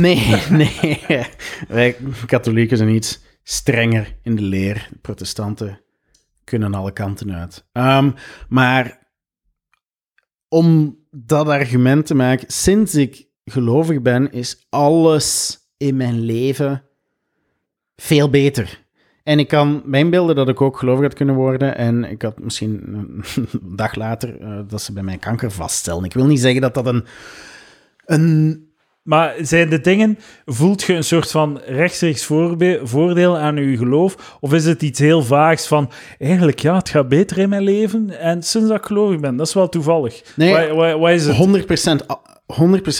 [0.00, 1.26] nee, nee.
[1.68, 1.96] Wij
[2.26, 3.20] katholieken zijn iets
[3.50, 4.88] strenger in de leer.
[5.00, 5.80] Protestanten
[6.44, 7.64] kunnen alle kanten uit.
[7.72, 8.10] Ehm,
[8.48, 9.06] maar
[10.48, 16.82] om dat argument te maken, sinds ik gelovig ben, is alles in mijn leven
[17.96, 18.86] veel beter.
[19.22, 21.76] En ik kan me inbeelden dat ik ook gelovig had kunnen worden.
[21.76, 23.24] En ik had misschien een
[23.76, 26.04] dag later eh, dat ze bij mij kanker vaststellen.
[26.04, 27.04] Ik wil niet zeggen dat dat een,
[28.04, 28.67] een
[29.08, 32.24] Maar zijn de dingen, voelt je een soort van rechtstreeks
[32.82, 34.36] voordeel aan je geloof?
[34.40, 38.20] Of is het iets heel vaags van, eigenlijk ja, het gaat beter in mijn leven
[38.20, 40.22] en sinds dat ik gelovig ben, dat is wel toevallig.
[40.36, 42.00] Nee, Wat, wat, wat is het?
[42.02, 42.20] 100%, a-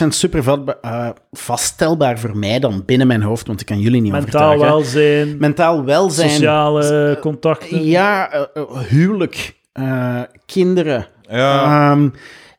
[0.03, 4.11] 100% super eh, vaststelbaar voor mij dan binnen mijn hoofd, want ik kan jullie niet
[4.11, 4.67] Mentaal overtuigen.
[4.67, 6.29] welzijn, Mentaal welzijn.
[6.29, 7.83] sociale contacten.
[7.85, 12.09] Ja, eh, eh, huwelijk, eh, kinderen, Ja, ehm,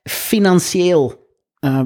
[0.02, 1.28] financieel,
[1.60, 1.80] eh,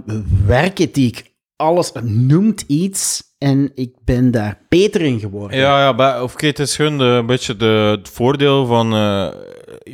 [0.46, 5.58] werkethiek, alles noemt iets en ik ben daar beter in geworden.
[5.58, 8.94] ja, ja bij- of oké, het is gewoon de, een beetje de, het voordeel van
[8.94, 9.28] eh,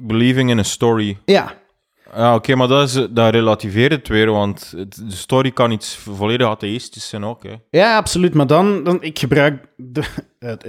[0.02, 1.18] believing in a story.
[1.24, 1.58] Ja,
[2.14, 5.96] Ja, oké, maar dat, is, dat relativeert het weer, want het- de story kan iets
[5.96, 7.42] volledig atheïstisch zijn ook.
[7.42, 7.54] Hè.
[7.70, 8.34] ja absoluut.
[8.34, 10.02] Maar dan, dan ik gebruik de,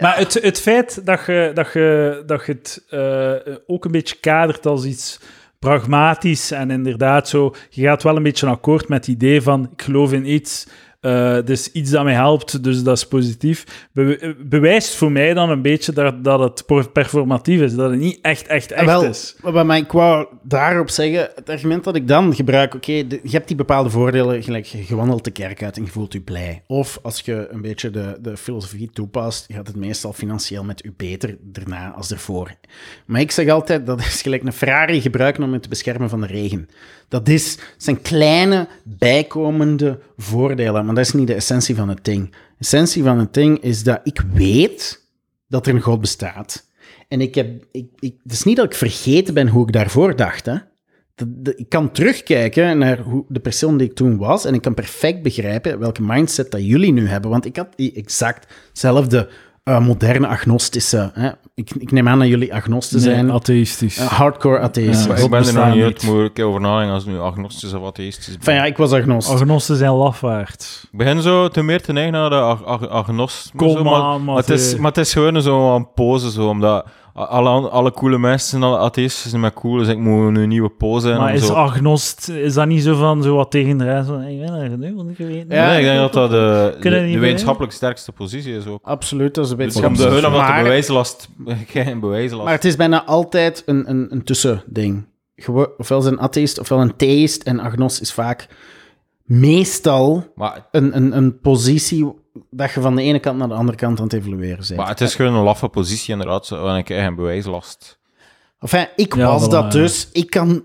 [0.00, 4.16] Maar het, het feit dat je, dat je, dat je het eh, ook een beetje
[4.20, 5.20] kadert als iets
[5.64, 9.82] pragmatisch en inderdaad zo, je gaat wel een beetje akkoord met het idee van ik
[9.82, 10.66] geloof in iets,
[11.04, 15.50] eh dus iets dat mij helpt, dus dat is positief, be- bewijst voor mij dan
[15.50, 19.04] een beetje dat, dat het per- performatief is, dat het niet echt, echt, echt Wel,
[19.04, 19.36] is.
[19.42, 23.56] maar ik wou daarop zeggen, het argument dat ik dan gebruik, oké, je hebt die
[23.56, 26.62] bepaalde voordelen, gelijk je wandelt de kerk uit en je voelt je blij.
[26.66, 30.92] Of als je een beetje de, de filosofie toepast, gaat het meestal financieel met u
[30.96, 32.50] beter daarna als ervoor.
[33.06, 36.20] Maar ik zeg altijd, dat is gelijk een Ferrari gebruiken om het te beschermen van
[36.20, 36.68] de regen.
[37.14, 42.30] Dat is, zijn kleine bijkomende voordelen, maar dat is niet de essentie van het ding.
[42.30, 45.06] De essentie van het ding is dat ik weet
[45.48, 46.70] dat er een God bestaat.
[47.08, 50.16] En ik heb, ik, ik, het is niet dat ik vergeten ben hoe ik daarvoor
[50.16, 50.46] dacht.
[50.46, 50.56] Hè.
[51.56, 55.22] Ik kan terugkijken naar hoe, de persoon die ik toen was en ik kan perfect
[55.22, 57.30] begrijpen welke mindset dat jullie nu hebben.
[57.30, 59.30] Want ik had die exactzelfde
[59.64, 61.10] eh, moderne agnostische...
[61.14, 61.30] Hè.
[61.54, 63.30] Ik, ik neem aan dat jullie agnosten zijn.
[63.30, 63.98] atheïstisch.
[63.98, 65.16] Eh, hardcore atheïsten.
[65.16, 65.84] Ja, ik ben er nog niet niet.
[65.84, 69.30] uit, moet ik over nadenken als nu agnostisch of atheïstisch Van ja, ik was agnost.
[69.30, 70.80] Agnosten zijn lafaard.
[70.92, 73.58] Ik begin zo te meer te neigen naar de ag ag agnostisme.
[73.58, 76.48] Kom zo, maar, aan, maar, het is, maar het is gewoon zo een pose, zo,
[76.48, 80.48] omdat alle, alle coole mensen zijn alle atheïsten zijn met cool, dus ik moet een
[80.48, 81.20] nieuwe pose zijn.
[81.20, 81.52] Maar is zo...
[81.52, 84.78] agnost, is dat niet zo van zo wat tegen de rest van, ik ben er
[84.78, 88.66] nu, want ik weet Ja, nee, ik denk dat dat de, wetenschappelijk sterkste positie is
[88.66, 88.84] ook.
[88.84, 91.28] Absoluut, dat is een Dus om de, hun, omdat de Maar- bewijslast...
[91.66, 92.44] Geen bewijslast.
[92.44, 95.06] Maar het is bijna altijd een, een, een tussending.
[95.76, 97.42] Ofwel zijn atheïst, ofwel een theïst.
[97.42, 98.48] En agnost is vaak
[99.24, 102.14] meestal Maar, een, een, een positie
[102.50, 104.76] dat je van de ene kant naar de andere kant aan het evolueren bent.
[104.76, 107.98] maar het is gewoon een laffe positie, inderdaad, zo, want ik krijg geen bewijslast.
[108.58, 110.08] Enfin, ik Ja, was dat dus.
[110.12, 110.64] Ik kan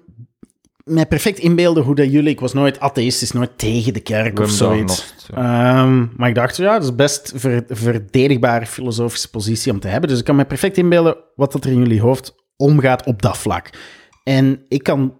[0.83, 2.29] mij perfect inbeelden hoe dat jullie...
[2.29, 5.13] Ik was nooit atheïstisch, nooit tegen de kerk of zoiets.
[5.27, 5.83] ja.
[5.83, 10.09] Ehm, maar ik dacht, ja, dat is best ver, verdedigbare filosofische positie om te hebben.
[10.09, 13.37] Dus ik kan me perfect inbeelden wat dat er in jullie hoofd omgaat op dat
[13.37, 13.69] vlak.
[14.23, 15.17] En ik kan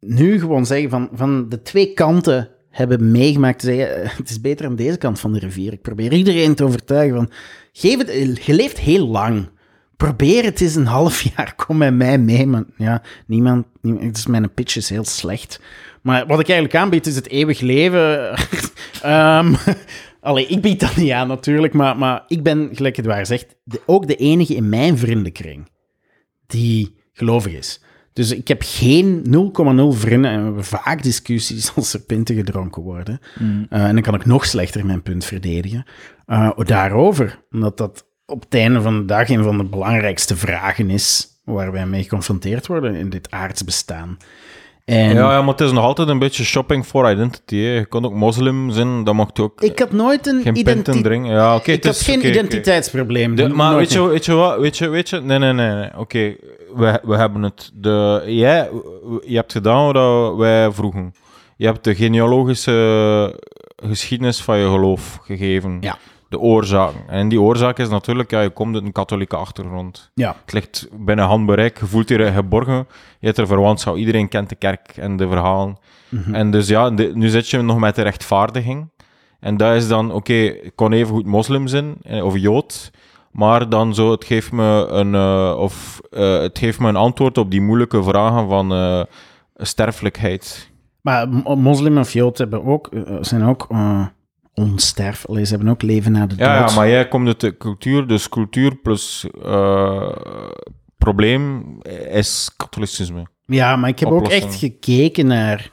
[0.00, 4.66] nu gewoon zeggen van, van de twee kanten hebben meegemaakt zeggen, eh, het is beter
[4.66, 5.72] aan deze kant van de rivier.
[5.72, 7.30] Ik probeer iedereen te overtuigen van,
[7.72, 9.48] geef het, je leeft heel lang.
[9.96, 12.46] Probeer het eens een half jaar, kom met mij mee.
[12.46, 13.66] Maar ja, niemand,
[14.28, 15.60] mijn pitch is heel slecht.
[16.02, 18.34] Maar wat ik eigenlijk aanbied is het eeuwig leven.
[19.02, 19.54] Ehm
[20.20, 23.56] allee, ik bied dat niet aan natuurlijk, maar, maar ik ben, gelijk het waar zegt,
[23.86, 25.68] ook de enige in mijn vriendenkring
[26.46, 27.82] die gelovig is.
[28.18, 29.30] Dus ik heb geen 0,0
[29.98, 33.20] vrienden en we hebben vaak discussies als er pinten gedronken worden.
[33.70, 35.84] Eh, en dan kan ik nog slechter mijn punt verdedigen.
[36.26, 40.90] Eh, daarover, omdat dat op het einde van de dag een van de belangrijkste vragen
[40.90, 44.16] is waar wij mee geconfronteerd worden in dit aards bestaan.
[44.84, 47.56] En Ja, ja, maar het is nog altijd een beetje shopping for identity.
[47.56, 47.70] Hè.
[47.72, 51.02] Je kan ook moslim zijn, dat mag ook ik had nooit een geen identi- pinten
[51.02, 51.30] drinken.
[51.32, 53.34] Ja, oké, Ik is- geen identiteitsprobleem.
[53.34, 54.60] De- maar weet je, weet je wat?
[54.60, 55.20] Weet je, weet je?
[55.20, 55.74] Nee, nee, nee.
[55.74, 55.98] nee.
[55.98, 56.34] Oké,
[56.74, 57.70] we, we hebben het.
[57.74, 58.70] De, jij,
[59.26, 61.14] je hebt gedaan wat wij vroegen.
[61.56, 63.40] Je hebt de genealogische
[63.76, 65.78] geschiedenis van je geloof gegeven.
[65.80, 65.96] Ja.
[66.28, 67.00] De oorzaken.
[67.08, 70.10] En die oorzaak is natuurlijk, ja, je komt uit een katholieke achtergrond.
[70.14, 70.36] Ja.
[70.44, 72.86] Het ligt binnen handbereik, je voelt je geborgen,
[73.18, 73.96] je hebt er verwantschap.
[73.96, 75.78] Iedereen kent de kerk en de verhalen.
[76.08, 76.34] Mhm.
[76.34, 78.88] En dus ja, de- nu zit je nog met de rechtvaardiging.
[79.40, 82.90] En dat is dan, oké, ik kon even goed moslim zijn, eh, of jood,
[83.38, 87.38] maar dan zo, het geeft me een, eh, of, eh, het geeft me een antwoord
[87.38, 89.02] op die moeilijke vragen van eh,
[89.54, 90.70] sterfelijkheid.
[91.00, 92.88] Maar mo- moslim of jood hebben ook,
[93.20, 93.66] zijn ook
[94.54, 95.26] onsterf.
[95.26, 96.46] Allee, ze hebben ook leven na de dood.
[96.46, 99.26] Ja, ja, maar jij komt uit de cultuur, dus cultuur plus
[100.98, 101.78] probleem
[102.10, 103.26] is katholicisme.
[103.46, 105.70] Ja, maar ik heb ook echt gekeken naar...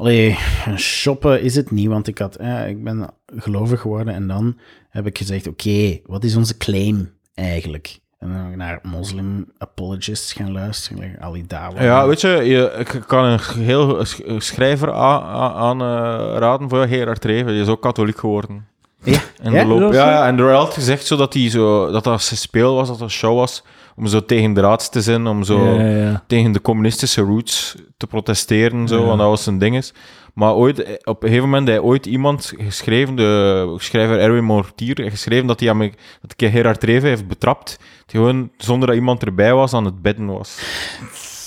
[0.00, 0.36] Allee,
[0.76, 4.58] shoppen is het niet, want ik, had, eh, ik ben gelovig geworden en dan
[4.90, 7.98] heb ik gezegd, oké, wat is onze claim eigenlijk?
[8.18, 11.82] En dan naar moslim apologists gaan luisteren, like Ali Dawa.
[11.82, 17.52] Ja, weet je, je ik kan een heel sch- schrijver aanraden voor Gerard Reven.
[17.52, 18.66] Die is ook katholiek geworden.
[19.02, 19.18] Ja?
[19.42, 19.62] En, Ja?
[19.62, 22.36] de loop, ja, en er werd altijd gezegd zo dat, die zo, dat dat een
[22.36, 23.62] speel was, dat dat een show was,
[24.00, 26.24] om zo tegen de raads te zijn, om zo Ja, ja.
[26.26, 29.04] tegen de communistische roots te protesteren, zo, Ja.
[29.04, 29.92] want dat was zijn ding is.
[30.34, 35.06] Maar ooit, eh, op een gegeven moment heeft ooit iemand geschreven, de schrijver Erwin Mortier,
[35.10, 38.96] geschreven dat hij aan me- dat ik Gerard Reven heeft betrapt, die gewoon, zonder dat
[38.96, 40.58] iemand erbij was, aan het bidden was.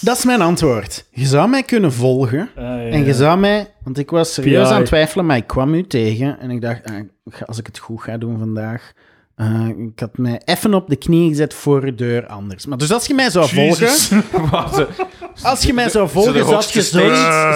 [0.01, 1.05] Dat is mijn antwoord.
[1.11, 2.77] Je zou mij kunnen volgen Ah, ja.
[2.87, 3.67] en je zou mij...
[3.83, 4.73] Want ik was serieus PI.
[4.73, 6.81] aan het twijfelen, maar ik kwam u tegen en ik dacht,
[7.25, 8.93] ga- als ik het goed ga doen vandaag...
[9.35, 12.65] eh, ik had mij even op de knie gezet voor de deur anders.
[12.65, 13.89] Maar dus als je mij zou volgen...
[15.41, 16.91] Als je mij zou volgen, zou je zoiets,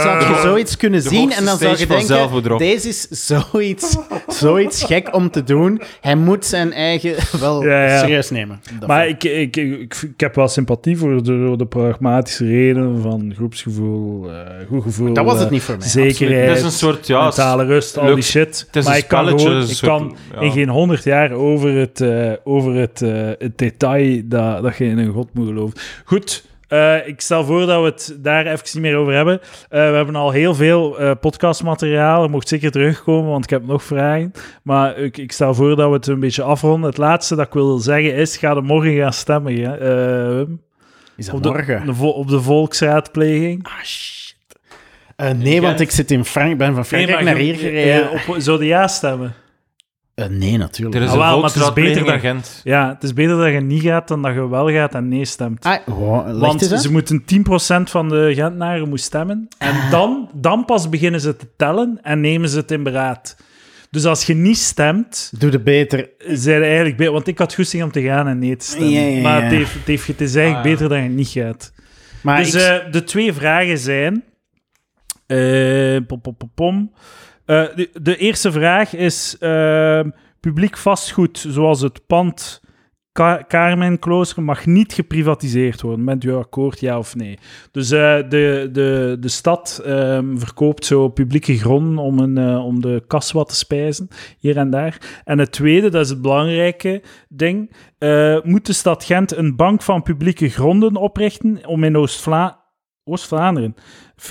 [0.03, 3.97] zou je zoiets kunnen de zien en dan zou je denken, deze is zoiets,
[4.27, 5.81] zoiets gek om te doen.
[6.01, 7.99] Hij moet zijn eigen wel Ja, ja.
[7.99, 8.61] serieus nemen.
[8.87, 14.29] Maar ik, ik, ik, ik heb wel sympathie voor de, de pragmatische redenen van groepsgevoel,
[14.31, 17.07] eh, goed gevoel, Dat was het eh, niet voor mij, zekerheid, Het is een soort,
[17.07, 18.67] ja, mentale rust, al die shit.
[18.83, 20.39] maar ik kan gewoon, ik kan soort- ja.
[20.41, 24.85] in geen honderd jaar over het, eh, over het, eh, het detail dat, dat je
[24.85, 25.77] in een god moet geloven.
[26.05, 26.45] Goed.
[26.67, 29.39] Eh, ik stel voor dat we het daar even niet meer over hebben.
[29.41, 32.23] Eh, we hebben al heel veel eh, podcastmateriaal.
[32.23, 34.31] Je mocht zeker terugkomen, want ik heb nog vragen.
[34.63, 36.89] Maar ik, ik stel voor dat we het een beetje afronden.
[36.89, 39.55] Het laatste dat ik wil zeggen is: ga er morgen gaan stemmen.
[39.55, 40.45] hè.
[41.15, 41.85] Is dat op, de, morgen?
[41.85, 43.63] de op de volksraadpleging.
[43.63, 44.35] Ah, shit.
[45.35, 48.11] Nee, want ik zit in Frank ben van Frankrijk naar hier gereden.
[48.11, 49.33] Op, zou je ja stemmen?
[50.17, 50.95] Eh, nee, natuurlijk.
[50.95, 52.61] Er is Ah, wel, maar het is beter Gent.
[52.63, 55.25] Ja, het is beter dat je niet gaat dan dat je wel gaat en nee
[55.25, 55.65] stemt.
[55.65, 59.47] Ah, Want ze moeten 10% van de Gentenaren moet stemmen.
[59.57, 59.91] En Ah.
[59.91, 63.37] dan, dan pas beginnen ze te tellen en nemen ze het in beraad.
[63.91, 66.09] Dus als je niet stemt, Doe de beter.
[66.27, 67.13] zijn eigenlijk beter.
[67.13, 68.89] Want ik had goesting om te gaan en nee te stemmen.
[68.91, 71.27] Ja, ja, Maar het, heeft, het, heeft, het is eigenlijk Ah, beter dat je niet
[71.27, 71.73] gaat.
[72.21, 74.23] Maar dus ik, eh, de twee vragen zijn...
[75.27, 76.91] eh, pom, pom, pom, pom.
[77.47, 79.37] Eh, de, de eerste vraag is...
[79.39, 80.01] eh,
[80.39, 82.61] publiek vastgoed, zoals het pand
[83.11, 86.05] Ka Carmenklooster, mag niet geprivatiseerd worden.
[86.05, 87.37] Bent u akkoord, ja of nee?
[87.71, 92.81] Dus eh, de, de, de stad ehm, verkoopt zo publieke gronden om, een, eh, om
[92.81, 94.07] de kas wat te spijzen,
[94.39, 95.21] hier en daar.
[95.23, 97.71] En het tweede, dat is het belangrijke ding,
[98.43, 102.65] moet de stad Gent een bank van publieke gronden oprichten om in Oost-Vla-
[103.03, 103.75] Oost-Vlaanderen
[104.17, 104.23] 40%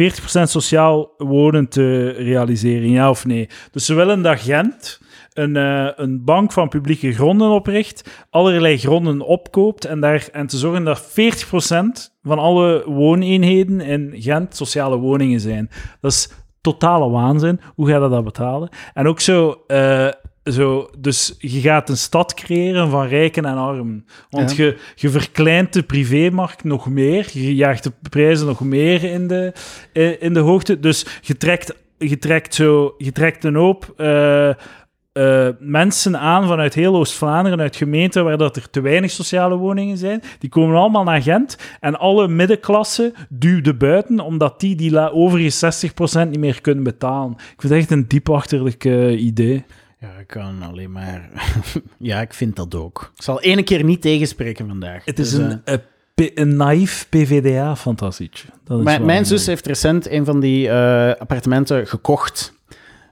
[0.42, 3.48] sociaal wonen te realiseren, ja of nee?
[3.70, 5.00] Dus ze willen dat Gent
[5.32, 10.56] een, eh, een bank van publieke gronden opricht, allerlei gronden opkoopt en, daar, en te
[10.56, 15.70] zorgen dat 40% van alle wooneenheden in Gent sociale woningen zijn.
[16.00, 16.30] Dat is
[16.60, 17.60] totale waanzin.
[17.74, 18.68] Hoe ga je dat betalen?
[18.94, 19.62] En ook zo...
[19.66, 20.08] eh,
[20.52, 24.07] zo, dus je gaat een stad creëren van rijken en armen.
[24.31, 24.65] Want Ja.
[24.65, 27.28] je, je verkleint de privémarkt nog meer.
[27.33, 29.52] Je jaagt de prijzen nog meer in de,
[29.92, 30.81] eh, in de hoogte.
[30.81, 36.75] Dus je trekt, je trekt, zo, je trekt een hoop eh, eh, mensen aan vanuit
[36.75, 40.23] heel Oost-Vlaanderen, uit gemeenten waar dat er te weinig sociale woningen zijn.
[40.39, 41.58] Die komen allemaal naar Gent.
[41.81, 47.31] En alle middenklasse duwde buiten, omdat die die la- overige 60% niet meer kunnen betalen.
[47.33, 48.84] Ik vind het echt een diepachterlijk
[49.18, 49.65] idee.
[50.00, 51.31] Ja, ik kan alleen maar...
[51.99, 53.12] ja, ik vind dat ook.
[53.16, 55.05] Ik zal ene keer niet tegenspreken vandaag.
[55.05, 55.75] Het is Dus, een, eh,
[56.15, 58.49] p- een naïef PVDA-fantasietje.
[58.68, 62.55] Mijn, mijn zus heeft recent een van die eh, appartementen gekocht.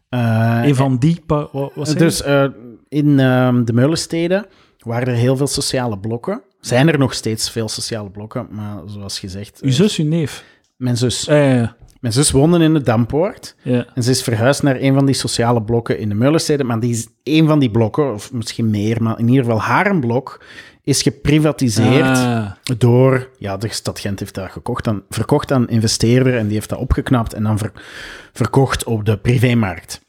[0.08, 1.22] Eh, Een van die...
[1.26, 2.46] wat zei dus eh,
[2.88, 4.46] in ehm, de Meulensteden
[4.78, 6.42] waren er heel veel sociale blokken.
[6.60, 9.60] Zijn er nog steeds veel sociale blokken, maar zoals gezegd...
[9.62, 10.44] Uw eh, zus, uw neef.
[10.76, 11.24] mijn zus.
[11.24, 11.76] Ja.
[12.05, 13.55] Mijn zus woonde in de Dampoort.
[13.62, 13.86] ja.
[13.94, 16.66] En ze is verhuisd naar een van die sociale blokken in de Meulensteden.
[16.66, 19.99] Maar die is een van die blokken, of misschien meer, maar in ieder geval haar
[19.99, 20.44] blok,
[20.83, 23.28] is geprivatiseerd Ah, door...
[23.39, 26.78] Ja, de stad Gent heeft dat gekocht aan, verkocht aan investeerder en die heeft dat
[26.78, 27.73] opgeknapt en dan ver-
[28.33, 30.00] verkocht op de privémarkt.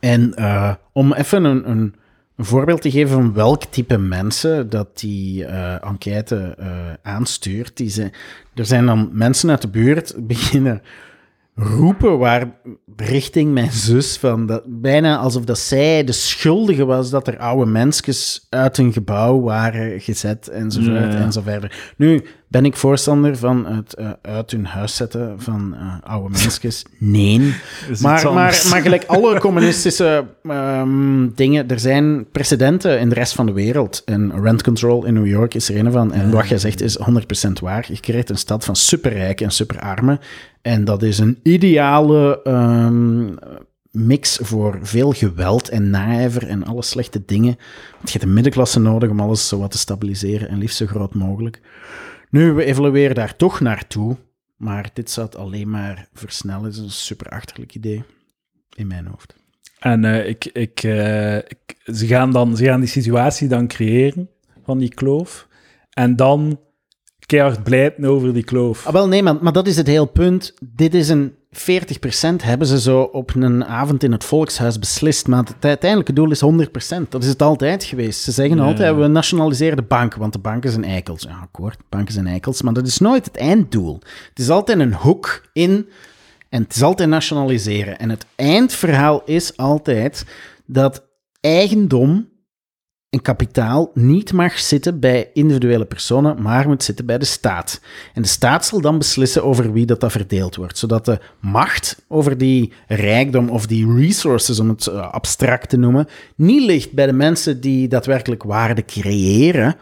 [0.00, 1.94] En eh, om even een, een,
[2.42, 6.66] een voorbeeld te geven van welk type mensen dat die eh, enquête eh,
[7.02, 7.76] aanstuurt.
[7.76, 8.10] Die ze,
[8.54, 10.82] er zijn dan mensen uit de buurt beginnen
[11.54, 12.60] roepen waar
[12.96, 17.70] richting mijn zus van dat, bijna alsof dat zij de schuldige was dat er oude
[17.70, 21.16] mensjes uit een gebouw waren gezet enzovoort Ja, ja.
[21.16, 21.92] en zo verder.
[21.96, 26.84] Nu ben ik voorstander van het eh, uit hun huis zetten van eh, oude mensjes.
[26.98, 27.40] Nee.
[28.00, 33.46] Maar, maar, maar gelijk alle communistische ehm, dingen, er zijn precedenten in de rest van
[33.46, 34.02] de wereld.
[34.04, 36.12] En rent control in New York is er een van.
[36.12, 37.84] En wat jij zegt is 100% waar.
[37.88, 40.20] Je creëert een stad van superrijken en superarmen.
[40.62, 43.34] En dat is een ideale ehm,
[43.90, 47.56] mix voor veel geweld en naijver en alle slechte dingen.
[47.92, 50.86] Want je hebt een middenklasse nodig om alles zo wat te stabiliseren en liefst zo
[50.86, 51.60] groot mogelijk.
[52.32, 54.16] Nu, we evolueren daar toch naartoe.
[54.56, 56.64] Maar dit zou het alleen maar versnellen.
[56.64, 58.04] Het is een super achterlijk idee
[58.74, 59.34] in mijn hoofd.
[59.78, 64.30] En eh, ik, ik, eh, ik, ze, gaan dan, ze gaan die situatie dan creëren
[64.64, 65.48] van die kloof.
[65.90, 66.60] En dan
[67.26, 68.86] keihard blijten over die kloof.
[68.86, 70.54] Ah, wel, nee, maar, maar dat is het hele punt.
[70.60, 71.56] Dit is een 40%
[72.36, 75.26] hebben ze zo op een avond in het volkshuis beslist.
[75.26, 76.42] Maar het uiteindelijke doel is
[77.04, 77.08] 100%.
[77.08, 78.22] Dat is het altijd geweest.
[78.22, 81.22] Ze zeggen altijd, we nationaliseren de banken, want de banken zijn eikels.
[81.22, 83.98] Ja, akkoord, banken zijn eikels, maar dat is nooit het einddoel.
[84.28, 85.88] Het is altijd een hoek in
[86.48, 87.98] en het is altijd nationaliseren.
[87.98, 90.26] En het eindverhaal is altijd
[90.66, 91.04] dat
[91.40, 92.28] eigendom
[93.12, 97.80] en kapitaal niet mag zitten bij individuele personen, maar moet zitten bij de staat.
[98.14, 102.04] En de staat zal dan beslissen over wie dat, dat verdeeld wordt, zodat de macht
[102.08, 107.06] over die rijkdom of die resources, om het eh, abstract te noemen, niet ligt bij
[107.06, 109.76] de mensen die daadwerkelijk waarde creëren,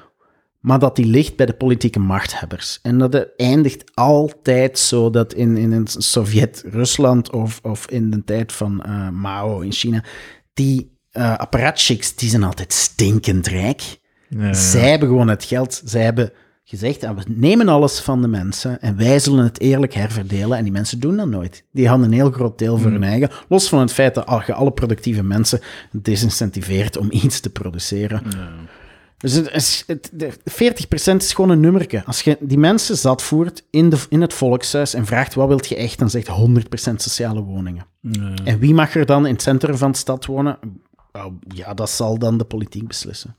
[0.61, 2.79] maar dat die ligt bij de politieke machthebbers.
[2.83, 8.53] En dat eindigt altijd zo dat in, in een Sovjet-Rusland of, of in de tijd
[8.53, 10.05] van eh, Mao in China,
[10.55, 13.99] die apparatchiks, die zijn altijd stinkend rijk.
[14.29, 14.53] Ja.
[14.53, 15.83] Zij hebben gewoon het geld.
[15.85, 16.33] Zij hebben
[16.65, 20.59] gezegd, ah, we nemen alles van de mensen en wij zullen het eerlijk herverdelen.
[20.59, 21.65] En die mensen doen dat nooit.
[21.73, 23.31] Die hadden een heel groot deel voor hun eigen.
[23.49, 25.61] Los van het feit dat je alle productieve mensen
[25.93, 28.23] desincentiveert om iets te produceren.
[29.17, 32.05] Dus het het, de 40% is gewoon een nummerke.
[32.05, 35.69] Als je die mensen zat voert in, de, in het volkshuis en vraagt wat wilt
[35.69, 37.87] je echt, dan zegt 100% sociale woningen.
[38.01, 38.35] Ja.
[38.45, 40.59] En wie mag er dan in het centrum van de stad wonen?
[41.13, 43.37] Nou, ja, dat zal dan de politiek beslissen.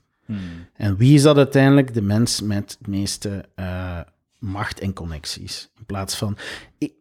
[0.74, 1.94] En wie is dat uiteindelijk?
[1.94, 4.00] De mens met het meeste eh,
[4.38, 5.70] macht en connecties.
[5.78, 6.36] In plaats van...
[6.78, 6.92] Ik-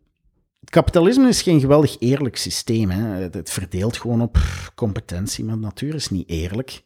[0.63, 2.89] kapitalisme is geen geweldig eerlijk systeem.
[2.89, 3.01] Hè.
[3.21, 4.37] Het, het verdeelt gewoon op
[4.75, 6.83] competentie, maar de natuur is niet eerlijk.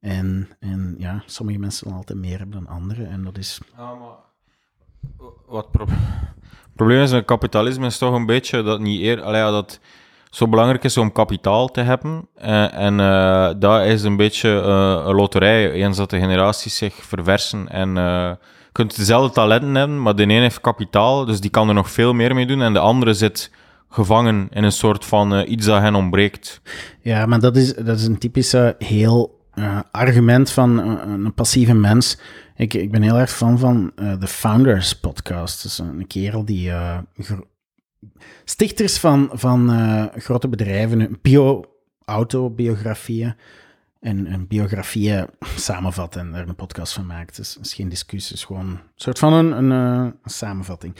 [0.00, 3.08] En, en ja, sommige mensen willen altijd meer hebben dan anderen.
[3.08, 3.60] En dat is...
[5.46, 5.86] Wat pro-
[6.64, 9.80] het probleem is met kapitalisme is toch een beetje dat niet eer, allee, ja, dat
[10.34, 12.28] zo belangrijk is om kapitaal te hebben.
[12.34, 15.70] Eh, en eh dat is een beetje eh, een loterij.
[15.70, 18.38] Eens dat de generaties zich verversen en je
[18.72, 22.12] kunt dezelfde talenten hebben, maar de ene heeft kapitaal, dus die kan er nog veel
[22.12, 22.62] meer mee doen.
[22.62, 23.50] En de andere zit
[23.88, 26.60] gevangen in een soort van iets dat hen ontbreekt.
[27.00, 29.42] Ja, maar dat is, dat is een typische heel
[29.90, 32.18] argument van eh, een passieve mens.
[32.56, 35.62] Ik, ik ben heel erg fan van de Founders podcast.
[35.62, 36.72] Dat is een kerel die...
[38.44, 43.34] stichters van, van eh, grote bedrijven, bio-autobiografieën
[44.00, 45.26] en, en biografieën
[45.56, 47.36] samenvatten en daar een podcast van maakt.
[47.36, 50.96] Dus is geen discussie, is gewoon een soort van een, eh, een samenvatting.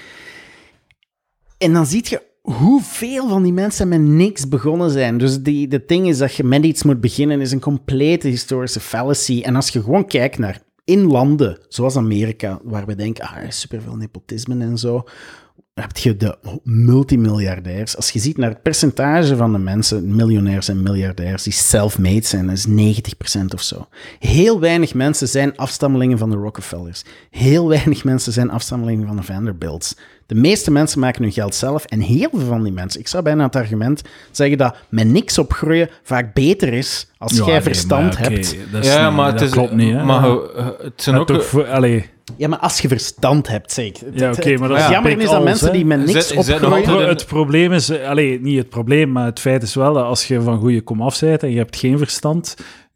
[1.58, 5.18] En dan zie je hoeveel van die mensen met niks begonnen zijn.
[5.18, 8.80] Dus die, de ding is dat je met iets moet beginnen, is een complete historische
[8.80, 9.42] fallacy.
[9.42, 13.52] En als je gewoon kijkt naar in landen zoals Amerika, waar we denken, ah, er
[13.52, 15.04] superveel nepotisme en zo,
[15.74, 17.96] heb je de multimiljardairs.
[17.96, 22.46] Als je ziet naar het percentage van de mensen, miljonairs en miljardairs, die self-made zijn,
[22.46, 22.66] dat is
[23.36, 23.88] 90% of zo.
[24.18, 27.04] Heel weinig mensen zijn afstammelingen van de Rockefellers.
[27.30, 29.96] Heel weinig mensen zijn afstammelingen van de Vanderbilts.
[30.26, 33.22] De meeste mensen maken hun geld zelf en heel veel van die mensen, ik zou
[33.22, 37.62] bijna het argument zeggen dat met niks opgroeien vaak beter is als Ja, jij nee,
[37.62, 38.56] verstand maar hebt.
[38.82, 39.94] ja, niet- maar dat het is, klopt niet.
[39.94, 40.04] Hè?
[40.04, 41.30] Maar je- het zijn Maar ook...
[41.30, 43.86] toch voor, allee, Ja, maar als je verstand hebt, zeg.
[43.86, 46.28] Het- Ja, oké, maar dat het is jammer is dat alles, mensen die met niks
[46.28, 46.98] zet opgroeien...
[47.00, 50.04] het, het probleem is, eh, allee, niet het probleem, maar het feit is wel dat
[50.04, 52.54] als je van goede kom af bent en je hebt geen verstand,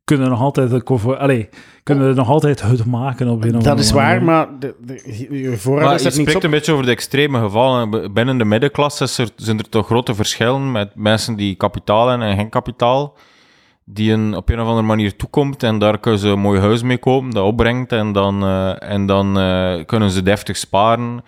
[0.08, 1.48] kunnen nog altijd cover, allee,
[1.82, 4.24] kunnen nog altijd het maken op een of Dat is waar, manier.
[4.24, 6.42] maar de, de, je Maar voorouders je hebben niets spreekt op.
[6.44, 8.12] een beetje over de extreme gevallen.
[8.12, 12.26] Binnen de middenklasse is er, zijn er toch grote verschillen met mensen die kapitaal hebben
[12.28, 13.16] en geen kapitaal.
[13.84, 16.82] Die een, op een of andere manier toekomt en daar kunnen ze een mooi huis
[16.82, 21.22] mee kopen, dat opbrengt en dan, eh, en dan eh, kunnen ze deftig sparen.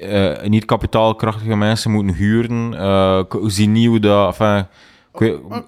[0.00, 2.74] Eh, niet kapitaalkrachtige mensen moeten huren.
[2.74, 4.26] Eh, zien niet hoe dat...
[4.26, 4.66] Enfin,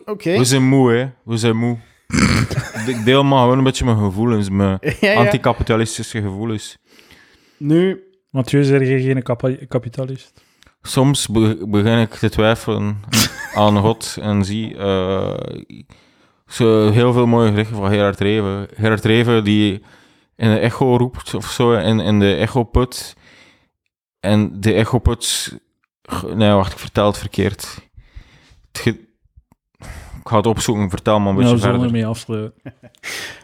[0.04, 0.38] Oké.
[0.38, 1.08] we zijn moe, hè.
[1.22, 1.76] We zijn moe.
[2.86, 5.14] ik deel maar gewoon een beetje mijn gevoelens, mijn Ja, ja.
[5.14, 6.76] anticapitalistische gevoelens.
[7.56, 9.22] Nu, Mathieu, zeg je geen
[9.68, 10.42] kapitalist?
[10.82, 13.00] Soms be- begin ik te twijfelen
[13.54, 15.34] aan God en zie eh,
[16.46, 18.68] zo heel veel mooie gedichten van Gerard Reven.
[18.76, 19.82] Gerard Reven die
[20.36, 23.16] in de echo roept of zo, in, in de echo-put.
[24.20, 25.58] En de echo-put...
[26.34, 27.78] Nee, wacht, ik vertel het verkeerd.
[28.72, 28.96] Het
[30.24, 31.82] ik ga het opzoeken, vertel maar een beetje Nou, verder.
[31.82, 32.52] ermee afsluiten.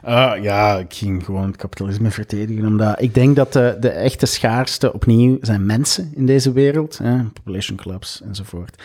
[0.02, 2.66] Ah, ja, ik ging gewoon het kapitalisme verdedigen.
[2.66, 6.98] Omdat ik denk dat de, de echte schaarste opnieuw zijn mensen in deze wereld.
[6.98, 8.82] Hè, population clubs enzovoort.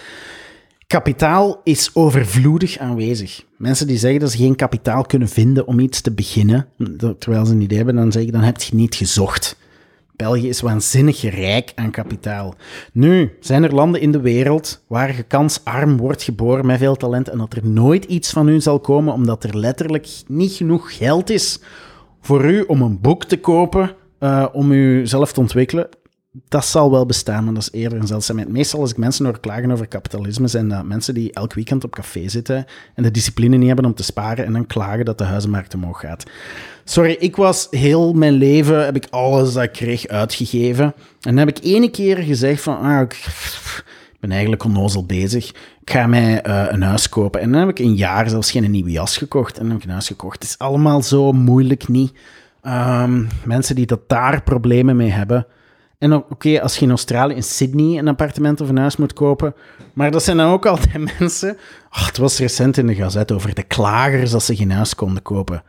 [0.88, 3.43] Kapitaal is overvloedig aanwezig.
[3.57, 6.67] Mensen die zeggen dat ze geen kapitaal kunnen vinden om iets te beginnen,
[7.19, 9.57] terwijl ze een idee hebben, dan zeg ik, dan heb je niet gezocht.
[10.15, 12.55] België is waanzinnig rijk aan kapitaal.
[12.93, 17.29] Nu, zijn er landen in de wereld waar je kansarm wordt geboren met veel talent
[17.29, 21.29] en dat er nooit iets van u zal komen omdat er letterlijk niet genoeg geld
[21.29, 21.59] is
[22.21, 25.87] voor u om een boek te kopen, eh, om zelf te ontwikkelen?
[26.47, 28.49] Dat zal wel bestaan, maar dat is eerder een zeldzaamheid.
[28.49, 31.95] Meestal als ik mensen hoor klagen over kapitalisme, zijn dat mensen die elk weekend op
[31.95, 35.23] café zitten en de discipline niet hebben om te sparen en dan klagen dat de
[35.23, 36.23] huizenmarkt omhoog gaat.
[36.83, 40.85] Sorry, ik was heel mijn leven, heb ik alles dat ik kreeg uitgegeven.
[40.85, 43.83] En dan heb ik ene keer gezegd van, ah, ik
[44.19, 45.49] ben eigenlijk onnozel bezig.
[45.81, 47.41] Ik ga mij eh, een huis kopen.
[47.41, 49.57] En dan heb ik een jaar zelfs geen nieuwe jas gekocht.
[49.57, 50.33] En dan heb ik een huis gekocht.
[50.33, 52.14] Het is allemaal zo moeilijk niet.
[52.61, 55.47] Ehm, mensen die dat daar problemen mee hebben.
[55.98, 59.56] En oké, als je in Australië, in Sydney, een appartement of een huis moet kopen.
[59.93, 61.57] Maar dat zijn dan ook altijd mensen.
[61.90, 65.22] Ach, het was recent in de gazette over de klagers dat ze geen huis konden
[65.22, 65.64] kopen.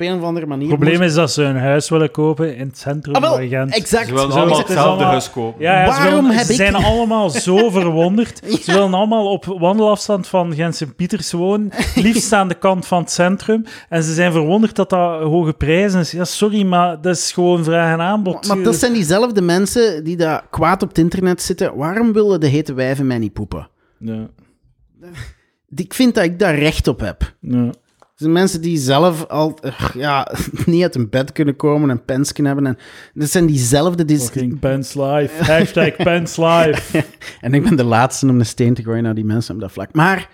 [0.00, 0.68] Op een of andere manier.
[0.68, 3.34] Het probleem moest- is dat ze een huis willen kopen in het centrum Ah, wel,
[3.34, 3.74] van Gent.
[3.74, 4.06] exact.
[4.08, 5.62] Ze willen allemaal hetzelfde huis kopen.
[5.62, 8.40] Ja, ja, ze, Waarom willen- heb ze ik- zijn allemaal zo verwonderd.
[8.62, 13.10] Ze willen allemaal op wandelafstand van Gent Sint-Pieters wonen, liefst aan de kant van het
[13.10, 13.64] centrum.
[13.88, 16.10] En ze zijn verwonderd dat dat hoge prijzen is.
[16.10, 18.46] Ja, sorry, maar dat is gewoon vraag en aanbod.
[18.48, 21.76] Maar dat zijn diezelfde mensen die daar kwaad op het internet zitten.
[21.76, 23.68] Waarom willen de hete wijven mij niet poepen?
[23.98, 24.26] Ja,
[25.74, 27.34] Ik vind dat ik daar recht op heb.
[27.40, 27.70] ja.
[28.18, 30.32] Zijn mensen die zelf al ugh, ja,
[30.66, 32.70] niet uit hun bed kunnen komen en pens kunnen hebben.
[32.72, 32.78] En
[33.14, 34.04] dat zijn diezelfde...
[34.04, 35.44] Die, Fucking Pens Life.
[35.44, 37.04] Hashtag Pens Life.
[37.40, 39.72] en ik ben de laatste om de steen te gooien naar die mensen op dat
[39.72, 39.92] vlak.
[39.92, 40.30] Maar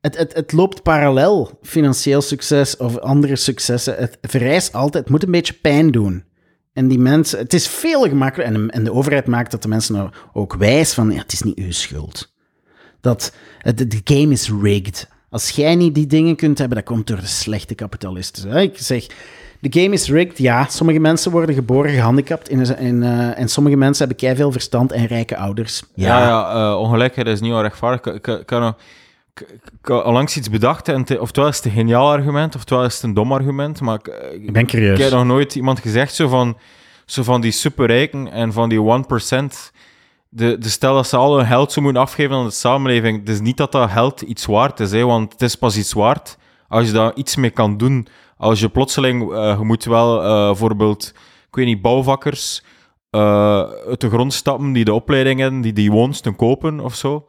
[0.00, 1.58] het, het, het loopt parallel.
[1.62, 3.94] Financieel succes of andere successen.
[3.96, 5.04] Het vereist altijd...
[5.04, 6.24] Het moet een beetje pijn doen.
[6.72, 7.38] En die mensen...
[7.38, 8.54] Het is veel gemakkelijker.
[8.54, 11.10] En, de- en de overheid maakt dat de mensen nou ook wijs van...
[11.10, 12.34] Ja, het is niet uw schuld.
[13.00, 13.32] Dat
[13.74, 15.12] de game is rigged.
[15.34, 18.50] Als jij niet die dingen kunt hebben, dat komt door de slechte kapitalisten.
[18.50, 18.60] Hè?
[18.60, 19.06] Ik zeg,
[19.60, 20.38] de game is rigged.
[20.38, 22.48] Ja, sommige mensen worden geboren gehandicapt.
[22.48, 25.82] In, in, eh, en sommige mensen hebben keiveel verstand en rijke ouders.
[25.94, 28.14] Ja, ja, eh, ongelijkheid is niet wel rechtvaardig.
[28.14, 28.74] Ik, kan
[30.04, 33.14] onlangs iets bedacht, en te- oftewel is het een geniaal argument, oftewel is het een
[33.14, 34.98] dom argument, maar ik, ik, Ik ben curieus.
[34.98, 36.56] ik heb nog nooit iemand gezegd zo van,
[37.04, 39.72] zo van die superrijken en van die 1%.
[40.36, 43.28] De, de stel dat ze al hun geld zo moeten afgeven aan de samenleving, het
[43.28, 46.38] is niet dat dat geld iets waard is, hè, want het is pas iets waard
[46.68, 48.06] als je daar iets mee kan doen.
[48.36, 51.12] Als je plotseling, eh, je moet wel eh, bijvoorbeeld,
[51.48, 52.64] ik weet niet, bouwvakkers
[53.10, 57.26] eh, uit de grond stappen die de opleiding hebben, die die woonsten kopen of zo.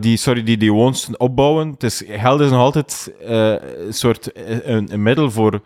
[0.00, 1.68] Die, sorry, die die woonsten opbouwen.
[1.70, 4.30] Het is, geld is nog altijd een soort
[4.64, 5.60] een middel voor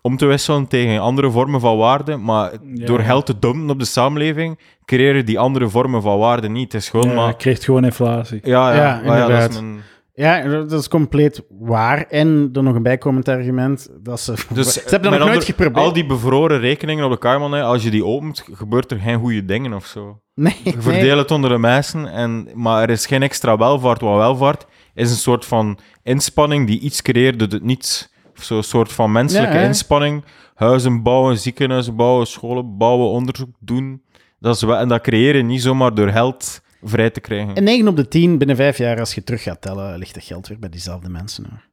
[0.00, 2.86] om te wisselen tegen andere vormen van waarde, maar Ja.
[2.86, 6.72] door geld te dumpen op de samenleving, creëren die andere vormen van waarde niet.
[6.72, 7.28] Het is gewoon Ja, maar...
[7.28, 8.40] je krijgt gewoon inflatie.
[8.42, 9.80] Ja, ja, Ja, ja, dat is mijn...
[10.14, 12.06] Ja, dat is compleet waar.
[12.08, 13.88] En dan nog een bijkomend argument.
[14.02, 15.86] Dat ze, Dus, ze hebben dat nog nooit geprobeerd.
[15.86, 19.44] Al die bevroren rekeningen op de Cayman, als je die opent, gebeurt er geen goede
[19.44, 20.20] dingen of zo.
[20.34, 24.00] Nee, Je verdeelt het onder de mensen, en, maar er is geen extra welvaart.
[24.00, 28.11] Wat welvaart is een soort van inspanning die iets creëert uit het niets.
[28.42, 30.24] Zo'n soort van menselijke Ja, inspanning.
[30.54, 34.02] Huizen bouwen, ziekenhuizen bouwen, scholen bouwen, onderzoek doen.
[34.38, 37.54] Dat is wel, en dat creëren niet zomaar door geld vrij te krijgen.
[37.54, 40.24] En 9 op de 10 binnen vijf jaar, als je terug gaat tellen, ligt het
[40.24, 41.46] geld weer bij diezelfde mensen.
[41.50, 41.64] Hoor.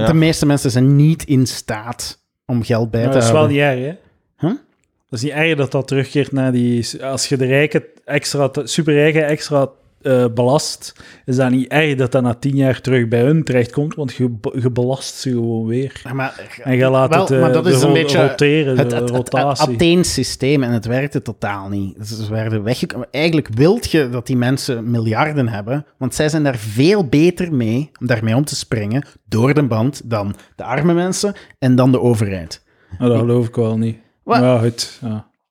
[0.00, 0.06] Ja.
[0.06, 3.56] De meeste mensen zijn niet in staat om geld bij te dat is wel houden.
[3.56, 3.96] niet erg, hè?
[4.48, 4.56] Huh?
[5.08, 7.04] Dat is niet erg dat dat terugkeert naar die...
[7.04, 8.50] Als je de rijke extra...
[8.52, 9.68] Superrijke extra
[10.04, 13.94] eh, belast, is dat niet erg dat dat na tien jaar terug bij hun terechtkomt,
[13.94, 16.00] want je, je belast ze gewoon weer.
[16.04, 18.90] Ja, maar, En je laat Wel, het, eh, maar dat is een beetje roteren, het,
[18.90, 19.34] de het, het.
[19.34, 21.98] Atheen-systeem en het werkte totaal niet.
[21.98, 23.08] Dus ze werden weggekomen.
[23.10, 27.90] Eigenlijk wilt je dat die mensen miljarden hebben, want zij zijn daar veel beter mee
[28.00, 32.00] om daarmee om te springen door de band dan de arme mensen en dan de
[32.00, 32.62] overheid.
[32.98, 33.98] Nou, dat geloof ik wel niet.
[34.22, 34.40] Wat?
[34.40, 34.98] Ja, goed.
[35.00, 35.08] Ja.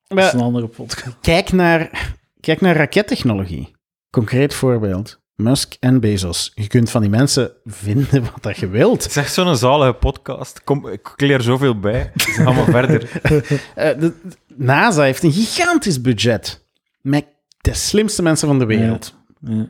[0.08, 1.18] Dat is Maar een andere podcast.
[1.22, 3.73] kijk naar, kijk naar rakettechnologie.
[4.14, 5.22] Concreet voorbeeld.
[5.36, 6.52] Musk en Bezos.
[6.56, 9.04] Je kunt van die mensen vinden wat dat je wilt.
[9.04, 10.64] Het is echt zo'n zalige podcast.
[10.64, 12.12] Kom, ik leer zoveel bij.
[12.16, 13.10] Ga maar verder.
[13.76, 14.14] Eh, de,
[14.56, 16.68] NASA heeft een gigantisch budget
[17.02, 17.26] met
[17.62, 19.16] de slimste mensen van de wereld.
[19.40, 19.68] Ja.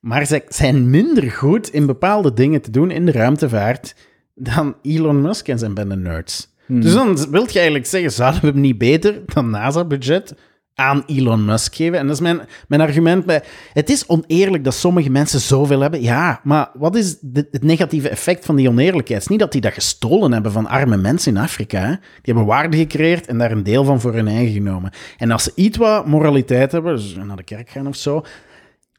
[0.00, 3.94] Maar zij zijn minder goed in bepaalde dingen te doen in de ruimtevaart
[4.34, 6.54] dan Elon Musk en zijn bende nerds.
[6.66, 6.80] Hmm.
[6.80, 10.34] Dus dan wil je eigenlijk zeggen, zouden we hem niet beter dan NASA-budget
[10.74, 11.98] aan Elon Musk geven?
[11.98, 13.42] En dat is mijn, mijn argument bij...
[13.72, 16.02] Het is oneerlijk dat sommige mensen zoveel hebben.
[16.02, 19.08] Ja, maar wat is de- het negatieve effect van die oneerlijkheid?
[19.08, 21.78] Het is niet dat die dat gestolen hebben van arme mensen in Afrika.
[21.80, 21.88] Hè?
[21.90, 24.90] Die hebben waarde gecreëerd en daar een deel van voor hun eigen genomen.
[25.18, 28.22] En als ze iets wat moraliteit hebben, dus naar de kerk gaan of zo,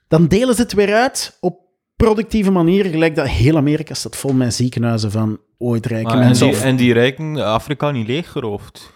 [0.07, 1.59] dan delen ze het weer uit op
[1.95, 6.25] productieve manier, gelijk dat heel Amerika staat vol met ziekenhuizen van ooit rijke Maar en,
[6.25, 6.47] mensen.
[6.47, 8.93] die, of- en die rijken Afrika niet leeggeroofd.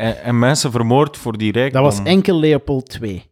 [0.00, 1.82] En, en mensen vermoord voor die dat rijkdom.
[1.82, 3.24] was enkel Leopold II.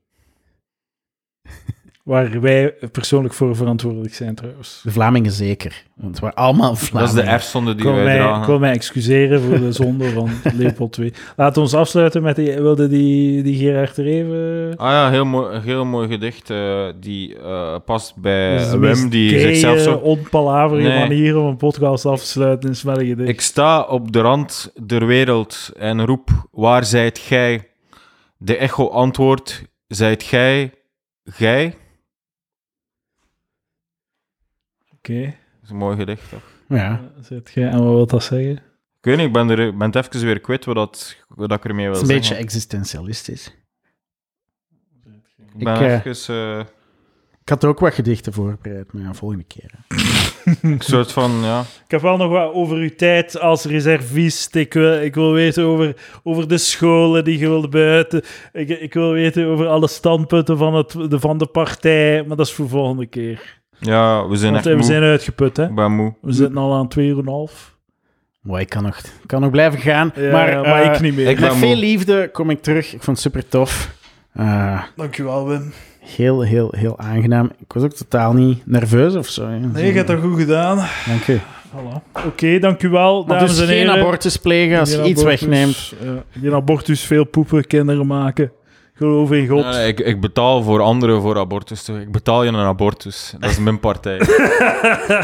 [2.09, 4.81] Waar wij persoonlijk voor verantwoordelijk zijn, trouwens.
[4.85, 5.83] De Vlamingen zeker.
[5.97, 7.15] Want het waren allemaal Dat is Vlamingen.
[7.15, 8.47] de erfzonde die wij mij, ik dragen.
[8.47, 11.13] wil mij excuseren voor de zonde van Leopold II.
[11.37, 12.55] Laten we ons afsluiten met die...
[12.61, 14.73] Wilde die, die Gerard er even...
[14.77, 16.51] Ah ja, heel mooi, een heel mooi gedicht.
[16.51, 19.95] eh, die eh, past bij Wim, die gaye, zichzelf zo...
[19.95, 20.99] onpalaverige Nee.
[20.99, 23.29] manier om een podcast af te sluiten is met een gedicht.
[23.29, 27.69] Ik sta op de rand der wereld en roep, waar zijt gij?
[28.37, 30.73] De echo antwoordt, zijt gij,
[31.25, 31.75] gij?
[35.09, 35.21] Oké.
[35.23, 36.43] Dat is een mooi gedicht, toch?
[36.69, 38.53] Ja, Zit jij en wat wil dat zeggen?
[39.01, 41.65] Ik weet niet, ik ben, er, ben het even weer kwijt wat, dat, wat ik
[41.65, 42.45] ermee wil het is een beetje zeggen.
[42.47, 43.57] existentialistisch.
[45.57, 46.65] Ik ben ik, eh, even eh,
[47.41, 49.71] Ik had ook wat gedichten voorbereid, maar ja, volgende keer.
[49.77, 49.97] hè.
[50.69, 51.61] een soort van, ja...
[51.61, 54.55] Ik heb wel nog wat over uw tijd als reservist.
[54.55, 58.23] Ik wil, ik wil weten over, over de scholen die je wilt buiten.
[58.53, 62.25] Ik, ik wil weten over alle standpunten van, het, de, van de partij.
[62.25, 63.58] Maar dat is voor volgende keer.
[63.81, 64.91] Ja, we zijn Want echt we moe.
[64.91, 65.65] zijn uitgeput, hè?
[65.65, 66.15] Ik ben moe.
[66.21, 67.77] We zitten al aan twee uur en een half.
[68.41, 70.13] Maar ik kan nog, ik kan nog blijven gaan.
[70.15, 71.27] Ja, maar maar eh, ik niet meer.
[71.29, 71.77] ik- met veel moe.
[71.77, 72.87] liefde kom ik terug.
[72.95, 73.91] Ik vond het super tof.
[74.33, 75.73] Eh, Dankjewel, Wim.
[76.01, 77.51] heel, heel, heel aangenaam.
[77.59, 79.49] Ik was ook totaal niet nerveus of zo.
[79.49, 79.59] hè.
[79.59, 80.77] Nee, je hebt dat goed gedaan.
[81.07, 81.41] Dank u.
[81.77, 82.23] Voilà.
[82.27, 83.93] Oké, dankjewel, Maar dames dus en heren.
[83.93, 85.95] geen abortus plegen als Geen je iets wegneemt.
[86.05, 88.53] ja, geen abortus, veel poepen, kinderen maken.
[88.99, 89.65] Geloof in God.
[89.65, 91.85] Nee, ik, ik betaal voor anderen voor abortus.
[91.85, 91.97] toch?
[91.97, 93.35] Ik betaal je een abortus.
[93.39, 94.21] Dat is mijn partij.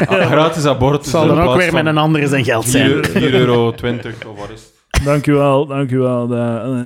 [0.07, 1.09] Ah, Gratis abortus.
[1.11, 2.91] Zal dan ook weer met een andere zijn geld zijn.
[3.07, 5.03] 4,20 euro of wat is het?
[5.05, 6.27] Dankjewel, dankjewel.
[6.27, 6.83] Da-